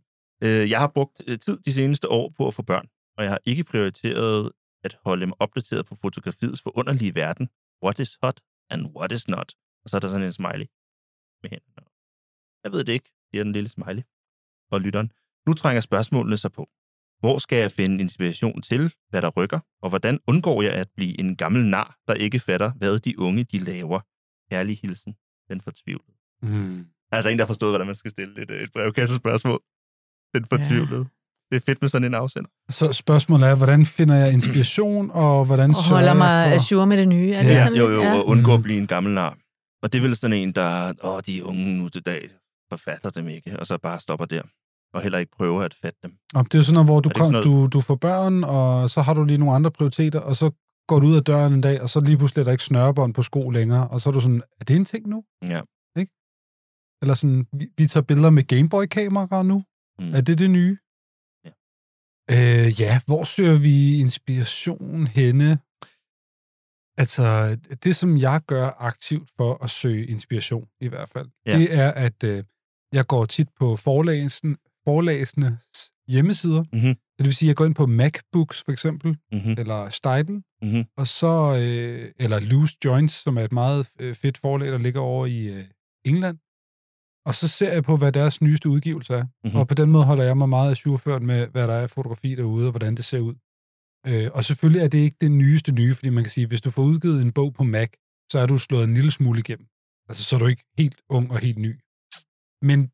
Øh, 0.44 0.70
jeg 0.70 0.78
har 0.80 0.90
brugt 0.96 1.22
øh, 1.26 1.38
tid 1.38 1.58
de 1.58 1.72
seneste 1.72 2.08
år 2.08 2.32
på 2.36 2.46
at 2.46 2.54
få 2.54 2.62
børn, 2.62 2.86
og 3.16 3.24
jeg 3.24 3.30
har 3.30 3.40
ikke 3.44 3.64
prioriteret 3.64 4.52
at 4.84 4.98
holde 5.04 5.26
mig 5.26 5.36
opdateret 5.38 5.86
på 5.86 5.94
fotografiets 6.02 6.62
forunderlige 6.62 7.14
verden. 7.14 7.48
What 7.84 7.98
is 7.98 8.18
hot 8.22 8.40
and 8.70 8.86
what 8.96 9.12
is 9.12 9.28
not? 9.28 9.54
Og 9.84 9.90
så 9.90 9.96
er 9.96 10.00
der 10.00 10.08
sådan 10.08 10.26
en 10.26 10.32
smiley 10.32 10.66
med 11.42 11.50
hænderne. 11.50 11.86
Jeg 12.64 12.72
ved 12.72 12.84
det 12.84 12.92
ikke, 12.92 13.10
siger 13.30 13.44
den 13.44 13.52
lille 13.52 13.68
smiley. 13.68 14.02
Og 14.70 14.80
lytteren. 14.80 15.12
Nu 15.46 15.54
trænger 15.54 15.80
spørgsmålene 15.80 16.36
sig 16.36 16.52
på. 16.52 16.68
Hvor 17.20 17.38
skal 17.38 17.58
jeg 17.58 17.72
finde 17.72 18.00
inspiration 18.00 18.62
til, 18.62 18.92
hvad 19.10 19.22
der 19.22 19.28
rykker, 19.28 19.60
og 19.82 19.88
hvordan 19.88 20.18
undgår 20.26 20.62
jeg 20.62 20.72
at 20.72 20.88
blive 20.96 21.20
en 21.20 21.36
gammel 21.36 21.66
nar, 21.66 21.96
der 22.08 22.14
ikke 22.14 22.40
fatter, 22.40 22.72
hvad 22.72 22.98
de 22.98 23.18
unge 23.18 23.44
de 23.44 23.58
laver? 23.58 24.00
Kærlig 24.50 24.78
hilsen, 24.82 25.14
den 25.50 25.60
fortvivlede. 25.60 26.12
Mm. 26.42 26.84
Altså 27.12 27.30
en, 27.30 27.38
der 27.38 27.44
har 27.44 27.46
forstået, 27.46 27.70
hvordan 27.72 27.86
man 27.86 27.96
skal 27.96 28.10
stille 28.10 28.42
et, 28.42 28.50
et 28.50 28.72
brevkassespørgsmål. 28.72 29.60
Den 30.34 30.44
fortvivlede. 30.50 31.06
Det 31.50 31.56
er 31.56 31.60
fedt 31.66 31.82
med 31.82 31.88
sådan 31.88 32.06
en 32.06 32.14
afsender. 32.14 32.50
Så 32.70 32.92
spørgsmålet 32.92 33.48
er, 33.48 33.54
hvordan 33.54 33.84
finder 33.86 34.14
jeg 34.14 34.32
inspiration, 34.32 35.10
og 35.10 35.44
hvordan 35.44 35.70
Og 35.70 35.88
holder 35.90 36.14
mig 36.14 36.48
jeg 36.50 36.60
for... 36.60 36.74
ajour 36.74 36.84
med 36.84 36.98
det 36.98 37.08
nye. 37.08 37.32
Er 37.32 37.42
det 37.42 37.50
Ja, 37.50 37.60
sådan 37.64 37.78
jo, 37.78 37.90
jo, 37.90 38.00
Ja. 38.00 38.18
og 38.18 38.26
undgå 38.26 38.54
at 38.54 38.62
blive 38.62 38.78
en 38.78 38.86
gammel 38.86 39.14
nar. 39.14 39.38
Og 39.82 39.92
det 39.92 39.98
er 39.98 40.02
vel 40.02 40.16
sådan 40.16 40.36
en, 40.36 40.52
der, 40.52 40.92
åh, 41.04 41.20
de 41.26 41.44
unge 41.44 41.78
nu 41.78 41.88
til 41.88 42.02
dag, 42.02 42.28
forfatter 42.70 43.10
dem 43.10 43.28
ikke, 43.28 43.60
og 43.60 43.66
så 43.66 43.78
bare 43.78 44.00
stopper 44.00 44.26
der. 44.26 44.42
Og 44.94 45.02
heller 45.02 45.18
ikke 45.18 45.32
prøver 45.32 45.62
at 45.62 45.74
fatte 45.74 45.98
dem. 46.02 46.12
Og 46.34 46.44
det 46.44 46.54
er 46.54 46.58
jo 46.58 46.62
sådan 46.62 46.74
noget, 46.74 46.88
hvor 46.88 47.00
du, 47.00 47.10
kom, 47.14 47.32
sådan 47.32 47.42
du, 47.42 47.66
du 47.66 47.80
får 47.80 47.94
børn, 47.94 48.44
og 48.44 48.90
så 48.90 49.02
har 49.02 49.14
du 49.14 49.24
lige 49.24 49.38
nogle 49.38 49.54
andre 49.54 49.70
prioriteter, 49.70 50.20
og 50.20 50.36
så 50.36 50.50
går 50.88 51.00
du 51.00 51.06
ud 51.06 51.16
af 51.16 51.24
døren 51.24 51.52
en 51.52 51.60
dag, 51.60 51.82
og 51.82 51.90
så 51.90 52.00
lige 52.00 52.16
pludselig 52.18 52.40
er 52.40 52.44
der 52.44 52.52
ikke 52.52 52.64
snørebånd 52.64 53.14
på 53.14 53.22
sko 53.22 53.50
længere, 53.50 53.88
og 53.88 54.00
så 54.00 54.08
er 54.08 54.12
du 54.12 54.20
sådan, 54.20 54.42
er 54.60 54.64
det 54.64 54.76
en 54.76 54.84
ting 54.84 55.08
nu? 55.08 55.24
Ja. 55.42 55.62
Eller 57.02 57.14
sådan, 57.14 57.46
vi, 57.52 57.68
vi 57.78 57.86
tager 57.86 58.04
billeder 58.04 58.30
med 58.30 58.42
Gameboy-kamera 58.42 59.42
nu. 59.42 59.64
Mm. 59.98 60.14
Er 60.14 60.20
det 60.20 60.38
det 60.38 60.50
nye? 60.50 60.78
Ja. 61.44 61.52
Øh, 62.34 62.80
ja, 62.80 63.00
hvor 63.06 63.24
søger 63.24 63.56
vi 63.56 63.98
inspiration 64.00 65.06
henne? 65.06 65.50
Altså, 67.02 67.24
det 67.84 67.96
som 67.96 68.16
jeg 68.16 68.40
gør 68.46 68.70
aktivt 68.78 69.30
for 69.36 69.64
at 69.64 69.70
søge 69.70 70.06
inspiration, 70.06 70.68
i 70.80 70.88
hvert 70.88 71.08
fald, 71.08 71.28
Ja. 71.46 71.58
det 71.58 71.74
er, 71.74 71.90
at 71.92 72.24
øh, 72.24 72.44
jeg 72.92 73.06
går 73.06 73.24
tit 73.24 73.48
på 73.60 73.76
forlæsen, 73.76 74.56
forlæsenes 74.88 75.92
hjemmesider. 76.08 76.64
Mhm. 76.72 76.94
Så 76.94 77.14
det 77.18 77.26
vil 77.26 77.34
sige, 77.34 77.46
at 77.46 77.48
jeg 77.48 77.56
går 77.56 77.66
ind 77.66 77.74
på 77.74 77.86
MacBooks 77.86 78.62
for 78.64 78.72
eksempel, 78.72 79.10
Mm-hmm. 79.32 79.54
eller 79.58 79.88
Stidle, 79.90 80.42
Mm-hmm. 80.62 80.84
og 80.96 81.06
så, 81.06 81.32
øh, 81.62 82.12
eller 82.24 82.40
Loose 82.40 82.76
Joints, 82.84 83.14
som 83.14 83.36
er 83.36 83.42
et 83.42 83.52
meget 83.52 83.88
øh, 84.00 84.14
fedt 84.14 84.38
forlag, 84.38 84.68
der 84.72 84.78
ligger 84.78 85.00
over 85.00 85.26
i 85.26 85.38
øh, 85.46 85.64
England. 86.04 86.38
Og 87.26 87.34
så 87.34 87.48
ser 87.48 87.72
jeg 87.72 87.84
på, 87.84 87.96
hvad 87.96 88.12
deres 88.12 88.42
nyeste 88.42 88.68
udgivelse 88.68 89.14
er. 89.14 89.22
Mhm. 89.22 89.30
Mm-hmm. 89.44 89.58
Og 89.60 89.68
på 89.68 89.74
den 89.74 89.90
måde 89.90 90.04
holder 90.04 90.24
jeg 90.24 90.36
mig 90.36 90.48
meget 90.48 90.70
ajourført 90.86 91.22
med, 91.22 91.46
hvad 91.46 91.68
der 91.68 91.74
er 91.74 91.82
af 91.82 91.90
fotografi 91.90 92.34
derude, 92.34 92.66
og 92.66 92.70
hvordan 92.70 92.94
det 92.94 93.04
ser 93.04 93.18
ud. 93.18 93.34
Øh, 94.06 94.30
og 94.34 94.44
selvfølgelig 94.44 94.82
er 94.84 94.88
det 94.88 94.98
ikke 94.98 95.16
det 95.20 95.30
nyeste 95.30 95.72
nye, 95.72 95.94
fordi 95.94 96.10
man 96.10 96.24
kan 96.24 96.30
sige, 96.30 96.46
hvis 96.46 96.60
du 96.60 96.70
får 96.70 96.82
udgivet 96.82 97.22
en 97.22 97.32
bog 97.32 97.54
på 97.54 97.64
Mac, 97.64 97.90
så 98.32 98.38
er 98.38 98.46
du 98.46 98.58
slået 98.58 98.84
en 98.84 98.94
lille 98.94 99.10
smule 99.10 99.38
igennem. 99.40 99.66
Altså, 100.08 100.24
så 100.24 100.36
er 100.36 100.40
du 100.40 100.46
ikke 100.46 100.64
helt 100.78 101.00
ung 101.08 101.30
og 101.30 101.38
helt 101.38 101.58
ny. 101.58 101.72
Men 102.62 102.90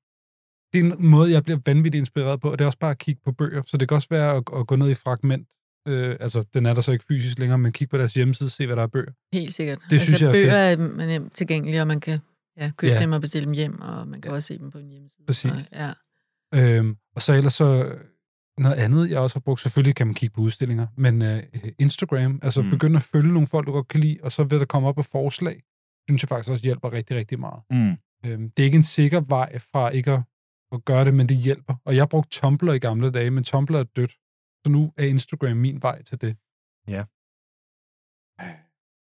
det 0.75 0.81
er 0.81 0.85
en 0.85 0.95
måde, 0.99 1.33
jeg 1.33 1.43
bliver 1.45 1.59
vanvittigt 1.67 2.01
inspireret 2.01 2.41
på, 2.41 2.51
og 2.51 2.59
det 2.59 2.65
er 2.65 2.67
også 2.67 2.79
bare 2.79 2.91
at 2.91 2.99
kigge 2.99 3.21
på 3.25 3.33
bøger. 3.33 3.63
Så 3.67 3.77
det 3.77 3.89
kan 3.89 3.95
også 3.95 4.09
være 4.11 4.37
at, 4.37 4.43
at 4.57 4.67
gå 4.67 4.77
ned 4.77 4.91
i 4.91 4.95
fragment. 4.95 5.49
Øh, 5.89 6.17
altså, 6.21 6.45
den 6.55 6.67
er 6.67 6.75
der 6.75 6.81
så 6.81 6.93
ikke 6.93 7.05
fysisk 7.05 7.39
længere, 7.39 7.59
men 7.59 7.73
kig 7.73 7.89
på 7.89 7.99
deres 7.99 8.15
hjemmeside, 8.15 8.51
se 8.51 8.67
hvad 8.67 8.77
der 8.77 8.83
er 8.83 8.87
bøger. 8.87 9.13
Helt 9.33 9.55
sikkert. 9.55 9.79
Det 9.91 10.01
synes 10.01 10.23
altså, 10.23 10.39
jeg 10.39 10.73
er 10.73 10.77
bøger 10.77 11.03
er 11.03 11.07
nemt 11.07 11.33
tilgængelige, 11.35 11.81
og 11.81 11.87
man 11.87 12.01
kan 12.01 12.19
ja, 12.61 12.71
købe 12.77 12.91
Ja. 12.91 12.95
ja. 12.97 13.03
dem 13.03 13.13
og 13.13 13.21
bestille 13.21 13.47
dem 13.47 13.53
hjem, 13.55 13.81
og 13.81 14.09
man 14.09 14.21
kan 14.21 14.31
også 14.33 14.47
se 14.47 14.59
dem 14.59 14.71
på 14.71 14.79
en 14.79 14.89
hjemmeside. 14.89 15.27
Præcis. 15.27 15.51
Så, 15.53 15.69
ja. 15.73 15.93
Øhm, 16.55 16.97
og 17.17 17.23
så 17.23 17.33
ellers 17.33 17.55
så 17.55 17.97
noget 18.59 18.77
andet, 18.77 19.11
jeg 19.11 19.19
også 19.19 19.37
har 19.37 19.41
brugt, 19.41 19.61
selvfølgelig 19.61 19.95
kan 19.97 20.07
man 20.07 20.15
kigge 20.15 20.35
på 20.35 20.41
udstillinger, 20.41 20.87
men 20.97 21.23
øh, 21.23 21.43
Instagram, 21.79 22.39
altså 22.43 22.63
Mm. 22.63 22.71
begynde 22.71 22.97
at 22.97 23.03
følge 23.03 23.33
nogle 23.33 23.47
folk, 23.47 23.67
du 23.67 23.73
godt 23.73 23.89
kan 23.89 24.01
lide, 24.01 24.19
og 24.23 24.33
så 24.33 24.45
vil 24.45 24.59
der 24.59 24.65
komme 24.65 24.89
op 24.89 24.99
af 24.99 25.05
forslag, 25.05 25.63
synes 26.09 26.23
jeg 26.23 26.29
faktisk 26.29 26.51
også 26.51 26.65
hjælper 26.65 26.93
rigtig, 26.93 27.17
rigtig 27.17 27.41
meget. 27.41 27.63
Mm. 27.71 27.93
Øhm, 28.27 28.51
det 28.51 28.63
er 28.63 28.65
ikke 28.65 28.77
en 28.77 28.83
sikker 28.83 29.21
vej 29.21 29.59
fra 29.59 29.89
ikke 29.89 30.11
at, 30.13 30.21
at 30.75 30.85
gøre 30.85 31.05
det, 31.05 31.15
men 31.15 31.29
det 31.29 31.37
hjælper. 31.37 31.75
Og 31.85 31.97
jeg 31.97 32.09
brugte 32.09 32.31
Tumblr 32.41 32.73
i 32.73 32.79
gamle 32.79 33.11
dage, 33.11 33.31
men 33.31 33.45
Tumblr 33.45 33.77
er 33.77 33.83
dødt. 33.85 34.11
Så 34.67 34.71
nu 34.73 34.93
er 34.97 35.05
Instagram 35.05 35.57
min 35.57 35.83
vej 35.83 36.03
til 36.03 36.21
det. 36.21 36.37
Ja. 36.89 37.05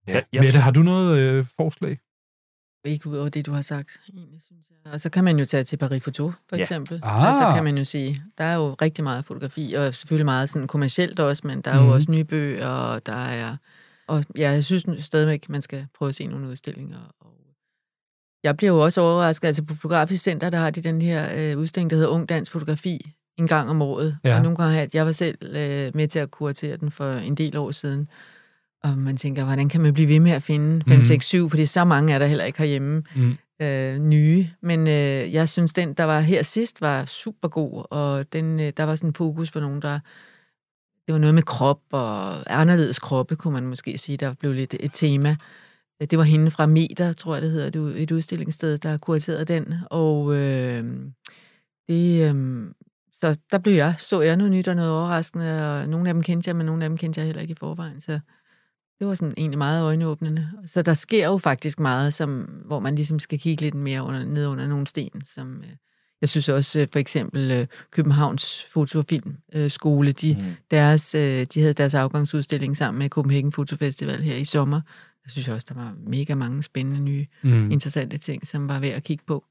Ja, 0.08 0.22
ja. 0.34 0.42
Mette, 0.42 0.60
har 0.60 0.72
du 0.72 0.82
noget 0.82 1.18
øh, 1.20 1.46
forslag? 1.58 2.00
Ikke 2.86 3.08
ud 3.10 3.18
over 3.18 3.30
det, 3.30 3.46
du 3.46 3.52
har 3.52 3.62
sagt, 3.62 4.02
egentlig, 4.14 4.42
synes 4.42 4.66
jeg. 4.70 4.94
Og 4.94 5.02
så 5.02 5.10
kan 5.10 5.24
man 5.24 5.40
jo 5.40 5.46
tage 5.46 5.64
til 5.64 5.78
Paris 5.78 6.04
Photo, 6.04 6.32
for 6.50 6.56
Ja. 6.56 6.62
eksempel. 6.62 7.00
Ah. 7.04 7.28
Altså 7.28 7.52
kan 7.56 7.64
man 7.64 7.78
jo 7.78 7.84
sige, 7.84 8.22
der 8.38 8.44
er 8.44 8.56
jo 8.56 8.74
rigtig 8.82 9.04
meget 9.04 9.26
fotografi, 9.26 9.74
og 9.74 9.94
selvfølgelig 9.94 10.26
meget 10.26 10.50
sådan 10.50 10.68
kommercielt 10.68 11.20
også, 11.20 11.48
men 11.48 11.62
der 11.62 11.72
er 11.72 11.80
Mhm. 11.80 11.88
jo 11.88 11.94
også 11.94 12.12
nye 12.12 12.24
bøger, 12.24 12.68
og 12.68 13.06
der 13.06 13.14
er... 13.26 13.58
Og 14.08 14.26
ja, 14.38 14.52
jeg 14.52 14.64
synes 14.64 14.86
stadigvæk, 15.06 15.50
man 15.50 15.62
skal 15.62 15.88
prøve 15.94 16.10
at 16.10 16.16
se 16.16 16.28
nogle 16.28 16.48
udstillinger. 16.48 17.12
Jeg 18.44 18.58
bliver 18.58 18.74
jo 18.74 18.80
også 18.80 19.02
overrasket, 19.02 19.48
altså 19.48 19.64
på 19.64 19.74
Fotografisk 19.74 20.24
Center, 20.24 20.50
der 20.50 20.58
har 20.58 20.70
de 20.72 20.82
den 20.82 21.02
her 21.02 21.30
øh, 21.36 21.58
udstilling, 21.58 21.90
der 21.90 21.96
hedder 21.96 22.10
Ung 22.10 22.30
Dansk 22.30 22.52
Fotografi, 22.52 23.12
en 23.38 23.48
gang 23.48 23.70
om 23.70 23.82
året. 23.82 24.18
Ja. 24.24 24.36
Og 24.36 24.42
nogle 24.44 24.58
gange 24.58 24.74
har 24.78 24.88
jeg, 24.94 25.06
var 25.06 25.12
selv 25.12 25.38
øh, 25.56 25.92
med 25.96 26.08
til 26.08 26.20
at 26.20 26.32
kuratere 26.32 26.78
den 26.78 26.92
for 26.92 27.12
en 27.14 27.36
del 27.36 27.58
år 27.58 27.72
siden. 27.72 28.08
Og 28.84 28.98
man 28.98 29.18
tænker, 29.18 29.44
hvordan 29.46 29.70
kan 29.70 29.82
man 29.82 29.94
blive 29.94 30.08
ved 30.10 30.20
med 30.20 30.32
at 30.32 30.44
finde 30.44 30.84
5, 30.88 30.96
Mhm. 30.98 31.06
6, 31.06 31.26
7, 31.26 31.50
fordi 31.50 31.66
så 31.66 31.86
mange 31.86 32.14
er 32.14 32.20
der 32.20 32.26
heller 32.28 32.46
ikke 32.46 32.60
herhjemme 32.60 33.04
Mm. 33.16 33.38
øh, 33.62 33.98
nye. 34.00 34.48
Men 34.62 34.88
øh, 34.88 35.34
jeg 35.34 35.50
synes, 35.50 35.74
den, 35.74 35.94
der 35.94 36.04
var 36.04 36.20
her 36.20 36.42
sidst, 36.44 36.82
var 36.82 37.06
super 37.06 37.48
god, 37.48 37.86
og 37.92 38.34
den, 38.34 38.60
øh, 38.60 38.74
der 38.78 38.84
var 38.84 38.96
sådan 38.96 39.14
fokus 39.14 39.52
på 39.52 39.60
nogen, 39.60 39.82
der... 39.82 40.00
Det 41.08 41.14
var 41.14 41.20
noget 41.20 41.34
med 41.36 41.44
krop 41.44 41.80
og 41.92 42.60
anderledes 42.62 43.00
kroppe, 43.00 43.36
kunne 43.36 43.54
man 43.54 43.66
måske 43.68 43.98
sige, 43.98 44.18
der 44.18 44.34
blev 44.34 44.54
lidt 44.54 44.76
et 44.80 44.92
tema. 44.94 45.36
Det 46.02 46.18
var 46.18 46.24
hende 46.24 46.52
fra 46.52 46.66
Meter, 46.66 47.14
tror 47.14 47.34
jeg 47.34 47.42
det 47.42 47.52
hedder, 47.52 47.90
er 47.90 47.94
et 47.96 48.12
udstillingssted, 48.12 48.78
der 48.78 48.98
kuraterede 48.98 49.46
den. 49.46 49.74
Og 49.90 50.36
øh, 50.36 50.84
det, 51.90 52.30
øh, 52.36 52.66
så 53.14 53.36
der 53.52 53.58
blev 53.58 53.74
jeg, 53.74 53.96
så 53.98 54.22
jeg 54.22 54.36
noget 54.38 54.52
nyt 54.52 54.68
og 54.68 54.76
noget 54.76 54.92
overraskende, 54.92 55.72
og 55.72 55.90
nogle 55.90 56.10
af 56.10 56.14
dem 56.14 56.24
kendte 56.24 56.48
jeg, 56.50 56.56
men 56.56 56.66
nogle 56.66 56.84
af 56.84 56.90
dem 56.90 56.98
kendte 56.98 57.20
jeg 57.20 57.26
heller 57.26 57.42
ikke 57.42 57.52
i 57.52 57.56
forvejen. 57.60 58.02
Så 58.02 58.20
det 59.00 59.08
var 59.08 59.14
sådan 59.14 59.34
egentlig 59.38 59.58
meget 59.58 59.84
øjenåbnende. 59.84 60.50
Så 60.66 60.82
der 60.82 60.94
sker 60.94 61.26
jo 61.26 61.38
faktisk 61.38 61.80
meget, 61.80 62.14
som, 62.14 62.40
hvor 62.66 62.80
man 62.80 62.96
ligesom 62.96 63.20
skal 63.20 63.40
kigge 63.40 63.62
lidt 63.62 63.76
mere 63.76 64.04
under, 64.04 64.26
ned 64.26 64.48
under 64.48 64.68
nogle 64.68 64.88
sten. 64.88 65.26
Som, 65.26 65.58
øh, 65.58 65.70
jeg 66.22 66.30
synes 66.30 66.50
også 66.50 66.80
øh, 66.80 66.88
for 66.92 67.00
eksempel 67.00 67.52
øh, 67.52 67.68
Københavns 67.92 68.64
Fotofilmskole, 68.64 70.12
de, 70.12 70.36
Mm. 70.40 70.44
deres, 70.72 71.16
øh, 71.16 71.46
de 71.54 71.62
havde 71.62 71.74
deres 71.74 71.94
afgangsudstilling 71.94 72.78
sammen 72.78 73.00
med 73.00 73.10
Copenhagen 73.10 73.52
Fotofestival 73.52 74.22
her 74.22 74.36
i 74.36 74.46
sommer. 74.46 74.82
Jeg 75.28 75.32
synes 75.32 75.48
også, 75.48 75.66
der 75.70 75.76
var 75.76 75.96
mega 76.08 76.36
mange 76.36 76.64
spændende 76.64 77.00
nye 77.02 77.26
Mm. 77.44 77.72
interessante 77.72 78.18
ting, 78.18 78.48
som 78.48 78.68
var 78.68 78.80
værd 78.80 78.94
at 78.94 79.04
kigge 79.04 79.24
på. 79.28 79.46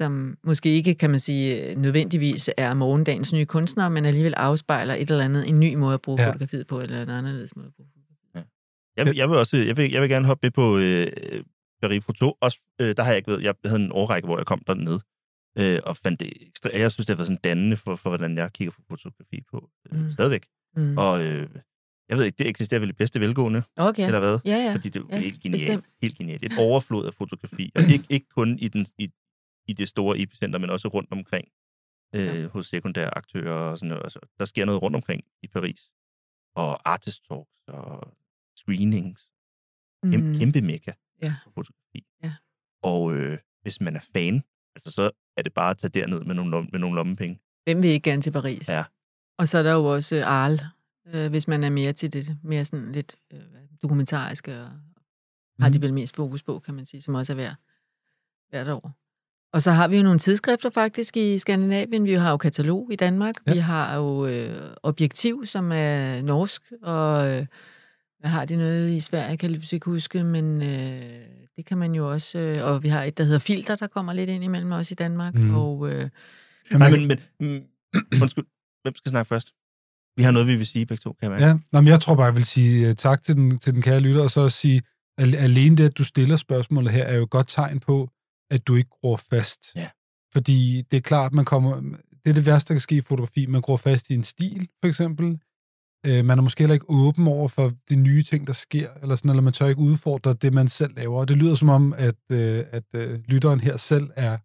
Som 0.00 0.38
måske 0.44 0.68
ikke, 0.74 0.94
kan 0.94 1.10
man 1.10 1.20
sige, 1.20 1.74
nødvendigvis 1.74 2.50
er 2.56 2.74
morgendagens 2.74 3.32
nye 3.32 3.44
kunstnere, 3.44 3.90
men 3.90 4.04
alligevel 4.04 4.34
afspejler 4.34 4.94
et 4.94 5.10
eller 5.10 5.24
andet, 5.24 5.48
en 5.48 5.60
ny 5.60 5.74
måde 5.74 5.94
at 5.94 6.02
bruge 6.02 6.20
Ja. 6.20 6.26
ja. 6.26 6.32
fotografiet 6.32 6.66
på, 6.66 6.80
eller 6.80 7.02
en 7.02 7.08
anderledes 7.08 7.56
måde 7.56 7.66
at 7.66 7.72
bruge 7.74 7.88
fotografiet. 7.94 8.50
Jeg, 8.96 9.06
vil- 9.06 9.16
jeg 9.16 9.28
vil 9.28 9.36
også 9.36 9.56
jeg 9.56 9.76
vil, 9.76 9.90
jeg 9.90 10.02
vil 10.02 10.10
gerne 10.10 10.26
hoppe 10.26 10.44
med 10.46 10.50
på 10.50 10.78
øh, 10.78 11.06
Paris 11.82 12.04
Photo. 12.04 12.36
Også, 12.40 12.60
øh, 12.80 12.96
der 12.96 13.02
har 13.02 13.10
jeg 13.10 13.16
ikke 13.16 13.30
ved, 13.32 13.40
jeg 13.40 13.54
havde 13.64 13.82
en 13.82 13.92
årrække, 13.92 14.26
hvor 14.26 14.36
jeg 14.38 14.46
kom 14.46 14.62
derned, 14.66 15.00
øh, 15.58 15.78
og 15.84 15.96
fandt 15.96 16.20
det 16.20 16.32
ekstra, 16.48 16.70
jeg 16.74 16.90
synes, 16.92 17.06
det 17.06 17.14
har 17.14 17.16
været 17.16 17.26
sådan 17.26 17.40
dannende 17.44 17.76
for, 17.76 17.96
for, 17.96 18.10
hvordan 18.10 18.36
jeg 18.38 18.52
kigger 18.52 18.72
på 18.72 18.82
fotografi 18.90 19.40
på. 19.50 19.70
Øh, 19.92 19.98
mm. 20.00 20.12
Stadigvæk. 20.12 20.44
Mm. 20.76 20.98
Og 20.98 21.24
øh, 21.24 21.48
jeg 22.10 22.18
ved 22.18 22.24
ikke, 22.24 22.36
det 22.38 22.48
eksisterer 22.48 22.80
vel 22.80 22.88
i 22.88 22.92
bedste 22.92 23.20
velgående, 23.20 23.62
Okay. 23.76 24.06
eller 24.06 24.18
hvad? 24.18 24.38
Ja, 24.44 24.56
ja. 24.56 24.74
Fordi 24.74 24.88
det 24.88 25.02
er 25.02 25.06
ja, 25.16 25.18
helt 25.18 25.40
genialt. 25.42 25.62
bestemt. 25.62 25.84
Helt 26.02 26.16
genialt. 26.18 26.44
Et 26.44 26.52
overflod 26.58 27.06
af 27.06 27.14
fotografi. 27.14 27.72
Og 27.74 27.82
ikke, 27.82 28.04
ikke 28.10 28.26
kun 28.28 28.58
i, 28.58 28.68
den, 28.68 28.86
i, 28.98 29.10
i 29.68 29.72
det 29.72 29.88
store 29.88 30.18
epicenter, 30.18 30.58
men 30.58 30.70
også 30.70 30.88
rundt 30.88 31.12
omkring 31.12 31.48
øh, 32.14 32.24
Ja. 32.26 32.46
hos 32.48 32.66
sekundære 32.66 33.16
aktører 33.16 33.52
og 33.70 33.78
sådan 33.78 33.88
noget. 33.88 34.02
Altså, 34.04 34.18
der 34.38 34.44
sker 34.44 34.64
noget 34.64 34.82
rundt 34.82 34.96
omkring 34.96 35.24
i 35.42 35.46
Paris. 35.48 35.90
Og 36.56 36.90
artist 36.90 37.24
talks 37.28 37.50
og 37.68 38.14
screenings. 38.56 39.28
Kæmpe, 40.04 40.28
Mm. 40.28 40.38
kæmpe 40.38 40.60
mega 40.62 40.92
Ja. 41.22 41.34
for 41.44 41.50
fotografi. 41.50 42.06
Ja. 42.24 42.32
Og 42.82 43.14
øh, 43.16 43.38
hvis 43.62 43.80
man 43.80 43.96
er 43.96 44.00
fan, 44.12 44.42
altså, 44.76 44.90
så 44.90 45.10
er 45.36 45.42
det 45.42 45.54
bare 45.54 45.70
at 45.70 45.78
tage 45.78 45.90
derned 46.00 46.24
med 46.24 46.34
nogle, 46.34 46.50
med 46.72 46.78
nogle 46.80 46.96
lommepenge. 46.96 47.40
Hvem 47.64 47.82
vil 47.82 47.90
ikke 47.90 48.10
gerne 48.10 48.22
til 48.22 48.30
Paris? 48.30 48.68
Ja. 48.68 48.84
Og 49.38 49.48
så 49.48 49.58
er 49.58 49.62
der 49.62 49.72
jo 49.72 49.84
også 49.84 50.16
øh, 50.16 50.26
Arles, 50.26 50.60
øh, 51.14 51.30
hvis 51.30 51.48
man 51.48 51.64
er 51.64 51.70
mere 51.70 51.92
til 51.92 52.12
det, 52.12 52.36
mere 52.42 52.64
sådan 52.64 52.92
lidt 52.92 53.16
øh, 53.32 53.40
dokumentariske, 53.82 54.60
og 54.60 54.68
har 55.60 55.68
de 55.68 55.78
Mhm. 55.78 55.82
vel 55.82 55.94
mest 55.94 56.16
fokus 56.16 56.42
på, 56.42 56.58
kan 56.58 56.74
man 56.74 56.84
sige, 56.84 57.02
som 57.02 57.14
også 57.14 57.32
er 57.32 57.34
hver, 57.34 57.54
hvert 58.50 58.68
år. 58.68 58.92
Og 59.52 59.62
så 59.62 59.70
har 59.70 59.88
vi 59.88 59.96
jo 59.96 60.02
nogle 60.02 60.18
tidsskrifter 60.18 60.70
faktisk 60.70 61.16
i 61.16 61.38
Skandinavien. 61.38 62.04
Vi 62.04 62.12
har 62.12 62.30
jo 62.30 62.36
katalog 62.36 62.88
i 62.92 62.96
Danmark. 62.96 63.34
Ja. 63.46 63.52
Vi 63.52 63.58
har 63.58 63.96
jo 63.96 64.26
øh, 64.26 64.74
Objektiv, 64.82 65.46
som 65.46 65.72
er 65.72 66.22
norsk, 66.22 66.62
og 66.82 67.28
øh, 67.30 67.46
hvad 68.18 68.30
har 68.30 68.44
de 68.44 68.56
noget 68.56 68.90
i 68.90 69.00
Sverige, 69.00 69.36
kan 69.36 69.50
jeg 69.50 69.72
ikke 69.72 69.90
huske, 69.90 70.24
men 70.24 70.62
øh, 70.62 71.26
det 71.56 71.64
kan 71.66 71.78
man 71.78 71.94
jo 71.94 72.10
også. 72.10 72.38
Øh, 72.38 72.64
og 72.64 72.82
vi 72.82 72.88
har 72.88 73.04
et, 73.04 73.18
der 73.18 73.24
hedder 73.24 73.38
Filter, 73.38 73.76
der 73.76 73.86
kommer 73.86 74.12
lidt 74.12 74.30
ind 74.30 74.44
imellem 74.44 74.72
os 74.72 74.90
i 74.90 74.94
Danmark. 74.94 75.34
Mm. 75.34 75.54
Og 75.54 75.92
øh, 75.92 76.08
Nej, 76.72 76.90
men, 76.90 77.08
men 77.08 77.18
mm, 77.40 77.62
undskyld. 78.22 78.44
Hvem 78.82 78.94
skal 78.96 79.10
snakke 79.10 79.28
først? 79.28 79.52
Vi 80.16 80.22
har 80.22 80.30
noget, 80.30 80.46
vi 80.46 80.56
vil 80.56 80.66
sige 80.66 80.86
begge 80.86 81.02
to, 81.02 81.12
kan 81.12 81.22
jeg 81.22 81.30
mærke. 81.30 81.46
Ja, 81.46 81.58
Nå, 81.72 81.80
men 81.80 81.88
jeg 81.88 82.00
tror 82.00 82.14
bare, 82.14 82.26
jeg 82.26 82.34
vil 82.34 82.44
sige 82.44 82.88
uh, 82.88 82.94
tak 82.94 83.22
til 83.22 83.34
den, 83.36 83.58
til 83.58 83.74
den 83.74 83.82
kære 83.82 84.00
lytter, 84.00 84.22
og 84.22 84.30
så 84.30 84.44
at 84.44 84.52
sige, 84.52 84.82
al- 85.18 85.34
alene 85.34 85.76
det, 85.76 85.84
at 85.84 85.98
du 85.98 86.04
stiller 86.04 86.36
spørgsmålet 86.36 86.92
her, 86.92 87.04
er 87.04 87.16
jo 87.16 87.22
et 87.22 87.30
godt 87.30 87.48
tegn 87.48 87.80
på, 87.80 88.10
at 88.50 88.66
du 88.66 88.74
ikke 88.74 88.90
gror 88.90 89.16
fast. 89.16 89.60
Ja. 89.76 89.88
Fordi 90.32 90.82
det 90.90 90.96
er 90.96 91.00
klart, 91.00 91.32
man 91.32 91.44
kommer, 91.44 91.80
det 92.24 92.30
er 92.30 92.34
det 92.34 92.46
værste, 92.46 92.68
der 92.68 92.74
kan 92.74 92.80
ske 92.80 92.96
i 92.96 93.00
fotografi. 93.00 93.46
Man 93.46 93.60
gror 93.60 93.76
fast 93.76 94.10
i 94.10 94.14
en 94.14 94.24
stil, 94.24 94.68
for 94.82 94.88
eksempel. 94.88 95.26
Uh, 96.08 96.24
man 96.24 96.38
er 96.38 96.42
måske 96.42 96.60
heller 96.60 96.74
ikke 96.74 96.86
åben 96.90 97.28
over 97.28 97.48
for 97.48 97.72
de 97.90 97.96
nye 97.96 98.22
ting, 98.22 98.46
der 98.46 98.52
sker, 98.52 98.88
eller, 99.02 99.16
sådan, 99.16 99.30
eller 99.30 99.42
man 99.42 99.52
tør 99.52 99.66
ikke 99.66 99.80
udfordre 99.80 100.34
det, 100.34 100.52
man 100.52 100.68
selv 100.68 100.94
laver. 100.96 101.20
Og 101.20 101.28
det 101.28 101.36
lyder 101.36 101.54
som 101.54 101.68
om, 101.68 101.92
at, 101.92 102.14
uh, 102.32 102.38
at 102.72 102.84
uh, 102.96 103.02
lytteren 103.28 103.60
her 103.60 103.76
selv 103.76 104.10
er 104.16 104.38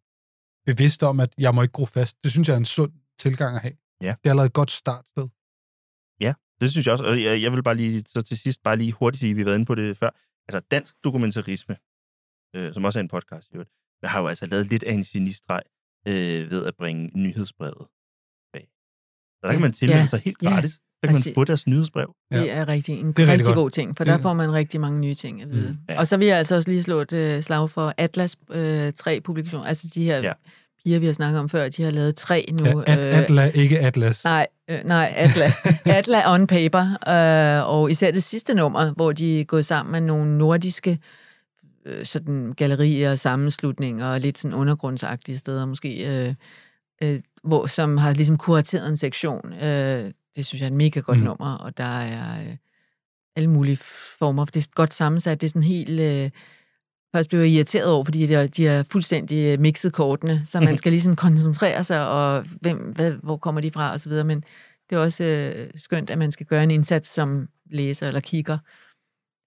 bevidst 0.65 1.03
om, 1.03 1.19
at 1.19 1.29
jeg 1.37 1.55
må 1.55 1.61
ikke 1.61 1.71
gro 1.71 1.85
fast. 1.85 2.17
Det 2.23 2.31
synes 2.31 2.47
jeg 2.47 2.53
er 2.53 2.57
en 2.57 2.65
sund 2.65 2.91
tilgang 3.19 3.55
at 3.55 3.61
have. 3.61 3.73
Ja. 4.01 4.07
Det 4.07 4.25
er 4.25 4.29
allerede 4.29 4.47
et 4.47 4.53
godt 4.53 4.71
startsted. 4.71 5.27
Det 6.61 6.71
synes 6.71 6.85
jeg 6.85 6.91
også. 6.91 7.03
Og 7.03 7.23
jeg, 7.23 7.41
jeg 7.41 7.51
vil 7.51 7.63
bare 7.63 7.75
lige, 7.75 8.03
så 8.07 8.21
til 8.21 8.37
sidst 8.37 8.63
bare 8.63 8.77
lige 8.77 8.91
hurtigt 8.91 9.19
sige, 9.21 9.33
vi 9.33 9.41
har 9.41 9.45
været 9.45 9.55
inde 9.55 9.65
på 9.65 9.75
det 9.75 9.97
før. 9.97 10.09
Altså 10.49 10.67
dansk 10.71 10.93
dokumentarisme, 11.03 11.77
øh, 12.55 12.73
som 12.73 12.83
også 12.85 12.99
er 12.99 13.03
en 13.03 13.07
podcast, 13.07 13.47
jo, 13.55 13.63
der 14.01 14.07
har 14.07 14.21
jo 14.21 14.27
altså 14.27 14.45
lavet 14.45 14.69
lidt 14.69 14.83
af 14.83 14.93
en 14.93 15.03
genistreg 15.03 15.61
øh, 16.07 16.51
ved 16.51 16.65
at 16.65 16.75
bringe 16.75 17.11
nyhedsbrevet 17.15 17.87
bag. 18.53 18.67
Så 19.39 19.47
der 19.47 19.51
kan 19.51 19.61
man 19.61 19.73
tilmelde 19.73 19.99
Ja, 20.01 20.07
sig 20.07 20.21
helt 20.25 20.37
ja, 20.41 20.49
gratis. 20.49 20.71
Der 21.01 21.07
kan 21.07 21.15
man 21.15 21.19
præcis. 21.21 21.35
få 21.35 21.43
deres 21.43 21.67
nyhedsbrev. 21.67 22.15
Ja. 22.31 22.39
Det 22.39 22.51
er 22.51 22.67
rigtig, 22.67 22.99
en 22.99 23.07
Det 23.07 23.19
er 23.19 23.21
rigtig 23.21 23.31
rigtig 23.31 23.45
godt. 23.45 23.55
god 23.55 23.69
ting, 23.69 23.97
for 23.97 24.03
Det- 24.03 24.11
der 24.13 24.21
får 24.21 24.33
man 24.33 24.53
rigtig 24.53 24.81
mange 24.81 24.99
nye 24.99 25.15
ting 25.15 25.41
at 25.41 25.49
vide. 25.51 25.71
Mm. 25.71 25.77
Ja. 25.89 25.93
Ja. 25.93 25.99
Og 25.99 26.07
så 26.07 26.17
vil 26.17 26.27
jeg 26.27 26.37
altså 26.37 26.55
også 26.55 26.69
lige 26.69 26.83
slå 26.83 26.99
et 26.99 27.13
øh, 27.13 27.41
slag 27.43 27.69
for 27.69 27.93
Atlas 27.97 28.37
øh, 28.51 28.93
tre 28.93 29.21
publikationer. 29.21 29.65
Altså 29.65 29.91
de 29.95 30.03
her 30.03 30.17
Ja. 30.21 30.33
Piger, 30.85 30.99
vi 30.99 31.05
har 31.05 31.13
snakket 31.13 31.39
om 31.39 31.49
før, 31.49 31.69
de 31.69 31.83
har 31.83 31.91
lavet 31.91 32.15
tre 32.15 32.45
nu. 32.51 32.83
Ja, 32.87 32.93
at, 32.93 32.99
Atla, 32.99 33.51
ikke 33.53 33.79
Atlas. 33.79 34.23
Nej, 34.23 34.47
øh, 34.69 34.79
nej, 34.85 35.13
Atla. 35.15 35.51
Atla 35.97 36.33
on 36.33 36.47
paper. 36.47 37.09
Øh, 37.09 37.69
og 37.69 37.91
især 37.91 38.11
det 38.11 38.23
sidste 38.23 38.53
nummer, 38.53 38.93
hvor 38.93 39.11
de 39.11 39.39
er 39.41 39.43
gået 39.43 39.65
sammen 39.65 39.91
med 39.91 40.01
nogle 40.01 40.37
nordiske 40.37 40.99
øh, 41.85 42.05
sådan 42.05 42.53
gallerier 42.57 43.11
og 43.11 43.19
sammenslutninger 43.19 44.05
og 44.05 44.19
lidt 44.19 44.37
sådan 44.37 44.55
undergrundsagtige 44.55 45.37
steder 45.37 45.65
måske, 45.65 46.05
øh, 46.27 46.33
øh, 47.03 47.19
hvor, 47.43 47.65
som 47.65 47.97
har 47.97 48.13
ligesom 48.13 48.37
kurateret 48.37 48.89
en 48.89 48.97
sektion. 48.97 49.53
Øh, 49.53 50.11
det 50.35 50.45
synes 50.45 50.61
jeg 50.61 50.67
er 50.67 50.71
et 50.71 50.77
mega 50.77 50.99
godt 50.99 51.17
Mm. 51.17 51.21
mm. 51.21 51.27
nummer, 51.27 51.55
og 51.55 51.77
der 51.77 51.99
er 51.99 52.41
øh, 52.41 52.55
alle 53.35 53.49
mulige 53.49 53.77
former. 54.19 54.45
Det 54.45 54.63
er 54.63 54.69
godt 54.75 54.93
sammensat. 54.93 55.41
Det 55.41 55.47
er 55.47 55.49
sådan 55.49 55.63
helt... 55.63 55.99
Øh, 55.99 56.29
Først 57.15 57.29
blev 57.29 57.39
jeg 57.39 57.49
irriteret 57.49 57.85
over, 57.85 58.03
fordi 58.03 58.25
de 58.25 58.33
har, 58.33 58.47
de 58.47 58.65
har 58.65 58.83
fuldstændig 58.83 59.53
øh, 59.53 59.59
mixet 59.59 59.93
kortene, 59.93 60.41
så 60.45 60.59
man 60.59 60.77
skal 60.81 60.91
ligesom 60.91 61.15
koncentrere 61.15 61.83
sig, 61.83 62.07
og 62.07 62.45
hvem, 62.61 62.77
hvad, 62.77 63.11
hvor 63.11 63.37
kommer 63.37 63.61
de 63.61 63.71
fra, 63.71 63.91
og 63.91 63.99
så 63.99 64.09
videre. 64.09 64.25
Men 64.25 64.43
det 64.89 64.95
er 64.95 64.99
også 64.99 65.23
øh, 65.23 65.71
skønt, 65.75 66.09
at 66.09 66.17
man 66.17 66.31
skal 66.31 66.45
gøre 66.45 66.63
en 66.63 66.71
indsats 66.71 67.09
som 67.09 67.47
læser 67.71 68.07
eller 68.07 68.19
kigger. 68.19 68.57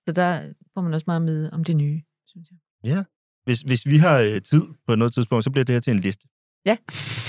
Så 0.06 0.12
der 0.12 0.40
får 0.74 0.80
man 0.80 0.94
også 0.94 1.04
meget 1.06 1.22
med 1.22 1.50
om 1.52 1.64
det 1.64 1.76
nye, 1.76 2.02
synes 2.26 2.48
jeg. 2.50 2.58
Ja. 2.90 3.04
Hvis, 3.44 3.60
hvis 3.60 3.86
vi 3.86 3.96
har 3.96 4.18
øh, 4.18 4.42
tid 4.42 4.62
på 4.86 4.94
noget 4.94 5.14
tidspunkt, 5.14 5.44
så 5.44 5.50
bliver 5.50 5.64
det 5.64 5.74
her 5.74 5.80
til 5.80 5.90
en 5.90 5.98
liste. 5.98 6.28
Ja. 6.66 6.76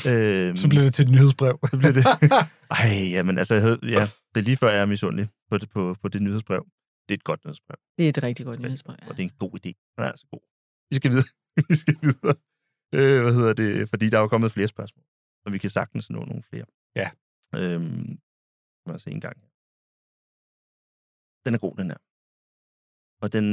Øhm, 0.07 0.55
Så 0.55 0.69
bliver 0.69 0.83
det 0.83 0.93
til 0.93 1.05
et 1.05 1.11
nyhedsbrev. 1.11 1.59
så 1.71 1.77
bliver 1.77 1.93
det... 1.93 2.05
Ej, 2.79 3.09
jamen 3.11 3.37
altså, 3.37 3.53
jeg 3.53 3.63
havde, 3.63 3.79
ja, 3.83 4.07
det 4.35 4.41
er 4.41 4.45
lige 4.45 4.57
før, 4.57 4.71
jeg 4.71 4.81
er 4.81 4.85
misundelig 4.85 5.27
på 5.49 5.57
det, 5.57 5.69
på, 5.69 5.95
på 6.01 6.07
det 6.07 6.21
nyhedsbrev. 6.21 6.65
Det 7.09 7.13
er 7.15 7.17
et 7.17 7.23
godt 7.23 7.45
nyhedsbrev. 7.45 7.77
Det 7.97 8.05
er 8.05 8.09
et 8.09 8.23
rigtig 8.23 8.45
godt 8.45 8.59
nyhedsbrev. 8.59 8.97
Og 9.07 9.17
det 9.17 9.19
er 9.23 9.27
en 9.31 9.37
god 9.39 9.53
idé. 9.59 9.71
Den 9.95 10.03
er 10.05 10.11
altså 10.13 10.27
god. 10.27 10.43
Vi 10.89 10.95
skal 10.95 11.11
videre. 11.11 11.29
vi 11.69 11.75
skal 11.75 11.95
videre. 12.01 12.35
Øh, 12.95 13.21
hvad 13.23 13.33
hedder 13.33 13.53
det? 13.53 13.89
Fordi 13.89 14.09
der 14.09 14.17
er 14.17 14.21
jo 14.21 14.27
kommet 14.27 14.51
flere 14.51 14.67
spørgsmål. 14.67 15.05
Og 15.45 15.53
vi 15.53 15.57
kan 15.57 15.69
sagtens 15.69 16.09
nå 16.09 16.19
nogle 16.25 16.43
flere. 16.43 16.65
Ja. 16.95 17.07
Øhm, 17.55 18.19
må 18.85 18.91
jeg 18.93 19.01
se 19.01 19.11
en 19.11 19.21
gang. 19.21 19.37
Den 21.45 21.53
er 21.53 21.61
god, 21.65 21.75
den 21.81 21.89
her. 21.93 22.01
Og 23.23 23.33
den 23.33 23.45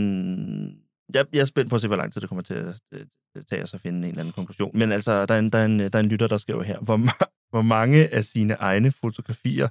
jeg, 1.15 1.27
jeg 1.33 1.41
er 1.41 1.45
spændt 1.45 1.71
på 1.71 1.75
at 1.77 1.81
se, 1.81 1.87
hvor 1.87 1.97
lang 1.97 2.13
tid 2.13 2.21
det 2.21 2.29
kommer 2.29 2.43
til 2.43 2.55
at 2.55 2.81
øh, 2.93 3.07
tage 3.51 3.63
os 3.63 3.75
at 3.75 3.81
finde 3.81 3.99
en 3.99 4.05
eller 4.05 4.21
anden 4.21 4.33
konklusion. 4.33 4.79
Men 4.79 4.93
altså, 4.93 5.27
der 5.27 5.35
er 5.35 5.39
en, 5.39 5.51
der 5.53 5.59
er 5.59 5.65
en, 5.65 5.79
der 5.79 5.97
er 5.99 6.03
en 6.03 6.09
lytter, 6.09 6.27
der 6.27 6.39
skriver 6.39 6.63
her, 6.63 6.79
hvor, 6.81 6.99
ma- 6.99 7.49
hvor 7.51 7.63
mange 7.63 8.09
af 8.09 8.25
sine 8.25 8.55
egne 8.55 8.93
fotografier 8.93 9.69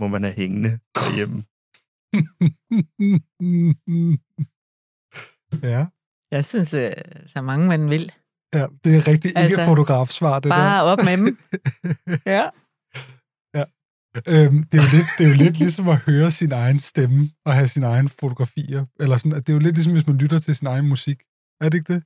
må 0.00 0.08
man 0.08 0.22
have 0.22 0.34
hængende 0.34 0.78
derhjemme? 0.94 1.44
ja. 5.74 5.86
Jeg 6.30 6.44
synes, 6.44 6.74
øh, 6.74 6.92
så 7.26 7.42
mange 7.42 7.68
man 7.68 7.90
vil. 7.90 8.12
Ja, 8.54 8.66
det 8.84 8.96
er 8.96 9.08
rigtig 9.08 9.28
ikke 9.28 9.38
Altså, 9.38 9.64
fotografsvar, 9.64 10.40
det 10.40 10.48
Bare 10.50 10.76
der. 10.76 10.82
op 10.92 10.98
med 10.98 11.16
dem. 11.16 11.38
Ja. 12.26 12.50
Øhm, 14.16 14.62
det, 14.62 14.78
er 14.78 14.82
jo 14.86 14.90
lidt, 14.96 15.06
det 15.18 15.24
er 15.24 15.28
jo 15.28 15.34
lidt 15.44 15.58
ligesom 15.58 15.88
at 15.88 15.96
høre 15.96 16.30
sin 16.30 16.52
egen 16.52 16.80
stemme 16.80 17.30
og 17.44 17.54
have 17.54 17.68
sine 17.68 17.86
egne 17.86 18.08
fotografier. 18.08 18.86
Eller 19.00 19.16
sådan, 19.16 19.32
at 19.38 19.46
det 19.46 19.52
er 19.52 19.56
jo 19.58 19.64
lidt 19.66 19.74
ligesom, 19.74 19.92
hvis 19.92 20.06
man 20.06 20.18
lytter 20.18 20.38
til 20.38 20.56
sin 20.56 20.66
egen 20.66 20.88
musik. 20.88 21.22
Er 21.60 21.68
det 21.68 21.78
ikke 21.78 21.92
det? 21.94 22.02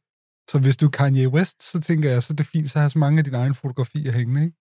Så 0.51 0.59
hvis 0.59 0.77
du 0.77 0.87
er 0.87 0.91
Kanye 0.91 1.29
West, 1.29 1.63
så 1.73 1.81
tænker 1.81 2.11
jeg, 2.11 2.23
så 2.23 2.33
er 2.33 2.37
det 2.37 2.47
fint, 2.47 2.71
så 2.71 2.79
har 2.81 2.89
så 2.89 2.99
mange 2.99 3.19
af 3.19 3.25
dine 3.25 3.39
egne 3.39 3.55
fotografier 3.55 4.13
hængende, 4.13 4.45
ikke? 4.45 4.57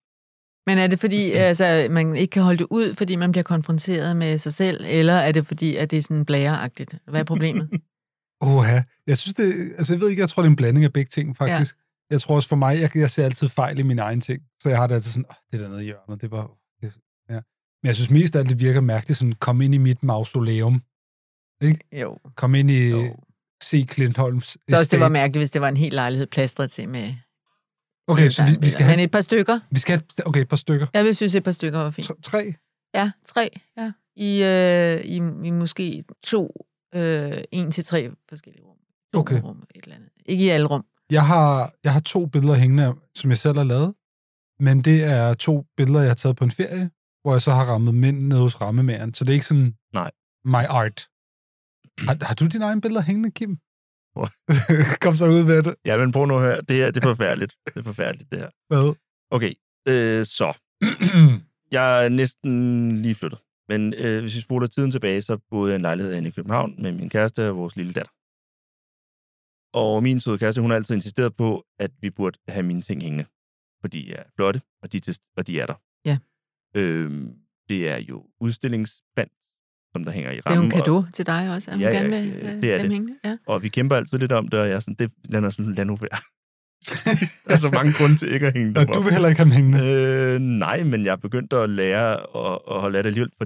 Men 0.67 0.77
er 0.77 0.87
det 0.87 0.99
fordi, 0.99 1.31
altså, 1.31 1.87
man 1.91 2.15
ikke 2.15 2.31
kan 2.31 2.43
holde 2.43 2.57
det 2.57 2.67
ud, 2.69 2.93
fordi 2.93 3.15
man 3.15 3.31
bliver 3.31 3.43
konfronteret 3.43 4.17
med 4.17 4.37
sig 4.37 4.53
selv, 4.53 4.85
eller 4.87 5.13
er 5.13 5.31
det 5.31 5.47
fordi, 5.47 5.75
at 5.75 5.91
det 5.91 5.97
er 5.97 6.01
sådan 6.01 6.25
blæreagtigt? 6.25 6.95
Hvad 7.07 7.19
er 7.19 7.23
problemet? 7.23 7.69
Oha. 8.41 8.81
Jeg 9.07 9.17
synes 9.17 9.33
det, 9.33 9.73
altså 9.77 9.93
jeg 9.93 10.01
ved 10.01 10.09
ikke, 10.09 10.19
jeg 10.19 10.29
tror, 10.29 10.41
det 10.41 10.47
er 10.47 10.49
en 10.49 10.55
blanding 10.55 10.85
af 10.85 10.93
begge 10.93 11.09
ting, 11.09 11.37
faktisk. 11.37 11.75
Ja. 11.75 12.13
Jeg 12.13 12.21
tror 12.21 12.35
også 12.35 12.49
for 12.49 12.55
mig, 12.55 12.79
jeg, 12.79 12.97
jeg 12.97 13.09
ser 13.09 13.25
altid 13.25 13.49
fejl 13.49 13.79
i 13.79 13.81
mine 13.81 14.01
egne 14.01 14.21
ting. 14.21 14.41
Så 14.59 14.69
jeg 14.69 14.77
har 14.77 14.87
det 14.87 14.95
altid 14.95 15.11
sådan, 15.11 15.25
oh, 15.29 15.35
det 15.51 15.57
er 15.57 15.63
dernede 15.63 15.81
i 15.81 15.85
hjørnet, 15.85 16.21
det 16.21 16.31
var... 16.31 16.51
Det, 16.81 16.93
ja. 17.29 17.39
Men 17.81 17.87
jeg 17.87 17.95
synes 17.95 18.09
mest 18.09 18.35
af 18.35 18.39
alt, 18.39 18.49
det 18.49 18.59
virker 18.59 18.81
mærkeligt, 18.81 19.17
sådan, 19.17 19.33
kom 19.33 19.61
ind 19.61 19.75
i 19.75 19.77
mit 19.77 20.03
mausoleum. 20.03 20.81
Ikke? 21.61 21.79
Jo. 22.01 22.17
Kom 22.35 22.55
ind 22.55 22.71
i 22.71 22.91
C. 23.63 23.87
Klintholms 23.87 24.57
Så 24.69 24.77
også 24.77 24.89
det 24.91 24.99
var 24.99 25.09
mærkeligt, 25.09 25.39
hvis 25.39 25.51
det 25.51 25.61
var 25.61 25.69
en 25.69 25.77
hel 25.77 25.93
lejlighed 25.93 26.27
plastret 26.27 26.71
til 26.71 26.89
med... 26.89 27.15
Okay, 28.07 28.29
så 28.29 28.43
vi, 28.45 28.51
vi 28.59 28.69
skal 28.69 28.85
have... 28.85 28.97
Men 28.97 29.03
et 29.03 29.11
par 29.11 29.21
stykker. 29.21 29.59
Vi 29.71 29.79
skal 29.79 29.91
have, 29.93 30.27
okay, 30.27 30.41
et 30.41 30.47
par 30.49 30.55
stykker. 30.57 30.87
Jeg 30.93 31.03
vil 31.03 31.15
synes, 31.15 31.35
et 31.35 31.43
par 31.43 31.51
stykker 31.51 31.79
var 31.79 31.89
fint. 31.89 32.11
Tre? 32.23 32.53
Ja, 32.93 33.11
tre. 33.25 33.49
Ja. 33.77 33.91
I, 34.15 34.43
øh, 34.43 35.05
i, 35.05 35.15
i 35.47 35.51
måske 35.51 36.03
to, 36.23 36.65
øh, 36.95 37.31
en 37.51 37.71
til 37.71 37.83
tre 37.85 38.11
forskellige 38.29 38.63
rum. 38.63 38.77
To 39.13 39.19
Okay. 39.19 39.41
rum, 39.41 39.63
et 39.75 39.83
eller 39.83 39.95
andet. 39.95 40.09
Ikke 40.25 40.45
i 40.45 40.49
alle 40.49 40.67
rum. 40.67 40.85
Jeg 41.11 41.27
har, 41.27 41.73
jeg 41.83 41.93
har 41.93 41.99
to 41.99 42.25
billeder 42.25 42.55
hængende, 42.55 42.93
som 43.15 43.29
jeg 43.29 43.37
selv 43.37 43.57
har 43.57 43.63
lavet. 43.63 43.93
Men 44.59 44.81
det 44.81 45.03
er 45.03 45.33
to 45.33 45.65
billeder, 45.77 45.99
jeg 45.99 46.09
har 46.09 46.15
taget 46.15 46.35
på 46.35 46.43
en 46.43 46.51
ferie, 46.51 46.89
hvor 47.21 47.31
jeg 47.31 47.41
så 47.41 47.51
har 47.51 47.65
rammet 47.65 47.95
mænd 47.95 48.21
nede 48.21 48.41
hos 48.41 48.61
rammemæren. 48.61 49.13
Så 49.13 49.23
det 49.23 49.29
er 49.29 49.33
ikke 49.33 49.45
sådan 49.45 49.75
Nej. 49.93 50.11
my 50.45 50.65
art. 50.69 51.07
Har, 51.99 52.17
har 52.25 52.35
du 52.35 52.45
dine 52.45 52.65
egne 52.65 52.81
billeder 52.81 53.01
hængende, 53.01 53.31
Kim? 53.31 53.57
Kom 55.03 55.15
så 55.15 55.25
ud 55.25 55.43
med 55.43 55.63
det. 55.63 55.75
Ja, 55.85 55.97
men 55.97 56.11
prøv 56.11 56.25
nu 56.25 56.35
at 56.35 56.41
høre. 56.41 56.61
Det 56.61 56.83
er, 56.83 56.91
det 56.91 57.03
er 57.03 57.07
forfærdeligt. 57.07 57.55
Det 57.65 57.75
er 57.75 57.83
forfærdeligt, 57.83 58.31
det 58.31 58.39
her. 58.39 58.49
Hvad? 58.67 58.95
Okay, 59.31 59.53
øh, 59.87 60.25
så. 60.25 60.57
Jeg 61.77 62.05
er 62.05 62.09
næsten 62.09 62.51
lige 63.01 63.15
flyttet. 63.15 63.39
Men 63.69 63.93
øh, 63.93 64.21
hvis 64.21 64.35
vi 64.35 64.41
spoler 64.41 64.67
tiden 64.67 64.91
tilbage, 64.91 65.21
så 65.21 65.37
boede 65.49 65.69
jeg 65.71 65.75
i 65.75 65.79
en 65.79 65.81
lejlighed 65.81 66.11
herinde 66.11 66.29
i 66.29 66.31
København 66.31 66.75
med 66.81 66.91
min 66.91 67.09
kæreste 67.09 67.49
og 67.49 67.57
vores 67.57 67.75
lille 67.75 67.93
datter. 67.93 68.11
Og 69.73 70.03
min 70.03 70.19
søde 70.19 70.37
kæreste, 70.37 70.61
hun 70.61 70.69
har 70.69 70.75
altid 70.75 70.95
insisteret 70.95 71.35
på, 71.35 71.65
at 71.79 71.91
vi 72.01 72.09
burde 72.09 72.39
have 72.47 72.63
mine 72.63 72.81
ting 72.81 73.01
hængende. 73.01 73.25
Fordi 73.81 74.05
de 74.05 74.13
er 74.13 74.23
flotte, 74.35 74.61
og 74.81 74.91
de, 74.91 74.97
er 74.97 75.19
og 75.37 75.47
de 75.47 75.59
er 75.59 75.65
der. 75.65 75.81
Ja. 76.05 76.17
Øhm, 76.75 77.35
det 77.69 77.89
er 77.89 77.97
jo 77.97 78.25
udstillingsband, 78.39 79.29
som 79.93 80.03
der 80.05 80.11
hænger 80.11 80.31
i 80.31 80.35
Det 80.35 80.41
er 80.45 80.49
jo 80.51 80.55
rammen. 80.55 80.71
en 80.73 80.79
og- 80.79 80.85
gave 80.85 81.07
til 81.13 81.25
dig 81.25 81.49
også, 81.55 81.71
at 81.71 81.77
hun 81.77 81.81
Ja, 81.81 81.89
ja, 81.89 81.95
gerne 81.97 82.09
vil 82.09 82.33
øh, 82.33 82.45
have 82.45 82.61
det 82.61 82.73
er 82.73 82.77
dem 82.77 82.83
det. 82.85 82.91
hængende. 82.91 83.15
Ja. 83.25 83.37
Og 83.47 83.63
vi 83.63 83.69
kæmper 83.69 83.95
altid 83.95 84.17
lidt 84.19 84.31
om 84.31 84.47
det, 84.47 84.59
og 84.59 84.67
jeg 84.67 84.75
er 84.75 84.79
sådan, 84.79 84.95
det, 84.99 85.11
lad, 85.25 85.43
os, 85.43 85.59
lad 85.59 85.85
nu 85.85 85.95
være. 85.95 86.19
der 87.47 87.53
er 87.53 87.57
så 87.57 87.69
mange 87.69 87.93
grunde 87.93 88.15
til 88.17 88.33
ikke 88.33 88.47
at 88.47 88.53
hænge 88.53 88.67
dem 88.67 88.75
Og 88.75 88.93
du 88.93 89.01
vil 89.01 89.11
heller 89.11 89.29
ikke 89.29 89.39
have 89.41 89.45
dem 89.49 89.55
hængende? 89.55 89.79
Øh, 90.35 90.39
nej, 90.39 90.83
men 90.83 91.05
jeg 91.05 91.11
er 91.11 91.15
begyndt 91.15 91.53
at 91.53 91.69
lære 91.69 92.13
at, 92.13 92.59
at 92.71 92.79
holde 92.81 92.97
af 92.97 93.03
det 93.03 93.07
alligevel, 93.09 93.31
for, 93.37 93.45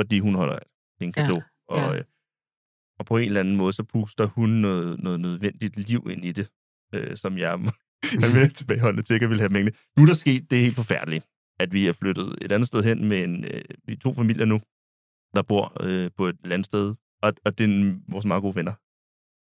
fordi 0.00 0.18
hun 0.18 0.34
holder 0.34 0.54
af 0.54 0.60
det. 0.60 0.68
Det 0.98 1.04
er 1.04 1.08
en 1.08 1.14
Ja, 1.16 1.26
gave. 1.26 1.42
Og, 1.68 1.78
ja. 1.78 1.98
øh, 1.98 2.04
og 2.98 3.06
på 3.06 3.16
en 3.16 3.26
eller 3.26 3.40
anden 3.40 3.56
måde, 3.56 3.72
så 3.72 3.82
puster 3.82 4.26
hun 4.26 4.50
noget, 4.50 5.02
noget 5.02 5.20
nødvendigt 5.20 5.76
liv 5.88 6.08
ind 6.10 6.24
i 6.24 6.32
det, 6.32 6.48
øh, 6.94 7.16
som 7.16 7.38
jeg 7.38 7.52
er 8.24 8.34
mere 8.34 8.48
tilbageholdende 8.48 9.02
til, 9.02 9.14
ikke 9.14 9.24
at 9.24 9.30
ville 9.30 9.40
have 9.42 9.52
mængde. 9.52 9.72
Nu 9.96 10.02
er 10.02 10.06
der 10.06 10.14
sket 10.14 10.50
det 10.50 10.60
helt 10.60 10.76
forfærdeligt, 10.76 11.24
at 11.60 11.72
vi 11.72 11.86
er 11.86 11.92
flyttet 11.92 12.38
et 12.42 12.52
andet 12.52 12.66
sted 12.66 12.82
hen 12.82 13.08
med 13.08 13.24
en, 13.24 13.44
øh, 13.44 13.60
vi 13.86 13.92
er 13.92 13.96
to 13.96 14.14
familier 14.14 14.44
nu, 14.44 14.60
der 15.34 15.42
bor 15.42 15.72
øh, 15.80 16.10
på 16.16 16.26
et 16.26 16.36
landsted, 16.44 16.94
og, 17.22 17.32
og 17.44 17.58
det 17.58 17.64
er 17.64 17.68
en, 17.68 18.04
vores 18.08 18.24
meget 18.24 18.42
gode 18.42 18.54
venner, 18.54 18.74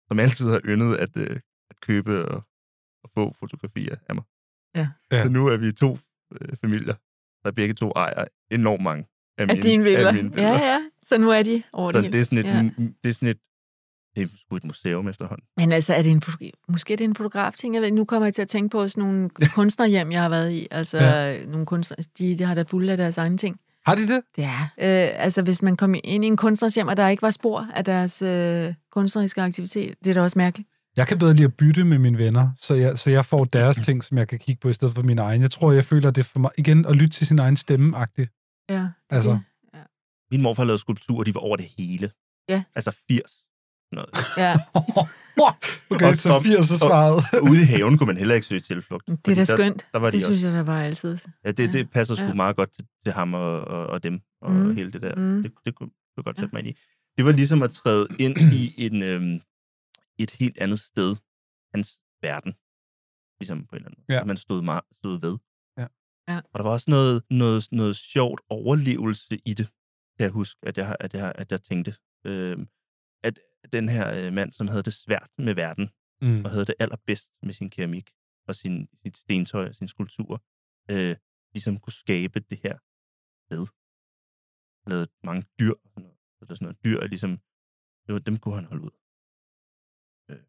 som 0.08 0.18
altid 0.18 0.50
har 0.50 0.60
yndet 0.64 0.96
at, 0.96 1.16
øh, 1.16 1.40
at 1.70 1.80
købe 1.80 2.28
og, 2.28 2.42
og 3.04 3.10
få 3.14 3.34
fotografier 3.38 3.96
af 4.08 4.14
mig. 4.14 4.24
Ja. 4.74 4.88
Ja. 5.12 5.22
Så 5.24 5.30
nu 5.30 5.46
er 5.46 5.56
vi 5.56 5.72
to 5.72 5.98
øh, 6.40 6.56
familier, 6.56 6.94
der 7.44 7.50
begge 7.50 7.74
to 7.74 7.92
ejer 7.96 8.24
enormt 8.50 8.82
mange 8.82 9.04
af, 9.38 9.42
Af 9.42 9.46
mine, 9.48 9.62
dine 9.62 9.82
billeder. 9.84 10.08
Af 10.08 10.14
mine 10.14 10.30
billeder. 10.30 10.58
Ja, 10.58 10.72
ja. 10.72 10.80
Så 11.02 11.18
nu 11.18 11.30
er 11.30 11.42
de 11.42 11.62
over 11.72 11.92
Så 11.92 12.00
det 12.00 12.12
det 12.12 12.20
er 12.20 12.24
sådan 12.24 12.38
et, 12.38 12.44
Ja. 12.44 12.70
det 13.04 13.08
er 13.08 13.12
sådan 13.12 13.28
et, 13.28 13.38
det 14.16 14.22
er 14.22 14.28
sgu 14.36 14.56
et 14.56 14.64
museum 14.64 15.08
efterhånden. 15.08 15.46
Men 15.56 15.72
altså, 15.72 15.94
er 15.94 16.02
det 16.02 16.10
en 16.12 16.22
måske 16.68 16.92
er 16.92 16.96
det 16.96 17.04
en 17.04 17.14
fotograf 17.14 17.52
ting? 17.52 17.74
Jeg 17.74 17.82
ved, 17.82 17.92
nu 17.92 18.04
kommer 18.04 18.26
jeg 18.26 18.34
til 18.34 18.42
at 18.42 18.48
tænke 18.48 18.72
på 18.72 18.88
sådan 18.88 19.04
nogle 19.04 19.30
kunstnerhjem, 19.54 20.12
jeg 20.12 20.22
har 20.22 20.28
været 20.28 20.50
i. 20.52 20.68
Altså, 20.70 20.98
ja. 20.98 21.46
nogle 21.46 21.66
kunstner, 21.66 21.96
de, 22.18 22.38
de 22.38 22.44
har 22.44 22.54
da 22.54 22.62
fulde 22.62 22.90
af 22.92 22.96
deres 22.96 23.18
egne 23.18 23.36
ting. 23.36 23.60
Har 23.88 23.94
de 23.94 24.08
det? 24.08 24.22
Ja. 24.38 24.60
Øh, 24.78 25.24
altså, 25.24 25.42
hvis 25.42 25.62
man 25.62 25.76
kom 25.76 25.94
ind 26.04 26.24
i 26.24 26.26
en 26.26 26.36
kunstners 26.36 26.74
hjem, 26.74 26.88
og 26.88 26.96
der 26.96 27.08
ikke 27.08 27.22
var 27.22 27.30
spor 27.30 27.68
af 27.74 27.84
deres 27.84 28.22
øh, 28.22 28.74
kunstneriske 28.92 29.42
aktivitet, 29.42 29.94
det 30.04 30.10
er 30.10 30.14
da 30.14 30.22
også 30.22 30.38
mærkeligt. 30.38 30.68
Jeg 30.96 31.06
kan 31.06 31.18
bedre 31.18 31.32
lide 31.34 31.44
at 31.44 31.54
bytte 31.54 31.84
med 31.84 31.98
mine 31.98 32.18
venner, 32.18 32.50
så 32.60 32.74
jeg, 32.74 32.98
så 32.98 33.10
jeg 33.10 33.24
får 33.24 33.44
deres 33.44 33.76
ting, 33.86 34.04
som 34.04 34.18
jeg 34.18 34.28
kan 34.28 34.38
kigge 34.38 34.60
på, 34.60 34.68
i 34.68 34.72
stedet 34.72 34.94
for 34.94 35.02
min 35.02 35.18
egen. 35.18 35.42
Jeg 35.42 35.50
tror, 35.50 35.72
jeg 35.72 35.84
føler, 35.84 36.10
det 36.10 36.20
er 36.20 36.28
for 36.28 36.38
mig, 36.38 36.50
igen, 36.58 36.86
at 36.86 36.96
lytte 36.96 37.08
til 37.18 37.26
sin 37.26 37.38
egen 37.38 37.56
stemme 37.56 37.96
-agtigt. 38.02 38.66
Ja. 38.70 38.88
Altså, 39.10 39.30
Det- 39.30 39.40
Min 40.30 40.42
morfar 40.42 40.64
lavede 40.64 40.78
skulpturer, 40.78 41.24
de 41.24 41.34
var 41.34 41.40
over 41.40 41.56
det 41.56 41.66
hele. 41.78 42.10
Ja. 42.48 42.62
Altså 42.74 42.96
80. 43.08 43.22
Noget. 43.92 44.08
Ja. 44.36 44.56
Okay, 45.90 46.14
så 46.14 46.40
80 46.42 46.70
er 46.70 46.76
svaret. 46.76 47.14
Og 47.32 47.42
ude 47.50 47.60
i 47.62 47.64
haven 47.64 47.98
kunne 47.98 48.06
man 48.06 48.16
heller 48.16 48.34
ikke 48.34 48.46
søge 48.46 48.60
tilflugt. 48.60 49.06
Det 49.06 49.16
er 49.18 49.18
da 49.24 49.34
der- 49.34 49.44
skønt. 49.44 49.86
Der 49.92 49.98
var 49.98 50.10
de 50.10 50.16
det 50.16 50.24
synes 50.24 50.36
også. 50.36 50.48
jeg 50.48 50.56
da 50.58 50.62
bare 50.62 50.84
altid. 50.86 51.18
Ja, 51.44 51.50
det, 51.50 51.72
det 51.72 51.90
passer 51.90 52.14
sgu 52.14 52.24
Ja. 52.26 52.34
meget 52.34 52.56
godt 52.56 52.72
til, 52.72 52.84
til 53.04 53.12
ham 53.12 53.34
og, 53.34 53.60
og, 53.60 53.86
og 53.86 54.02
dem, 54.02 54.20
og 54.40 54.52
Mm. 54.52 54.74
hele 54.76 54.92
det 54.92 55.02
der. 55.02 55.14
Mm. 55.14 55.42
Det, 55.42 55.52
det 55.64 55.74
kunne 55.74 55.90
jeg 56.16 56.24
godt 56.24 56.38
sætte 56.38 56.52
mig 56.54 56.60
ind 56.66 56.68
i. 56.68 56.78
Det 57.16 57.24
var 57.24 57.32
ligesom 57.32 57.62
at 57.62 57.70
træde 57.70 58.06
ind 58.18 58.36
i 58.62 58.74
en, 58.86 59.02
øhm, 59.02 59.40
et 60.18 60.30
helt 60.30 60.58
andet 60.58 60.80
sted, 60.80 61.16
hans 61.74 62.00
verden. 62.22 62.52
Ligesom 63.40 63.58
på 63.66 63.72
en 63.72 63.76
eller 63.76 63.88
anden 63.88 64.04
måde. 64.08 64.14
Ja. 64.16 64.20
At 64.20 64.26
Man 64.26 64.36
stod, 64.36 64.62
meget, 64.62 64.84
stod 64.92 65.20
ved. 65.20 65.38
Ja. 65.78 65.86
Ja. 66.32 66.40
Og 66.52 66.58
der 66.58 66.62
var 66.62 66.70
også 66.70 66.90
noget, 66.90 67.22
noget, 67.30 67.68
noget 67.72 67.96
sjovt 67.96 68.40
overlevelse 68.48 69.38
i 69.44 69.54
det, 69.54 69.66
kan 70.16 70.24
jeg 70.24 70.30
huske, 70.30 70.58
at 70.62 70.78
jeg, 70.78 70.96
at 71.00 71.14
jeg, 71.14 71.32
at 71.34 71.50
jeg 71.52 71.62
tænkte. 71.62 71.94
Øhm, 72.26 72.68
at 73.24 73.38
den 73.72 73.88
her 73.88 74.26
øh, 74.26 74.32
mand, 74.32 74.52
som 74.52 74.68
havde 74.68 74.82
det 74.82 74.92
svært 74.92 75.28
med 75.38 75.54
verden, 75.54 75.90
Mm. 76.22 76.44
og 76.44 76.50
havde 76.50 76.64
det 76.64 76.74
allerbedst 76.78 77.30
med 77.42 77.54
sin 77.54 77.70
keramik 77.70 78.10
og 78.48 78.54
sin, 78.54 78.88
sit 79.02 79.16
stentøj 79.16 79.68
og 79.68 79.74
sin 79.74 79.88
skulptur, 79.88 80.42
øh, 80.90 81.16
ligesom 81.52 81.78
kunne 81.80 81.92
skabe 81.92 82.40
det 82.40 82.58
her 82.62 82.78
sted. 83.46 83.66
Lavet 84.86 85.08
mange 85.24 85.46
dyr 85.60 85.72
og 85.72 85.90
sådan 85.90 86.02
noget. 86.02 86.18
Så 86.38 86.44
der 86.44 86.50
er 86.50 86.54
sådan 86.54 86.64
noget 86.64 86.84
dyr, 86.84 87.06
ligesom, 87.06 87.30
det 88.06 88.12
var, 88.14 88.18
dem 88.18 88.36
kunne 88.38 88.54
han 88.54 88.64
holde 88.64 88.82
ud. 88.84 88.90
Øh, 90.30 90.42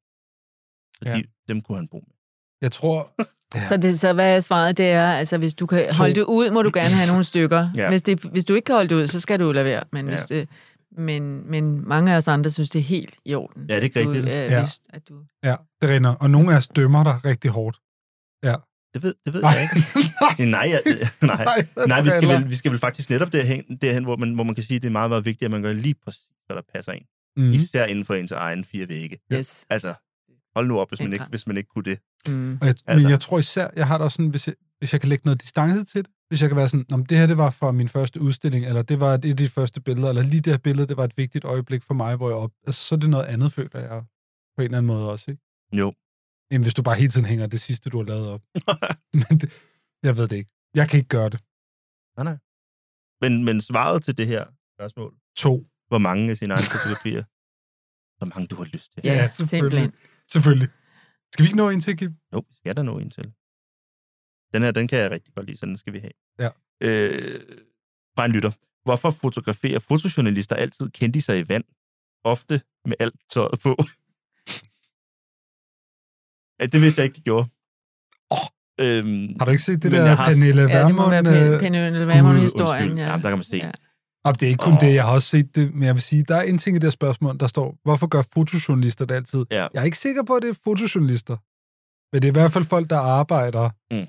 så 0.98 1.04
Ja. 1.06 1.18
de, 1.18 1.24
dem 1.48 1.62
kunne 1.62 1.78
han 1.78 1.88
bruge 1.88 2.04
med. 2.08 2.16
Jeg 2.62 2.72
tror... 2.72 3.00
Ja. 3.56 3.64
Så, 3.64 3.78
det, 3.78 4.00
så 4.00 4.14
hvad 4.14 4.36
er 4.36 4.40
svaret, 4.40 4.78
det 4.78 4.86
er, 4.92 5.06
altså 5.12 5.38
hvis 5.38 5.54
du 5.54 5.66
kan 5.66 5.96
holde 5.96 6.16
det 6.16 6.24
ud, 6.24 6.52
må 6.52 6.62
du 6.62 6.72
gerne 6.80 6.96
have 6.96 7.08
nogle 7.08 7.24
stykker. 7.24 7.70
Ja. 7.76 7.90
Hvis, 7.90 8.02
det, 8.04 8.24
hvis 8.32 8.46
du 8.46 8.54
ikke 8.54 8.66
kan 8.66 8.76
holde 8.76 8.90
det 8.90 8.96
ud, 9.02 9.08
så 9.08 9.20
skal 9.20 9.40
du 9.40 9.52
lade 9.52 9.66
være. 9.66 9.84
Men, 9.92 10.06
Ja. 10.06 10.12
hvis 10.12 10.24
det, 10.24 10.50
men, 10.98 11.52
men 11.52 11.88
mange 11.88 12.14
af 12.14 12.18
os 12.18 12.28
andre 12.28 12.52
synes, 12.52 12.70
det 12.70 12.80
er 12.80 12.84
helt 12.84 13.18
i 13.26 13.36
orden. 13.36 13.66
Ja, 13.70 13.76
det 13.76 13.80
er 13.80 13.84
ikke 13.84 14.04
du, 14.04 14.10
rigtigt. 14.10 14.26
øh, 14.26 14.32
Ja. 14.32 14.60
hvis, 14.60 14.82
at 14.90 15.10
du, 15.10 15.24
Ja, 15.44 15.56
det 15.82 15.90
rinder. 15.90 16.16
Og 16.16 16.30
nogle 16.30 16.54
af 16.54 16.58
os 16.58 16.68
dømmer 16.68 17.04
dig 17.04 17.20
rigtig 17.26 17.52
hårdt. 17.52 17.78
Ja. 18.44 18.56
Det 18.94 19.04
ved, 19.04 19.14
det 19.26 19.34
ved 19.34 19.42
Nej. 19.42 19.52
jeg 19.52 19.62
ikke. 19.62 20.46
nej, 20.58 20.70
jeg, 20.70 20.82
nej. 21.22 21.46
Nej, 21.46 21.88
nej 21.88 22.02
vi, 22.02 22.10
skal 22.10 22.28
vel, 22.30 22.50
vi 22.50 22.56
skal 22.56 22.72
vel 22.72 22.80
faktisk 22.80 23.10
netop 23.10 23.34
derhen, 23.34 23.78
derhen 23.82 24.04
hvor, 24.04 24.16
man, 24.16 24.34
hvor 24.34 24.44
man 24.44 24.56
kan 24.56 24.64
sige, 24.64 24.76
at 24.76 24.82
det 24.82 24.88
er 24.88 24.92
meget, 24.92 25.10
meget 25.12 25.26
vigtigt, 25.26 25.46
at 25.46 25.52
man 25.52 25.62
gør 25.62 25.74
lige 25.74 25.96
præcis, 26.06 26.24
hvad 26.48 26.56
der 26.58 26.64
passer. 26.74 26.94
Mhm. 26.94 27.46
Mm. 27.48 27.52
Især 27.52 27.86
inden 27.86 28.06
for 28.06 28.14
ens 28.14 28.32
egen 28.32 28.66
fire 28.66 28.90
vægge. 28.90 29.18
yes. 29.34 29.66
Altså, 29.70 29.94
hold 30.60 30.68
nu 30.68 30.80
op, 30.80 30.90
hvis 30.90 31.00
man, 31.00 31.14
ikke, 31.14 31.26
hvis 31.30 31.48
man 31.48 31.58
ikke 31.58 31.70
kunne 31.70 31.84
det. 31.84 32.00
Mm. 32.28 32.58
Og 32.62 32.68
jeg, 32.68 32.76
altså. 32.86 33.06
Men 33.08 33.12
jeg 33.12 33.20
tror 33.20 33.40
især, 33.40 33.68
jeg 33.76 33.88
har 33.88 33.98
det 33.98 34.06
også 34.06 34.16
sådan, 34.16 34.30
hvis 34.30 34.48
jeg, 34.48 34.56
hvis 34.80 34.94
jeg 34.94 35.02
kan 35.02 35.10
lægge 35.10 35.22
noget 35.26 35.42
distance 35.42 35.86
til 35.86 36.04
det, 36.06 36.12
hvis 36.28 36.42
jeg 36.42 36.50
kan 36.50 36.58
være 36.58 36.70
sådan, 36.70 36.86
om 36.92 37.06
det 37.06 37.18
her 37.18 37.28
det 37.28 37.38
var 37.38 37.50
fra 37.50 37.72
min 37.72 37.90
første 37.90 38.22
udstilling, 38.22 38.66
eller 38.66 38.82
det 38.82 39.00
var 39.00 39.14
et 39.14 39.26
af 39.26 39.38
de 39.38 39.50
første 39.50 39.82
billeder, 39.82 40.10
eller 40.10 40.24
lige 40.24 40.42
det 40.42 40.54
her 40.54 40.58
billede, 40.58 40.88
det 40.88 40.98
var 40.98 41.04
et 41.04 41.18
vigtigt 41.18 41.46
øjeblik 41.46 41.84
for 41.84 41.94
mig, 41.94 42.16
hvor 42.16 42.30
jeg 42.30 42.38
op, 42.38 42.52
altså, 42.68 42.82
så 42.88 42.96
er 42.96 43.00
det 43.00 43.10
noget 43.10 43.26
andet, 43.26 43.52
føler 43.52 43.80
jeg 43.80 44.00
på 44.56 44.62
en 44.62 44.66
eller 44.66 44.78
anden 44.78 44.88
måde 44.88 45.12
også, 45.12 45.26
ikke? 45.32 45.44
Jo. 45.74 45.94
End 46.52 46.64
hvis 46.64 46.74
du 46.74 46.82
bare 46.82 46.96
hele 46.96 47.12
tiden 47.12 47.28
hænger 47.28 47.48
det 47.48 47.62
sidste, 47.62 47.90
du 47.90 47.98
har 47.98 48.06
lavet 48.06 48.28
op. 48.28 48.42
Men 49.30 49.40
det, 49.40 49.50
jeg 50.04 50.18
ved 50.18 50.28
det 50.28 50.36
ikke. 50.36 50.52
Jeg 50.76 50.90
kan 50.90 50.98
ikke 50.98 51.10
gøre 51.10 51.30
det. 51.30 51.40
Nej, 52.18 52.24
nej. 52.24 52.38
Men, 53.22 53.44
men 53.44 53.62
svaret 53.62 54.04
til 54.04 54.18
det 54.18 54.28
her 54.28 54.46
spørgsmål, 54.76 55.14
To. 55.38 55.68
hvor 55.88 55.98
mange 55.98 56.32
af 56.32 56.38
sine 56.38 56.54
egne 56.54 56.66
fotografier 56.66 57.24
så 58.20 58.26
mange 58.26 58.48
du 58.48 58.56
har 58.56 58.66
lyst 58.74 58.94
til. 58.94 59.02
Ja, 59.04 59.14
Ja, 59.14 59.30
simpelthen. 59.30 59.94
Selvfølgelig. 60.32 60.70
Skal 61.34 61.44
vi 61.44 61.48
ikke 61.48 61.58
nå 61.58 61.70
en 61.70 61.82
til, 61.82 61.98
Kim? 61.98 62.14
Jo, 62.34 62.44
vi 62.50 62.56
skal 62.56 62.76
der 62.76 62.84
nå 62.84 63.00
en 63.00 63.10
til. 63.10 63.24
Den 64.54 64.64
her, 64.64 64.72
den 64.72 64.88
kan 64.88 65.00
jeg 65.00 65.12
rigtig 65.12 65.34
godt 65.34 65.46
lide, 65.46 65.58
så 65.58 65.66
den 65.66 65.78
skal 65.78 65.94
vi 65.94 66.00
have. 66.00 66.12
Ja. 66.40 66.50
Øh, 66.82 67.40
fra 68.16 68.26
en 68.26 68.32
lytter. 68.32 68.52
Hvorfor 68.84 69.10
fotograferer 69.12 69.80
fotojournalister 69.80 70.56
altid 70.56 70.90
kendte 70.90 71.22
sig 71.22 71.40
i 71.40 71.50
vand? 71.50 71.64
Ofte 72.24 72.62
med 72.86 72.94
alt 73.00 73.16
tøjet 73.34 73.60
på. 73.60 73.78
ja, 76.60 76.66
det 76.66 76.82
vidste 76.82 77.00
jeg 77.02 77.06
ikke, 77.06 77.16
de 77.16 77.22
gjorde. 77.22 77.48
Åh. 78.32 78.38
Øhm, 78.82 79.36
Har 79.40 79.46
du 79.46 79.52
ikke 79.52 79.64
set 79.64 79.84
det 79.84 79.92
der 79.92 80.16
Pernille 80.16 80.62
Ja, 80.62 80.88
det 80.88 80.96
må 80.96 81.10
være 81.10 81.24
Vermund? 81.26 81.46
Pen- 81.46 81.54
øh, 81.54 81.60
Pernille 81.60 82.08
Vermund-historien. 82.08 82.98
Ja. 82.98 83.04
Jamen, 83.10 83.24
der 83.24 83.30
kan 83.30 83.38
man 83.38 83.44
se. 83.44 83.58
Ja. 83.58 83.72
Og 84.30 84.40
det 84.40 84.46
er 84.46 84.50
ikke 84.50 84.62
kun 84.62 84.74
Åh. 84.74 84.80
det, 84.80 84.94
jeg 84.94 85.04
har 85.06 85.12
også 85.14 85.28
set 85.28 85.56
det, 85.56 85.74
men 85.74 85.84
jeg 85.84 85.94
vil 85.96 86.02
sige, 86.02 86.24
der 86.24 86.36
er 86.36 86.42
en 86.42 86.58
ting 86.58 86.76
i 86.76 86.80
det 86.80 86.94
spørgsmål, 86.94 87.40
der 87.40 87.48
står, 87.48 87.78
hvorfor 87.84 88.08
gør 88.08 88.22
fotojournalister 88.34 89.06
det 89.06 89.16
altid? 89.16 89.46
Ja. 89.52 89.68
Jeg 89.74 89.80
er 89.82 89.84
ikke 89.84 89.98
sikker 89.98 90.24
på, 90.24 90.34
at 90.36 90.42
det 90.44 90.50
er 90.50 90.60
fotojournalister, 90.64 91.38
men 92.14 92.22
det 92.22 92.28
er 92.28 92.32
i 92.32 92.40
hvert 92.40 92.52
fald 92.52 92.64
folk, 92.64 92.90
der 92.90 92.98
arbejder, 92.98 93.70
Mm. 93.92 94.08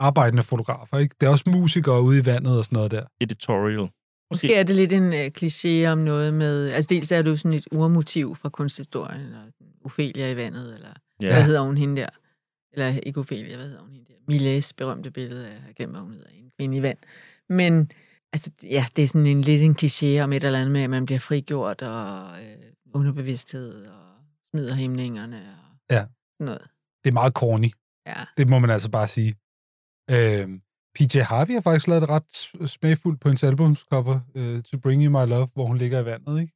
arbejdende 0.00 0.42
fotografer, 0.42 0.98
ikke? 0.98 1.14
Det 1.20 1.26
er 1.26 1.30
også 1.30 1.44
musikere 1.50 2.02
ude 2.02 2.18
i 2.18 2.26
vandet 2.26 2.58
og 2.58 2.64
sådan 2.64 2.76
noget 2.76 2.90
der. 2.90 3.04
Editorial. 3.20 3.88
Måske 4.30 4.54
er 4.54 4.62
det 4.62 4.76
lidt 4.76 4.92
en 4.92 5.12
øh, 5.12 5.30
kliché 5.38 5.86
om 5.92 5.98
noget 5.98 6.34
med... 6.34 6.72
Altså 6.72 6.88
dels 6.88 7.12
er 7.12 7.22
det 7.22 7.30
jo 7.30 7.36
sådan 7.36 7.58
et 7.58 7.66
urmotiv 7.72 8.36
fra 8.36 8.48
kunsthistorien, 8.48 9.20
eller 9.20 9.38
Ophelia 9.84 10.30
i 10.30 10.36
vandet, 10.36 10.74
eller 10.74 10.88
ja. 11.20 11.32
Hvad 11.32 11.42
hedder 11.44 11.60
hun 11.60 11.76
hende 11.76 12.00
der? 12.00 12.08
Eller 12.72 13.00
ikke 13.02 13.20
Ophelia, 13.20 13.56
hvad 13.56 13.66
hedder 13.66 13.80
hun 13.82 13.90
hende 13.90 14.06
der? 14.08 14.14
Milles 14.28 14.72
berømte 14.72 15.10
billede 15.10 15.46
af, 15.46 15.56
jeg 15.78 15.86
hvad 15.86 16.00
hun 16.00 16.12
hedder, 16.12 16.28
en 16.30 16.50
kvinde 16.58 16.76
i 16.76 16.82
vand. 16.82 16.98
Men 17.48 17.90
altså, 18.32 18.50
ja, 18.62 18.84
det 18.96 19.04
er 19.04 19.08
sådan 19.08 19.26
en 19.26 19.40
lidt 19.42 19.62
en 19.62 19.76
kliché 19.82 20.22
om 20.24 20.32
et 20.32 20.44
eller 20.44 20.58
andet 20.58 20.72
med, 20.72 20.80
at 20.82 20.90
man 20.90 21.04
bliver 21.06 21.18
frigjort, 21.18 21.82
og 21.82 22.42
øh, 22.42 22.56
underbevidsthed, 22.94 23.86
og 23.86 24.02
smider 24.50 24.74
hæmningerne, 24.74 25.36
og 25.36 25.76
Ja. 25.94 26.00
sådan 26.00 26.46
noget. 26.46 26.62
Det 27.04 27.10
er 27.10 27.14
meget 27.14 27.32
corny. 27.32 27.70
Ja. 28.06 28.24
Det 28.36 28.48
må 28.48 28.58
man 28.58 28.70
altså 28.70 28.90
bare 28.90 29.06
sige. 29.08 29.34
Øhm, 30.10 30.62
PJ 30.94 31.18
Harvey 31.18 31.54
har 31.54 31.60
faktisk 31.60 31.86
lavet 31.88 32.02
det 32.02 32.10
ret 32.10 32.68
smagfuldt 32.70 33.20
på 33.20 33.28
hendes 33.28 33.42
albumscover, 33.44 34.20
uh, 34.34 34.62
To 34.62 34.78
Bring 34.78 35.04
You 35.04 35.10
My 35.10 35.28
Love, 35.28 35.48
hvor 35.54 35.66
hun 35.66 35.78
ligger 35.78 36.00
i 36.00 36.04
vandet, 36.04 36.40
ikke? 36.40 36.52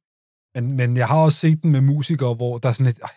Men, 0.55 0.73
men 0.77 0.97
jeg 0.97 1.07
har 1.07 1.17
også 1.23 1.37
set 1.39 1.63
den 1.63 1.71
med 1.71 1.81
musikere, 1.81 2.33
hvor 2.33 2.57
der 2.57 2.69
er 2.69 2.73
sådan 2.73 2.89
et... 2.91 2.99
Ej, 3.03 3.09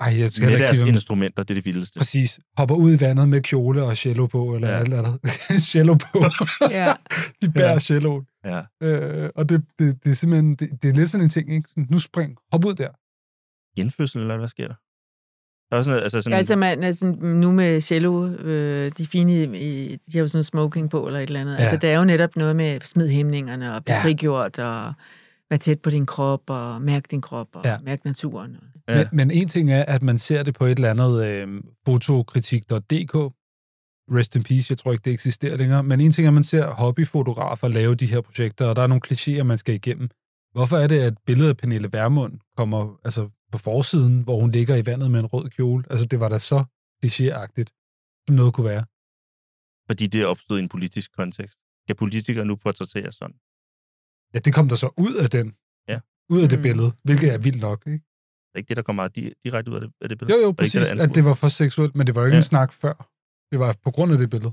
ej 0.00 0.18
jeg 0.18 0.30
skal 0.30 0.48
Med 0.50 0.58
deres 0.58 0.76
sige, 0.76 0.88
instrumenter, 0.88 1.42
det 1.42 1.50
er 1.50 1.54
det 1.54 1.64
vildeste. 1.64 1.98
Præcis. 1.98 2.40
Hopper 2.58 2.74
ud 2.74 2.92
i 2.96 3.00
vandet 3.00 3.28
med 3.28 3.40
kjole 3.42 3.82
og 3.82 3.96
cello 3.96 4.26
på, 4.26 4.54
eller 4.54 4.68
Ja. 4.68 4.78
alt 4.78 4.94
andet. 4.94 5.18
cello 5.72 5.94
på. 5.94 6.24
Ja. 6.70 6.94
De 7.42 7.50
bærer 7.52 7.66
Ja. 7.66 7.72
ja. 7.72 7.78
celloen. 7.78 8.24
Ja. 8.44 8.60
Øh, 8.82 9.30
og 9.34 9.48
det, 9.48 9.62
det, 9.78 10.04
det 10.04 10.10
er 10.10 10.14
simpelthen, 10.14 10.54
det, 10.54 10.82
det 10.82 10.90
er 10.90 10.94
lidt 10.94 11.10
sådan 11.10 11.24
en 11.24 11.30
ting, 11.30 11.52
ikke? 11.54 11.68
Sådan, 11.68 11.86
nu 11.90 11.98
spring, 11.98 12.36
hop 12.52 12.64
ud 12.64 12.74
der. 12.74 12.88
Genfødsel, 13.80 14.20
eller 14.20 14.38
hvad 14.38 14.48
sker 14.48 14.66
der? 14.68 14.74
Der 15.70 15.76
er 15.76 15.78
også 15.78 15.90
noget, 15.90 16.02
altså 16.02 16.22
sådan... 16.22 16.32
Ja, 16.32 16.38
altså, 16.38 16.56
man, 16.56 16.82
altså 16.84 17.06
nu 17.22 17.52
med 17.52 17.80
cello, 17.80 18.26
øh, 18.28 18.92
de 18.98 19.06
fine, 19.06 19.58
i, 19.58 19.96
de 19.96 20.12
har 20.12 20.20
jo 20.20 20.26
sådan 20.28 20.36
noget 20.36 20.46
smoking 20.46 20.90
på, 20.90 21.06
eller 21.06 21.20
et 21.20 21.26
eller 21.26 21.40
andet. 21.40 21.54
Ja. 21.54 21.60
Altså, 21.60 21.76
det 21.76 21.90
er 21.90 21.98
jo 21.98 22.04
netop 22.04 22.36
noget 22.36 22.56
med 22.56 22.80
smid 22.84 23.08
hæmningerne, 23.08 23.74
og 23.74 23.84
blive. 23.84 23.96
Ja. 23.96 24.02
frigjort, 24.02 24.58
og 24.58 24.92
være 25.50 25.58
tæt 25.58 25.80
på 25.80 25.90
din 25.90 26.06
krop, 26.06 26.50
og 26.50 26.82
mærke 26.82 27.08
din 27.10 27.20
krop, 27.20 27.48
og 27.52 27.64
ja. 27.64 27.78
Mærke 27.78 28.06
naturen. 28.06 28.56
Ja. 28.88 28.96
Men, 28.96 29.06
men 29.12 29.30
en 29.30 29.48
ting 29.48 29.72
er, 29.72 29.84
at 29.84 30.02
man 30.02 30.18
ser 30.18 30.42
det 30.42 30.54
på 30.54 30.64
et 30.64 30.70
eller 30.70 30.90
andet 30.90 31.26
øh, 31.26 31.62
fotokritik.dk. 31.84 33.34
Rest 34.10 34.36
in 34.36 34.42
peace, 34.42 34.66
jeg 34.70 34.78
tror 34.78 34.92
ikke, 34.92 35.02
det 35.02 35.12
eksisterer 35.12 35.56
længere. 35.56 35.82
Men 35.82 36.00
en 36.00 36.12
ting 36.12 36.24
er, 36.26 36.30
at 36.30 36.34
man 36.34 36.44
ser 36.44 36.70
hobbyfotografer 36.70 37.68
lave 37.68 37.94
de 37.94 38.06
her 38.06 38.20
projekter, 38.20 38.66
og 38.66 38.76
der 38.76 38.82
er 38.82 38.86
nogle 38.86 39.02
klichéer, 39.06 39.42
man 39.42 39.58
skal 39.58 39.74
igennem. 39.74 40.08
Hvorfor 40.52 40.76
er 40.76 40.86
det, 40.86 41.00
at 41.00 41.14
billedet 41.26 41.48
af 41.48 41.56
Pernille 41.56 41.92
Vermund 41.92 42.38
kommer 42.56 43.00
altså, 43.04 43.28
på 43.52 43.58
forsiden, 43.58 44.20
hvor 44.20 44.40
hun 44.40 44.50
ligger 44.50 44.76
i 44.76 44.86
vandet 44.86 45.10
med 45.10 45.20
en 45.20 45.26
rød 45.26 45.48
kjole? 45.50 45.84
Altså, 45.90 46.06
det 46.06 46.20
var 46.20 46.28
da 46.28 46.38
så 46.38 46.64
klichéagtigt, 47.04 47.70
som 48.26 48.36
noget 48.36 48.54
kunne 48.54 48.68
være. 48.68 48.84
Fordi 49.86 50.06
det 50.06 50.22
er 50.22 50.26
opstået 50.26 50.58
i 50.58 50.62
en 50.62 50.68
politisk 50.68 51.16
kontekst. 51.16 51.58
Kan 51.86 51.96
politikere 51.96 52.44
nu 52.44 52.56
portrættere 52.56 53.12
sådan? 53.12 53.36
Ja, 54.36 54.40
det 54.40 54.54
kom 54.54 54.68
der 54.68 54.76
så 54.76 54.88
ud 54.96 55.14
af 55.14 55.30
den. 55.30 55.54
Ja. 55.88 55.98
Ud 56.30 56.42
af 56.42 56.48
det 56.48 56.58
Mm. 56.58 56.62
billede, 56.62 56.92
hvilket 57.04 57.34
er 57.34 57.38
vildt 57.38 57.60
nok, 57.60 57.82
ikke? 57.86 57.92
Det 58.02 58.54
er 58.54 58.58
ikke 58.58 58.68
det, 58.68 58.76
der 58.76 58.82
kommer 58.82 59.08
direkte 59.44 59.70
ud 59.70 59.76
af 59.76 59.80
det, 59.80 59.90
af 60.00 60.08
det 60.08 60.18
billede? 60.18 60.38
Jo, 60.38 60.42
jo, 60.42 60.46
det 60.46 60.50
ikke 60.52 60.58
præcis, 60.58 60.86
det, 60.88 60.96
der 60.98 61.04
at 61.04 61.14
det 61.14 61.24
var 61.24 61.34
for 61.34 61.48
seksuelt, 61.48 61.96
men 61.96 62.06
det 62.06 62.14
var 62.14 62.20
jo 62.20 62.26
ikke 62.26 62.34
Ja. 62.34 62.38
en 62.38 62.42
snak 62.42 62.72
før. 62.72 62.94
Det 63.50 63.58
var 63.58 63.74
på 63.84 63.90
grund 63.90 64.12
af 64.12 64.18
det 64.18 64.30
billede. 64.30 64.52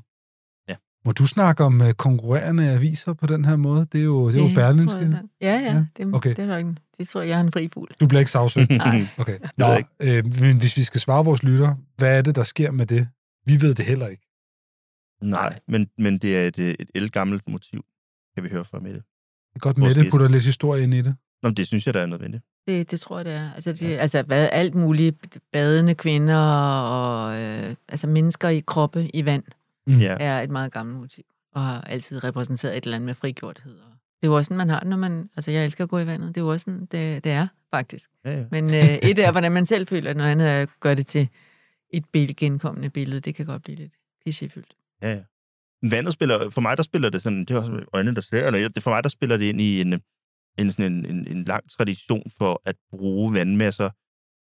Ja. 0.69 0.75
Må 1.05 1.11
du 1.11 1.25
snakke 1.27 1.63
om 1.63 1.81
uh, 1.81 1.89
konkurrerende 1.91 2.69
aviser 2.71 3.13
på 3.13 3.27
den 3.27 3.45
her 3.45 3.55
måde? 3.55 3.85
Det 3.91 3.99
er 4.01 4.05
jo, 4.05 4.31
det 4.31 4.39
er 4.43 4.49
jo 4.49 4.55
Berlinske. 4.55 4.97
jeg. 4.99 5.23
Ja, 5.41 5.53
ja, 5.59 5.59
Ja, 5.73 5.85
det, 5.97 6.13
okay. 6.13 6.29
det 6.29 6.39
er 6.39 6.45
der 6.47 6.57
ikke. 6.57 6.75
Det 6.97 7.07
tror 7.07 7.21
jeg, 7.21 7.29
jeg 7.29 7.37
er 7.37 7.41
en 7.41 7.51
fri 7.51 7.67
fugl. 7.67 7.89
Du 7.99 8.07
bliver 8.07 8.19
ikke 8.19 8.31
sagsøgt? 8.31 8.69
Nej. 8.85 9.07
Okay. 9.17 9.39
Nå, 9.57 9.67
øh, 9.99 10.25
men 10.41 10.57
hvis 10.59 10.77
vi 10.77 10.83
skal 10.83 11.01
svare 11.01 11.25
vores 11.25 11.43
lytter, 11.43 11.75
hvad 11.97 12.17
er 12.17 12.21
det, 12.21 12.35
der 12.35 12.43
sker 12.43 12.71
med 12.71 12.85
det? 12.85 13.07
Vi 13.45 13.61
ved 13.61 13.75
det 13.75 13.85
heller 13.85 14.07
ikke. 14.07 14.23
Nej, 15.21 15.59
men, 15.67 15.89
men 15.97 16.17
det 16.17 16.37
er 16.37 16.47
et, 16.47 16.59
øh, 16.59 16.75
et 16.79 16.89
elgammelt 16.95 17.47
motiv, 17.49 17.85
kan 18.35 18.43
vi 18.43 18.49
høre 18.49 18.65
fra 18.65 18.79
Mette. 18.79 19.01
Det 19.53 19.55
er 19.55 19.59
godt 19.59 19.75
det, 19.75 19.95
gæst. 19.95 20.11
putter 20.11 20.27
lidt 20.27 20.43
historie 20.43 20.83
ind 20.83 20.93
i 20.93 20.97
det. 21.01 21.15
Nå, 21.43 21.49
men 21.49 21.55
det 21.57 21.67
synes 21.67 21.85
jeg, 21.85 21.93
der 21.93 22.01
er 22.01 22.05
nødvendigt. 22.05 22.43
Det, 22.67 22.91
det 22.91 22.99
tror 22.99 23.17
jeg, 23.17 23.25
det 23.25 23.33
er. 23.33 23.51
Altså, 23.55 23.71
det, 23.73 23.81
ja. 23.81 23.87
altså 23.95 24.21
hvad, 24.21 24.49
alt 24.51 24.75
muligt. 24.75 25.37
Badende 25.53 25.95
kvinder 25.95 26.37
og 26.81 27.41
øh, 27.41 27.75
altså 27.89 28.07
mennesker 28.07 28.49
i 28.49 28.59
kroppe 28.59 29.09
i 29.13 29.25
vand 29.25 29.43
Mm. 29.87 29.99
Ja. 29.99 30.17
er 30.19 30.41
et 30.41 30.49
meget 30.49 30.71
gammelt 30.71 30.99
motiv. 30.99 31.23
Og 31.55 31.61
har 31.61 31.81
altid 31.81 32.23
repræsenteret 32.23 32.77
et 32.77 32.83
eller 32.83 32.95
andet 32.95 33.05
med 33.05 33.15
frigjorthed. 33.15 33.73
Og 33.73 33.89
det 34.21 34.27
er 34.27 34.31
jo 34.31 34.35
også 34.35 34.45
sådan, 34.47 34.57
man 34.57 34.69
har 34.69 34.79
det, 34.79 34.89
når 34.89 34.97
man... 34.97 35.29
Altså, 35.37 35.51
jeg 35.51 35.65
elsker 35.65 35.83
at 35.83 35.89
gå 35.89 35.99
i 35.99 36.07
vandet. 36.07 36.27
Det 36.35 36.41
er 36.41 36.45
jo 36.45 36.51
også 36.51 36.63
sådan, 36.63 36.79
det, 36.81 37.23
det 37.23 37.31
er, 37.31 37.47
faktisk. 37.73 38.09
Ja, 38.25 38.37
ja. 38.37 38.43
Men 38.51 38.65
øh, 38.73 38.83
et 39.09 39.19
er, 39.19 39.31
hvordan 39.31 39.51
man 39.51 39.65
selv 39.65 39.87
føler, 39.87 40.13
noget 40.13 40.31
andet 40.31 40.47
er 40.49 40.61
at 40.61 40.69
gøre 40.79 40.95
det 40.95 41.07
til 41.07 41.29
et 41.89 42.05
billede, 42.11 42.33
genkommende 42.33 42.89
billede. 42.89 43.19
Det 43.19 43.35
kan 43.35 43.45
godt 43.45 43.63
blive 43.63 43.75
lidt 43.75 43.93
klichéfyldt. 44.29 44.97
Ja, 45.01 45.09
ja. 45.13 45.19
Vandet 45.91 46.13
spiller, 46.13 46.49
for 46.49 46.61
mig 46.61 46.77
der 46.77 46.83
spiller 46.83 47.09
det 47.09 47.21
sådan, 47.21 47.39
det 47.39 47.51
er 47.51 47.57
også 47.57 47.85
øjnene, 47.93 48.15
der 48.15 48.21
ser, 48.21 48.47
eller 48.47 48.69
det- 48.69 48.83
for 48.83 48.91
mig 48.91 49.03
der 49.03 49.09
spiller 49.09 49.37
det 49.37 49.45
ind 49.45 49.61
i 49.61 49.81
en, 49.81 49.93
en, 50.59 50.71
sådan 50.71 50.93
en, 50.93 51.05
en, 51.05 51.27
en 51.27 51.43
lang 51.43 51.69
tradition 51.69 52.29
for 52.37 52.61
at 52.65 52.75
bruge 52.91 53.33
vandmasser 53.33 53.89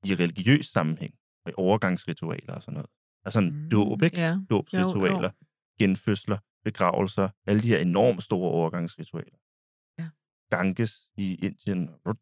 i 0.04 0.14
religiøs 0.14 0.66
sammenhæng, 0.66 1.14
i 1.48 1.52
overgangsritualer 1.56 2.54
og 2.54 2.62
sådan 2.62 2.74
noget. 2.74 2.90
Altså 3.24 3.38
en 3.38 3.62
Mm, 3.62 3.70
dåb, 3.70 4.02
ikke? 4.02 4.20
Ja. 4.20 4.36
Dåbsritualer, 4.50 5.30
genfødsler, 5.78 6.38
begravelser, 6.64 7.28
alle 7.46 7.62
de 7.62 7.68
her 7.68 7.78
enormt 7.78 8.22
store 8.22 8.50
overgangsritualer. 8.50 9.36
Ja. 9.98 10.08
Ganges 10.56 10.92
i 11.16 11.34
Indien, 11.34 11.90
og, 12.04 12.16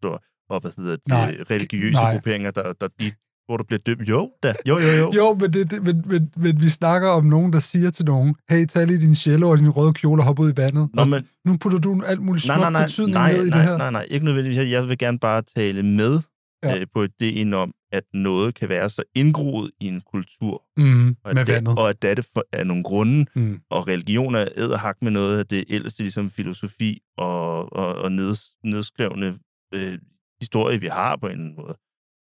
og 0.48 0.60
hvad 0.60 0.70
hedder 0.76 0.96
det, 0.96 1.06
Nej, 1.08 1.30
religiøse 1.50 1.92
nej. 1.92 2.12
grupperinger, 2.12 2.50
der, 2.50 2.72
der 2.72 2.88
de, 2.88 3.04
hvor 3.48 3.56
du 3.56 3.64
bliver 3.64 3.78
døbt. 3.86 4.08
Jo, 4.08 4.30
da. 4.42 4.54
Jo, 4.68 4.78
jo, 4.78 4.88
jo. 5.00 5.12
Jo, 5.18 5.34
men, 5.40 5.52
det, 5.52 5.70
det, 5.70 5.82
men, 5.82 6.04
men, 6.06 6.30
men 6.36 6.60
vi 6.62 6.68
snakker 6.68 7.08
om 7.08 7.24
nogen, 7.24 7.52
der 7.52 7.58
siger 7.58 7.90
til 7.90 8.04
nogen, 8.04 8.34
hey, 8.50 8.66
tag 8.66 8.86
lige 8.86 9.00
din 9.00 9.14
cello 9.14 9.50
og 9.50 9.58
din 9.58 9.70
røde 9.70 9.92
kjole 9.92 10.20
og 10.22 10.26
hop 10.26 10.38
ud 10.38 10.52
i 10.52 10.56
vandet. 10.56 10.88
Nå, 10.94 11.04
men, 11.04 11.26
nu 11.44 11.56
putter 11.56 11.78
du 11.78 12.02
alt 12.06 12.22
muligt 12.22 12.46
nej, 12.46 12.56
smuk 12.56 12.62
nej, 12.62 12.70
nej, 12.70 12.86
betydning 12.86 13.12
nej, 13.14 13.32
ned 13.32 13.46
i 13.46 13.50
nej, 13.50 13.58
det 13.58 13.68
her. 13.68 13.78
nej, 13.78 13.90
nej, 13.90 14.06
ikke 14.10 14.24
nødvendigvis. 14.24 14.70
Jeg 14.70 14.88
vil 14.88 14.98
gerne 14.98 15.18
bare 15.18 15.42
tale 15.42 15.82
med 15.82 16.20
Ja. 16.62 16.78
øh, 16.80 16.86
på 16.94 17.02
ideen 17.02 17.54
om, 17.54 17.72
at 17.92 18.02
noget 18.14 18.54
kan 18.54 18.68
være 18.68 18.90
så 18.90 19.02
indgroet 19.14 19.70
i 19.80 19.86
en 19.88 20.00
kultur, 20.12 20.62
Mm, 20.76 21.08
og 21.24 21.32
med 21.34 21.40
at, 21.40 21.46
det, 21.46 21.54
vandet. 21.54 21.78
og 21.78 21.88
at 21.90 22.02
det 22.02 22.10
er 22.10 22.14
det 22.14 22.26
for, 22.32 22.44
af 22.52 22.66
nogle 22.66 22.82
grunde, 22.84 23.26
Mm. 23.36 23.60
og 23.70 23.88
religion 23.88 24.34
er 24.34 24.48
æderhak 24.56 24.96
med 25.02 25.10
noget 25.10 25.38
af 25.38 25.46
det 25.46 25.64
ældste, 25.68 26.02
ligesom 26.02 26.30
filosofi 26.30 27.00
og, 27.18 27.72
og, 27.72 27.94
og 27.94 28.12
neds, 28.12 28.40
nedskrevne 28.64 29.38
øh, 29.74 29.98
historie, 30.40 30.80
vi 30.80 30.86
har 30.86 31.16
på 31.16 31.26
en 31.28 31.54
måde. 31.56 31.76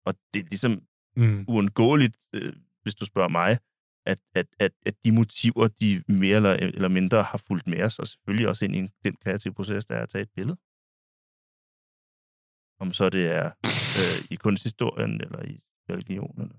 Og 0.05 0.13
det 0.33 0.39
er 0.39 0.45
ligesom 0.49 0.79
Mm. 1.17 1.45
uundgåeligt, 1.47 2.17
øh, 2.33 2.53
hvis 2.83 2.95
du 2.95 3.05
spørger 3.05 3.29
mig, 3.29 3.57
at, 4.05 4.19
at, 4.35 4.47
at, 4.59 4.71
at 4.85 4.95
de 5.05 5.11
motiver, 5.11 5.67
de 5.67 6.03
mere 6.07 6.35
eller, 6.35 6.53
eller 6.53 6.87
mindre 6.87 7.23
har 7.23 7.37
fulgt 7.47 7.67
med 7.67 7.81
os, 7.83 7.99
og 7.99 8.07
selvfølgelig 8.07 8.47
også 8.49 8.65
ind 8.65 8.75
i 8.75 8.81
den 9.03 9.15
kreative 9.23 9.53
proces, 9.53 9.85
der 9.85 9.95
er 9.95 10.03
at 10.03 10.09
tage 10.09 10.21
et 10.21 10.31
billede. 10.35 10.57
Om 12.79 12.93
så 12.93 13.09
det 13.09 13.25
er 13.39 13.45
øh, 14.01 14.31
i 14.31 14.35
kunsthistorien, 14.35 15.21
eller 15.21 15.41
i 15.43 15.55
religionen. 15.89 16.49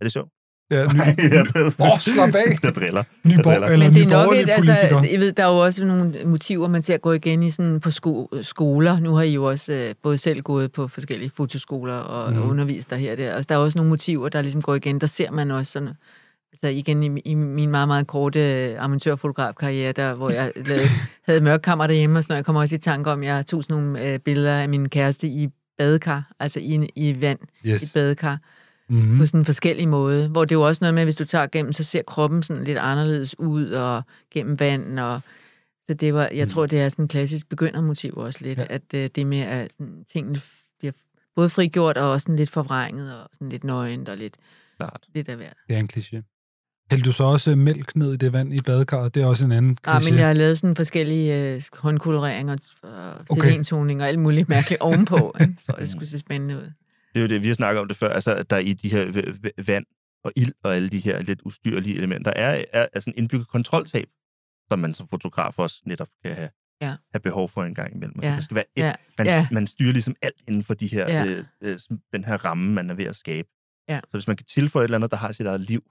Er 0.00 0.04
det 0.04 0.12
sjovt? 0.12 0.32
Ja, 0.72 0.86
ny, 0.86 1.32
jeg 1.32 1.46
Åh, 1.80 1.98
slap 1.98 2.34
af! 2.34 2.56
Der 2.62 2.70
driller. 2.70 3.02
Ny, 3.24 3.30
Jeg 3.36 3.44
driller. 3.44 3.66
eller 3.68 3.86
Men 3.86 3.94
det 3.94 4.02
er 4.02 4.24
nok 4.24 4.34
et, 4.34 4.48
altså, 4.50 4.72
jeg 5.12 5.20
ved, 5.20 5.32
der 5.32 5.44
er 5.44 5.48
jo 5.52 5.58
også 5.58 5.84
nogle 5.84 6.14
motiver, 6.24 6.68
man 6.68 6.82
ser 6.82 6.96
gå 6.96 7.12
igen 7.12 7.42
i 7.42 7.50
sådan 7.50 7.80
på 7.80 7.90
sko- 7.90 8.28
skoler. 8.42 9.00
Nu 9.00 9.14
har 9.14 9.22
I 9.22 9.34
jo 9.34 9.44
også 9.44 9.72
øh, 9.72 9.94
både 10.02 10.18
selv 10.18 10.40
gået 10.42 10.72
på 10.72 10.88
forskellige 10.88 11.30
fotoskoler 11.36 11.94
og 11.94 12.32
mm. 12.32 12.50
undervist 12.50 12.90
der 12.90 12.96
her 12.96 13.12
og 13.12 13.18
der. 13.18 13.32
Altså, 13.34 13.46
der 13.48 13.54
er 13.54 13.58
også 13.58 13.78
nogle 13.78 13.88
motiver, 13.88 14.28
der 14.28 14.42
ligesom 14.42 14.62
går 14.62 14.74
igen. 14.74 15.00
Der 15.00 15.06
ser 15.06 15.30
man 15.30 15.50
også 15.50 15.72
sådan, 15.72 15.88
altså 16.52 16.66
igen 16.68 17.02
i, 17.02 17.20
i 17.24 17.34
min 17.34 17.70
meget, 17.70 17.88
meget 17.88 18.06
korte 18.06 18.52
øh, 18.70 18.84
amatørfotografkarriere, 18.84 19.92
der, 19.92 20.14
hvor 20.14 20.30
jeg 20.30 20.52
lavede, 20.66 20.84
havde 21.28 21.44
mørkkammer 21.44 21.86
derhjemme 21.86 22.18
og 22.18 22.22
sådan 22.24 22.32
noget. 22.32 22.36
Jeg 22.38 22.44
kommer 22.44 22.60
også 22.62 22.74
i 22.74 22.78
tanke 22.78 23.10
om, 23.10 23.20
at 23.20 23.26
jeg 23.26 23.46
tog 23.46 23.62
sådan 23.62 23.76
nogle 23.82 24.04
øh, 24.04 24.18
billeder 24.18 24.54
af 24.54 24.68
min 24.68 24.88
kæreste 24.88 25.26
i 25.26 25.48
badekar, 25.78 26.32
altså 26.40 26.60
i, 26.60 26.88
i 26.96 27.20
vand, 27.20 27.38
i 27.64 27.68
Yes. 27.68 27.92
badekar 27.94 28.38
Mm. 28.92 29.18
på 29.18 29.26
sådan 29.26 29.40
en 29.40 29.44
forskellig 29.44 29.88
måde, 29.88 30.28
hvor 30.28 30.44
det 30.44 30.52
er 30.54 30.58
jo 30.58 30.66
også 30.66 30.78
noget 30.80 30.94
med, 30.94 31.04
hvis 31.04 31.16
du 31.16 31.24
tager 31.24 31.46
gennem, 31.46 31.72
så 31.72 31.82
ser 31.82 32.02
kroppen 32.02 32.42
sådan 32.42 32.64
lidt 32.64 32.78
anderledes 32.78 33.38
ud, 33.38 33.70
og 33.70 34.02
gennem 34.30 34.60
vand, 34.60 34.98
og 35.00 35.20
så 35.86 35.94
det 35.94 36.14
var, 36.14 36.28
jeg 36.34 36.44
Mm. 36.44 36.50
tror, 36.50 36.66
det 36.66 36.80
er 36.80 36.88
sådan 36.88 37.04
en 37.04 37.08
klassisk 37.08 37.48
begyndermotiv 37.48 38.12
også 38.16 38.38
lidt, 38.42 38.58
Ja. 38.58 38.64
at 38.68 38.82
øh, 38.94 39.10
det 39.14 39.26
med, 39.26 39.40
at 39.40 39.72
sådan, 39.72 40.04
tingene 40.12 40.40
bliver 40.78 40.92
både 41.36 41.48
frigjort 41.48 41.96
og 41.98 42.10
også 42.10 42.24
sådan 42.24 42.36
lidt 42.36 42.50
forvrænget 42.50 43.16
og 43.20 43.28
sådan 43.32 43.48
lidt 43.48 43.64
nøgent 43.64 44.08
og 44.08 44.16
lidt, 44.16 44.34
Klart. 44.76 45.00
lidt 45.14 45.28
af 45.28 45.36
hvert. 45.36 45.54
Det 45.68 45.76
er 45.76 45.80
en 45.80 45.88
kliché. 45.96 46.22
Hældte 46.90 47.06
du 47.08 47.12
så 47.12 47.24
også 47.24 47.56
mælk 47.56 47.96
ned 47.96 48.12
i 48.12 48.16
det 48.16 48.32
vand 48.32 48.54
i 48.54 48.58
badekarret? 48.66 49.14
Det 49.14 49.22
er 49.22 49.26
også 49.26 49.44
en 49.44 49.52
anden 49.52 49.78
kliché. 49.86 49.92
Ja, 49.92 50.10
men 50.10 50.18
jeg 50.18 50.26
har 50.26 50.34
lavet 50.34 50.58
sådan 50.58 50.76
forskellige 50.76 51.54
øh, 51.54 51.62
håndkoloreringer 51.78 52.56
og 52.82 52.90
Okay. 53.30 53.48
selentoning 53.50 54.02
og 54.02 54.08
alt 54.08 54.18
muligt 54.18 54.48
mærkeligt 54.48 54.80
ovenpå, 54.80 55.34
ikke? 55.40 55.54
for 55.66 55.72
at 55.72 55.78
det 55.78 55.88
skulle 55.88 56.08
se 56.08 56.18
spændende 56.18 56.56
ud. 56.56 56.70
Det 57.14 57.20
er 57.20 57.20
jo 57.20 57.28
det, 57.28 57.42
vi 57.42 57.48
har 57.48 57.54
snakket 57.54 57.80
om 57.80 57.88
det 57.88 57.96
før, 57.96 58.08
altså 58.08 58.34
at 58.34 58.50
der 58.50 58.58
i 58.58 58.72
de 58.72 58.88
her 58.88 59.32
vand 59.66 59.86
og 60.24 60.32
ild 60.36 60.52
og 60.64 60.76
alle 60.76 60.88
de 60.88 60.98
her 60.98 61.20
lidt 61.22 61.40
ustyrlige 61.44 61.96
elementer 61.96 62.30
er, 62.36 62.64
er, 62.72 62.86
er 62.92 63.00
sådan 63.00 63.14
indbygget 63.16 63.48
kontroltab, 63.48 64.08
som 64.70 64.78
man 64.78 64.94
som 64.94 65.08
fotograf 65.08 65.58
også 65.58 65.82
netop 65.86 66.08
kan 66.24 66.34
have, 66.34 66.50
Ja. 66.82 66.96
have 67.12 67.20
behov 67.20 67.48
for 67.48 67.64
en 67.64 67.74
gang 67.74 67.94
imellem. 67.94 68.20
Ja. 68.22 68.34
Det 68.34 68.44
skal 68.44 68.54
være 68.54 68.64
et, 68.76 68.82
Ja. 68.82 68.94
man, 69.18 69.26
Ja. 69.26 69.48
man 69.52 69.66
styrer 69.66 69.92
ligesom 69.92 70.14
alt 70.22 70.36
inden 70.48 70.64
for 70.64 70.74
de 70.74 70.86
her, 70.86 71.08
Ja. 71.12 71.26
øh, 71.26 71.44
øh, 71.62 71.78
den 72.12 72.24
her 72.24 72.44
ramme, 72.44 72.72
man 72.72 72.90
er 72.90 72.94
ved 72.94 73.04
at 73.04 73.16
skabe. 73.16 73.48
Ja. 73.88 74.00
Så 74.04 74.10
hvis 74.16 74.26
man 74.26 74.36
kan 74.36 74.46
tilføje 74.46 74.82
et 74.82 74.86
eller 74.86 74.98
andet, 74.98 75.10
der 75.10 75.16
har 75.16 75.32
sit 75.32 75.46
eget 75.46 75.60
liv, 75.60 75.82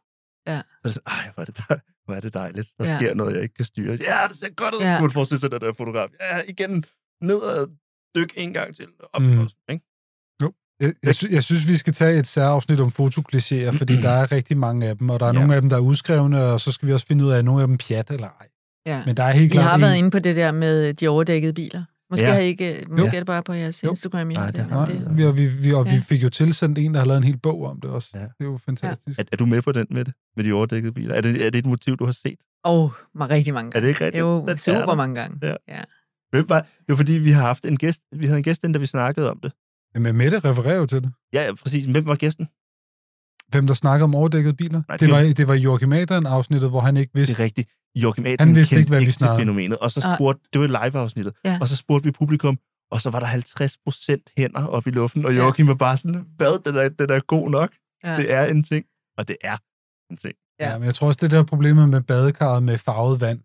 Ja. 0.48 0.62
så 0.62 0.64
er 0.84 0.84
det 0.84 0.94
sådan, 0.94 1.08
ej, 1.08 1.32
hvor 1.34 1.42
er 1.42 1.46
det, 1.46 1.58
dej, 1.70 1.80
hvor 2.06 2.14
er 2.16 2.20
det 2.20 2.34
dejligt. 2.34 2.70
Der 2.78 2.90
Ja. 2.90 2.98
sker 2.98 3.14
noget, 3.14 3.34
jeg 3.36 3.44
ikke 3.44 3.56
kan 3.56 3.66
styre. 3.66 3.92
Ja, 3.92 4.28
det 4.30 4.38
ser 4.38 4.50
godt 4.56 4.76
ud. 4.76 4.80
Ja. 4.82 4.94
Ja. 4.94 5.00
Du 5.00 5.10
forestille 5.10 5.40
sig 5.40 5.52
den 5.52 5.62
der 5.62 5.74
fotograf. 5.74 6.10
Ja, 6.22 6.42
igen, 6.48 6.86
ned 7.22 7.38
og 7.40 7.70
dyk 8.16 8.34
en 8.38 8.54
gang 8.54 8.76
til. 8.76 8.88
Op, 9.14 9.22
mm. 9.22 9.40
også, 9.40 9.56
ikke? 9.70 9.86
Jeg, 10.82 10.94
jeg, 11.04 11.16
sy- 11.16 11.32
jeg 11.32 11.44
synes, 11.44 11.68
vi 11.68 11.78
skal 11.78 11.94
tage 11.94 12.20
et 12.20 12.28
særafsnit 12.28 12.80
om 12.80 12.88
fotoklichéer, 12.88 13.72
fordi 13.78 13.96
der 14.02 14.10
er 14.10 14.32
rigtig 14.32 14.58
mange 14.58 14.88
af 14.88 14.98
dem, 14.98 15.10
og 15.10 15.20
der 15.20 15.26
er 15.26 15.30
ja. 15.30 15.34
Ja. 15.34 15.40
nogle 15.40 15.56
af 15.56 15.62
dem, 15.62 15.70
der 15.70 15.78
er 15.78 15.82
udskrevne, 15.82 16.44
og 16.44 16.62
så 16.62 16.72
skal 16.72 16.88
vi 16.88 16.94
også 16.94 17.06
finde 17.08 17.26
ud 17.26 17.32
af, 17.32 17.38
at 17.38 17.46
nogle 17.46 17.62
af 17.62 17.68
dem 17.68 17.78
pjat 17.78 18.10
eller 18.12 18.28
ej. 18.28 18.48
Ja. 18.86 19.04
Men 19.06 19.18
der 19.18 19.24
er 19.24 19.32
helt 19.32 19.46
I 19.54 19.56
klart 19.56 19.66
har 19.66 19.76
en- 19.76 19.82
været 19.82 19.96
inde 19.96 20.12
på 20.12 20.20
det 20.20 20.36
der 20.36 20.52
med 20.52 20.94
de 20.94 21.08
overdækkede 21.08 21.54
biler. 21.54 21.84
Måske, 22.10 22.24
Ja. 22.26 22.30
ja. 22.30 22.34
har 22.36 22.42
I 22.42 22.48
ikke, 22.48 22.86
måske 22.90 23.02
Jo. 23.02 23.08
er 23.08 23.18
det 23.20 23.26
bare 23.26 23.44
på 23.44 23.54
jeres 23.54 23.84
Jo. 23.84 23.90
Instagram, 23.90 24.32
I 24.32 24.34
har 24.36 24.42
Nej, 24.42 24.52
det. 24.52 24.70
Nej, 24.70 24.86
det. 24.86 25.08
vi, 25.18 25.26
og 25.26 25.38
vi, 25.38 25.46
vi, 25.48 25.74
og 25.74 25.86
ja. 25.86 25.92
vi 25.92 25.96
Ja. 25.96 26.02
fik 26.02 26.24
jo 26.24 26.30
tilsendt 26.30 26.78
en, 26.78 26.94
der 26.94 27.00
har 27.00 27.08
lavet 27.08 27.18
en 27.18 27.24
hel 27.24 27.38
bog 27.38 27.64
om 27.66 27.82
det 27.82 27.90
også. 27.90 28.10
Ja. 28.14 28.20
Det 28.20 28.28
er 28.40 28.44
jo 28.46 28.60
fantastisk. 28.66 29.20
Er, 29.20 29.24
er 29.32 29.38
du 29.38 29.46
med 29.46 29.62
på 29.62 29.72
den 29.72 29.86
med 29.90 30.06
det? 30.06 30.14
Med 30.36 30.44
de 30.44 30.52
overdækkede 30.54 30.94
biler? 30.94 31.16
Er 31.16 31.22
det, 31.22 31.46
er 31.46 31.50
det 31.50 31.60
et 31.60 31.66
motiv, 31.66 31.98
du 31.98 32.06
har 32.06 32.12
set? 32.12 32.40
Åh, 32.66 32.84
oh, 32.84 32.90
rigtig 33.30 33.54
mange 33.54 33.68
Er 33.68 33.72
gange. 33.72 33.82
det 33.86 33.90
ikke 33.90 34.06
rigtigt? 34.06 34.20
Jo, 34.22 34.40
Den 34.42 34.50
er 34.50 34.56
super 34.56 34.96
mange 34.96 35.16
gange. 35.16 35.40
Ja. 35.48 35.56
ja. 35.70 35.82
Hvem 36.32 36.50
var, 36.50 36.60
det 36.60 36.68
var 36.88 36.96
fordi, 36.96 37.12
vi 37.12 37.32
har 37.32 37.42
haft 37.42 37.66
en 37.66 37.78
gæst, 37.78 38.02
vi 38.16 38.26
havde 38.26 38.38
en 38.38 38.44
gæst 38.44 38.64
ind, 38.64 38.74
da 38.74 38.80
vi 38.80 38.86
snakkede 38.86 39.32
om 39.32 39.40
det. 39.44 39.52
Men 39.96 40.16
Mette 40.16 40.40
refererer 40.40 40.78
jo 40.78 40.86
til 40.86 41.04
det. 41.04 41.12
Ja, 41.34 41.44
ja, 41.46 41.54
præcis. 41.54 41.86
Hvem 41.86 42.06
var 42.06 42.16
gæsten? 42.16 42.46
Hvem 43.50 43.68
der 43.68 43.74
snakker 43.74 44.04
om 44.04 44.16
overdækkede 44.16 44.54
biler? 44.54 44.82
Nej, 44.88 44.98
det, 44.98 45.10
det 45.10 45.16
var, 45.16 45.34
det 45.38 45.48
var 45.48 45.54
Joachim 45.54 45.94
Adrian 45.94 46.26
afsnittet, 46.26 46.70
hvor 46.70 46.80
han 46.82 46.98
ikke 46.98 47.12
Det 47.14 47.20
vidste. 47.20 47.42
er 47.42 47.46
rigtigt. 47.46 47.70
Joachim 47.96 48.26
Adrian 48.26 48.40
Han 48.40 48.56
vidste 48.56 48.76
kendte 48.76 48.82
ikke, 48.82 48.90
hvad 48.90 49.02
vi 49.06 49.12
snakkede. 49.12 49.40
fænomenet. 49.40 49.78
Og 49.78 49.92
så 49.92 50.16
spurgte, 50.16 50.42
det 50.54 50.62
var 50.62 50.68
live-afsnittet, 50.68 51.34
Ja. 51.46 51.58
og 51.62 51.68
så 51.68 51.76
spurgte 51.76 52.06
vi 52.06 52.12
publikum, 52.12 52.58
og 52.92 53.02
så 53.02 53.10
var 53.10 53.20
der 53.20 53.26
50 53.28 53.78
procent 53.78 54.30
hænder 54.38 54.66
op 54.66 54.88
i 54.88 54.90
luften, 54.90 55.26
og 55.26 55.38
Joachim 55.38 55.68
var 55.68 55.74
bare 55.74 55.98
sådan, 55.98 56.26
hvad, 56.38 56.64
den 56.66 56.76
er, 56.76 56.90
den 56.90 57.10
er 57.10 57.20
god 57.20 57.50
nok. 57.50 57.70
Ja. 58.04 58.18
Det 58.18 58.34
er 58.34 58.46
en 58.46 58.64
ting, 58.64 58.86
og 59.18 59.28
det 59.28 59.38
er 59.44 59.58
en 60.12 60.18
ting. 60.18 60.34
Ja. 60.60 60.70
Ja, 60.72 60.78
men 60.78 60.86
jeg 60.86 60.96
tror 60.96 61.08
også, 61.08 61.18
det 61.22 61.32
der 61.32 61.44
problemet 61.44 61.90
med 61.90 62.02
badekarret 62.02 62.64
med 62.64 62.78
farvet 62.78 63.22
vand, 63.22 63.40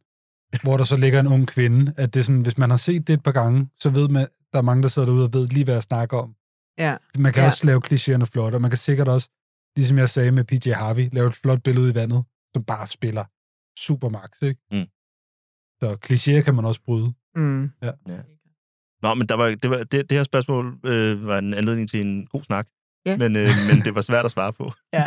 hvor 0.63 0.77
der 0.77 0.85
så 0.85 0.97
ligger 0.97 1.21
en 1.21 1.27
ung 1.27 1.47
kvinde, 1.49 1.93
at 1.97 2.15
det 2.15 2.21
er 2.21 2.25
sådan, 2.25 2.41
hvis 2.41 2.59
man 2.59 2.71
har 2.71 2.77
set 2.77 3.07
det 3.07 3.13
et 3.13 3.23
par 3.23 3.33
gange, 3.33 3.69
så 3.81 3.91
ved 3.91 4.09
man, 4.09 4.27
der 4.57 4.63
er 4.63 4.69
mange, 4.71 4.83
der 4.83 4.89
sidder 4.89 5.09
derude 5.09 5.25
og 5.25 5.33
ved 5.33 5.47
lige, 5.49 5.65
hvad 5.65 5.75
jeg 5.75 5.83
snakker 5.83 6.17
om. 6.19 6.35
Ja. 6.79 6.97
Man 7.19 7.33
kan 7.33 7.41
Ja. 7.41 7.45
ja. 7.45 7.51
også 7.51 7.67
lave 7.67 7.81
klichéerne 7.87 8.25
flot, 8.33 8.55
og 8.55 8.61
man 8.61 8.71
kan 8.71 8.79
sikkert 8.79 9.09
også, 9.09 9.29
ligesom 9.77 9.99
jeg 9.99 10.09
sagde 10.09 10.31
med 10.33 10.45
PJ 10.45 10.71
Harvey, 10.71 11.09
lave 11.13 11.27
et 11.29 11.35
flot 11.35 11.63
billede 11.63 11.87
ud 11.87 11.93
i 11.93 11.95
vandet, 11.95 12.25
som 12.55 12.65
bare 12.65 12.87
spiller 12.87 13.25
super 13.87 14.09
max, 14.09 14.43
ikke? 14.43 14.61
Mm. 14.73 14.87
Så 15.81 15.89
klichéer 16.07 16.43
kan 16.43 16.55
man 16.55 16.65
også 16.65 16.81
bryde. 16.83 17.15
Mm. 17.35 17.71
Ja. 17.83 17.93
Nå, 19.03 19.15
men 19.15 19.29
der 19.29 19.35
var, 19.35 19.47
det, 19.63 19.71
var, 19.71 19.77
det, 19.77 19.93
det 20.11 20.13
her 20.19 20.25
spørgsmål 20.25 20.79
øh, 20.85 21.27
var 21.27 21.39
en 21.39 21.55
anledning 21.55 21.91
til 21.91 22.01
en 22.07 22.27
god 22.27 22.43
snak, 22.43 22.67
Ja. 23.07 23.17
men, 23.17 23.37
øh, 23.37 23.49
men 23.71 23.85
det 23.85 23.95
var 23.95 24.01
svært 24.01 24.25
at 24.25 24.31
svare 24.31 24.53
på. 24.53 24.73
Ja. 24.93 25.07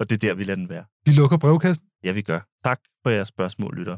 og 0.00 0.10
det 0.10 0.14
er 0.24 0.28
der, 0.28 0.34
vi 0.34 0.44
lader 0.44 0.56
den 0.56 0.68
være. 0.68 0.84
Vi 1.06 1.12
lukker 1.12 1.36
brevkassen. 1.38 1.86
Ja, 2.04 2.12
vi 2.12 2.22
gør. 2.22 2.40
Tak 2.64 2.80
for 3.02 3.10
jeres 3.10 3.28
spørgsmål, 3.28 3.76
lytter. 3.78 3.96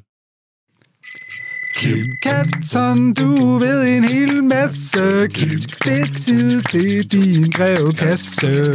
Kim 1.78 2.06
Katton, 2.22 3.14
du 3.14 3.58
ved 3.58 3.96
en 3.96 4.04
hel 4.04 4.44
masse. 4.44 5.28
Kim, 5.28 5.50
det 5.84 6.00
er 6.00 6.06
tid 6.18 6.62
til 6.62 7.12
din 7.12 7.52
brevkasse. 7.56 8.74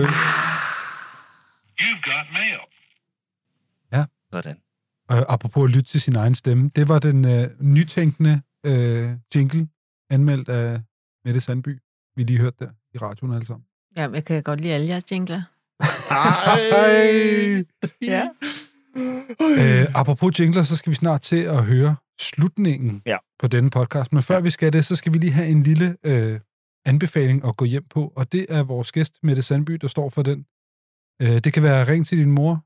Sådan. 4.33 4.57
Øh, 5.11 5.23
apropos 5.29 5.69
at 5.69 5.75
lytte 5.75 5.91
til 5.91 6.01
sin 6.01 6.15
egen 6.15 6.35
stemme. 6.35 6.71
Det 6.75 6.89
var 6.89 6.99
den 6.99 7.25
øh, 7.25 7.49
nytænkende 7.59 8.41
øh, 8.65 9.11
jingle, 9.35 9.67
anmeldt 10.09 10.49
af 10.49 10.81
Mette 11.25 11.41
Sandby. 11.41 11.79
Vi 12.15 12.23
lige 12.23 12.39
hørte 12.39 12.57
der 12.59 12.69
i 12.93 12.97
radioen 12.97 13.33
alle 13.33 13.45
sammen. 13.45 13.65
ja, 13.97 14.09
jeg 14.13 14.25
kan 14.25 14.43
godt 14.43 14.61
lide 14.61 14.73
alle 14.73 14.87
jeres 14.87 15.03
jingler. 15.11 15.41
Hej! 16.09 17.65
Ja. 18.01 18.29
Øh, 18.97 19.85
apropos 19.95 20.39
jingler, 20.39 20.63
så 20.63 20.77
skal 20.77 20.89
vi 20.89 20.95
snart 20.95 21.21
til 21.21 21.41
at 21.43 21.63
høre 21.65 21.95
slutningen 22.21 23.01
Ja. 23.05 23.17
på 23.39 23.47
denne 23.47 23.69
podcast. 23.69 24.13
Men 24.13 24.23
før 24.23 24.39
vi 24.41 24.49
skal 24.49 24.73
det, 24.73 24.85
så 24.85 24.95
skal 24.95 25.13
vi 25.13 25.17
lige 25.17 25.31
have 25.31 25.47
en 25.47 25.63
lille 25.63 25.97
øh, 26.05 26.39
anbefaling 26.85 27.45
at 27.45 27.57
gå 27.57 27.65
hjem 27.65 27.85
på, 27.89 28.13
og 28.15 28.31
det 28.31 28.45
er 28.49 28.63
vores 28.63 28.91
gæst, 28.91 29.19
Mette 29.23 29.41
Sandby, 29.41 29.73
der 29.73 29.87
står 29.87 30.09
for 30.09 30.21
den. 30.23 30.45
Øh, 31.21 31.39
det 31.39 31.53
kan 31.53 31.63
være 31.63 31.87
ring 31.87 32.05
til 32.05 32.17
din 32.17 32.31
mor, 32.31 32.65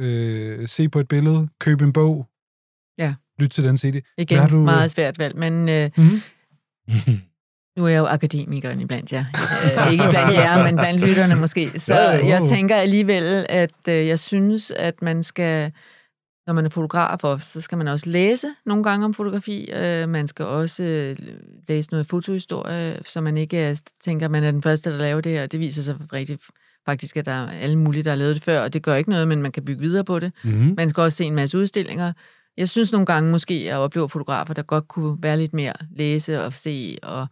øh, 0.00 0.68
se 0.68 0.88
på 0.88 1.00
et 1.00 1.08
billede, 1.08 1.48
køb 1.60 1.80
en 1.80 1.92
bog, 1.92 2.26
Ja. 2.98 3.14
lyt 3.38 3.48
til 3.50 3.64
den 3.64 3.76
CD. 3.76 3.84
Igen, 4.18 4.26
Hvad 4.28 4.38
har 4.38 4.48
du, 4.48 4.60
meget 4.60 4.90
svært 4.90 5.18
valg, 5.18 5.36
men 5.36 5.68
øh, 5.68 5.90
Mhm. 5.96 6.20
Nu 7.76 7.84
er 7.84 7.88
jeg 7.88 7.98
jo 7.98 8.06
akademikeren 8.06 8.80
iblandt 8.80 9.12
jer. 9.12 9.24
Øh, 9.86 9.92
ikke 9.92 10.04
blandt 10.10 10.34
jer, 10.34 10.64
men 10.64 10.76
blandt 10.76 11.08
lytterne 11.08 11.34
måske. 11.36 11.80
Så 11.80 11.94
Ja, 11.94 12.16
jo. 12.16 12.26
jeg 12.26 12.42
tænker 12.48 12.76
alligevel, 12.76 13.46
at 13.48 13.88
øh, 13.88 14.06
jeg 14.06 14.18
synes, 14.18 14.70
at 14.70 15.02
man 15.02 15.22
skal, 15.22 15.72
når 16.46 16.54
man 16.54 16.64
er 16.64 16.68
fotograf 16.68 17.24
også, 17.24 17.50
så 17.52 17.60
skal 17.60 17.78
man 17.78 17.88
også 17.88 18.10
læse 18.10 18.46
nogle 18.66 18.84
gange 18.84 19.04
om 19.04 19.14
fotografi. 19.14 19.70
Øh, 19.72 20.08
man 20.08 20.28
skal 20.28 20.44
også 20.44 20.82
øh, 20.82 21.16
læse 21.68 21.90
noget 21.90 22.06
fotohistorie, 22.06 22.98
så 23.06 23.20
man 23.20 23.36
ikke 23.36 23.58
er, 23.58 23.80
tænker, 24.04 24.26
at 24.26 24.30
man 24.30 24.44
er 24.44 24.50
den 24.50 24.62
første, 24.62 24.90
der 24.90 24.96
laver 24.98 25.20
det 25.20 25.32
her. 25.32 25.46
Det 25.46 25.60
viser 25.60 25.82
sig 25.82 25.96
rigtig 26.12 26.38
faktisk, 26.86 27.16
at 27.16 27.24
der 27.24 27.32
er 27.32 27.50
alle 27.50 27.78
mulige, 27.78 28.02
der 28.02 28.10
har 28.10 28.16
lavet 28.16 28.34
det 28.34 28.42
før, 28.42 28.60
og 28.60 28.72
det 28.72 28.82
gør 28.82 28.94
ikke 28.94 29.10
noget, 29.10 29.28
men 29.28 29.42
man 29.42 29.52
kan 29.52 29.64
bygge 29.64 29.80
videre 29.80 30.04
på 30.04 30.18
det. 30.18 30.32
Mm-hmm. 30.44 30.74
Man 30.76 30.90
skal 30.90 31.00
også 31.00 31.16
se 31.16 31.24
en 31.24 31.34
masse 31.34 31.58
udstillinger. 31.58 32.12
Jeg 32.56 32.68
synes 32.68 32.92
nogle 32.92 33.06
gange 33.06 33.30
måske, 33.30 33.54
at 33.54 33.64
jeg 33.64 33.76
oplever 33.76 34.06
fotografer, 34.06 34.54
der 34.54 34.62
godt 34.62 34.88
kunne 34.88 35.16
være 35.22 35.36
lidt 35.36 35.54
mere 35.54 35.72
læse 35.96 36.42
og 36.42 36.52
se 36.52 36.98
og 37.02 37.26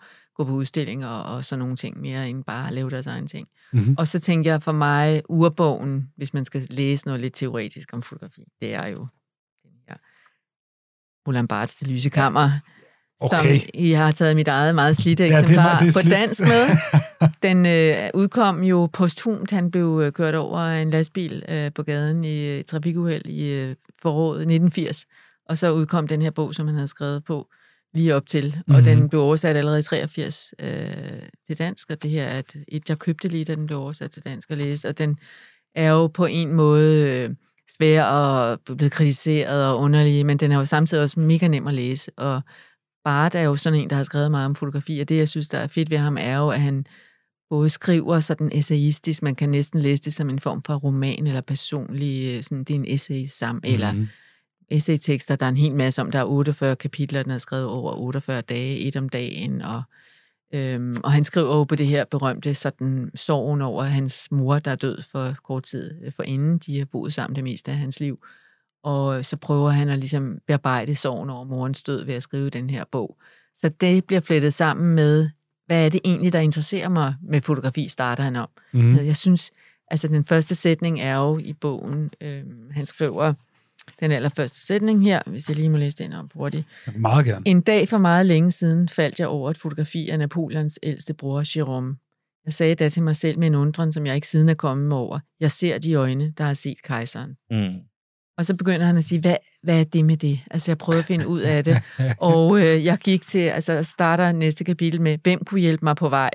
gå 0.44 0.50
på 0.50 0.56
udstillinger 0.56 1.08
og 1.08 1.44
sådan 1.44 1.58
nogle 1.58 1.76
ting 1.76 2.00
mere, 2.00 2.28
end 2.30 2.44
bare 2.44 2.66
at 2.66 2.74
lave 2.74 2.90
deres 2.90 3.06
egen 3.06 3.26
ting. 3.26 3.48
Mhm. 3.72 3.94
Og 3.98 4.06
så 4.06 4.20
tænker 4.20 4.50
jeg 4.50 4.62
for 4.62 4.72
mig, 4.72 5.22
urbogen, 5.28 6.08
hvis 6.16 6.34
man 6.34 6.44
skal 6.44 6.66
læse 6.70 7.06
noget 7.06 7.20
lidt 7.20 7.34
teoretisk 7.34 7.92
om 7.92 8.02
fotografi, 8.02 8.44
det 8.60 8.74
er 8.74 8.86
jo 8.86 9.06
den 9.62 9.70
her 9.88 9.96
Roland 11.28 11.48
Barths 11.48 11.74
Det 11.74 11.88
lyse 11.88 12.08
kammer, 12.08 12.50
Okay. 13.20 13.58
som 13.58 13.68
I 13.74 13.90
har 13.90 14.10
taget 14.10 14.36
mit 14.36 14.48
eget 14.48 14.74
meget 14.74 14.96
slidte 14.96 15.26
Ja, 15.26 15.40
eksemplar 15.40 15.78
det 15.78 15.94
på 15.94 16.10
dansk 16.10 16.40
med. 16.40 16.76
Den 17.48 17.66
øh, 17.66 18.10
udkom 18.14 18.62
jo 18.62 18.88
posthumt. 18.92 19.50
Han 19.50 19.70
blev 19.70 20.00
øh, 20.04 20.12
kørt 20.12 20.34
over 20.34 20.60
en 20.60 20.90
lastbil 20.90 21.44
øh, 21.48 21.72
på 21.74 21.82
gaden 21.82 22.24
i 22.24 22.46
øh, 22.46 22.64
trafikuheld 22.64 23.26
i 23.26 23.44
øh, 23.44 23.76
foråret 24.02 24.40
1980. 24.40 25.04
Og 25.48 25.58
så 25.58 25.70
udkom 25.70 26.08
den 26.08 26.22
her 26.22 26.30
bog, 26.30 26.54
som 26.54 26.66
han 26.66 26.74
havde 26.74 26.88
skrevet 26.88 27.24
på 27.24 27.48
lige 27.94 28.14
op 28.14 28.26
til. 28.26 28.44
Mm-hmm. 28.44 28.74
Og 28.74 28.80
Mhm. 28.80 28.84
den 28.84 29.08
blev 29.08 29.20
oversat 29.22 29.56
allerede 29.56 29.78
i 29.78 29.82
83 29.82 30.54
øh, 30.58 30.68
til 31.46 31.58
dansk. 31.58 31.90
Og 31.90 32.02
det 32.02 32.10
her 32.10 32.24
er 32.24 32.38
et, 32.38 32.56
et, 32.68 32.88
jeg 32.88 32.98
købte 32.98 33.28
lige, 33.28 33.44
da 33.44 33.54
den 33.54 33.66
blev 33.66 33.78
oversat 33.78 34.10
til 34.10 34.24
dansk 34.24 34.50
og 34.50 34.56
læst. 34.56 34.84
Og 34.84 34.98
den 34.98 35.18
er 35.74 35.90
jo 35.90 36.06
på 36.06 36.26
en 36.26 36.52
måde 36.52 37.08
øh, 37.10 37.30
svær 37.76 38.04
og 38.04 38.60
blevet 38.76 38.92
kritiseret 38.92 39.66
og 39.66 39.78
underlig, 39.78 40.26
men 40.26 40.36
den 40.36 40.52
er 40.52 40.56
jo 40.56 40.64
samtidig 40.64 41.02
også 41.02 41.20
mega 41.20 41.48
nem 41.48 41.66
at 41.66 41.74
læse. 41.74 42.10
Og 42.16 42.40
Bart 43.04 43.34
er 43.34 43.40
jo 43.40 43.56
sådan 43.56 43.78
en, 43.80 43.90
der 43.90 43.96
har 43.96 44.02
skrevet 44.02 44.30
meget 44.30 44.46
om 44.46 44.54
fotografi, 44.54 45.00
og 45.00 45.08
det, 45.08 45.16
jeg 45.16 45.28
synes, 45.28 45.48
der 45.48 45.58
er 45.58 45.66
fedt 45.66 45.90
ved 45.90 45.98
ham, 45.98 46.16
er 46.20 46.36
jo, 46.36 46.48
at 46.50 46.60
han 46.60 46.86
både 47.50 47.68
skriver 47.68 48.20
sådan 48.20 48.50
essayistisk, 48.52 49.22
man 49.22 49.34
kan 49.34 49.48
næsten 49.48 49.80
læse 49.80 50.02
det 50.02 50.14
som 50.14 50.30
en 50.30 50.40
form 50.40 50.62
for 50.62 50.74
roman 50.76 51.26
eller 51.26 51.40
personlig, 51.40 52.34
øh, 52.36 52.42
sådan, 52.42 52.64
det 52.64 52.70
er 52.70 52.78
en 52.78 52.84
essay 52.88 53.24
sammen, 53.24 53.62
mm. 53.66 53.74
eller 53.74 53.92
Mhm. 53.92 54.08
Essaytekster, 54.72 55.36
der 55.36 55.46
er 55.46 55.50
en 55.50 55.56
hel 55.56 55.74
masse 55.74 56.02
om, 56.02 56.10
der 56.10 56.18
er 56.18 56.24
48 56.24 56.76
kapitler, 56.76 57.22
den 57.22 57.32
er 57.32 57.38
skrevet 57.38 57.66
over 57.66 57.92
48 57.92 58.40
dage, 58.40 58.78
et 58.78 58.96
om 58.96 59.08
dagen, 59.08 59.62
og, 59.62 59.82
øhm, 60.54 60.96
og 61.04 61.12
han 61.12 61.24
skriver 61.24 61.56
jo 61.56 61.64
på 61.64 61.74
det 61.74 61.86
her 61.86 62.04
berømte 62.04 62.54
sådan 62.54 63.10
sorgen 63.14 63.60
over 63.60 63.82
hans 63.82 64.28
mor, 64.30 64.58
der 64.58 64.70
er 64.70 64.76
død 64.76 65.02
for 65.12 65.34
kort 65.44 65.62
tid 65.62 66.04
øh, 66.04 66.12
for 66.12 66.22
inden, 66.22 66.58
de 66.58 66.78
har 66.78 66.84
boet 66.84 67.12
sammen 67.12 67.36
det 67.36 67.44
meste 67.44 67.70
af 67.70 67.76
hans 67.76 68.00
liv, 68.00 68.16
og 68.82 69.24
så 69.24 69.36
prøver 69.36 69.70
han 69.70 69.88
at 69.88 69.98
ligesom 69.98 70.38
bearbejde 70.46 70.94
sorgen 70.94 71.30
over 71.30 71.44
morens 71.44 71.82
død 71.82 72.04
ved 72.04 72.14
at 72.14 72.22
skrive 72.22 72.50
den 72.50 72.70
her 72.70 72.84
bog. 72.92 73.16
Så 73.54 73.68
det 73.68 74.04
bliver 74.04 74.20
flettet 74.20 74.54
sammen 74.54 74.94
med, 74.94 75.28
hvad 75.66 75.84
er 75.84 75.88
det 75.88 76.00
egentlig, 76.04 76.32
der 76.32 76.38
interesserer 76.38 76.88
mig 76.88 77.14
med 77.22 77.40
fotografi, 77.40 77.88
starter 77.88 78.22
han 78.22 78.36
om. 78.36 78.48
Mhm. 78.72 78.96
Jeg 78.96 79.16
synes, 79.16 79.50
altså 79.88 80.08
den 80.08 80.24
første 80.24 80.54
sætning 80.54 81.00
er 81.00 81.16
jo 81.16 81.38
i 81.38 81.52
bogen, 81.52 82.10
øh, 82.20 82.42
han 82.70 82.86
skriver 82.86 83.34
den 84.00 84.12
allerførste 84.12 84.66
sætning 84.66 85.04
her, 85.04 85.22
hvis 85.26 85.48
jeg 85.48 85.56
lige 85.56 85.68
må 85.68 85.76
læse 85.76 85.98
den 85.98 86.12
op 86.12 86.26
hurtigt. 86.34 86.66
Meget 86.96 87.26
gerne. 87.26 87.42
En 87.48 87.60
dag 87.60 87.88
for 87.88 87.98
meget 87.98 88.26
længe 88.26 88.50
siden 88.50 88.88
faldt 88.88 89.20
jeg 89.20 89.28
over 89.28 89.50
et 89.50 89.58
fotografi 89.58 90.08
af 90.08 90.18
Napoleons 90.18 90.78
ældste 90.82 91.14
bror, 91.14 91.42
Jérôme. 91.42 91.96
Jeg 92.44 92.54
sagde 92.54 92.74
da 92.74 92.88
til 92.88 93.02
mig 93.02 93.16
selv 93.16 93.38
med 93.38 93.46
en 93.46 93.54
undren, 93.54 93.92
som 93.92 94.06
jeg 94.06 94.14
ikke 94.14 94.28
siden 94.28 94.48
er 94.48 94.54
kommet 94.54 94.92
over. 94.92 95.18
Jeg 95.40 95.50
ser 95.50 95.78
de 95.78 95.94
øjne, 95.94 96.32
der 96.38 96.44
har 96.44 96.54
set 96.54 96.82
kejseren. 96.82 97.36
Mm. 97.50 97.80
Og 98.38 98.46
så 98.46 98.56
begynder 98.56 98.86
han 98.86 98.96
at 98.96 99.04
sige, 99.04 99.20
hvad, 99.20 99.36
hvad 99.62 99.80
er 99.80 99.84
det 99.84 100.04
med 100.04 100.16
det? 100.16 100.40
Altså, 100.50 100.70
jeg 100.70 100.78
prøvede 100.78 100.98
at 100.98 101.04
finde 101.04 101.28
ud 101.28 101.40
af 101.40 101.64
det. 101.64 101.82
og 102.18 102.58
øh, 102.58 102.84
jeg 102.84 102.98
gik 102.98 103.26
til, 103.26 103.38
altså 103.38 103.82
starter 103.82 104.32
næste 104.32 104.64
kapitel 104.64 105.00
med, 105.00 105.18
hvem 105.22 105.44
kunne 105.44 105.60
hjælpe 105.60 105.84
mig 105.84 105.96
på 105.96 106.08
vej? 106.08 106.30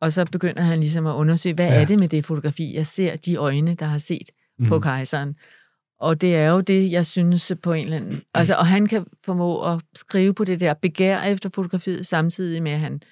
Og 0.00 0.12
så 0.12 0.24
begynder 0.24 0.62
han 0.62 0.80
ligesom 0.80 1.06
at 1.06 1.12
undersøge, 1.12 1.54
hvad 1.54 1.66
ja. 1.66 1.80
er 1.80 1.84
det 1.84 2.00
med 2.00 2.08
det 2.08 2.26
fotografi? 2.26 2.74
Jeg 2.74 2.86
ser 2.86 3.16
de 3.16 3.36
øjne, 3.36 3.74
der 3.74 3.86
har 3.86 3.98
set 3.98 4.30
mm. 4.58 4.68
på 4.68 4.80
kejseren. 4.80 5.36
Og 5.98 6.20
det 6.20 6.36
er 6.36 6.48
jo 6.48 6.60
det, 6.60 6.92
jeg 6.92 7.06
synes 7.06 7.52
på 7.62 7.72
en 7.72 7.84
eller 7.84 7.96
anden... 7.96 8.22
Altså, 8.34 8.54
og 8.54 8.66
han 8.66 8.86
kan 8.86 9.06
formå 9.24 9.72
at 9.72 9.82
skrive 9.94 10.34
på 10.34 10.44
det 10.44 10.60
der 10.60 10.74
begær 10.74 11.22
efter 11.22 11.48
fotografiet, 11.48 12.06
samtidig 12.06 12.62
med, 12.62 12.72
at 12.72 12.78
han, 12.78 13.02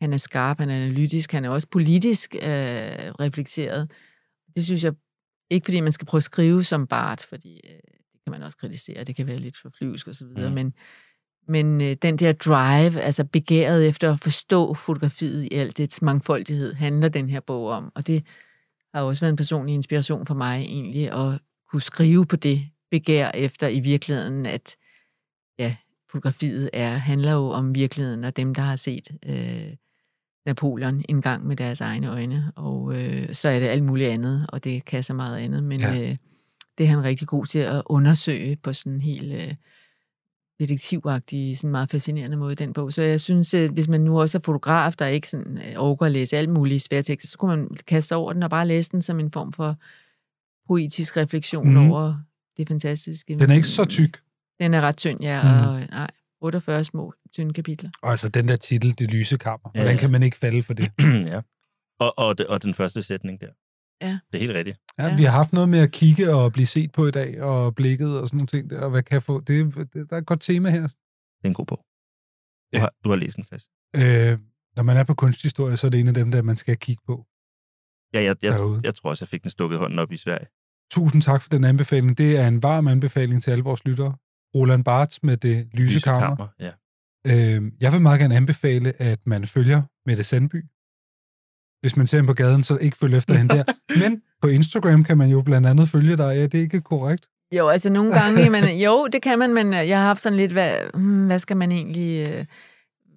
han 0.00 0.12
er 0.12 0.16
skarp, 0.16 0.58
han 0.58 0.70
er 0.70 0.76
analytisk, 0.76 1.32
han 1.32 1.44
er 1.44 1.48
også 1.48 1.68
politisk 1.68 2.34
øh, 2.34 2.40
reflekteret. 3.20 3.90
Det 4.56 4.64
synes 4.64 4.84
jeg 4.84 4.92
ikke, 5.50 5.64
fordi 5.64 5.80
man 5.80 5.92
skal 5.92 6.06
prøve 6.06 6.18
at 6.18 6.22
skrive 6.24 6.64
som 6.64 6.86
Bart, 6.86 7.26
fordi 7.28 7.60
øh, 7.64 7.80
det 8.12 8.20
kan 8.24 8.30
man 8.30 8.42
også 8.42 8.56
kritisere, 8.58 9.04
det 9.04 9.16
kan 9.16 9.26
være 9.26 9.38
lidt 9.38 9.56
for 9.56 9.70
flyvsk 9.78 10.08
og 10.08 10.14
så 10.14 10.24
videre, 10.24 10.48
mm. 10.48 10.54
men, 10.54 10.74
men 11.48 11.80
øh, 11.80 11.96
den 12.02 12.16
der 12.16 12.32
drive, 12.32 13.00
altså 13.00 13.24
begæret 13.24 13.88
efter 13.88 14.12
at 14.12 14.20
forstå 14.20 14.74
fotografiet 14.74 15.44
i 15.44 15.54
alt 15.54 15.78
dets 15.78 16.02
mangfoldighed, 16.02 16.74
handler 16.74 17.08
den 17.08 17.30
her 17.30 17.40
bog 17.40 17.66
om, 17.68 17.92
og 17.94 18.06
det 18.06 18.24
har 18.94 19.02
også 19.02 19.20
været 19.20 19.32
en 19.32 19.36
personlig 19.36 19.74
inspiration 19.74 20.26
for 20.26 20.34
mig 20.34 20.60
egentlig, 20.60 21.12
at 21.12 21.40
kunne 21.70 21.82
skrive 21.82 22.26
på 22.26 22.36
det 22.36 22.68
begær 22.90 23.30
efter 23.34 23.68
i 23.68 23.80
virkeligheden, 23.80 24.46
at 24.46 24.76
ja, 25.58 25.76
fotografiet 26.10 26.70
er, 26.72 26.96
handler 26.96 27.32
jo 27.32 27.48
om 27.50 27.74
virkeligheden 27.74 28.24
og 28.24 28.36
dem, 28.36 28.54
der 28.54 28.62
har 28.62 28.76
set 28.76 29.08
øh, 29.26 29.76
Napoleon 30.46 31.04
en 31.08 31.22
gang 31.22 31.46
med 31.46 31.56
deres 31.56 31.80
egne 31.80 32.10
øjne, 32.10 32.52
og 32.56 32.94
øh, 32.94 33.34
så 33.34 33.48
er 33.48 33.60
det 33.60 33.66
alt 33.66 33.82
muligt 33.82 34.10
andet, 34.10 34.46
og 34.48 34.64
det 34.64 34.84
kan 34.84 35.02
så 35.02 35.14
meget 35.14 35.38
andet, 35.38 35.62
men 35.62 35.80
ja. 35.80 36.00
øh, 36.00 36.16
det 36.78 36.84
er 36.84 36.90
han 36.90 37.04
rigtig 37.04 37.28
god 37.28 37.46
til 37.46 37.58
at 37.58 37.82
undersøge 37.86 38.56
på 38.56 38.72
sådan 38.72 38.92
en 38.92 39.00
helt 39.00 39.32
øh, 39.32 39.54
detektivagtig, 40.60 41.58
sådan 41.58 41.70
meget 41.70 41.90
fascinerende 41.90 42.36
måde, 42.36 42.54
den 42.54 42.72
bog. 42.72 42.92
Så 42.92 43.02
jeg 43.02 43.20
synes, 43.20 43.54
at 43.54 43.70
hvis 43.70 43.88
man 43.88 44.00
nu 44.00 44.20
også 44.20 44.38
er 44.38 44.42
fotograf, 44.42 44.92
der 44.92 45.06
ikke 45.06 45.28
sådan, 45.28 45.58
øh, 45.58 45.74
overgår 45.76 46.06
at 46.06 46.12
læse 46.12 46.36
alt 46.36 46.48
muligt 46.48 46.82
svære 46.82 47.02
tekster, 47.02 47.28
så 47.28 47.38
kunne 47.38 47.56
man 47.56 47.68
kaste 47.86 48.08
sig 48.08 48.16
over 48.16 48.32
den 48.32 48.42
og 48.42 48.50
bare 48.50 48.66
læse 48.66 48.90
den 48.90 49.02
som 49.02 49.20
en 49.20 49.30
form 49.30 49.52
for 49.52 49.76
poetisk 50.70 51.16
refleksion 51.16 51.68
mm. 51.68 51.90
over 51.90 52.14
det 52.56 52.68
fantastiske. 52.68 53.38
Den 53.38 53.50
er 53.50 53.54
ikke 53.54 53.68
så 53.68 53.84
tyk. 53.84 54.20
Den 54.60 54.74
er 54.74 54.80
ret 54.80 54.96
tynd, 54.96 55.22
ja, 55.22 55.42
mm. 55.42 55.68
og 55.68 55.80
nej, 55.90 56.10
48 56.40 56.84
små, 56.84 57.14
tynde 57.34 57.52
kapitler. 57.52 57.90
Og 58.02 58.10
altså 58.10 58.28
den 58.28 58.48
der 58.48 58.56
titel, 58.56 58.98
Det 58.98 59.10
lyse 59.10 59.36
kammer. 59.38 59.70
Hvordan 59.74 59.98
kan 59.98 60.10
man 60.10 60.22
ikke 60.22 60.36
falde 60.36 60.62
for 60.62 60.74
det? 60.74 60.92
ja. 61.32 61.40
Og, 62.00 62.18
og, 62.18 62.36
og 62.48 62.62
den 62.62 62.74
første 62.74 63.02
sætning 63.02 63.40
der. 63.40 63.52
Ja. 64.02 64.18
Det 64.32 64.38
er 64.38 64.38
helt 64.38 64.54
rigtigt. 64.54 64.78
Ja, 64.98 65.06
ja, 65.06 65.16
vi 65.16 65.22
har 65.22 65.30
haft 65.30 65.52
noget 65.52 65.68
med 65.68 65.78
at 65.78 65.92
kigge 65.92 66.34
og 66.34 66.52
blive 66.52 66.66
set 66.66 66.92
på 66.92 67.06
i 67.06 67.10
dag, 67.10 67.42
og 67.42 67.74
blikket 67.74 68.20
og 68.20 68.28
sådan 68.28 68.36
nogle 68.36 68.46
ting 68.46 68.70
der, 68.70 68.80
og 68.80 68.90
hvad 68.90 69.02
kan 69.02 69.14
jeg 69.14 69.22
få? 69.22 69.40
Det, 69.40 69.74
det, 69.74 70.10
der 70.10 70.16
er 70.16 70.20
et 70.20 70.26
godt 70.26 70.40
tema 70.40 70.70
her. 70.70 70.82
Det 70.82 71.44
er 71.44 71.48
en 71.48 71.54
god 71.54 71.66
bog. 71.66 71.78
Du, 71.78 71.84
ja. 72.72 72.78
har, 72.78 72.92
du 73.04 73.08
har 73.08 73.16
læst 73.16 73.36
den, 73.36 73.44
Chris. 73.44 73.64
Øh, 73.96 74.38
når 74.76 74.82
man 74.82 74.96
er 74.96 75.04
på 75.04 75.14
kunsthistorie, 75.14 75.76
så 75.76 75.86
er 75.86 75.90
det 75.90 76.00
en 76.00 76.08
af 76.08 76.14
dem, 76.14 76.30
der 76.30 76.42
man 76.42 76.56
skal 76.56 76.76
kigge 76.76 77.02
på. 77.06 77.26
Ja, 78.14 78.22
jeg, 78.22 78.36
jeg, 78.42 78.52
jeg, 78.52 78.84
jeg 78.84 78.94
tror 78.94 79.10
også, 79.10 79.24
jeg 79.24 79.28
fik 79.28 79.42
den 79.42 79.50
stukket 79.50 79.78
hånden 79.78 79.98
op 79.98 80.12
i 80.12 80.16
Sverige. 80.16 80.46
Tusind 80.90 81.22
tak 81.22 81.42
for 81.42 81.48
den 81.48 81.64
anbefaling. 81.64 82.18
Det 82.18 82.36
er 82.38 82.48
en 82.48 82.62
varm 82.62 82.88
anbefaling 82.88 83.42
til 83.42 83.50
alle 83.50 83.64
vores 83.64 83.84
lyttere. 83.84 84.14
Roland 84.54 84.84
Barthes 84.84 85.22
med 85.22 85.36
det 85.36 85.68
lyse, 85.72 85.94
lyse 85.94 86.04
kammer. 86.04 86.20
kammer 86.20 86.46
ja. 86.60 86.70
øh, 87.26 87.72
jeg 87.80 87.92
vil 87.92 88.00
meget 88.00 88.20
gerne 88.20 88.36
anbefale, 88.36 88.92
at 89.02 89.18
man 89.26 89.46
følger 89.46 89.82
Mette 90.06 90.22
Sandby. 90.22 90.64
Hvis 91.80 91.96
man 91.96 92.06
ser 92.06 92.18
hende 92.18 92.26
på 92.26 92.34
gaden, 92.34 92.62
så 92.62 92.76
ikke 92.76 92.96
følge 92.96 93.16
efter 93.16 93.34
hende 93.34 93.56
der. 93.56 93.64
Men 94.02 94.22
på 94.42 94.48
Instagram 94.48 95.04
kan 95.04 95.18
man 95.18 95.28
jo 95.28 95.40
blandt 95.40 95.66
andet 95.66 95.88
følge 95.88 96.16
dig. 96.16 96.42
Er 96.42 96.46
det 96.46 96.58
ikke 96.58 96.80
korrekt? 96.80 97.26
Jo, 97.52 97.68
altså 97.68 97.90
nogle 97.90 98.14
gange, 98.14 98.50
man, 98.50 98.78
jo, 98.78 99.06
det 99.12 99.22
kan 99.22 99.38
man, 99.38 99.54
men 99.54 99.72
jeg 99.72 99.98
har 99.98 100.06
haft 100.06 100.20
sådan 100.20 100.36
lidt, 100.36 100.52
hvad, 100.52 100.74
hmm, 100.94 101.26
hvad 101.26 101.38
skal 101.38 101.56
man 101.56 101.72
egentlig... 101.72 102.28
Øh, 102.30 102.44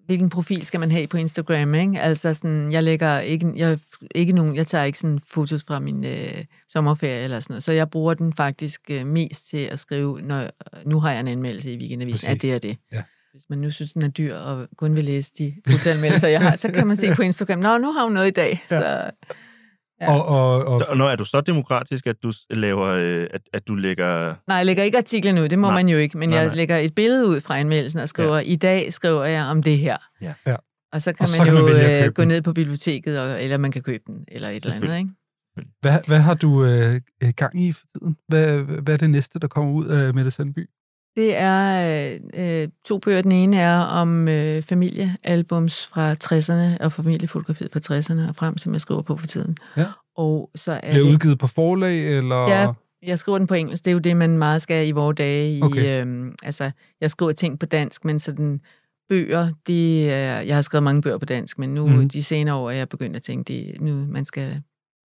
hvilken 0.05 0.30
profil 0.30 0.65
skal 0.65 0.80
man 0.80 0.91
have 0.91 1.07
på 1.07 1.17
Instagram, 1.17 1.73
ikke? 1.73 2.01
Altså 2.01 2.34
sådan, 2.34 2.71
jeg 2.71 2.84
lægger 2.84 3.19
ikke, 3.19 3.53
jeg, 3.55 3.80
ikke 4.15 4.34
nogen, 4.34 4.55
jeg 4.55 4.67
tager 4.67 4.84
ikke 4.84 4.99
sådan 4.99 5.19
fotos 5.27 5.63
fra 5.67 5.80
min 5.80 6.05
øh, 6.05 6.45
sommerferie 6.67 7.23
eller 7.23 7.39
sådan 7.39 7.53
noget, 7.53 7.63
så 7.63 7.71
jeg 7.71 7.89
bruger 7.89 8.13
den 8.13 8.34
faktisk 8.34 8.81
øh, 8.89 9.07
mest 9.07 9.49
til 9.49 9.57
at 9.57 9.80
skrive, 9.80 10.21
når, 10.21 10.49
nu 10.85 10.99
har 10.99 11.11
jeg 11.11 11.19
en 11.19 11.27
anmeldelse 11.27 11.73
i 11.73 11.77
Weekendavisen, 11.77 12.30
at 12.30 12.41
det 12.41 12.53
er 12.53 12.59
det. 12.59 12.77
Ja. 12.93 13.03
Hvis 13.31 13.43
man 13.49 13.59
nu 13.59 13.71
synes, 13.71 13.93
den 13.93 14.01
er 14.01 14.07
dyr, 14.07 14.35
og 14.35 14.67
kun 14.77 14.95
vil 14.95 15.03
læse 15.03 15.31
de 15.38 15.53
fotoanmeldelser, 15.67 16.27
jeg 16.27 16.41
har, 16.41 16.55
så 16.55 16.71
kan 16.71 16.88
man 16.88 16.95
se 16.95 17.15
på 17.15 17.21
Instagram, 17.21 17.59
nå, 17.59 17.77
nu 17.77 17.91
har 17.91 18.03
hun 18.03 18.13
noget 18.13 18.27
i 18.27 18.31
dag, 18.31 18.63
ja. 18.71 18.80
så... 18.80 19.11
Ja. 20.03 20.13
Og, 20.13 20.25
og, 20.25 20.65
og... 20.65 20.80
Så, 20.80 20.95
når 20.95 21.09
er 21.09 21.15
du 21.15 21.25
så 21.25 21.41
demokratisk, 21.41 22.07
at 22.07 22.15
du 22.23 22.31
laver, 22.49 22.88
øh, 22.88 23.27
at, 23.31 23.41
at 23.53 23.67
du 23.67 23.75
lægger... 23.75 24.35
Nej, 24.47 24.57
jeg 24.57 24.65
lægger 24.65 24.84
ikke 24.84 24.97
artiklen 24.97 25.38
ud, 25.38 25.49
det 25.49 25.59
må 25.59 25.67
nej. 25.67 25.75
man 25.75 25.89
jo 25.89 25.97
ikke, 25.97 26.17
men 26.17 26.30
nej, 26.30 26.38
jeg 26.38 26.47
nej. 26.47 26.55
lægger 26.55 26.77
et 26.77 26.95
billede 26.95 27.27
ud 27.27 27.41
fra 27.41 27.59
anmeldelsen 27.59 27.99
og 27.99 28.09
skriver, 28.09 28.35
ja. 28.35 28.41
i 28.41 28.55
dag 28.55 28.93
skriver 28.93 29.25
jeg 29.25 29.43
om 29.43 29.63
det 29.63 29.77
her. 29.77 29.97
Ja. 30.21 30.34
ja. 30.47 30.55
Og 30.93 31.01
så 31.01 31.13
kan 31.13 31.23
og 31.23 31.30
man 31.38 31.47
så 31.47 31.53
jo 31.53 31.65
kan 31.65 31.75
man 31.75 32.03
øh, 32.05 32.11
gå 32.11 32.23
ned 32.23 32.41
på 32.41 32.53
biblioteket, 32.53 33.19
og, 33.19 33.43
eller 33.43 33.57
man 33.57 33.71
kan 33.71 33.81
købe 33.81 34.03
den, 34.07 34.25
eller 34.27 34.49
et 34.49 34.65
eller 34.65 34.75
andet, 34.75 34.97
ikke? 34.97 35.09
Hvad, 35.81 35.99
hvad 36.07 36.19
har 36.19 36.34
du 36.34 36.65
øh, 36.65 37.01
gang 37.35 37.61
i 37.61 37.71
for 37.71 37.85
tiden? 37.93 38.17
Hvad, 38.27 38.57
hvad 38.57 38.93
er 38.93 38.97
det 38.97 39.09
næste, 39.09 39.39
der 39.39 39.47
kommer 39.47 39.71
ud 39.73 39.85
af 39.85 40.13
Mette 40.13 40.31
Sandby? 40.31 40.69
Det 41.15 41.35
er 41.35 42.18
øh, 42.34 42.68
to 42.85 42.98
bøger. 42.98 43.22
Den 43.22 43.31
ene 43.31 43.57
er 43.57 43.80
om 43.80 44.27
øh, 44.27 44.64
familiealbums 44.64 45.88
fra 45.88 46.14
60'erne, 46.14 46.84
og 46.84 46.91
familiefotografiet 46.91 47.72
fra 47.72 47.80
60'erne 47.80 48.30
og 48.30 48.35
frem, 48.35 48.57
som 48.57 48.73
jeg 48.73 48.81
skriver 48.81 49.02
på 49.02 49.18
for 49.18 49.27
tiden. 49.27 49.57
Ja. 49.77 49.85
Og 50.18 50.49
så 50.56 50.72
er 50.72 50.91
Bliver 50.91 51.06
det 51.06 51.14
udgivet 51.14 51.40
på 51.40 51.48
forlag, 51.48 52.18
eller? 52.18 52.49
Ja, 52.49 52.68
jeg 53.03 53.19
skriver 53.19 53.38
den 53.38 53.48
på 53.48 53.53
engelsk. 53.53 53.85
Det 53.85 53.91
er 53.91 53.94
jo 53.94 53.99
det, 53.99 54.18
man 54.18 54.38
meget 54.38 54.61
skal 54.61 54.88
i 54.88 54.91
vores 54.91 55.15
dage. 55.15 55.57
I, 55.57 55.61
okay. 55.61 56.06
øh, 56.06 56.31
altså, 56.44 56.72
jeg 57.02 57.11
skriver 57.11 57.31
ting 57.31 57.60
på 57.60 57.65
dansk, 57.65 58.06
men 58.06 58.19
sådan 58.19 58.61
bøger, 59.10 59.49
de, 59.68 59.99
øh, 60.02 60.48
jeg 60.48 60.56
har 60.56 60.61
skrevet 60.61 60.84
mange 60.84 61.02
bøger 61.02 61.18
på 61.18 61.26
dansk, 61.26 61.60
men 61.60 61.73
nu 61.73 61.88
mm. 61.88 62.10
de 62.10 62.23
senere 62.23 62.56
år 62.56 62.69
er 62.69 62.76
jeg 62.76 62.90
begyndt 62.90 63.15
at 63.15 63.22
tænke, 63.22 63.53
det, 63.53 63.81
nu 63.81 64.06
man 64.10 64.26
skal 64.26 64.61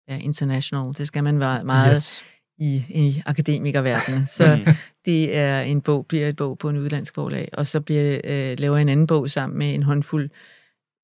ja, 0.09 0.19
international. 0.19 0.95
Det 0.99 1.07
skal 1.07 1.25
man 1.25 1.41
være 1.41 1.65
meget 1.65 1.97
yes. 1.97 2.25
I, 2.61 2.85
i 2.89 3.23
akademikerverdenen. 3.27 4.27
Så 4.39 4.75
det 5.05 5.37
er 5.37 5.61
en 5.61 5.81
bog, 5.81 6.07
bliver 6.07 6.29
et 6.29 6.37
bog 6.37 6.59
på 6.59 6.69
en 6.69 6.77
udlandsk 6.77 7.15
forlag, 7.15 7.49
og 7.53 7.67
så 7.67 7.81
bliver, 7.81 8.21
øh, 8.25 8.59
laver 8.59 8.77
jeg 8.77 8.83
en 8.83 8.89
anden 8.89 9.07
bog 9.07 9.31
sammen 9.31 9.59
med 9.59 9.75
en 9.75 9.83
håndfuld 9.83 10.31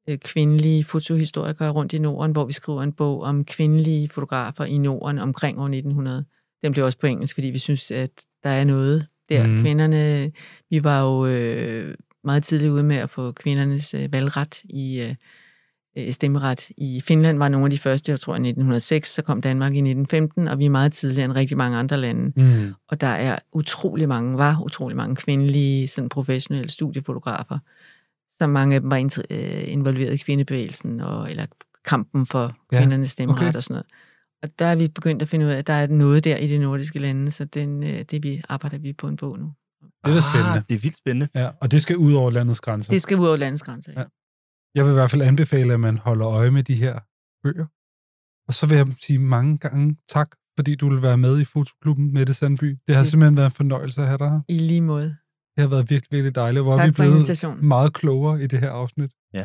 øh, 0.09 0.19
kvindelige 0.19 0.85
fotohistorikere 0.85 1.71
rundt 1.71 1.93
i 1.93 1.99
Norden, 1.99 2.33
hvor 2.33 2.45
vi 2.45 2.53
skriver 2.53 2.83
en 2.83 2.93
bog 2.93 3.23
om 3.23 3.45
kvindelige 3.45 4.09
fotografer 4.09 4.65
i 4.65 4.79
Norden 4.79 5.19
omkring 5.19 5.59
år 5.59 5.65
1900. 5.65 6.25
Den 6.63 6.73
bliver 6.73 6.85
også 6.85 6.99
på 6.99 7.07
engelsk, 7.07 7.35
fordi 7.35 7.47
vi 7.47 7.59
synes, 7.59 7.91
at 7.91 8.11
der 8.43 8.51
er 8.51 8.65
noget 8.65 9.07
der. 9.29 9.47
Mm. 9.47 9.61
Kvinderne, 9.61 10.33
vi 10.71 10.85
var 10.85 11.03
jo 11.03 11.27
øh, 11.27 11.95
meget 12.25 12.43
tidligt 12.43 12.71
ude 12.71 12.83
med 12.83 12.97
at 12.97 13.11
få 13.11 13.33
kvindernes 13.33 13.95
øh, 13.95 14.13
valgret 14.13 14.65
i 14.65 15.01
øh, 15.01 15.15
øh, 15.97 16.13
stemmeret. 16.13 16.71
I 16.77 17.01
Finland 17.01 17.39
var 17.39 17.49
nogle 17.49 17.67
af 17.67 17.71
de 17.71 17.79
første, 17.79 18.13
jeg 18.13 18.21
tror 18.21 18.33
i 18.33 18.37
1906, 18.37 19.15
så 19.15 19.23
kom 19.23 19.41
Danmark 19.41 19.75
i 19.75 19.79
1915, 19.79 20.49
og 20.49 20.59
vi 20.59 20.65
er 20.65 20.71
meget 20.71 20.93
tidligere 20.93 21.25
end 21.25 21.33
rigtig 21.33 21.57
mange 21.57 21.79
andre 21.79 21.97
lande. 21.97 22.33
Mm. 22.37 22.73
Og 22.89 23.01
der 23.01 23.07
er 23.07 23.39
utrolig 23.53 24.09
mange, 24.09 24.39
var 24.39 24.61
utrolig 24.65 24.97
mange 24.97 25.17
kvindelige 25.17 25.89
sådan 25.89 26.09
professionelle 26.09 26.71
studiefotografer, 26.71 27.59
så 28.39 28.47
mange 28.47 28.75
af 28.75 28.81
dem 28.81 28.91
var 28.91 29.23
øh, 29.31 29.73
involveret 29.73 30.15
i 30.15 30.17
kvindebevægelsen, 30.17 31.01
og, 31.01 31.31
eller 31.31 31.47
kampen 31.85 32.27
for 32.27 32.57
ja, 32.73 32.79
kvindernes 32.79 33.11
stemmeret 33.11 33.49
okay. 33.49 33.57
og 33.57 33.63
sådan 33.63 33.75
noget. 33.75 33.87
Og 34.43 34.59
der 34.59 34.67
er 34.67 34.77
vi 34.77 34.89
begyndt 34.89 35.23
at 35.23 35.29
finde 35.29 35.47
ud 35.47 35.51
af, 35.51 35.59
at 35.59 35.67
der 35.67 35.73
er 35.73 35.87
noget 35.87 36.25
der 36.25 36.37
i 36.37 36.49
de 36.49 36.59
nordiske 36.59 36.99
lande, 36.99 37.31
så 37.31 37.45
den, 37.45 37.83
øh, 37.83 38.05
det 38.11 38.23
vi 38.23 38.43
arbejder 38.49 38.79
vi 38.79 38.93
på 38.93 39.09
en 39.09 39.17
bog 39.17 39.39
nu. 39.39 39.53
Det 40.05 40.11
er 40.11 40.15
da 40.15 40.21
spændende. 40.21 40.59
Ah, 40.59 40.63
det 40.69 40.75
er 40.75 40.79
vildt 40.79 40.97
spændende. 40.97 41.29
Ja, 41.35 41.51
og 41.61 41.73
det 41.73 41.83
skal 41.83 41.97
ud 41.97 42.13
over 42.13 42.31
landets 42.31 42.61
grænser. 42.61 42.93
Det 42.93 43.03
skal 43.03 43.19
ud 43.19 43.27
over 43.27 43.37
landets 43.37 43.63
grænser, 43.63 43.93
ja. 43.93 44.01
ja. 44.01 44.07
Jeg 44.77 44.85
vil 44.85 44.91
i 44.91 44.99
hvert 45.01 45.11
fald 45.11 45.23
anbefale, 45.23 45.73
at 45.75 45.81
man 45.81 45.97
holder 45.99 46.27
øje 46.29 46.51
med 46.51 46.63
de 46.63 46.75
her 46.75 46.95
bøger. 47.43 47.67
Og 48.49 48.55
så 48.55 48.67
vil 48.69 48.77
jeg 48.77 48.87
sige 49.07 49.19
mange 49.19 49.59
gange 49.59 49.97
tak, 50.09 50.31
fordi 50.57 50.75
du 50.75 50.89
vil 50.89 51.03
være 51.03 51.19
med 51.27 51.41
i 51.41 51.45
Fotoklubben 51.45 52.15
med 52.15 52.27
det 52.27 52.37
Sandby. 52.37 52.79
Det 52.87 52.95
har 52.95 53.03
okay. 53.03 53.11
simpelthen 53.11 53.37
været 53.37 53.51
en 53.53 53.57
fornøjelse 53.63 54.01
at 54.01 54.07
have 54.07 54.19
dig 54.19 54.31
her. 54.31 54.41
I 54.49 54.59
lige 54.59 54.81
måde. 54.81 55.17
Det 55.55 55.61
har 55.65 55.69
været 55.69 55.91
virkelig, 55.91 56.13
virkelig 56.17 56.35
dejligt, 56.35 56.65
hvor 56.65 56.77
tak 56.77 56.85
vi 56.85 56.89
er 56.89 56.93
blevet 56.93 57.63
meget 57.63 57.93
klogere 57.93 58.43
i 58.43 58.47
det 58.47 58.59
her 58.59 58.71
afsnit. 58.71 59.13
Ja, 59.35 59.45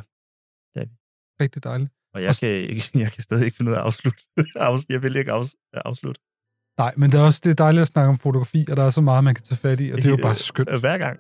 det 0.74 0.82
er 0.84 0.86
vi. 0.86 0.96
Rigtig 1.42 1.64
dejligt. 1.64 1.92
Og 2.14 2.24
jeg 2.24 2.36
kan, 2.36 2.50
jeg 3.04 3.12
kan 3.12 3.24
stadig 3.24 3.46
ikke 3.46 3.58
finde 3.58 3.72
ud 3.72 3.76
af 3.76 3.80
at 3.80 3.86
afslutte. 3.86 4.24
Jeg 4.94 5.04
vil 5.04 5.16
ikke 5.16 5.32
afslutte. 5.74 6.22
Nej, 6.78 6.94
men 6.98 7.12
det 7.12 7.20
er 7.20 7.24
også 7.24 7.42
det 7.44 7.50
er 7.50 7.60
dejligt 7.66 7.82
at 7.82 7.88
snakke 7.88 8.10
om 8.10 8.18
fotografi, 8.18 8.66
og 8.70 8.78
der 8.78 8.84
er 8.84 8.90
så 8.90 9.02
meget, 9.02 9.24
man 9.24 9.36
kan 9.36 9.44
tage 9.44 9.58
fat 9.58 9.80
i, 9.80 9.92
og 9.92 9.98
det 9.98 10.06
er 10.06 10.10
jo 10.10 10.18
bare 10.22 10.36
skønt. 10.36 10.80
Hver 10.80 10.98
gang. 10.98 11.20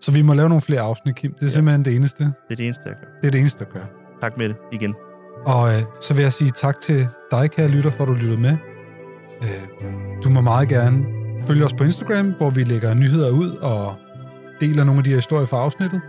Så 0.00 0.12
vi 0.12 0.22
må 0.22 0.34
lave 0.34 0.48
nogle 0.48 0.62
flere 0.62 0.80
afsnit, 0.80 1.16
Kim. 1.16 1.32
Det 1.32 1.42
er 1.42 1.46
ja. 1.46 1.52
simpelthen 1.52 1.84
det 1.84 1.94
eneste. 1.96 2.24
Det 2.24 2.32
er 2.50 2.56
det 2.56 2.64
eneste, 2.64 2.82
jeg 2.86 2.94
gør. 3.00 3.08
Det 3.20 3.26
er 3.26 3.30
det 3.30 3.40
eneste, 3.40 3.64
jeg 3.64 3.80
gør. 3.80 3.86
Tak 4.20 4.38
med 4.38 4.48
det 4.48 4.56
igen. 4.72 4.94
Og 5.44 5.74
øh, 5.74 5.82
så 6.02 6.14
vil 6.14 6.22
jeg 6.22 6.32
sige 6.32 6.50
tak 6.50 6.80
til 6.80 7.06
dig, 7.30 7.50
kære 7.50 7.68
lytter, 7.68 7.90
for 7.90 8.04
at 8.04 8.08
du 8.08 8.14
lyttede 8.14 8.40
med. 8.40 8.56
Øh, 9.42 9.62
du 10.24 10.28
må 10.30 10.40
meget 10.40 10.68
gerne 10.68 11.04
følge 11.46 11.64
os 11.64 11.72
på 11.72 11.84
Instagram, 11.84 12.32
hvor 12.32 12.50
vi 12.50 12.64
lægger 12.64 12.94
nyheder 12.94 13.30
ud 13.30 13.50
og 13.50 13.94
deler 14.60 14.84
nogle 14.84 14.98
af 14.98 15.04
de 15.04 15.10
her 15.10 15.16
historier 15.16 15.46
fra 15.46 15.56
afsnittet. 15.56 16.00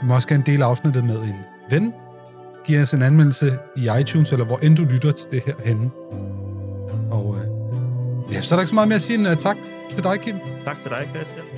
Du 0.00 0.06
må 0.06 0.14
også 0.14 0.28
gerne 0.28 0.42
dele 0.46 0.64
afsnittet 0.64 1.04
med 1.04 1.22
en 1.22 1.34
ven. 1.70 1.92
giv 2.64 2.80
os 2.80 2.94
en 2.94 3.02
anmeldelse 3.02 3.58
i 3.76 3.90
iTunes, 4.00 4.32
eller 4.32 4.44
hvor 4.44 4.58
end 4.58 4.76
du 4.76 4.84
lytter 4.84 5.12
til 5.12 5.26
det 5.30 5.42
her 5.46 5.54
henne. 5.64 5.90
Og 7.10 7.36
øh, 7.38 8.34
ja, 8.34 8.40
så 8.40 8.54
er 8.54 8.56
der 8.56 8.62
ikke 8.62 8.68
så 8.68 8.74
meget 8.74 8.88
mere 8.88 8.96
at 8.96 9.02
sige 9.02 9.18
end 9.18 9.28
uh, 9.28 9.34
tak 9.34 9.56
til 9.90 10.04
dig, 10.04 10.20
Kim. 10.20 10.36
Tak 10.64 10.76
til 10.82 10.90
dig, 10.90 11.08
Christian. 11.14 11.49